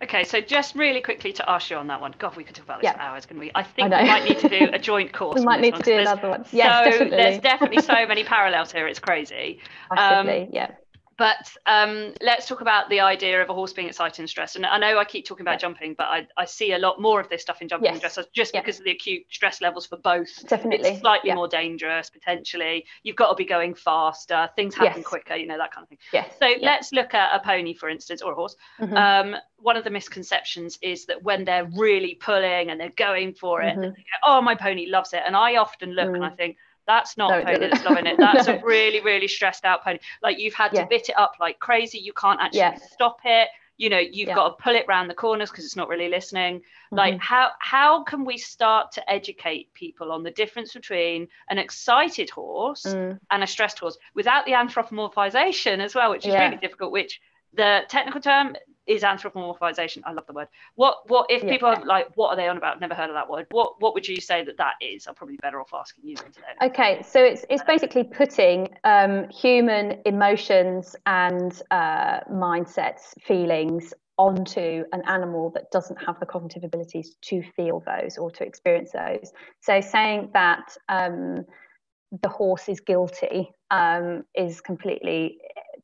Okay, 0.01 0.23
so 0.23 0.39
just 0.39 0.75
really 0.75 1.01
quickly 1.01 1.33
to 1.33 1.49
ask 1.49 1.71
you 1.71 1.77
on 1.77 1.87
that 1.87 1.99
one. 1.99 2.13
God, 2.19 2.35
we 2.35 2.43
could 2.43 2.55
talk 2.55 2.65
about 2.65 2.81
this 2.81 2.85
yeah. 2.85 2.93
for 2.93 2.99
hours, 2.99 3.25
can 3.25 3.39
we? 3.39 3.51
I 3.55 3.63
think 3.63 3.91
I 3.91 4.03
we 4.03 4.07
might 4.07 4.23
need 4.25 4.39
to 4.39 4.49
do 4.49 4.69
a 4.71 4.77
joint 4.77 5.11
course. 5.19 5.39
we 5.39 5.45
might 5.45 5.59
need 5.59 5.73
to 5.75 5.81
do 5.81 5.97
another 5.97 6.29
one. 6.29 6.45
Yes, 6.51 6.83
so 6.83 6.91
definitely. 6.91 7.17
there's 7.17 7.39
definitely 7.39 7.81
so 7.81 7.93
many 8.07 8.23
parallels 8.23 8.71
here. 8.71 8.87
It's 8.87 8.99
crazy. 8.99 9.59
Massively, 9.91 10.43
um, 10.43 10.49
yeah. 10.51 10.71
But 11.17 11.51
um, 11.65 12.13
let's 12.21 12.47
talk 12.47 12.61
about 12.61 12.89
the 12.89 12.99
idea 12.99 13.41
of 13.41 13.49
a 13.49 13.53
horse 13.53 13.73
being 13.73 13.87
excited 13.87 14.19
and 14.19 14.29
stressed. 14.29 14.55
And 14.55 14.65
I 14.65 14.77
know 14.77 14.99
I 14.99 15.03
keep 15.03 15.25
talking 15.25 15.43
about 15.43 15.53
yeah. 15.53 15.57
jumping, 15.57 15.95
but 15.97 16.05
I, 16.05 16.27
I 16.37 16.45
see 16.45 16.73
a 16.73 16.77
lot 16.77 17.01
more 17.01 17.19
of 17.19 17.27
this 17.27 17.41
stuff 17.41 17.59
in 17.61 17.67
jumping 17.67 17.91
yes. 17.91 17.95
and 17.95 18.25
dressage 18.25 18.31
just 18.33 18.53
yeah. 18.53 18.61
because 18.61 18.77
of 18.77 18.85
the 18.85 18.91
acute 18.91 19.23
stress 19.31 19.59
levels 19.59 19.87
for 19.87 19.97
both. 19.97 20.47
Definitely. 20.47 20.89
It's 20.89 20.99
slightly 20.99 21.29
yeah. 21.29 21.35
more 21.35 21.47
dangerous 21.47 22.11
potentially. 22.11 22.85
You've 23.01 23.15
got 23.15 23.29
to 23.29 23.35
be 23.35 23.45
going 23.45 23.73
faster, 23.73 24.47
things 24.55 24.75
happen 24.75 24.99
yes. 24.99 25.07
quicker, 25.07 25.35
you 25.35 25.47
know, 25.47 25.57
that 25.57 25.71
kind 25.71 25.83
of 25.83 25.89
thing. 25.89 25.97
Yes. 26.13 26.31
So 26.39 26.53
let's 26.61 26.91
look 26.91 27.15
at 27.15 27.35
a 27.35 27.43
pony, 27.43 27.73
for 27.73 27.89
instance, 27.89 28.21
or 28.21 28.33
a 28.33 28.35
horse. 28.35 28.55
Mm-hmm. 28.79 28.95
Um, 28.95 29.35
one 29.57 29.75
of 29.75 29.83
the 29.83 29.89
misconceptions 29.89 30.77
is 30.83 31.07
that 31.07 31.23
when 31.23 31.45
they're 31.45 31.65
really 31.75 32.13
pulling 32.13 32.69
and 32.69 32.79
they're 32.79 32.93
going 32.95 33.33
for 33.33 33.63
it, 33.63 33.75
mm-hmm. 33.75 33.89
go, 33.89 33.95
oh, 34.23 34.41
my 34.41 34.53
pony 34.53 34.87
loves 34.87 35.13
it. 35.13 35.23
And 35.25 35.35
I 35.35 35.55
often 35.55 35.93
look 35.93 36.09
mm. 36.09 36.15
and 36.15 36.25
I 36.25 36.29
think, 36.29 36.57
that's 36.87 37.17
not 37.17 37.29
no, 37.29 37.39
a 37.39 37.43
pony 37.43 37.69
that's 37.69 37.83
loving 37.83 38.07
it. 38.07 38.17
That's 38.19 38.47
a 38.47 38.59
really, 38.63 39.01
really 39.01 39.27
stressed 39.27 39.65
out 39.65 39.83
pony. 39.83 39.99
Like 40.23 40.39
you've 40.39 40.53
had 40.53 40.69
to 40.69 40.87
bit 40.89 41.09
it 41.09 41.17
up 41.17 41.33
like 41.39 41.59
crazy. 41.59 41.99
You 41.99 42.13
can't 42.13 42.39
actually 42.41 42.59
yeah. 42.59 42.77
stop 42.91 43.19
it. 43.25 43.49
You 43.75 43.91
know, 43.91 43.99
you've 43.99 44.29
yeah. 44.29 44.35
got 44.35 44.57
to 44.57 44.63
pull 44.63 44.75
it 44.75 44.85
round 44.87 45.07
the 45.07 45.13
corners 45.13 45.51
because 45.51 45.65
it's 45.65 45.75
not 45.75 45.87
really 45.87 46.09
listening. 46.09 46.59
Mm-hmm. 46.59 46.95
Like 46.95 47.19
how 47.19 47.51
how 47.59 48.03
can 48.03 48.25
we 48.25 48.37
start 48.37 48.93
to 48.93 49.11
educate 49.11 49.71
people 49.73 50.11
on 50.11 50.23
the 50.23 50.31
difference 50.31 50.73
between 50.73 51.27
an 51.49 51.59
excited 51.59 52.29
horse 52.29 52.85
mm. 52.87 53.19
and 53.29 53.43
a 53.43 53.47
stressed 53.47 53.77
horse 53.77 53.97
without 54.15 54.45
the 54.45 54.53
anthropomorphization 54.53 55.79
as 55.79 55.93
well, 55.93 56.09
which 56.09 56.25
is 56.25 56.33
really 56.33 56.57
difficult, 56.57 56.91
which 56.91 57.21
the 57.53 57.81
technical 57.87 58.21
term 58.21 58.55
is 58.87 59.03
anthropomorphization. 59.03 60.01
I 60.05 60.13
love 60.13 60.25
the 60.27 60.33
word. 60.33 60.47
What 60.75 61.09
what 61.09 61.27
if 61.29 61.43
yeah. 61.43 61.51
people 61.51 61.69
are 61.69 61.83
like, 61.85 62.07
what 62.15 62.29
are 62.29 62.35
they 62.35 62.47
on 62.47 62.57
about? 62.57 62.79
Never 62.79 62.93
heard 62.93 63.09
of 63.09 63.15
that 63.15 63.29
word. 63.29 63.47
What 63.51 63.81
what 63.81 63.93
would 63.93 64.07
you 64.07 64.21
say 64.21 64.43
that 64.43 64.57
that 64.57 64.73
is? 64.81 65.07
I'm 65.07 65.15
probably 65.15 65.37
better 65.37 65.59
off 65.59 65.73
asking 65.73 66.09
you 66.09 66.15
today. 66.15 66.53
Okay, 66.63 67.01
so 67.03 67.23
it's 67.23 67.45
it's 67.49 67.63
basically 67.63 68.03
putting 68.03 68.69
um, 68.83 69.29
human 69.29 70.01
emotions 70.05 70.95
and 71.05 71.61
uh, 71.71 72.21
mindsets, 72.31 73.19
feelings 73.21 73.93
onto 74.17 74.83
an 74.93 75.03
animal 75.07 75.51
that 75.51 75.69
doesn't 75.71 75.97
have 75.97 76.19
the 76.19 76.25
cognitive 76.25 76.63
abilities 76.63 77.15
to 77.21 77.43
feel 77.55 77.83
those 77.85 78.17
or 78.17 78.31
to 78.31 78.43
experience 78.43 78.91
those. 78.91 79.31
So 79.61 79.79
saying 79.79 80.31
that 80.33 80.75
um, 80.89 81.45
the 82.23 82.29
horse 82.29 82.67
is 82.67 82.79
guilty 82.79 83.51
um, 83.69 84.23
is 84.35 84.61
completely 84.61 85.37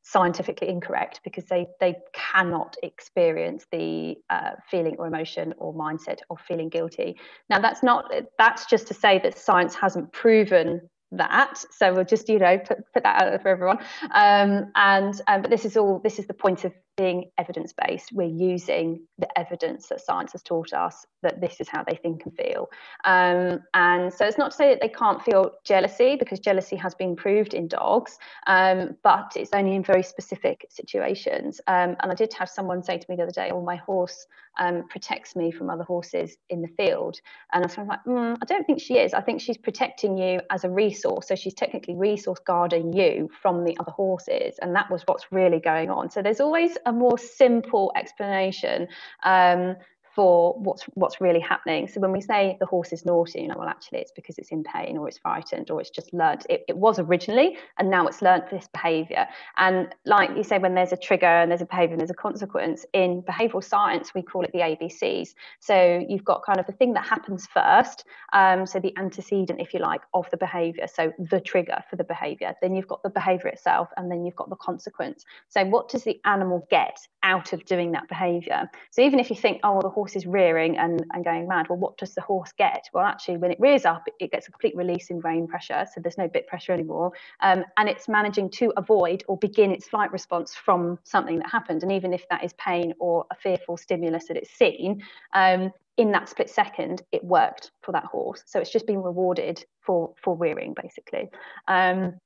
scientifically 0.04 0.68
incorrect 0.68 1.22
because 1.24 1.45
they 1.45 1.68
they 1.80 1.95
cannot 2.14 2.76
experience 2.84 3.66
the 3.72 4.16
uh, 4.30 4.51
feeling 4.70 4.95
or 4.99 5.08
emotion 5.08 5.54
or 5.58 5.74
mindset 5.74 6.20
of 6.30 6.39
feeling 6.41 6.70
guilty. 6.70 7.18
Now 7.49 7.60
that's 7.60 7.82
not 7.82 8.12
that's 8.38 8.66
just 8.66 8.88
to 8.88 8.93
say 8.93 9.20
that 9.20 9.38
science 9.38 9.74
hasn't 9.76 10.12
proven 10.12 10.82
that. 11.14 11.64
So 11.72 11.93
we'll 11.93 12.06
just 12.06 12.28
you 12.28 12.39
know 12.39 12.58
put, 12.58 12.80
put 12.93 13.04
that 13.04 13.22
out 13.22 13.30
there 13.30 13.39
for 13.39 13.49
everyone. 13.49 13.78
Um, 14.14 14.72
and 14.76 15.20
um, 15.28 15.41
but 15.41 15.49
this 15.49 15.66
is 15.66 15.78
all 15.78 15.99
this 15.99 16.20
is 16.20 16.28
the 16.28 16.34
point 16.34 16.66
of 16.66 16.74
being 16.96 17.32
evidence 17.38 17.74
based, 17.74 18.12
we're 18.14 18.28
using 18.28 19.06
the 19.18 19.28
evidence 19.38 19.88
that 19.88 20.02
science 20.02 20.32
has 20.34 20.44
taught 20.44 20.74
us 20.74 21.06
that 21.24 21.41
this 21.41 21.60
is 21.60 21.68
how 21.68 21.84
they 21.84 21.96
think 21.96 22.24
and 22.26 22.36
feel. 22.36 22.70
Um, 23.06 23.60
and 23.74 24.14
so 24.14 24.26
it's 24.26 24.38
not 24.38 24.52
to 24.52 24.58
say 24.58 24.70
that 24.70 24.82
they 24.82 24.89
can't 24.89 25.22
feel 25.24 25.52
jealousy 25.64 26.16
because 26.16 26.39
jealousy 26.39 26.76
has 26.76 26.94
been 26.94 27.16
proved 27.16 27.54
in 27.54 27.68
dogs, 27.68 28.18
um, 28.48 28.98
but 29.04 29.34
it's 29.36 29.52
only 29.54 29.76
in 29.76 29.84
very 29.84 30.04
specific 30.04 30.66
situations. 30.70 31.60
Um, 31.68 31.96
and 32.02 32.12
I 32.12 32.16
did 32.16 32.34
have 32.34 32.50
someone 32.50 32.84
say 32.84 32.98
to 32.98 33.06
me 33.10 33.16
the 33.16 33.24
other 33.24 33.32
day, 33.32 33.50
"Oh, 33.52 33.62
my 33.62 33.78
horse 33.78 34.28
um, 34.60 34.88
protects 34.89 35.36
me 35.36 35.52
from 35.52 35.70
other 35.70 35.84
horses 35.84 36.38
in 36.50 36.62
the 36.62 36.68
field," 36.68 37.20
and 37.54 37.64
I 37.64 37.68
was 37.68 37.78
like, 37.78 38.04
mm, 38.06 38.38
"I 38.41 38.46
don't 38.46 38.66
think 38.66 38.80
she 38.82 38.98
is. 38.98 39.14
I 39.14 39.22
think 39.22 39.41
she's 39.41 39.58
protecting 39.58 40.18
you 40.18 40.41
as 40.52 40.64
a 40.64 40.70
resource. 40.70 41.28
So 41.28 41.36
she's 41.36 41.54
technically 41.56 41.96
resource 41.96 42.39
guarding 42.46 42.94
you 42.94 43.30
from 43.41 43.64
the 43.64 43.78
other 43.80 43.91
horses, 43.91 44.60
and 44.62 44.76
that 44.76 44.91
was 44.91 45.04
what's 45.06 45.32
really 45.32 45.60
going 45.60 45.89
on. 45.89 46.10
So 46.10 46.22
there's 46.22 46.41
always 46.41 46.78
a 46.86 46.92
more 46.92 47.18
simple 47.18 47.92
explanation. 47.96 48.88
Um, 49.24 49.76
for 50.16 50.53
what's 50.59 50.84
what's 50.93 51.20
really 51.20 51.39
happening. 51.39 51.88
So 51.88 51.99
when 51.99 52.11
we 52.11 52.22
say 52.22 52.57
the 52.59 52.66
horse 52.66 52.93
is 52.93 53.05
naughty, 53.05 53.41
you 53.41 53.47
know, 53.47 53.55
well, 53.57 53.68
actually 53.68 53.99
it's 53.99 54.11
because 54.11 54.38
it's 54.38 54.49
in 54.49 54.64
pain 54.64 54.97
or 54.97 55.07
it's 55.07 55.18
frightened 55.18 55.72
or 55.72 55.82
it's 55.82 55.89
just 55.89 56.14
learned. 56.14 56.45
It, 56.49 56.64
it 56.68 56.78
was 56.78 56.99
originally, 56.99 57.57
and 57.78 57.89
now 57.89 58.07
it's 58.07 58.22
learned 58.22 58.43
this 58.51 58.68
behaviour. 58.68 59.28
And 59.57 59.93
like 60.05 60.30
you 60.36 60.43
say, 60.43 60.59
when 60.59 60.76
there's 60.76 60.91
a 60.91 60.97
trigger 60.97 61.26
and 61.26 61.49
there's 61.49 61.61
a 61.61 61.66
behaviour 61.66 61.93
and 61.93 62.01
there's 62.01 62.11
a 62.11 62.16
consequence, 62.16 62.86
in 62.93 63.24
behavioural 63.24 63.64
science 63.64 64.14
we 64.14 64.22
call 64.22 64.43
it 64.43 64.51
the 64.51 64.59
ABCs. 64.59 65.30
So 65.59 66.05
you've 66.07 66.26
got 66.26 66.45
kind 66.45 66.59
of 66.59 66.68
the 66.68 66.74
thing 66.74 66.93
that 66.93 67.05
happens 67.05 67.47
first, 67.47 68.05
um, 68.34 68.66
so 68.66 68.80
the 68.80 68.93
antecedent, 68.97 69.59
if 69.59 69.74
you 69.74 69.80
like, 69.80 70.01
of 70.14 70.30
the 70.30 70.38
behaviour. 70.38 70.88
So 70.88 71.11
the 71.18 71.39
trigger 71.39 71.84
for 71.89 71.95
the 71.95 72.03
behaviour. 72.03 72.53
Then 72.61 72.76
you've 72.76 72.88
got 72.88 73.01
the 73.03 73.09
behaviour 73.09 73.47
itself, 73.47 73.89
and 73.97 74.11
then 74.11 74.26
you've 74.26 74.36
got 74.36 74.49
the 74.49 74.55
consequence. 74.57 75.26
So 75.49 75.66
what 75.66 75.89
does 75.89 76.03
the 76.03 76.20
animal 76.26 76.68
get 76.70 76.97
out 77.24 77.53
of 77.53 77.66
doing 77.66 77.93
that 77.93 78.07
behaviour? 78.07 78.70
So 78.91 79.01
even 79.01 79.20
if 79.20 79.30
you 79.30 79.36
think, 79.36 79.59
oh, 79.64 79.82
the 79.82 79.89
horse 79.89 80.03
horse 80.04 80.18
is 80.18 80.26
rearing 80.26 80.78
and, 80.78 81.01
and 81.14 81.24
going 81.24 81.47
mad, 81.47 81.66
well, 81.70 81.78
what 81.78 81.97
does 81.97 82.14
the 82.14 82.20
horse 82.20 82.51
get? 82.58 82.89
Well, 82.93 83.06
actually, 83.06 83.38
when 83.38 83.51
it 83.51 83.58
rears 83.60 83.86
up, 83.86 84.04
it 84.20 84.32
gets 84.32 84.49
a 84.49 84.51
complete 84.51 84.76
release 84.76 85.10
in 85.10 85.22
rein 85.22 85.47
pressure. 85.47 85.86
So 85.93 86.01
there's 86.01 86.18
no 86.18 86.28
bit 86.28 86.45
pressure 86.45 86.74
anymore. 86.74 87.14
Um, 87.39 87.64
and 87.78 87.88
it's 87.88 88.10
managing 88.10 88.49
to 88.60 88.74
avoid 88.76 89.24
or 89.30 89.38
begin 89.38 89.72
its 89.72 89.88
flight 89.88 90.12
response 90.12 90.54
from 90.54 90.99
something 91.06 91.38
that 91.38 91.49
happened. 91.49 91.84
And 91.84 91.91
even 91.93 92.12
if 92.12 92.28
that 92.30 92.43
is 92.43 92.51
pain 92.54 92.93
or 92.99 93.26
a 93.32 93.36
fearful 93.36 93.78
stimulus 93.78 94.28
that 94.28 94.36
it's 94.36 94.51
seen, 94.51 95.01
um, 95.34 95.72
in 95.95 96.12
that 96.12 96.28
split 96.28 96.49
second, 96.49 97.04
it 97.14 97.24
worked 97.24 97.72
for 97.82 97.93
that 97.93 98.04
horse. 98.04 98.43
So 98.45 98.60
it's 98.60 98.72
just 98.72 98.86
been 98.86 99.01
rewarded 99.01 99.64
for 99.80 100.14
for 100.22 100.36
rearing, 100.36 100.76
basically. 100.82 101.30
Um, 101.70 102.20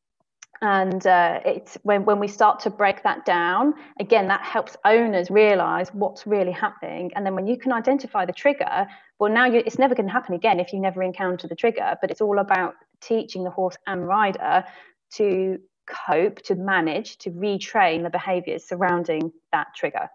and 0.62 1.06
uh, 1.06 1.40
it's 1.46 1.78
when, 1.84 2.06
when 2.06 2.20
we 2.20 2.28
start 2.28 2.60
to 2.60 2.70
break 2.70 3.04
that 3.04 3.26
down 3.26 3.74
again 4.00 4.28
that 4.28 4.42
helps 4.42 4.76
owners 4.86 5.30
realize 5.30 5.90
what's 5.94 6.26
really 6.26 6.52
happening 6.52 7.12
and 7.16 7.26
then 7.26 7.36
when 7.36 7.48
you 7.48 7.58
can 7.58 7.72
identify 7.72 8.26
the 8.26 8.34
trigger 8.34 8.88
well 9.20 9.32
now 9.32 9.46
you, 9.46 9.62
it's 9.66 9.80
never 9.80 9.96
going 9.96 10.08
to 10.08 10.14
happen 10.14 10.34
again 10.34 10.60
if 10.60 10.74
you 10.74 10.80
never 10.80 11.04
encounter 11.04 11.48
the 11.48 11.56
trigger 11.56 11.98
but 12.02 12.12
it's 12.12 12.22
all 12.22 12.40
about 12.40 12.76
teaching 13.02 13.44
the 13.44 13.52
horse 13.52 13.78
and 13.86 14.08
rider 14.08 14.64
to 15.12 15.60
cope 15.86 16.42
to 16.42 16.56
manage 16.56 17.18
to 17.18 17.30
retrain 17.32 18.04
the 18.04 18.10
behaviors 18.10 18.64
surrounding 18.68 19.32
that 19.52 19.68
trigger 19.76 20.10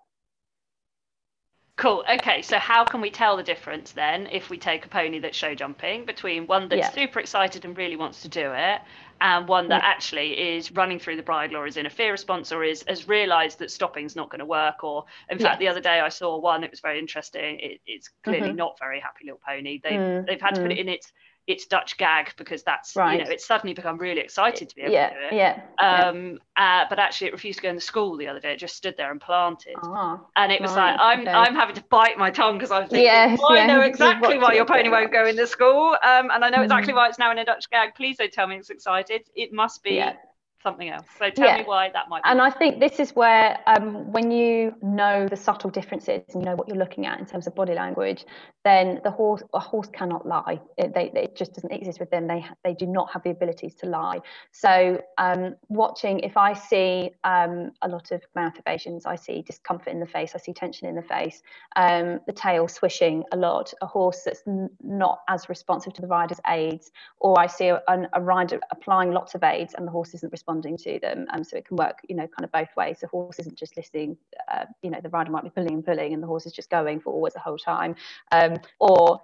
Cool. 1.76 2.04
Okay, 2.08 2.42
so 2.42 2.58
how 2.58 2.84
can 2.84 3.00
we 3.00 3.10
tell 3.10 3.36
the 3.36 3.42
difference 3.42 3.92
then 3.92 4.28
if 4.30 4.50
we 4.50 4.58
take 4.58 4.84
a 4.84 4.88
pony 4.88 5.18
that's 5.18 5.36
show 5.36 5.54
jumping 5.54 6.04
between 6.04 6.46
one 6.46 6.68
that's 6.68 6.78
Yeah. 6.78 6.90
super 6.90 7.18
excited 7.18 7.64
and 7.64 7.76
really 7.76 7.96
wants 7.96 8.22
to 8.22 8.28
do 8.28 8.52
it 8.52 8.82
and 9.22 9.48
one 9.48 9.68
that 9.68 9.82
actually 9.84 10.32
is 10.56 10.72
running 10.72 10.98
through 10.98 11.16
the 11.16 11.22
bridle 11.22 11.56
or 11.56 11.66
is 11.66 11.76
in 11.76 11.86
a 11.86 11.90
fear 11.90 12.12
response 12.12 12.52
or 12.52 12.64
is 12.64 12.84
has 12.88 13.08
realised 13.08 13.58
that 13.60 13.70
stopping's 13.70 14.16
not 14.16 14.30
going 14.30 14.40
to 14.40 14.44
work 14.46 14.84
or 14.84 15.04
in 15.30 15.38
fact 15.38 15.60
the 15.60 15.68
other 15.68 15.80
day 15.80 16.00
I 16.00 16.08
saw 16.10 16.38
one 16.38 16.64
it 16.64 16.70
was 16.72 16.80
very 16.80 16.98
interesting 16.98 17.60
it, 17.60 17.80
it's 17.86 18.10
clearly 18.24 18.52
Mhm. 18.52 18.56
not 18.56 18.78
very 18.78 19.00
happy 19.00 19.24
little 19.26 19.40
pony 19.46 19.80
they've 19.82 20.02
Mm, 20.02 20.26
they've 20.26 20.40
had 20.40 20.56
to 20.56 20.60
put 20.62 20.72
mm. 20.72 20.72
it 20.72 20.78
in 20.78 20.88
its 20.88 21.12
its 21.46 21.66
Dutch 21.66 21.96
gag 21.96 22.32
because 22.36 22.62
that's 22.62 22.94
you 22.94 23.02
know 23.02 23.24
it's 23.28 23.46
suddenly 23.46 23.74
become 23.74 23.98
really 23.98 24.20
excited 24.20 24.68
to 24.68 24.76
be 24.76 24.82
able 24.82 24.92
yeah, 24.92 25.08
to 25.08 25.14
do 25.14 25.20
it 25.26 25.34
yeah, 25.34 25.60
yeah. 25.80 26.08
um 26.08 26.38
uh, 26.56 26.84
but 26.88 26.98
actually 26.98 27.26
it 27.28 27.32
refused 27.32 27.58
to 27.58 27.62
go 27.62 27.68
in 27.68 27.74
the 27.74 27.80
school 27.80 28.16
the 28.16 28.28
other 28.28 28.40
day 28.40 28.52
it 28.52 28.58
just 28.58 28.76
stood 28.76 28.94
there 28.96 29.10
and 29.10 29.20
planted 29.20 29.74
Ah, 29.82 30.20
and 30.36 30.52
it 30.52 30.60
was 30.60 30.76
Right, 30.76 30.92
like 30.92 31.00
I'm 31.00 31.20
okay. 31.22 31.32
I'm 31.32 31.54
having 31.54 31.74
to 31.74 31.84
bite 31.90 32.16
my 32.18 32.30
tongue 32.30 32.56
because 32.58 32.70
I'm 32.70 32.84
thinking 32.88 33.04
Yes, 33.04 33.40
"Oh, 33.42 33.48
I 33.52 33.66
know 33.66 33.80
exactly 33.92 34.38
why 34.38 34.54
your 34.54 34.64
pony 34.66 34.88
won't 34.88 35.12
go 35.12 35.26
in 35.26 35.36
the 35.36 35.46
school 35.46 35.96
um 36.02 36.30
and 36.30 36.44
I 36.44 36.50
know 36.50 36.62
exactly 36.62 36.92
Mm. 36.92 36.96
why 36.96 37.08
it's 37.08 37.18
now 37.18 37.30
in 37.32 37.38
a 37.38 37.44
Dutch 37.44 37.68
gag 37.70 37.94
please 37.94 38.18
don't 38.18 38.32
tell 38.32 38.46
me 38.46 38.56
it's 38.56 38.70
excited 38.70 39.22
it 39.34 39.52
must 39.52 39.82
be 39.82 39.96
Yeah. 39.96 40.14
Something 40.62 40.88
else 40.88 41.06
so 41.18 41.30
tell 41.30 41.48
Yeah. 41.48 41.58
me 41.58 41.64
why 41.64 41.90
that 41.92 42.08
might 42.08 42.22
be 42.22 42.30
And 42.30 42.40
I 42.40 42.50
think 42.50 42.80
this 42.80 43.00
is 43.00 43.16
where, 43.16 43.58
um, 43.66 44.12
when 44.12 44.30
you 44.30 44.74
know 44.82 45.28
the 45.28 45.36
subtle 45.36 45.70
differences 45.70 46.22
and 46.34 46.42
you 46.42 46.46
know 46.50 46.56
what 46.56 46.68
you're 46.68 46.76
looking 46.78 47.06
at 47.06 47.18
in 47.20 47.26
terms 47.26 47.46
of 47.46 47.54
body 47.54 47.74
language, 47.74 48.24
then 48.64 49.00
the 49.04 49.10
horse, 49.10 49.42
a 49.54 49.60
horse 49.60 49.88
cannot 49.92 50.26
lie. 50.26 50.60
It, 50.78 50.94
they, 50.94 51.10
it 51.14 51.36
just 51.36 51.54
doesn't 51.54 51.72
exist 51.72 52.00
with 52.00 52.10
them. 52.10 52.26
They 52.28 52.44
they 52.64 52.74
do 52.74 52.86
not 52.86 53.12
have 53.12 53.22
the 53.24 53.30
abilities 53.30 53.74
to 53.76 53.86
lie. 53.86 54.20
So, 54.52 55.00
um, 55.18 55.56
watching, 55.68 56.20
if 56.20 56.36
I 56.36 56.52
see 56.54 57.10
um, 57.24 57.72
a 57.82 57.88
lot 57.88 58.12
of 58.12 58.22
mouth 58.36 58.54
evasions, 58.64 59.06
I 59.06 59.16
see 59.16 59.42
discomfort 59.42 59.88
in 59.92 60.00
the 60.00 60.06
face, 60.06 60.32
I 60.34 60.38
see 60.38 60.52
tension 60.52 60.88
in 60.88 60.94
the 60.94 61.02
face, 61.02 61.42
um, 61.76 62.20
the 62.26 62.32
tail 62.32 62.68
swishing 62.68 63.24
a 63.32 63.36
lot, 63.36 63.72
a 63.82 63.86
horse 63.86 64.22
that's 64.24 64.42
n- 64.46 64.70
not 64.82 65.20
as 65.28 65.48
responsive 65.48 65.92
to 65.94 66.02
the 66.02 66.08
rider's 66.08 66.40
aids, 66.48 66.92
or 67.20 67.38
I 67.40 67.46
see 67.48 67.68
a, 67.68 67.82
an- 67.88 68.08
a 68.12 68.20
rider 68.20 68.60
applying 68.70 69.12
lots 69.12 69.34
of 69.34 69.42
aids 69.44 69.74
and 69.76 69.86
the 69.86 69.90
horse 69.92 70.14
isn't 70.14 70.32
responding 70.52 70.76
to 70.78 70.98
them. 71.00 71.26
Um, 71.30 71.44
so 71.44 71.56
it 71.56 71.66
can 71.66 71.76
work, 71.76 71.98
you 72.08 72.16
know, 72.16 72.26
kind 72.26 72.44
of 72.44 72.52
both 72.52 72.68
ways. 72.76 72.98
The 73.00 73.08
horse 73.08 73.38
isn't 73.38 73.56
just 73.56 73.76
listening, 73.76 74.16
uh, 74.52 74.66
you 74.82 74.90
know, 74.90 75.00
the 75.02 75.08
rider 75.10 75.30
might 75.30 75.44
be 75.44 75.50
pulling 75.50 75.74
and 75.74 75.84
pulling, 75.84 76.12
and 76.12 76.22
the 76.22 76.26
horse 76.26 76.46
is 76.46 76.52
just 76.52 76.70
going 76.70 77.00
forwards 77.00 77.34
the 77.34 77.40
whole 77.40 77.58
time. 77.58 77.94
Um, 78.30 78.56
or 78.80 79.20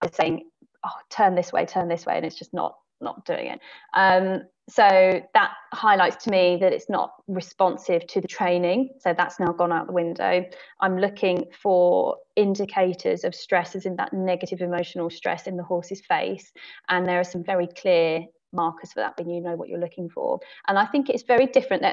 they're 0.00 0.12
saying, 0.12 0.50
"Oh, 0.84 0.90
turn 1.10 1.34
this 1.34 1.52
way, 1.52 1.66
turn 1.66 1.88
this 1.88 2.06
way," 2.06 2.16
and 2.16 2.24
it's 2.26 2.38
just 2.38 2.54
not 2.54 2.76
not 3.00 3.24
doing 3.24 3.46
it. 3.46 3.60
Um, 3.94 4.42
so 4.68 5.22
that 5.32 5.52
highlights 5.72 6.24
to 6.24 6.30
me 6.30 6.58
that 6.60 6.72
it's 6.72 6.90
not 6.90 7.12
responsive 7.28 8.04
to 8.08 8.20
the 8.20 8.26
training. 8.26 8.90
So 8.98 9.14
that's 9.16 9.38
now 9.38 9.52
gone 9.52 9.72
out 9.72 9.86
the 9.86 9.92
window. 9.92 10.44
I'm 10.80 10.98
looking 10.98 11.44
for 11.62 12.16
indicators 12.34 13.22
of 13.22 13.34
stress, 13.36 13.76
as 13.76 13.86
in 13.86 13.96
that 13.96 14.12
negative 14.12 14.60
emotional 14.60 15.10
stress 15.10 15.46
in 15.46 15.56
the 15.56 15.62
horse's 15.62 16.02
face, 16.06 16.52
and 16.88 17.06
there 17.06 17.20
are 17.20 17.24
some 17.24 17.44
very 17.44 17.68
clear 17.68 18.26
markers 18.52 18.92
for 18.92 19.00
that 19.00 19.16
when 19.18 19.28
you 19.28 19.40
know 19.40 19.56
what 19.56 19.68
you're 19.68 19.80
looking 19.80 20.08
for. 20.08 20.40
And 20.66 20.78
I 20.78 20.86
think 20.86 21.08
it's 21.08 21.22
very 21.22 21.46
different, 21.46 21.84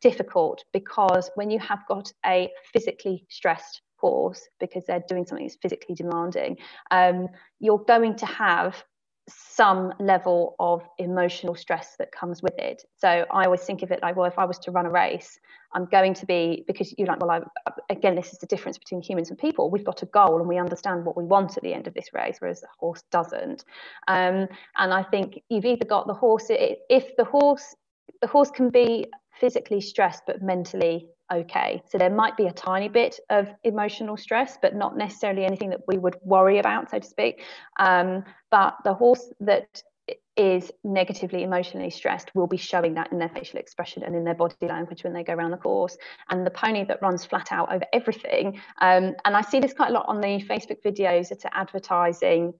difficult 0.00 0.64
because 0.72 1.30
when 1.34 1.50
you 1.50 1.58
have 1.58 1.80
got 1.88 2.12
a 2.24 2.50
physically 2.72 3.26
stressed 3.28 3.82
horse 3.96 4.48
because 4.60 4.84
they're 4.86 5.04
doing 5.08 5.24
something 5.24 5.46
that's 5.46 5.58
physically 5.60 5.94
demanding, 5.94 6.58
um, 6.90 7.28
you're 7.60 7.84
going 7.86 8.16
to 8.16 8.26
have 8.26 8.82
some 9.28 9.94
level 9.98 10.54
of 10.58 10.82
emotional 10.98 11.54
stress 11.54 11.96
that 11.98 12.12
comes 12.12 12.42
with 12.42 12.58
it. 12.58 12.84
So 12.96 13.08
I 13.08 13.44
always 13.44 13.62
think 13.62 13.82
of 13.82 13.90
it 13.90 14.00
like, 14.02 14.16
well, 14.16 14.26
if 14.26 14.38
I 14.38 14.44
was 14.44 14.58
to 14.60 14.70
run 14.70 14.86
a 14.86 14.90
race, 14.90 15.38
I'm 15.72 15.86
going 15.86 16.14
to 16.14 16.26
be 16.26 16.64
because 16.66 16.94
you're 16.98 17.08
like, 17.08 17.20
well, 17.20 17.30
I, 17.30 17.72
again, 17.90 18.14
this 18.14 18.32
is 18.32 18.38
the 18.38 18.46
difference 18.46 18.78
between 18.78 19.02
humans 19.02 19.30
and 19.30 19.38
people. 19.38 19.70
We've 19.70 19.84
got 19.84 20.02
a 20.02 20.06
goal 20.06 20.38
and 20.38 20.48
we 20.48 20.58
understand 20.58 21.04
what 21.04 21.16
we 21.16 21.24
want 21.24 21.56
at 21.56 21.62
the 21.62 21.72
end 21.72 21.86
of 21.86 21.94
this 21.94 22.10
race, 22.12 22.36
whereas 22.38 22.60
the 22.60 22.68
horse 22.78 23.02
doesn't. 23.10 23.64
Um, 24.08 24.46
and 24.76 24.92
I 24.92 25.02
think 25.02 25.40
you've 25.48 25.64
either 25.64 25.84
got 25.84 26.06
the 26.06 26.14
horse. 26.14 26.46
If 26.50 27.16
the 27.16 27.24
horse, 27.24 27.74
the 28.20 28.28
horse 28.28 28.50
can 28.50 28.70
be 28.70 29.06
physically 29.40 29.80
stressed 29.80 30.22
but 30.26 30.42
mentally 30.42 31.08
okay. 31.34 31.82
So 31.88 31.98
there 31.98 32.10
might 32.10 32.36
be 32.36 32.46
a 32.46 32.52
tiny 32.52 32.88
bit 32.88 33.18
of 33.30 33.48
emotional 33.62 34.16
stress, 34.16 34.58
but 34.60 34.74
not 34.74 34.96
necessarily 34.96 35.44
anything 35.44 35.70
that 35.70 35.80
we 35.86 35.98
would 35.98 36.16
worry 36.22 36.58
about, 36.58 36.90
so 36.90 36.98
to 36.98 37.06
speak. 37.06 37.42
Um, 37.78 38.24
but 38.50 38.76
the 38.84 38.94
horse 38.94 39.32
that 39.40 39.82
is 40.36 40.70
negatively 40.82 41.44
emotionally 41.44 41.90
stressed 41.90 42.34
will 42.34 42.48
be 42.48 42.56
showing 42.56 42.94
that 42.94 43.12
in 43.12 43.18
their 43.18 43.28
facial 43.28 43.58
expression 43.58 44.02
and 44.02 44.16
in 44.16 44.24
their 44.24 44.34
body 44.34 44.54
language 44.62 45.04
when 45.04 45.12
they 45.12 45.22
go 45.22 45.32
around 45.32 45.52
the 45.52 45.56
course. 45.56 45.96
And 46.28 46.44
the 46.44 46.50
pony 46.50 46.84
that 46.84 47.00
runs 47.00 47.24
flat 47.24 47.52
out 47.52 47.72
over 47.72 47.84
everything, 47.92 48.60
um, 48.80 49.14
and 49.24 49.36
I 49.36 49.42
see 49.42 49.60
this 49.60 49.72
quite 49.72 49.90
a 49.90 49.92
lot 49.92 50.06
on 50.08 50.20
the 50.20 50.42
Facebook 50.48 50.82
videos 50.84 51.28
that 51.28 51.44
are 51.44 51.52
advertising 51.54 52.54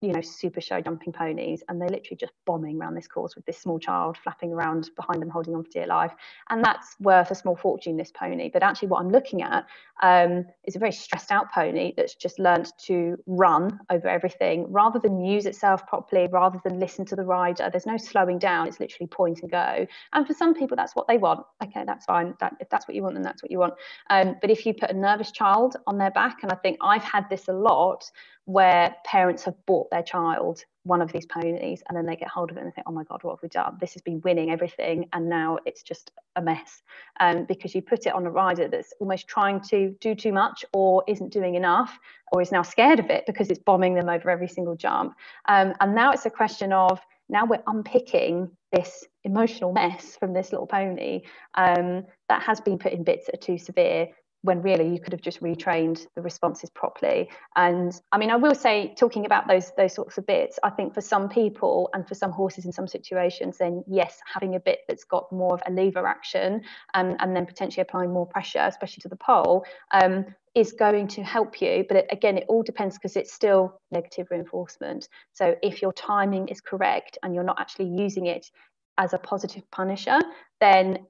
you 0.00 0.12
know, 0.12 0.20
super 0.20 0.60
show 0.60 0.80
jumping 0.80 1.12
ponies, 1.12 1.62
and 1.68 1.80
they're 1.80 1.88
literally 1.88 2.16
just 2.16 2.32
bombing 2.46 2.80
around 2.80 2.94
this 2.94 3.08
course 3.08 3.34
with 3.34 3.44
this 3.46 3.58
small 3.58 3.78
child 3.78 4.16
flapping 4.16 4.52
around 4.52 4.90
behind 4.96 5.20
them, 5.20 5.28
holding 5.28 5.54
on 5.54 5.64
for 5.64 5.70
dear 5.70 5.86
life. 5.86 6.12
And 6.50 6.64
that's 6.64 6.94
worth 7.00 7.30
a 7.30 7.34
small 7.34 7.56
fortune, 7.56 7.96
this 7.96 8.12
pony. 8.12 8.50
But 8.52 8.62
actually, 8.62 8.88
what 8.88 9.00
I'm 9.00 9.10
looking 9.10 9.42
at 9.42 9.66
um, 10.02 10.46
is 10.64 10.76
a 10.76 10.78
very 10.78 10.92
stressed 10.92 11.32
out 11.32 11.50
pony 11.52 11.92
that's 11.96 12.14
just 12.14 12.38
learned 12.38 12.70
to 12.86 13.16
run 13.26 13.80
over 13.90 14.08
everything 14.08 14.70
rather 14.70 15.00
than 15.00 15.24
use 15.24 15.46
itself 15.46 15.86
properly, 15.86 16.28
rather 16.30 16.60
than 16.64 16.78
listen 16.78 17.04
to 17.06 17.16
the 17.16 17.24
rider. 17.24 17.68
There's 17.70 17.86
no 17.86 17.96
slowing 17.96 18.38
down, 18.38 18.68
it's 18.68 18.78
literally 18.78 19.08
point 19.08 19.42
and 19.42 19.50
go. 19.50 19.86
And 20.12 20.26
for 20.26 20.34
some 20.34 20.54
people, 20.54 20.76
that's 20.76 20.94
what 20.94 21.08
they 21.08 21.18
want. 21.18 21.44
Okay, 21.62 21.82
that's 21.84 22.04
fine. 22.04 22.34
That, 22.40 22.54
if 22.60 22.68
that's 22.70 22.86
what 22.86 22.94
you 22.94 23.02
want, 23.02 23.14
then 23.14 23.22
that's 23.22 23.42
what 23.42 23.50
you 23.50 23.58
want. 23.58 23.74
Um, 24.10 24.36
but 24.40 24.50
if 24.50 24.64
you 24.64 24.74
put 24.74 24.90
a 24.90 24.94
nervous 24.94 25.32
child 25.32 25.76
on 25.86 25.98
their 25.98 26.12
back, 26.12 26.38
and 26.42 26.52
I 26.52 26.56
think 26.56 26.78
I've 26.80 27.02
had 27.02 27.28
this 27.28 27.48
a 27.48 27.52
lot 27.52 28.08
where 28.48 28.96
parents 29.04 29.44
have 29.44 29.54
bought 29.66 29.90
their 29.90 30.02
child 30.02 30.64
one 30.84 31.02
of 31.02 31.12
these 31.12 31.26
ponies 31.26 31.82
and 31.86 31.94
then 31.94 32.06
they 32.06 32.16
get 32.16 32.28
hold 32.28 32.50
of 32.50 32.56
it 32.56 32.62
and 32.62 32.74
think, 32.74 32.86
oh 32.88 32.92
my 32.92 33.04
God, 33.04 33.22
what 33.22 33.32
have 33.32 33.42
we 33.42 33.48
done? 33.50 33.76
This 33.78 33.92
has 33.92 34.00
been 34.00 34.22
winning 34.22 34.50
everything 34.50 35.06
and 35.12 35.28
now 35.28 35.58
it's 35.66 35.82
just 35.82 36.12
a 36.34 36.40
mess. 36.40 36.80
Um, 37.20 37.44
because 37.44 37.74
you 37.74 37.82
put 37.82 38.06
it 38.06 38.14
on 38.14 38.24
a 38.24 38.30
rider 38.30 38.66
that's 38.66 38.94
almost 39.00 39.28
trying 39.28 39.60
to 39.68 39.94
do 40.00 40.14
too 40.14 40.32
much 40.32 40.64
or 40.72 41.04
isn't 41.06 41.30
doing 41.30 41.56
enough 41.56 41.98
or 42.32 42.40
is 42.40 42.50
now 42.50 42.62
scared 42.62 43.00
of 43.00 43.10
it 43.10 43.24
because 43.26 43.50
it's 43.50 43.58
bombing 43.58 43.94
them 43.94 44.08
over 44.08 44.30
every 44.30 44.48
single 44.48 44.76
jump. 44.76 45.14
Um, 45.46 45.74
and 45.82 45.94
now 45.94 46.12
it's 46.12 46.24
a 46.24 46.30
question 46.30 46.72
of 46.72 46.98
now 47.28 47.44
we're 47.44 47.62
unpicking 47.66 48.50
this 48.72 49.04
emotional 49.24 49.72
mess 49.72 50.16
from 50.16 50.32
this 50.32 50.52
little 50.52 50.66
pony 50.66 51.20
um, 51.54 52.06
that 52.30 52.42
has 52.42 52.62
been 52.62 52.78
put 52.78 52.94
in 52.94 53.04
bits 53.04 53.26
that 53.26 53.34
are 53.34 53.46
too 53.46 53.58
severe 53.58 54.08
when 54.42 54.62
really 54.62 54.88
you 54.88 55.00
could 55.00 55.12
have 55.12 55.20
just 55.20 55.42
retrained 55.42 56.06
the 56.14 56.22
responses 56.22 56.70
properly. 56.70 57.28
And 57.56 57.98
i 58.12 58.18
mean 58.18 58.30
i 58.30 58.36
will 58.36 58.54
say 58.54 58.94
talking 58.96 59.26
about 59.26 59.48
those 59.48 59.72
those 59.76 59.94
sorts 59.94 60.18
of 60.18 60.26
bits 60.26 60.58
i 60.62 60.70
think 60.70 60.94
for 60.94 61.00
some 61.00 61.28
people 61.28 61.90
and 61.92 62.06
for 62.06 62.14
some 62.14 62.30
horses 62.30 62.64
in 62.64 62.72
some 62.72 62.86
situations 62.86 63.58
then 63.58 63.82
yes 63.86 64.20
having 64.32 64.54
a 64.54 64.60
bit 64.60 64.80
that's 64.88 65.04
got 65.04 65.30
more 65.32 65.54
of 65.54 65.62
a 65.66 65.70
lever 65.70 66.06
action 66.06 66.62
and, 66.94 67.16
and 67.20 67.34
then 67.34 67.46
potentially 67.46 67.82
applying 67.82 68.12
more 68.12 68.26
pressure 68.26 68.60
especially 68.60 69.00
to 69.00 69.08
the 69.08 69.16
pole 69.16 69.64
um, 69.92 70.24
is 70.54 70.72
going 70.72 71.06
to 71.06 71.22
help 71.22 71.60
you. 71.60 71.84
But 71.88 71.98
it, 71.98 72.06
again 72.10 72.38
it 72.38 72.44
all 72.48 72.62
depends 72.62 72.96
because 72.96 73.16
it's 73.16 73.32
still 73.32 73.80
negative 73.90 74.28
reinforcement. 74.30 75.08
So 75.32 75.56
if 75.62 75.82
your 75.82 75.92
timing 75.92 76.48
is 76.48 76.60
correct 76.60 77.18
and 77.22 77.34
you're 77.34 77.44
not 77.44 77.60
actually 77.60 77.88
using 77.88 78.26
it 78.26 78.50
as 78.98 79.12
a 79.12 79.18
positive 79.18 79.68
punisher 79.70 80.18
then 80.60 81.06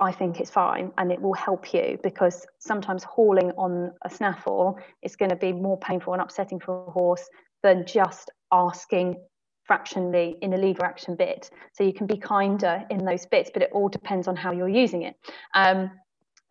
I 0.00 0.12
think 0.12 0.40
it's 0.40 0.50
fine 0.50 0.92
and 0.96 1.12
it 1.12 1.20
will 1.20 1.34
help 1.34 1.74
you 1.74 1.98
because 2.02 2.46
sometimes 2.58 3.04
hauling 3.04 3.52
on 3.58 3.92
a 4.04 4.10
snaffle 4.10 4.78
is 5.02 5.14
going 5.14 5.28
to 5.28 5.36
be 5.36 5.52
more 5.52 5.78
painful 5.78 6.14
and 6.14 6.22
upsetting 6.22 6.58
for 6.58 6.86
a 6.86 6.90
horse 6.90 7.28
than 7.62 7.86
just 7.86 8.30
asking 8.50 9.16
fractionally 9.64 10.36
in 10.40 10.54
a 10.54 10.56
lever 10.56 10.84
action 10.84 11.14
bit. 11.16 11.50
So 11.74 11.84
you 11.84 11.92
can 11.92 12.06
be 12.06 12.16
kinder 12.16 12.82
in 12.90 13.04
those 13.04 13.26
bits, 13.26 13.50
but 13.52 13.62
it 13.62 13.70
all 13.72 13.88
depends 13.88 14.26
on 14.26 14.36
how 14.36 14.52
you're 14.52 14.68
using 14.68 15.02
it. 15.02 15.16
Um, 15.54 15.90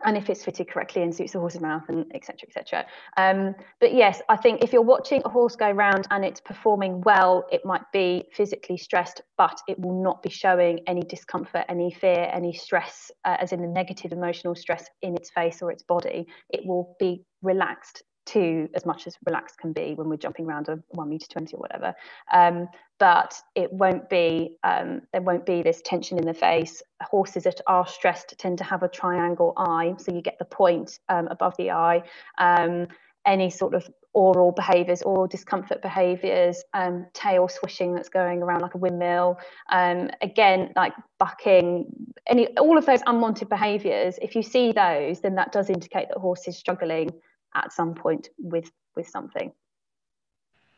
and 0.05 0.17
if 0.17 0.29
it's 0.29 0.43
fitted 0.43 0.69
correctly 0.69 1.01
and 1.01 1.13
suits 1.13 1.33
the 1.33 1.39
horse's 1.39 1.61
mouth 1.61 1.83
and 1.89 2.05
etc 2.13 2.47
etc 2.47 2.85
um, 3.17 3.55
but 3.79 3.93
yes 3.93 4.21
i 4.29 4.35
think 4.35 4.63
if 4.63 4.73
you're 4.73 4.81
watching 4.81 5.21
a 5.25 5.29
horse 5.29 5.55
go 5.55 5.69
round 5.69 6.07
and 6.11 6.23
it's 6.25 6.41
performing 6.41 7.01
well 7.01 7.45
it 7.51 7.61
might 7.65 7.83
be 7.91 8.23
physically 8.33 8.77
stressed 8.77 9.21
but 9.37 9.59
it 9.67 9.79
will 9.79 10.01
not 10.01 10.21
be 10.21 10.29
showing 10.29 10.79
any 10.87 11.01
discomfort 11.01 11.65
any 11.69 11.91
fear 11.91 12.29
any 12.33 12.53
stress 12.53 13.11
uh, 13.25 13.37
as 13.39 13.51
in 13.51 13.61
the 13.61 13.67
negative 13.67 14.11
emotional 14.11 14.55
stress 14.55 14.85
in 15.01 15.15
its 15.15 15.29
face 15.29 15.61
or 15.61 15.71
its 15.71 15.83
body. 15.83 16.27
It 16.49 16.65
will 16.65 16.95
be 16.99 17.23
relaxed 17.41 18.03
to 18.29 18.69
as 18.73 18.85
much 18.85 19.07
as 19.07 19.17
relaxed 19.25 19.57
can 19.57 19.73
be 19.73 19.93
when 19.95 20.09
we're 20.09 20.17
jumping 20.17 20.45
around 20.45 20.69
a 20.69 20.79
one 20.89 21.09
meter 21.09 21.27
20 21.27 21.55
or 21.55 21.59
whatever. 21.59 21.93
Um, 22.31 22.67
but 22.99 23.33
it 23.55 23.71
won't 23.71 24.09
be 24.09 24.57
um, 24.63 25.01
there 25.13 25.21
won't 25.21 25.45
be 25.45 25.61
this 25.61 25.81
tension 25.83 26.17
in 26.17 26.25
the 26.25 26.33
face. 26.33 26.81
Horses 27.01 27.43
that 27.43 27.61
are 27.67 27.87
stressed 27.87 28.35
tend 28.37 28.57
to 28.57 28.63
have 28.63 28.83
a 28.83 28.89
triangle 28.89 29.53
eye 29.57 29.95
so 29.97 30.13
you 30.13 30.21
get 30.21 30.37
the 30.37 30.45
point 30.45 30.99
um, 31.09 31.27
above 31.27 31.55
the 31.57 31.71
eye. 31.71 32.03
Um, 32.37 32.87
any 33.25 33.49
sort 33.49 33.73
of 33.73 33.87
oral 34.13 34.51
behaviors 34.51 35.01
oral 35.03 35.27
discomfort 35.27 35.81
behaviors 35.81 36.63
um, 36.73 37.05
tail 37.13 37.47
swishing 37.47 37.93
that's 37.93 38.09
going 38.09 38.41
around 38.41 38.61
like 38.61 38.73
a 38.73 38.77
windmill. 38.77 39.37
Um, 39.71 40.09
again 40.21 40.71
like 40.75 40.93
bucking 41.19 41.85
any 42.27 42.47
all 42.57 42.77
of 42.77 42.85
those 42.85 43.01
unwanted 43.05 43.49
behaviors 43.49 44.17
if 44.21 44.35
you 44.35 44.41
see 44.41 44.71
those 44.71 45.19
then 45.21 45.35
that 45.35 45.51
does 45.51 45.69
indicate 45.69 46.07
that 46.09 46.17
horse 46.17 46.47
is 46.47 46.57
struggling 46.57 47.11
at 47.55 47.71
some 47.71 47.93
point 47.95 48.29
with 48.37 48.71
with 48.95 49.07
something. 49.07 49.51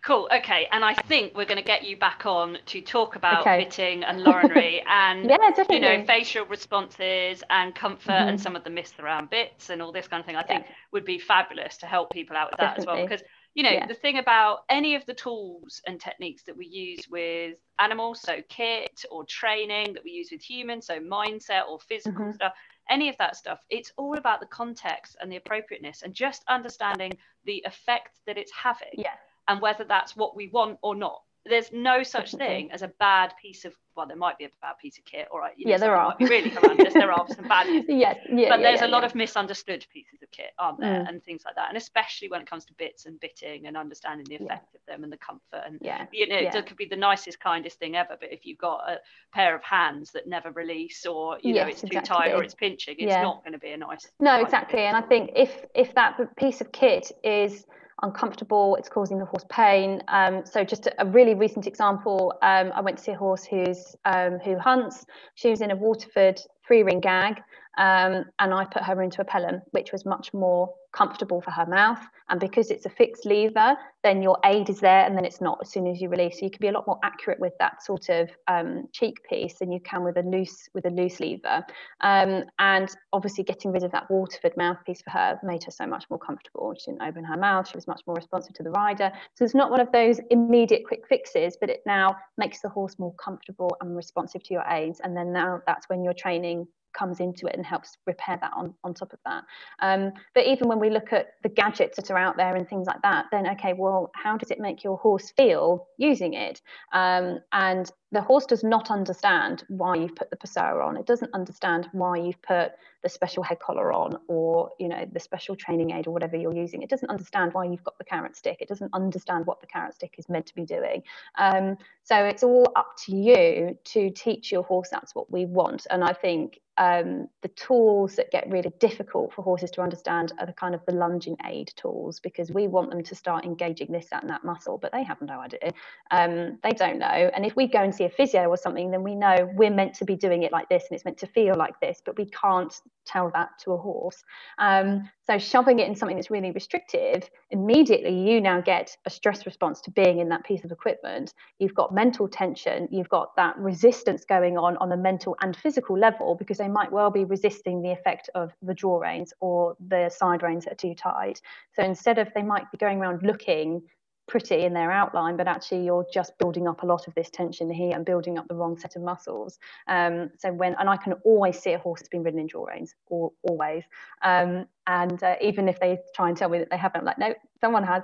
Cool. 0.04 0.28
Okay. 0.34 0.68
And 0.72 0.84
I 0.84 0.96
think 0.96 1.36
we're 1.36 1.46
going 1.46 1.58
to 1.58 1.64
get 1.64 1.84
you 1.84 1.96
back 1.96 2.26
on 2.26 2.58
to 2.68 2.82
talk 2.82 3.16
about 3.16 3.42
okay. 3.42 4.02
and 4.04 4.26
Lorinery 4.26 4.82
and 4.88 5.30
yeah, 5.30 5.38
definitely. 5.38 5.76
you 5.76 5.82
know 5.82 6.06
facial 6.06 6.46
responses 6.46 7.44
and 7.52 7.76
comfort 7.76 8.10
mm-hmm. 8.10 8.30
and 8.30 8.42
some 8.42 8.56
of 8.56 8.64
the 8.64 8.72
myths 8.72 8.94
around 9.00 9.30
bits 9.30 9.70
and 9.70 9.80
all 9.82 9.92
this 9.92 10.08
kind 10.08 10.20
of 10.20 10.26
thing. 10.26 10.36
I 10.36 10.44
think 10.44 10.66
would 10.92 11.06
be 11.06 11.20
fabulous 11.20 11.78
to 11.78 11.86
help 11.86 12.12
people 12.12 12.36
out 12.36 12.50
with 12.52 12.60
definitely. 12.60 12.86
that 12.86 12.92
as 12.92 12.98
well 12.98 13.08
because 13.08 13.24
you 13.54 13.62
know 13.62 13.70
yeah. 13.70 13.86
the 13.86 13.94
thing 13.94 14.18
about 14.18 14.60
any 14.70 14.96
of 14.96 15.06
the 15.06 15.14
tools 15.14 15.82
and 15.86 16.02
techniques 16.02 16.44
that 16.44 16.58
we 16.58 16.66
use 16.66 17.08
with 17.08 17.58
animals, 17.80 18.22
so 18.22 18.38
kit 18.50 19.06
or 19.12 19.24
training 19.26 19.94
that 19.94 20.04
we 20.04 20.12
use 20.12 20.30
with 20.32 20.42
humans, 20.42 20.88
so 20.88 21.00
mindset 21.00 21.68
or 21.70 21.80
physical 21.80 22.24
mm-hmm. 22.26 22.32
stuff. 22.32 22.54
Any 22.92 23.10
of 23.10 23.18
that 23.18 23.36
stuff, 23.36 23.60
it's 23.70 23.92
all 23.98 24.18
about 24.18 24.42
the 24.42 24.46
context 24.46 25.16
and 25.20 25.32
the 25.32 25.38
appropriateness 25.38 26.04
and 26.04 26.14
just 26.14 26.44
understanding 26.48 27.14
the 27.46 27.64
effect 27.66 28.20
that 28.28 28.38
it's 28.38 28.52
having. 28.52 28.90
Yeah 28.94 29.16
and 29.48 29.62
whether 29.62 29.84
that's 29.84 30.16
what 30.16 30.36
we 30.36 30.48
want 30.48 30.80
or 30.82 30.96
not. 30.96 31.22
There's 31.46 31.72
no 31.72 32.04
such 32.04 32.34
thing 32.34 32.72
as 32.72 32.82
a 32.82 32.88
bad 32.88 33.34
piece 33.42 33.66
of 33.66 33.76
well, 33.96 34.08
there 34.08 34.18
might 34.18 34.38
be 34.38 34.46
a 34.46 34.50
bad 34.62 34.78
piece 34.82 34.98
of 34.98 35.06
kit, 35.06 35.28
all 35.32 35.40
right. 35.40 35.54
You 35.58 35.66
know, 35.66 35.72
yeah, 35.72 35.78
there 35.78 35.96
are. 35.96 36.16
really 36.20 36.50
horrendous. 36.50 36.94
there 36.94 37.12
are 37.12 37.26
some 37.28 37.48
bad 37.48 37.66
pieces. 37.68 37.90
Yes, 37.90 38.18
yeah, 38.30 38.50
but 38.50 38.60
yeah, 38.60 38.70
there's 38.70 38.82
yeah, 38.82 38.88
a 38.88 38.90
lot 38.90 39.02
yeah. 39.02 39.08
of 39.08 39.16
misunderstood 39.16 39.86
pieces 39.94 40.22
of 40.22 40.32
kit, 40.32 40.52
aren't 40.58 40.80
there, 40.80 41.02
mm. 41.02 41.10
and 41.10 41.24
things 41.24 41.44
like 41.46 41.56
that. 41.56 41.68
And 41.68 41.78
especially 41.78 42.30
when 42.30 42.42
it 42.42 42.50
comes 42.50 42.66
to 42.66 42.74
bits 42.74 43.06
and 43.06 43.20
bitting 43.20 43.68
and 43.68 43.76
understanding 43.76 44.26
the 44.30 44.44
effect 44.44 44.74
of 44.76 44.82
them 44.88 45.04
and 45.04 45.12
the 45.12 45.18
comfort. 45.18 45.64
And 45.66 45.78
yeah, 45.82 46.06
you 46.14 46.28
know, 46.28 46.38
it 46.38 46.66
could 46.66 46.78
be 46.78 46.86
the 46.86 46.96
nicest, 46.96 47.40
kindest 47.40 47.80
thing 47.80 47.96
ever, 47.96 48.16
but 48.20 48.32
if 48.32 48.46
you've 48.46 48.58
got 48.58 48.90
a 48.90 49.00
pair 49.34 49.56
of 49.56 49.64
hands 49.64 50.12
that 50.12 50.28
never 50.28 50.52
release, 50.52 51.06
or 51.06 51.38
you 51.42 51.54
yes, 51.54 51.66
know, 51.66 51.70
it's 51.72 51.82
too 51.82 52.02
tight 52.02 52.32
or 52.32 52.44
it's 52.44 52.56
pinching, 52.56 52.96
it's 52.98 53.12
not 53.12 53.44
going 53.44 53.54
to 53.54 53.60
be 53.60 53.72
a 53.72 53.78
nice. 53.78 54.08
No, 54.20 54.42
exactly. 54.42 54.82
And 54.82 54.96
I 54.96 55.02
think 55.02 55.32
if 55.36 55.66
if 55.76 55.94
that 55.96 56.36
piece 56.38 56.62
of 56.62 56.72
kit 56.72 57.12
is 57.24 57.66
uncomfortable, 58.02 58.76
it's 58.78 58.90
causing 58.90 59.18
the 59.20 59.26
horse 59.26 59.46
pain. 59.50 60.02
Um, 60.08 60.46
so 60.46 60.64
just 60.64 60.88
a, 60.88 61.02
a, 61.02 61.06
really 61.06 61.34
recent 61.34 61.68
example, 61.68 62.34
um, 62.42 62.72
I 62.74 62.82
went 62.82 62.98
to 62.98 63.04
see 63.04 63.12
a 63.12 63.18
horse 63.18 63.46
who's 63.46 63.96
um, 64.06 64.40
who 64.40 64.58
hunts. 64.58 65.06
She 65.36 65.50
was 65.50 65.62
in 65.62 65.72
a 65.72 65.76
Waterford 65.76 66.42
three 66.66 66.84
ring 66.84 67.00
gag 67.00 67.42
um, 67.78 68.26
and 68.40 68.54
I 68.54 68.66
put 68.66 68.84
her 68.84 69.02
into 69.02 69.22
a 69.22 69.26
Pelham, 69.26 69.62
which 69.72 69.92
was 69.92 70.06
much 70.06 70.34
more 70.34 70.74
comfortable 70.94 71.42
for 71.42 71.52
her 71.52 71.66
mouth. 71.66 72.00
And 72.30 72.40
because 72.40 72.72
it's 72.72 72.86
a 72.86 72.90
fixed 72.90 73.26
lever, 73.26 73.76
then 74.04 74.22
your 74.22 74.38
aid 74.46 74.70
is 74.70 74.80
there 74.80 75.06
and 75.06 75.18
then 75.18 75.26
it's 75.26 75.42
not 75.42 75.60
as 75.62 75.72
soon 75.72 75.88
as 75.88 76.02
you 76.02 76.10
release. 76.10 76.40
So 76.40 76.46
you 76.46 76.52
can 76.52 76.62
be 76.62 76.70
a 76.70 76.72
lot 76.72 76.88
more 76.88 77.00
accurate 77.04 77.40
with 77.40 77.54
that 77.60 77.84
sort 77.84 78.10
of 78.10 78.30
um, 78.48 78.88
cheek 78.94 79.24
piece 79.28 79.60
than 79.60 79.72
you 79.72 79.80
can 79.82 80.04
with 80.04 80.18
a 80.18 80.22
loose 80.22 80.70
with 80.74 80.86
a 80.86 80.90
loose 80.90 81.20
lever. 81.20 81.66
Um, 82.02 82.44
and 82.60 82.90
obviously 83.14 83.44
getting 83.44 83.72
rid 83.72 83.84
of 83.84 83.92
that 83.92 84.10
Waterford 84.10 84.56
mouthpiece 84.58 85.02
for 85.02 85.12
her 85.12 85.40
made 85.44 85.64
her 85.66 85.72
so 85.72 85.86
much 85.86 86.06
more 86.10 86.20
comfortable. 86.20 86.74
She 86.78 86.92
didn't 86.92 87.04
open 87.04 87.24
her 87.26 87.38
mouth. 87.38 87.68
She 87.68 87.78
was 87.78 87.88
much 87.88 88.02
more 88.08 88.16
responsive 88.16 88.54
to 88.56 88.64
the 88.64 88.72
rider. 88.72 89.12
So 89.36 89.44
it's 89.44 89.56
not 89.56 89.72
one 89.72 89.82
of 89.82 89.92
those 89.92 90.20
immediate 90.30 90.84
quick 90.88 91.08
fixes, 91.08 91.58
but 91.60 91.70
it 91.70 91.82
now 91.86 92.16
makes 92.38 92.62
the 92.62 92.70
horse 92.70 92.98
more 92.98 93.14
comfortable 93.16 93.76
and 93.82 93.96
responsive 93.96 94.44
to 94.44 94.54
your 94.54 94.66
aids. 94.70 95.02
And 95.04 95.16
then 95.16 95.34
now 95.34 95.62
that's 95.68 95.90
when 95.90 96.04
you're 96.04 96.14
training 96.14 96.68
comes 96.94 97.20
into 97.20 97.48
it 97.48 97.56
and 97.56 97.66
helps 97.66 97.98
repair 98.06 98.38
that 98.42 98.52
on, 98.56 98.74
on 98.84 98.94
top 98.94 99.14
of 99.14 99.20
that. 99.26 99.44
Um, 99.80 100.14
but 100.34 100.46
even 100.46 100.68
when 100.68 100.80
we 100.80 100.90
look 100.90 101.14
at 101.14 101.34
the 101.44 101.50
gadgets 101.50 101.98
that 101.98 102.12
are 102.12 102.18
out 102.18 102.38
there 102.38 102.56
and 102.56 102.68
things 102.68 102.88
like 102.88 103.02
that, 103.04 103.26
then 103.32 103.48
okay, 103.52 103.74
well, 103.74 104.12
how 104.16 104.38
does 104.38 104.52
it 104.52 104.60
make 104.60 104.84
your 104.84 104.98
horse 104.98 105.32
feel 105.32 105.88
using 105.98 106.34
it? 106.34 106.62
Um, 106.94 107.40
and 107.52 107.92
the 108.12 108.22
horse 108.22 108.46
does 108.46 108.64
not 108.64 108.92
understand 108.92 109.64
why 109.70 109.96
you've 109.96 110.16
put 110.16 110.30
the 110.30 110.36
Pessoa 110.36 110.86
on. 110.86 110.98
It 110.98 111.06
doesn't 111.06 111.34
understand 111.34 111.88
why 111.94 112.18
you've 112.18 112.42
put 112.42 112.74
the 113.04 113.10
special 113.10 113.42
head 113.42 113.60
collar 113.60 113.92
on 113.92 114.18
or 114.28 114.70
you 114.80 114.88
know 114.88 115.06
the 115.12 115.20
special 115.20 115.56
training 115.56 115.92
aid 115.92 116.08
or 116.08 116.12
whatever 116.12 116.36
you're 116.36 116.56
using. 116.56 116.82
It 116.82 116.90
doesn't 116.90 117.10
understand 117.10 117.54
why 117.54 117.66
you've 117.66 117.84
got 117.84 117.98
the 117.98 118.04
carrot 118.04 118.36
stick. 118.36 118.58
It 118.60 118.68
doesn't 118.68 118.94
understand 118.94 119.46
what 119.46 119.62
the 119.62 119.68
carrot 119.68 119.96
stick 119.96 120.16
is 120.18 120.28
meant 120.30 120.46
to 120.48 120.56
be 120.56 120.66
doing. 120.66 121.04
Um, 121.38 121.78
so 122.04 122.18
it's 122.26 122.44
all 122.44 122.72
up 122.76 122.92
to 123.06 123.16
you 123.16 123.78
to 123.86 124.10
teach 124.12 124.52
your 124.52 124.64
horse 124.64 124.90
that's 124.92 125.16
what 125.16 125.32
we 125.32 125.46
want. 125.46 125.88
And 125.90 126.04
I 126.04 126.14
think 126.14 126.60
um, 126.82 127.28
the 127.44 127.48
tools 127.50 128.16
that 128.16 128.32
get 128.32 128.50
really 128.50 128.72
difficult 128.80 129.32
for 129.34 129.44
horses 129.44 129.70
to 129.70 129.82
understand 129.82 130.34
are 130.40 130.48
the 130.48 130.54
kind 130.54 130.74
of 130.74 130.84
the 130.88 130.94
lunging 130.94 131.38
aid 131.46 131.72
tools 131.76 132.20
because 132.20 132.50
we 132.50 132.66
want 132.66 132.90
them 132.90 133.04
to 133.04 133.14
start 133.14 133.46
engaging 133.46 133.92
this, 133.92 134.08
that, 134.10 134.24
and 134.24 134.32
that 134.32 134.44
muscle, 134.44 134.80
but 134.80 134.92
they 134.92 135.04
have 135.04 135.22
no 135.22 135.40
idea. 135.40 135.74
Um, 136.10 136.58
they 136.64 136.72
don't 136.72 136.98
know. 136.98 137.06
And 137.06 137.46
if 137.46 137.56
we 137.56 137.68
go 137.68 137.84
and 137.84 137.94
see 137.94 138.06
a 138.06 138.10
physio 138.10 138.48
or 138.48 138.58
something, 138.58 138.90
then 138.90 139.04
we 139.04 139.14
know 139.14 139.48
we're 139.54 139.70
meant 139.70 139.94
to 139.96 140.06
be 140.06 140.16
doing 140.16 140.42
it 140.42 140.52
like 140.52 140.70
this 140.70 140.86
and 140.90 140.96
it's 140.96 141.06
meant 141.06 141.20
to 141.20 141.28
feel 141.28 141.56
like 141.56 141.80
this, 141.82 142.02
but 142.04 142.18
we 142.18 142.26
can't 142.26 142.74
tell 143.06 143.30
that 143.36 143.50
to 143.60 143.74
a 143.74 143.78
horse. 143.78 144.24
Um, 144.58 145.08
so 145.32 145.38
shoving 145.38 145.80
it 145.80 145.88
in 145.88 145.96
something 145.96 146.18
that's 146.18 146.30
really 146.30 146.52
restrictive, 146.52 147.30
immediately 147.52 148.14
you 148.14 148.42
now 148.42 148.60
get 148.60 148.98
a 149.06 149.10
stress 149.10 149.46
response 149.46 149.80
to 149.80 149.92
being 149.92 150.20
in 150.20 150.28
that 150.28 150.44
piece 150.44 150.66
of 150.66 150.72
equipment. 150.72 151.34
You've 151.58 151.74
got 151.74 151.94
mental 151.94 152.28
tension, 152.28 152.90
you've 152.92 153.08
got 153.08 153.34
that 153.38 153.58
resistance 153.58 154.26
going 154.26 154.58
on 154.58 154.76
on 154.78 154.90
the 154.90 154.98
mental 154.98 155.38
and 155.40 155.56
physical 155.56 155.98
level 155.98 156.36
because 156.36 156.58
they 156.58 156.68
might 156.68 156.92
well 156.92 157.10
be 157.10 157.24
resisting 157.24 157.82
the 157.82 157.92
effect 157.92 158.30
of 158.36 158.52
the 158.62 158.74
draw 158.74 159.00
reins 159.00 159.34
or 159.40 159.78
the 159.88 160.10
side 160.10 160.44
reins 160.44 160.66
that 160.66 160.74
are 160.74 160.76
too 160.76 160.94
tight. 160.94 161.42
So 161.76 161.84
instead 161.84 162.18
of 162.18 162.28
they 162.36 162.44
might 162.44 162.70
be 162.70 162.78
going 162.78 163.00
around 163.00 163.24
looking 163.24 163.84
pretty 164.32 164.64
in 164.64 164.74
their 164.74 164.94
outline, 164.94 165.36
but 165.36 165.46
actually 165.46 165.84
you're 165.84 166.06
just 166.12 166.38
building 166.38 166.66
up 166.66 166.84
a 166.84 166.86
lot 166.86 167.06
of 167.06 167.14
this 167.16 167.30
tension 167.30 167.70
here 167.70 167.94
and 167.94 168.06
building 168.06 168.38
up 168.38 168.48
the 168.48 168.56
wrong 168.56 168.78
set 168.78 168.96
of 168.96 169.02
muscles. 169.02 169.60
Um, 169.90 170.30
so 170.40 170.54
when, 170.54 170.74
and 170.80 170.90
I 170.90 170.96
can 170.96 171.14
always 171.26 171.60
see 171.60 171.74
a 171.74 171.78
horse 171.78 172.00
that's 172.00 172.08
been 172.08 172.24
ridden 172.24 172.40
in 172.40 172.48
draw 172.48 172.64
reins, 172.64 172.96
or, 173.08 173.34
always. 173.44 173.84
Um, 174.22 174.68
and 174.88 175.22
uh, 175.22 175.36
even 175.42 175.68
if 175.68 175.82
they 175.82 176.00
try 176.16 176.30
and 176.30 176.38
tell 176.38 176.48
me 176.48 176.60
that 176.60 176.70
they 176.72 176.78
haven't, 176.78 177.02
I'm 177.02 177.06
like, 177.06 177.18
no, 177.18 177.34
someone 177.60 177.84
has, 177.84 178.04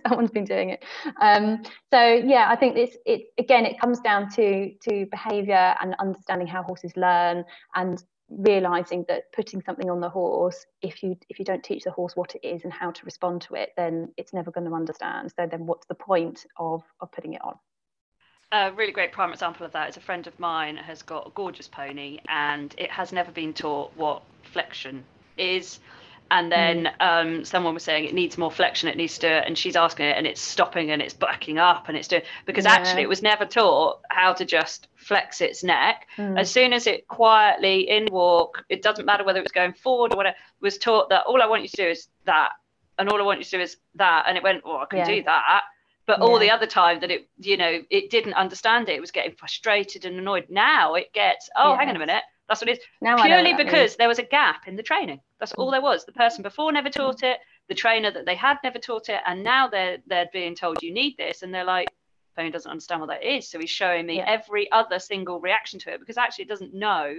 someone's 0.06 0.30
been 0.30 0.46
doing 0.46 0.70
it. 0.70 0.82
Um, 1.20 1.62
so 1.92 2.02
yeah, 2.02 2.46
I 2.48 2.56
think 2.56 2.78
it's, 2.78 2.96
it, 3.04 3.26
again, 3.36 3.66
it 3.66 3.78
comes 3.78 4.00
down 4.00 4.30
to, 4.30 4.72
to 4.88 5.06
behavior 5.10 5.74
and 5.82 5.94
understanding 6.00 6.46
how 6.46 6.62
horses 6.62 6.96
learn 6.96 7.44
and 7.74 8.02
realizing 8.30 9.04
that 9.08 9.30
putting 9.32 9.62
something 9.62 9.90
on 9.90 10.00
the 10.00 10.08
horse 10.08 10.64
if 10.80 11.02
you 11.02 11.16
if 11.28 11.38
you 11.38 11.44
don't 11.44 11.62
teach 11.62 11.84
the 11.84 11.90
horse 11.90 12.16
what 12.16 12.34
it 12.34 12.46
is 12.46 12.64
and 12.64 12.72
how 12.72 12.90
to 12.90 13.04
respond 13.04 13.42
to 13.42 13.54
it 13.54 13.70
then 13.76 14.08
it's 14.16 14.32
never 14.32 14.50
going 14.50 14.66
to 14.66 14.74
understand. 14.74 15.32
So 15.36 15.46
then 15.46 15.66
what's 15.66 15.86
the 15.86 15.94
point 15.94 16.46
of 16.56 16.82
of 17.00 17.12
putting 17.12 17.34
it 17.34 17.42
on? 17.44 17.56
A 18.52 18.72
really 18.72 18.92
great 18.92 19.12
prime 19.12 19.32
example 19.32 19.66
of 19.66 19.72
that 19.72 19.88
is 19.88 19.96
a 19.96 20.00
friend 20.00 20.26
of 20.26 20.38
mine 20.38 20.76
has 20.76 21.02
got 21.02 21.26
a 21.26 21.30
gorgeous 21.30 21.68
pony 21.68 22.18
and 22.28 22.74
it 22.78 22.90
has 22.90 23.12
never 23.12 23.32
been 23.32 23.52
taught 23.52 23.92
what 23.96 24.22
flexion 24.42 25.04
is 25.36 25.80
and 26.30 26.50
then 26.50 26.88
mm. 27.00 27.00
um, 27.00 27.44
someone 27.44 27.74
was 27.74 27.82
saying 27.82 28.04
it 28.04 28.14
needs 28.14 28.38
more 28.38 28.50
flexion 28.50 28.88
it 28.88 28.96
needs 28.96 29.18
to 29.18 29.28
and 29.28 29.56
she's 29.58 29.76
asking 29.76 30.06
it 30.06 30.16
and 30.16 30.26
it's 30.26 30.40
stopping 30.40 30.90
and 30.90 31.02
it's 31.02 31.14
backing 31.14 31.58
up 31.58 31.88
and 31.88 31.96
it's 31.96 32.08
doing 32.08 32.22
because 32.46 32.64
yeah. 32.64 32.72
actually 32.72 33.02
it 33.02 33.08
was 33.08 33.22
never 33.22 33.44
taught 33.44 34.00
how 34.10 34.32
to 34.32 34.44
just 34.44 34.88
flex 34.94 35.40
its 35.40 35.62
neck 35.62 36.06
mm. 36.16 36.38
as 36.38 36.50
soon 36.50 36.72
as 36.72 36.86
it 36.86 37.06
quietly 37.08 37.88
in 37.88 38.06
walk 38.10 38.64
it 38.68 38.82
doesn't 38.82 39.04
matter 39.04 39.24
whether 39.24 39.38
it 39.38 39.44
was 39.44 39.52
going 39.52 39.72
forward 39.72 40.12
or 40.12 40.16
whatever 40.16 40.36
was 40.60 40.78
taught 40.78 41.08
that 41.08 41.24
all 41.26 41.42
i 41.42 41.46
want 41.46 41.62
you 41.62 41.68
to 41.68 41.76
do 41.76 41.88
is 41.88 42.08
that 42.24 42.50
and 42.98 43.08
all 43.08 43.18
i 43.18 43.24
want 43.24 43.38
you 43.38 43.44
to 43.44 43.50
do 43.50 43.60
is 43.60 43.76
that 43.94 44.24
and 44.26 44.36
it 44.36 44.42
went 44.42 44.62
oh 44.64 44.78
i 44.78 44.86
can 44.86 45.00
yeah. 45.00 45.06
do 45.06 45.22
that 45.22 45.62
but 46.06 46.18
yeah. 46.18 46.24
all 46.24 46.38
the 46.38 46.50
other 46.50 46.66
time 46.66 47.00
that 47.00 47.10
it 47.10 47.28
you 47.38 47.56
know 47.56 47.80
it 47.90 48.10
didn't 48.10 48.34
understand 48.34 48.88
it 48.88 48.96
it 48.96 49.00
was 49.00 49.10
getting 49.10 49.34
frustrated 49.36 50.04
and 50.04 50.18
annoyed 50.18 50.46
now 50.48 50.94
it 50.94 51.12
gets 51.12 51.50
oh 51.56 51.72
yes. 51.72 51.80
hang 51.80 51.88
on 51.90 51.96
a 51.96 51.98
minute 51.98 52.22
that's 52.48 52.60
what 52.60 52.68
it 52.68 52.78
is. 52.78 52.84
Now 53.00 53.22
Purely 53.22 53.54
because 53.54 53.72
means. 53.72 53.96
there 53.96 54.08
was 54.08 54.18
a 54.18 54.24
gap 54.24 54.68
in 54.68 54.76
the 54.76 54.82
training. 54.82 55.20
That's 55.40 55.52
all 55.54 55.70
there 55.70 55.80
was. 55.80 56.04
The 56.04 56.12
person 56.12 56.42
before 56.42 56.70
never 56.72 56.90
taught 56.90 57.22
it. 57.22 57.38
The 57.68 57.74
trainer 57.74 58.10
that 58.10 58.26
they 58.26 58.34
had 58.34 58.58
never 58.62 58.78
taught 58.78 59.08
it, 59.08 59.20
and 59.26 59.42
now 59.42 59.68
they're 59.68 59.98
they're 60.06 60.28
being 60.32 60.54
told 60.54 60.82
you 60.82 60.92
need 60.92 61.16
this, 61.16 61.42
and 61.42 61.54
they're 61.54 61.64
like, 61.64 61.88
Pony 62.36 62.50
doesn't 62.50 62.70
understand 62.70 63.00
what 63.00 63.08
that 63.08 63.24
is. 63.24 63.48
So 63.48 63.58
he's 63.58 63.70
showing 63.70 64.06
me 64.06 64.18
yeah. 64.18 64.26
every 64.28 64.70
other 64.70 64.98
single 64.98 65.40
reaction 65.40 65.78
to 65.80 65.94
it 65.94 66.00
because 66.00 66.18
actually 66.18 66.44
it 66.44 66.48
doesn't 66.48 66.74
know 66.74 67.14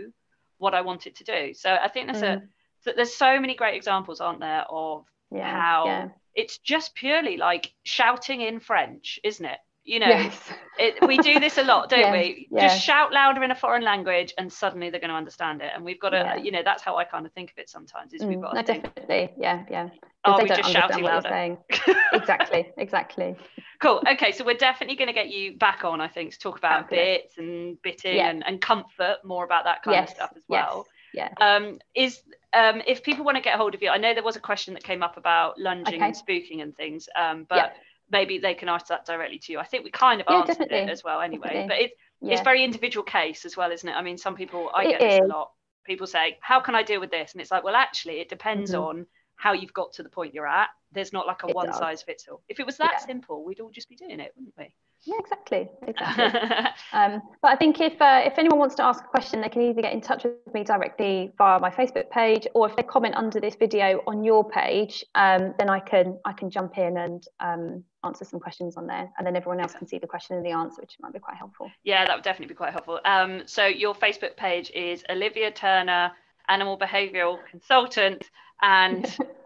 what 0.57 0.73
I 0.73 0.81
want 0.81 1.07
it 1.07 1.15
to 1.17 1.23
do. 1.23 1.53
So 1.53 1.73
I 1.73 1.87
think 1.87 2.11
there's 2.11 2.23
mm. 2.23 2.43
a 2.87 2.93
there's 2.95 3.15
so 3.15 3.39
many 3.39 3.55
great 3.55 3.75
examples, 3.75 4.21
aren't 4.21 4.39
there, 4.39 4.63
of 4.69 5.05
yeah, 5.31 5.49
how 5.49 5.85
yeah. 5.85 6.07
it's 6.35 6.59
just 6.59 6.93
purely 6.93 7.37
like 7.37 7.73
shouting 7.83 8.41
in 8.41 8.59
French, 8.59 9.19
isn't 9.23 9.45
it? 9.45 9.57
You 9.85 9.99
know, 9.99 10.07
yes. 10.07 10.39
it, 10.79 11.07
we 11.07 11.19
do 11.19 11.39
this 11.39 11.59
a 11.59 11.63
lot, 11.63 11.89
don't 11.91 11.99
yes. 11.99 12.11
we? 12.11 12.47
Yeah. 12.49 12.67
Just 12.67 12.83
shout 12.83 13.13
louder 13.13 13.43
in 13.43 13.51
a 13.51 13.55
foreign 13.55 13.83
language, 13.83 14.33
and 14.39 14.51
suddenly 14.51 14.89
they're 14.89 14.99
going 14.99 15.11
to 15.11 15.15
understand 15.15 15.61
it. 15.61 15.71
And 15.75 15.85
we've 15.85 15.99
got 15.99 16.09
to, 16.09 16.17
yeah. 16.17 16.35
you 16.37 16.51
know, 16.51 16.61
that's 16.65 16.81
how 16.81 16.97
I 16.97 17.03
kind 17.03 17.25
of 17.25 17.31
think 17.33 17.51
of 17.51 17.59
it 17.59 17.69
sometimes. 17.69 18.11
Is 18.11 18.23
we've 18.25 18.39
mm, 18.39 18.41
got 18.41 18.49
to 18.49 18.55
no, 18.55 18.81
definitely, 18.81 19.31
yeah, 19.37 19.63
yeah. 19.69 19.89
Are 20.25 20.41
we 20.41 20.49
just 20.49 20.71
shouting 20.71 21.03
louder? 21.03 21.57
exactly, 22.13 22.71
exactly. 22.77 23.35
Cool. 23.79 24.01
Okay, 24.11 24.31
so 24.31 24.43
we're 24.43 24.57
definitely 24.57 24.95
going 24.95 25.07
to 25.07 25.13
get 25.13 25.29
you 25.29 25.55
back 25.55 25.83
on, 25.83 26.01
I 26.01 26.07
think, 26.07 26.31
to 26.33 26.39
talk 26.39 26.57
about 26.57 26.89
Fabulous. 26.89 27.21
bits 27.21 27.37
and 27.37 27.81
bitting 27.83 28.15
yeah. 28.15 28.29
and, 28.29 28.43
and 28.47 28.59
comfort, 28.59 29.17
more 29.23 29.45
about 29.45 29.65
that 29.65 29.83
kind 29.83 29.95
yes. 29.95 30.09
of 30.09 30.15
stuff 30.15 30.31
as 30.35 30.43
well. 30.47 30.87
Yeah. 31.13 31.29
Um, 31.39 31.79
is 31.93 32.21
um, 32.53 32.81
if 32.87 33.03
people 33.03 33.23
want 33.23 33.37
to 33.37 33.43
get 33.43 33.55
hold 33.55 33.75
of 33.75 33.83
you, 33.83 33.89
I 33.89 33.97
know 33.97 34.15
there 34.15 34.23
was 34.23 34.35
a 34.35 34.41
question 34.41 34.73
that 34.73 34.83
came 34.83 35.03
up 35.03 35.15
about 35.15 35.59
lunging 35.59 36.01
okay. 36.01 36.05
and 36.05 36.15
spooking 36.15 36.61
and 36.63 36.75
things, 36.75 37.07
um, 37.15 37.45
but 37.47 37.75
maybe 38.11 38.37
they 38.37 38.53
can 38.53 38.69
ask 38.69 38.87
that 38.87 39.05
directly 39.05 39.39
to 39.39 39.51
you. 39.51 39.59
I 39.59 39.65
think 39.65 39.83
we 39.83 39.91
kind 39.91 40.21
of 40.21 40.27
yeah, 40.29 40.37
answered 40.37 40.53
definitely. 40.53 40.77
it 40.77 40.89
as 40.89 41.03
well 41.03 41.21
anyway. 41.21 41.47
Definitely. 41.47 41.67
But 41.67 41.81
it's 41.81 41.93
yeah. 42.21 42.33
it's 42.33 42.41
very 42.41 42.63
individual 42.63 43.03
case 43.03 43.45
as 43.45 43.57
well, 43.57 43.71
isn't 43.71 43.87
it? 43.87 43.93
I 43.93 44.01
mean, 44.01 44.17
some 44.17 44.35
people 44.35 44.71
I 44.73 44.85
it 44.85 44.89
get 44.91 45.01
is. 45.01 45.19
this 45.19 45.21
a 45.21 45.27
lot. 45.27 45.51
People 45.85 46.07
say, 46.07 46.37
"How 46.41 46.59
can 46.59 46.75
I 46.75 46.83
deal 46.83 46.99
with 46.99 47.11
this?" 47.11 47.33
And 47.33 47.41
it's 47.41 47.51
like, 47.51 47.63
well, 47.63 47.75
actually, 47.75 48.19
it 48.19 48.29
depends 48.29 48.71
mm-hmm. 48.71 48.81
on 48.81 49.05
how 49.35 49.53
you've 49.53 49.73
got 49.73 49.93
to 49.93 50.03
the 50.03 50.09
point 50.09 50.33
you're 50.33 50.47
at. 50.47 50.69
There's 50.91 51.13
not 51.13 51.27
like 51.27 51.43
a 51.43 51.47
It 51.47 51.55
one 51.55 51.67
does. 51.67 51.77
size 51.77 52.01
fits 52.01 52.25
all. 52.29 52.41
If 52.47 52.59
it 52.59 52.65
was 52.65 52.77
that 52.77 52.93
Yeah. 52.99 53.05
simple, 53.05 53.43
we'd 53.43 53.59
all 53.59 53.69
just 53.69 53.89
be 53.89 53.95
doing 53.95 54.19
it, 54.19 54.31
wouldn't 54.35 54.55
we? 54.57 54.73
Yeah, 55.05 55.17
exactly, 55.19 55.69
exactly. 55.87 56.25
Um, 56.93 57.21
but 57.41 57.51
I 57.51 57.55
think 57.57 57.79
if 57.79 58.01
uh, 58.01 58.21
if 58.25 58.37
anyone 58.37 58.57
wants 58.57 58.75
to 58.75 58.83
ask 58.83 59.03
a 59.03 59.07
question, 59.07 59.41
they 59.41 59.49
can 59.49 59.61
either 59.61 59.81
get 59.81 59.93
in 59.93 60.01
touch 60.01 60.23
with 60.23 60.53
me 60.53 60.63
directly 60.63 61.31
via 61.37 61.59
my 61.59 61.69
Facebook 61.69 62.09
page, 62.09 62.47
or 62.53 62.69
if 62.69 62.75
they 62.75 62.83
comment 62.83 63.15
under 63.15 63.39
this 63.39 63.55
video 63.55 64.01
on 64.07 64.23
your 64.23 64.49
page, 64.49 65.03
um, 65.13 65.53
then 65.59 65.69
I 65.69 65.79
can 65.79 66.17
I 66.25 66.33
can 66.33 66.49
jump 66.49 66.77
in 66.77 66.97
and 66.97 67.23
um, 67.39 67.83
answer 68.03 68.25
some 68.25 68.39
questions 68.39 68.77
on 68.77 68.87
there, 68.87 69.11
and 69.17 69.27
then 69.27 69.35
everyone 69.35 69.59
else 69.59 69.73
can 69.73 69.87
see 69.87 69.99
the 69.99 70.07
question 70.07 70.37
and 70.37 70.45
the 70.45 70.51
answer, 70.51 70.81
which 70.81 70.95
might 71.01 71.13
be 71.13 71.19
quite 71.19 71.37
helpful. 71.37 71.69
Yeah, 71.83 72.05
that 72.05 72.15
would 72.15 72.23
definitely 72.23 72.53
be 72.53 72.57
quite 72.57 72.71
helpful. 72.71 72.99
Um, 73.05 73.43
so 73.45 73.65
your 73.65 73.93
Facebook 73.93 74.37
page 74.37 74.71
is 74.73 75.03
Olivia 75.09 75.51
Turner, 75.51 76.13
animal 76.47 76.77
behavioural 76.77 77.39
consultant 77.49 78.29
and 78.61 79.17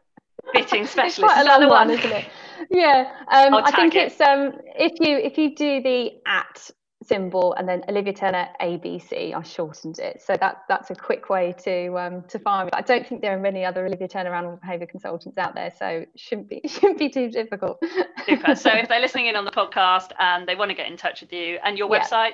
fitting 0.54 0.82
It's 0.84 0.92
specialist. 0.92 1.34
quite 1.34 1.46
a 1.46 1.50
long 1.60 1.70
one, 1.70 1.90
isn't 1.92 2.12
it? 2.12 2.26
Yeah. 2.70 3.12
Um, 3.32 3.54
I'll 3.54 3.72
think 3.72 3.96
it. 3.96 4.12
it's 4.12 4.20
um, 4.22 4.52
if 4.76 5.00
you 5.00 5.18
if 5.18 5.38
you 5.38 5.56
do 5.56 5.82
the 5.82 6.12
at 6.26 6.70
symbol 7.02 7.54
and 7.54 7.66
then 7.68 7.82
Olivia 7.88 8.12
Turner 8.12 8.50
ABC, 8.62 9.34
I 9.34 9.42
shortened 9.42 10.00
it, 10.00 10.22
so 10.22 10.36
that 10.36 10.64
that's 10.68 10.92
a 10.92 10.96
quick 10.96 11.30
way 11.30 11.54
to 11.64 11.98
um, 11.98 12.24
to 12.28 12.38
find 12.40 12.66
me. 12.66 12.72
I 12.74 12.82
don't 12.82 13.08
think 13.08 13.22
there 13.22 13.34
are 13.36 13.40
many 13.40 13.64
other 13.64 13.86
Olivia 13.86 14.10
Turner 14.10 14.34
animal 14.36 14.58
behaviour 14.62 14.86
consultants 14.86 15.38
out 15.38 15.56
there, 15.56 15.72
so 15.80 16.04
shouldn't 16.18 16.50
be 16.50 16.60
shouldn't 16.68 17.00
be 17.00 17.08
too 17.10 17.30
difficult. 17.32 17.82
Super. 18.26 18.54
So 18.56 18.70
if 18.72 18.90
they're 18.90 19.00
listening 19.00 19.28
in 19.28 19.38
on 19.38 19.46
the 19.46 19.52
podcast 19.52 20.12
and 20.20 20.46
they 20.48 20.56
want 20.56 20.72
to 20.72 20.76
get 20.76 20.88
in 20.92 20.98
touch 20.98 21.22
with 21.22 21.32
you 21.32 21.58
and 21.64 21.78
your 21.78 21.90
Yeah. 21.90 22.02
website, 22.04 22.34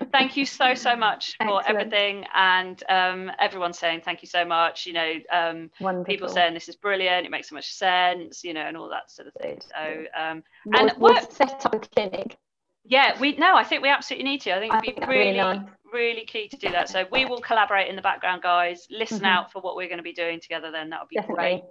Thank 0.10 0.36
you 0.36 0.44
so, 0.44 0.74
so 0.74 0.96
much 0.96 1.36
for 1.36 1.60
Excellent. 1.62 1.68
everything. 1.68 2.24
And 2.34 2.82
um, 2.88 3.30
everyone's 3.38 3.78
saying 3.78 4.00
thank 4.04 4.22
you 4.22 4.28
so 4.28 4.44
much. 4.44 4.84
You 4.84 4.92
know, 4.94 5.12
um, 5.30 6.04
people 6.04 6.28
saying 6.28 6.52
this 6.54 6.68
is 6.68 6.74
brilliant, 6.74 7.26
it 7.26 7.30
makes 7.30 7.48
so 7.48 7.54
much 7.54 7.72
sense, 7.72 8.42
you 8.42 8.54
know, 8.54 8.62
and 8.62 8.76
all 8.76 8.88
that 8.88 9.08
sort 9.08 9.28
of 9.28 9.34
thing. 9.34 9.60
So, 9.60 10.04
um, 10.20 10.42
We'll, 10.66 10.80
and 10.80 10.92
we'll 10.98 11.14
what- 11.14 11.32
set 11.32 11.64
up 11.64 11.74
a 11.76 11.78
clinic. 11.78 12.36
yeah, 12.84 13.16
we 13.20 13.36
no, 13.36 13.54
I 13.54 13.62
think 13.62 13.82
we 13.84 13.88
absolutely 13.88 14.28
need 14.28 14.40
to. 14.40 14.56
I 14.56 14.58
think 14.58 14.74
it'd 14.74 14.96
be 14.96 15.00
be 15.00 15.06
really, 15.06 15.38
really 15.38 15.60
really, 15.92 16.24
key 16.26 16.48
to 16.48 16.56
do 16.56 16.70
that. 16.72 16.88
So 16.88 17.04
we 17.12 17.24
will 17.24 17.40
collaborate 17.40 17.86
in 17.88 17.94
the 17.94 18.02
background, 18.02 18.42
guys. 18.42 18.88
Listen 18.90 19.20
Mhm. 19.20 19.26
out 19.26 19.52
for 19.52 19.60
what 19.60 19.76
we're 19.76 19.86
going 19.88 19.98
to 19.98 20.02
be 20.02 20.12
doing 20.12 20.40
together. 20.40 20.72
Then 20.72 20.90
that 20.90 21.00
would 21.02 21.08
be 21.08 21.16
Definitely. 21.16 21.36
great. 21.36 21.62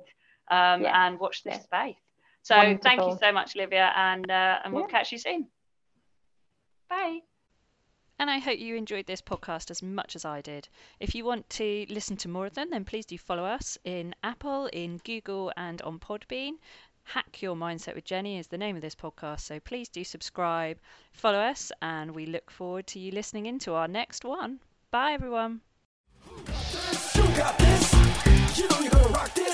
Um, 0.50 0.84
Yeah. 0.84 1.08
And 1.08 1.20
watch 1.20 1.44
this 1.44 1.56
Yeah. 1.56 1.60
space. 1.88 1.96
So 2.44 2.56
thank 2.82 3.02
you 3.02 3.18
so 3.22 3.32
much, 3.32 3.56
Olivia, 3.56 3.92
and 3.96 4.30
uh, 4.30 4.60
and 4.64 4.74
we'll 4.74 4.84
Yeah. 4.84 4.88
catch 4.98 5.12
you 5.12 5.18
soon. 5.20 5.48
Bye. 6.90 7.20
And 8.20 8.30
I 8.30 8.38
hope 8.38 8.60
you 8.60 8.76
enjoyed 8.76 9.08
this 9.08 9.22
podcast 9.22 9.72
as 9.72 9.82
much 9.82 10.16
as 10.16 10.26
I 10.26 10.42
did. 10.42 10.68
If 11.00 11.16
you 11.16 11.26
want 11.26 11.50
to 11.52 11.86
listen 11.90 12.18
to 12.18 12.30
more 12.30 12.46
of 12.46 12.54
them, 12.54 12.70
then 12.70 12.86
please 12.86 13.06
do 13.08 13.18
follow 13.18 13.46
us 13.46 13.80
in 13.84 14.14
Apple, 14.24 14.68
in 14.68 14.98
Google, 15.04 15.52
and 15.58 15.82
on 15.82 15.98
Podbean. 16.00 16.52
Hack 17.04 17.42
Your 17.42 17.56
Mindset 17.56 17.96
with 17.96 18.04
Jenny 18.06 18.38
is 18.38 18.46
the 18.46 18.60
name 18.60 18.76
of 18.76 18.84
this 18.84 18.94
podcast, 18.94 19.40
so 19.42 19.60
please 19.60 19.90
do 19.90 20.04
subscribe, 20.04 20.78
follow 21.14 21.40
us, 21.40 21.72
and 21.82 22.14
we 22.14 22.28
look 22.28 22.52
forward 22.52 22.86
to 22.88 23.00
you 23.00 23.12
listening 23.12 23.48
into 23.48 23.74
our 23.74 23.88
next 23.88 24.24
one. 24.24 24.60
Bye, 24.92 25.14
everyone. 25.14 25.62
You 27.16 27.24
got 27.36 27.58
this. 27.58 27.94
You 28.60 28.68
know 28.70 28.80
you're 28.82 28.92
gonna 28.92 29.08
rock 29.08 29.34
this. 29.34 29.52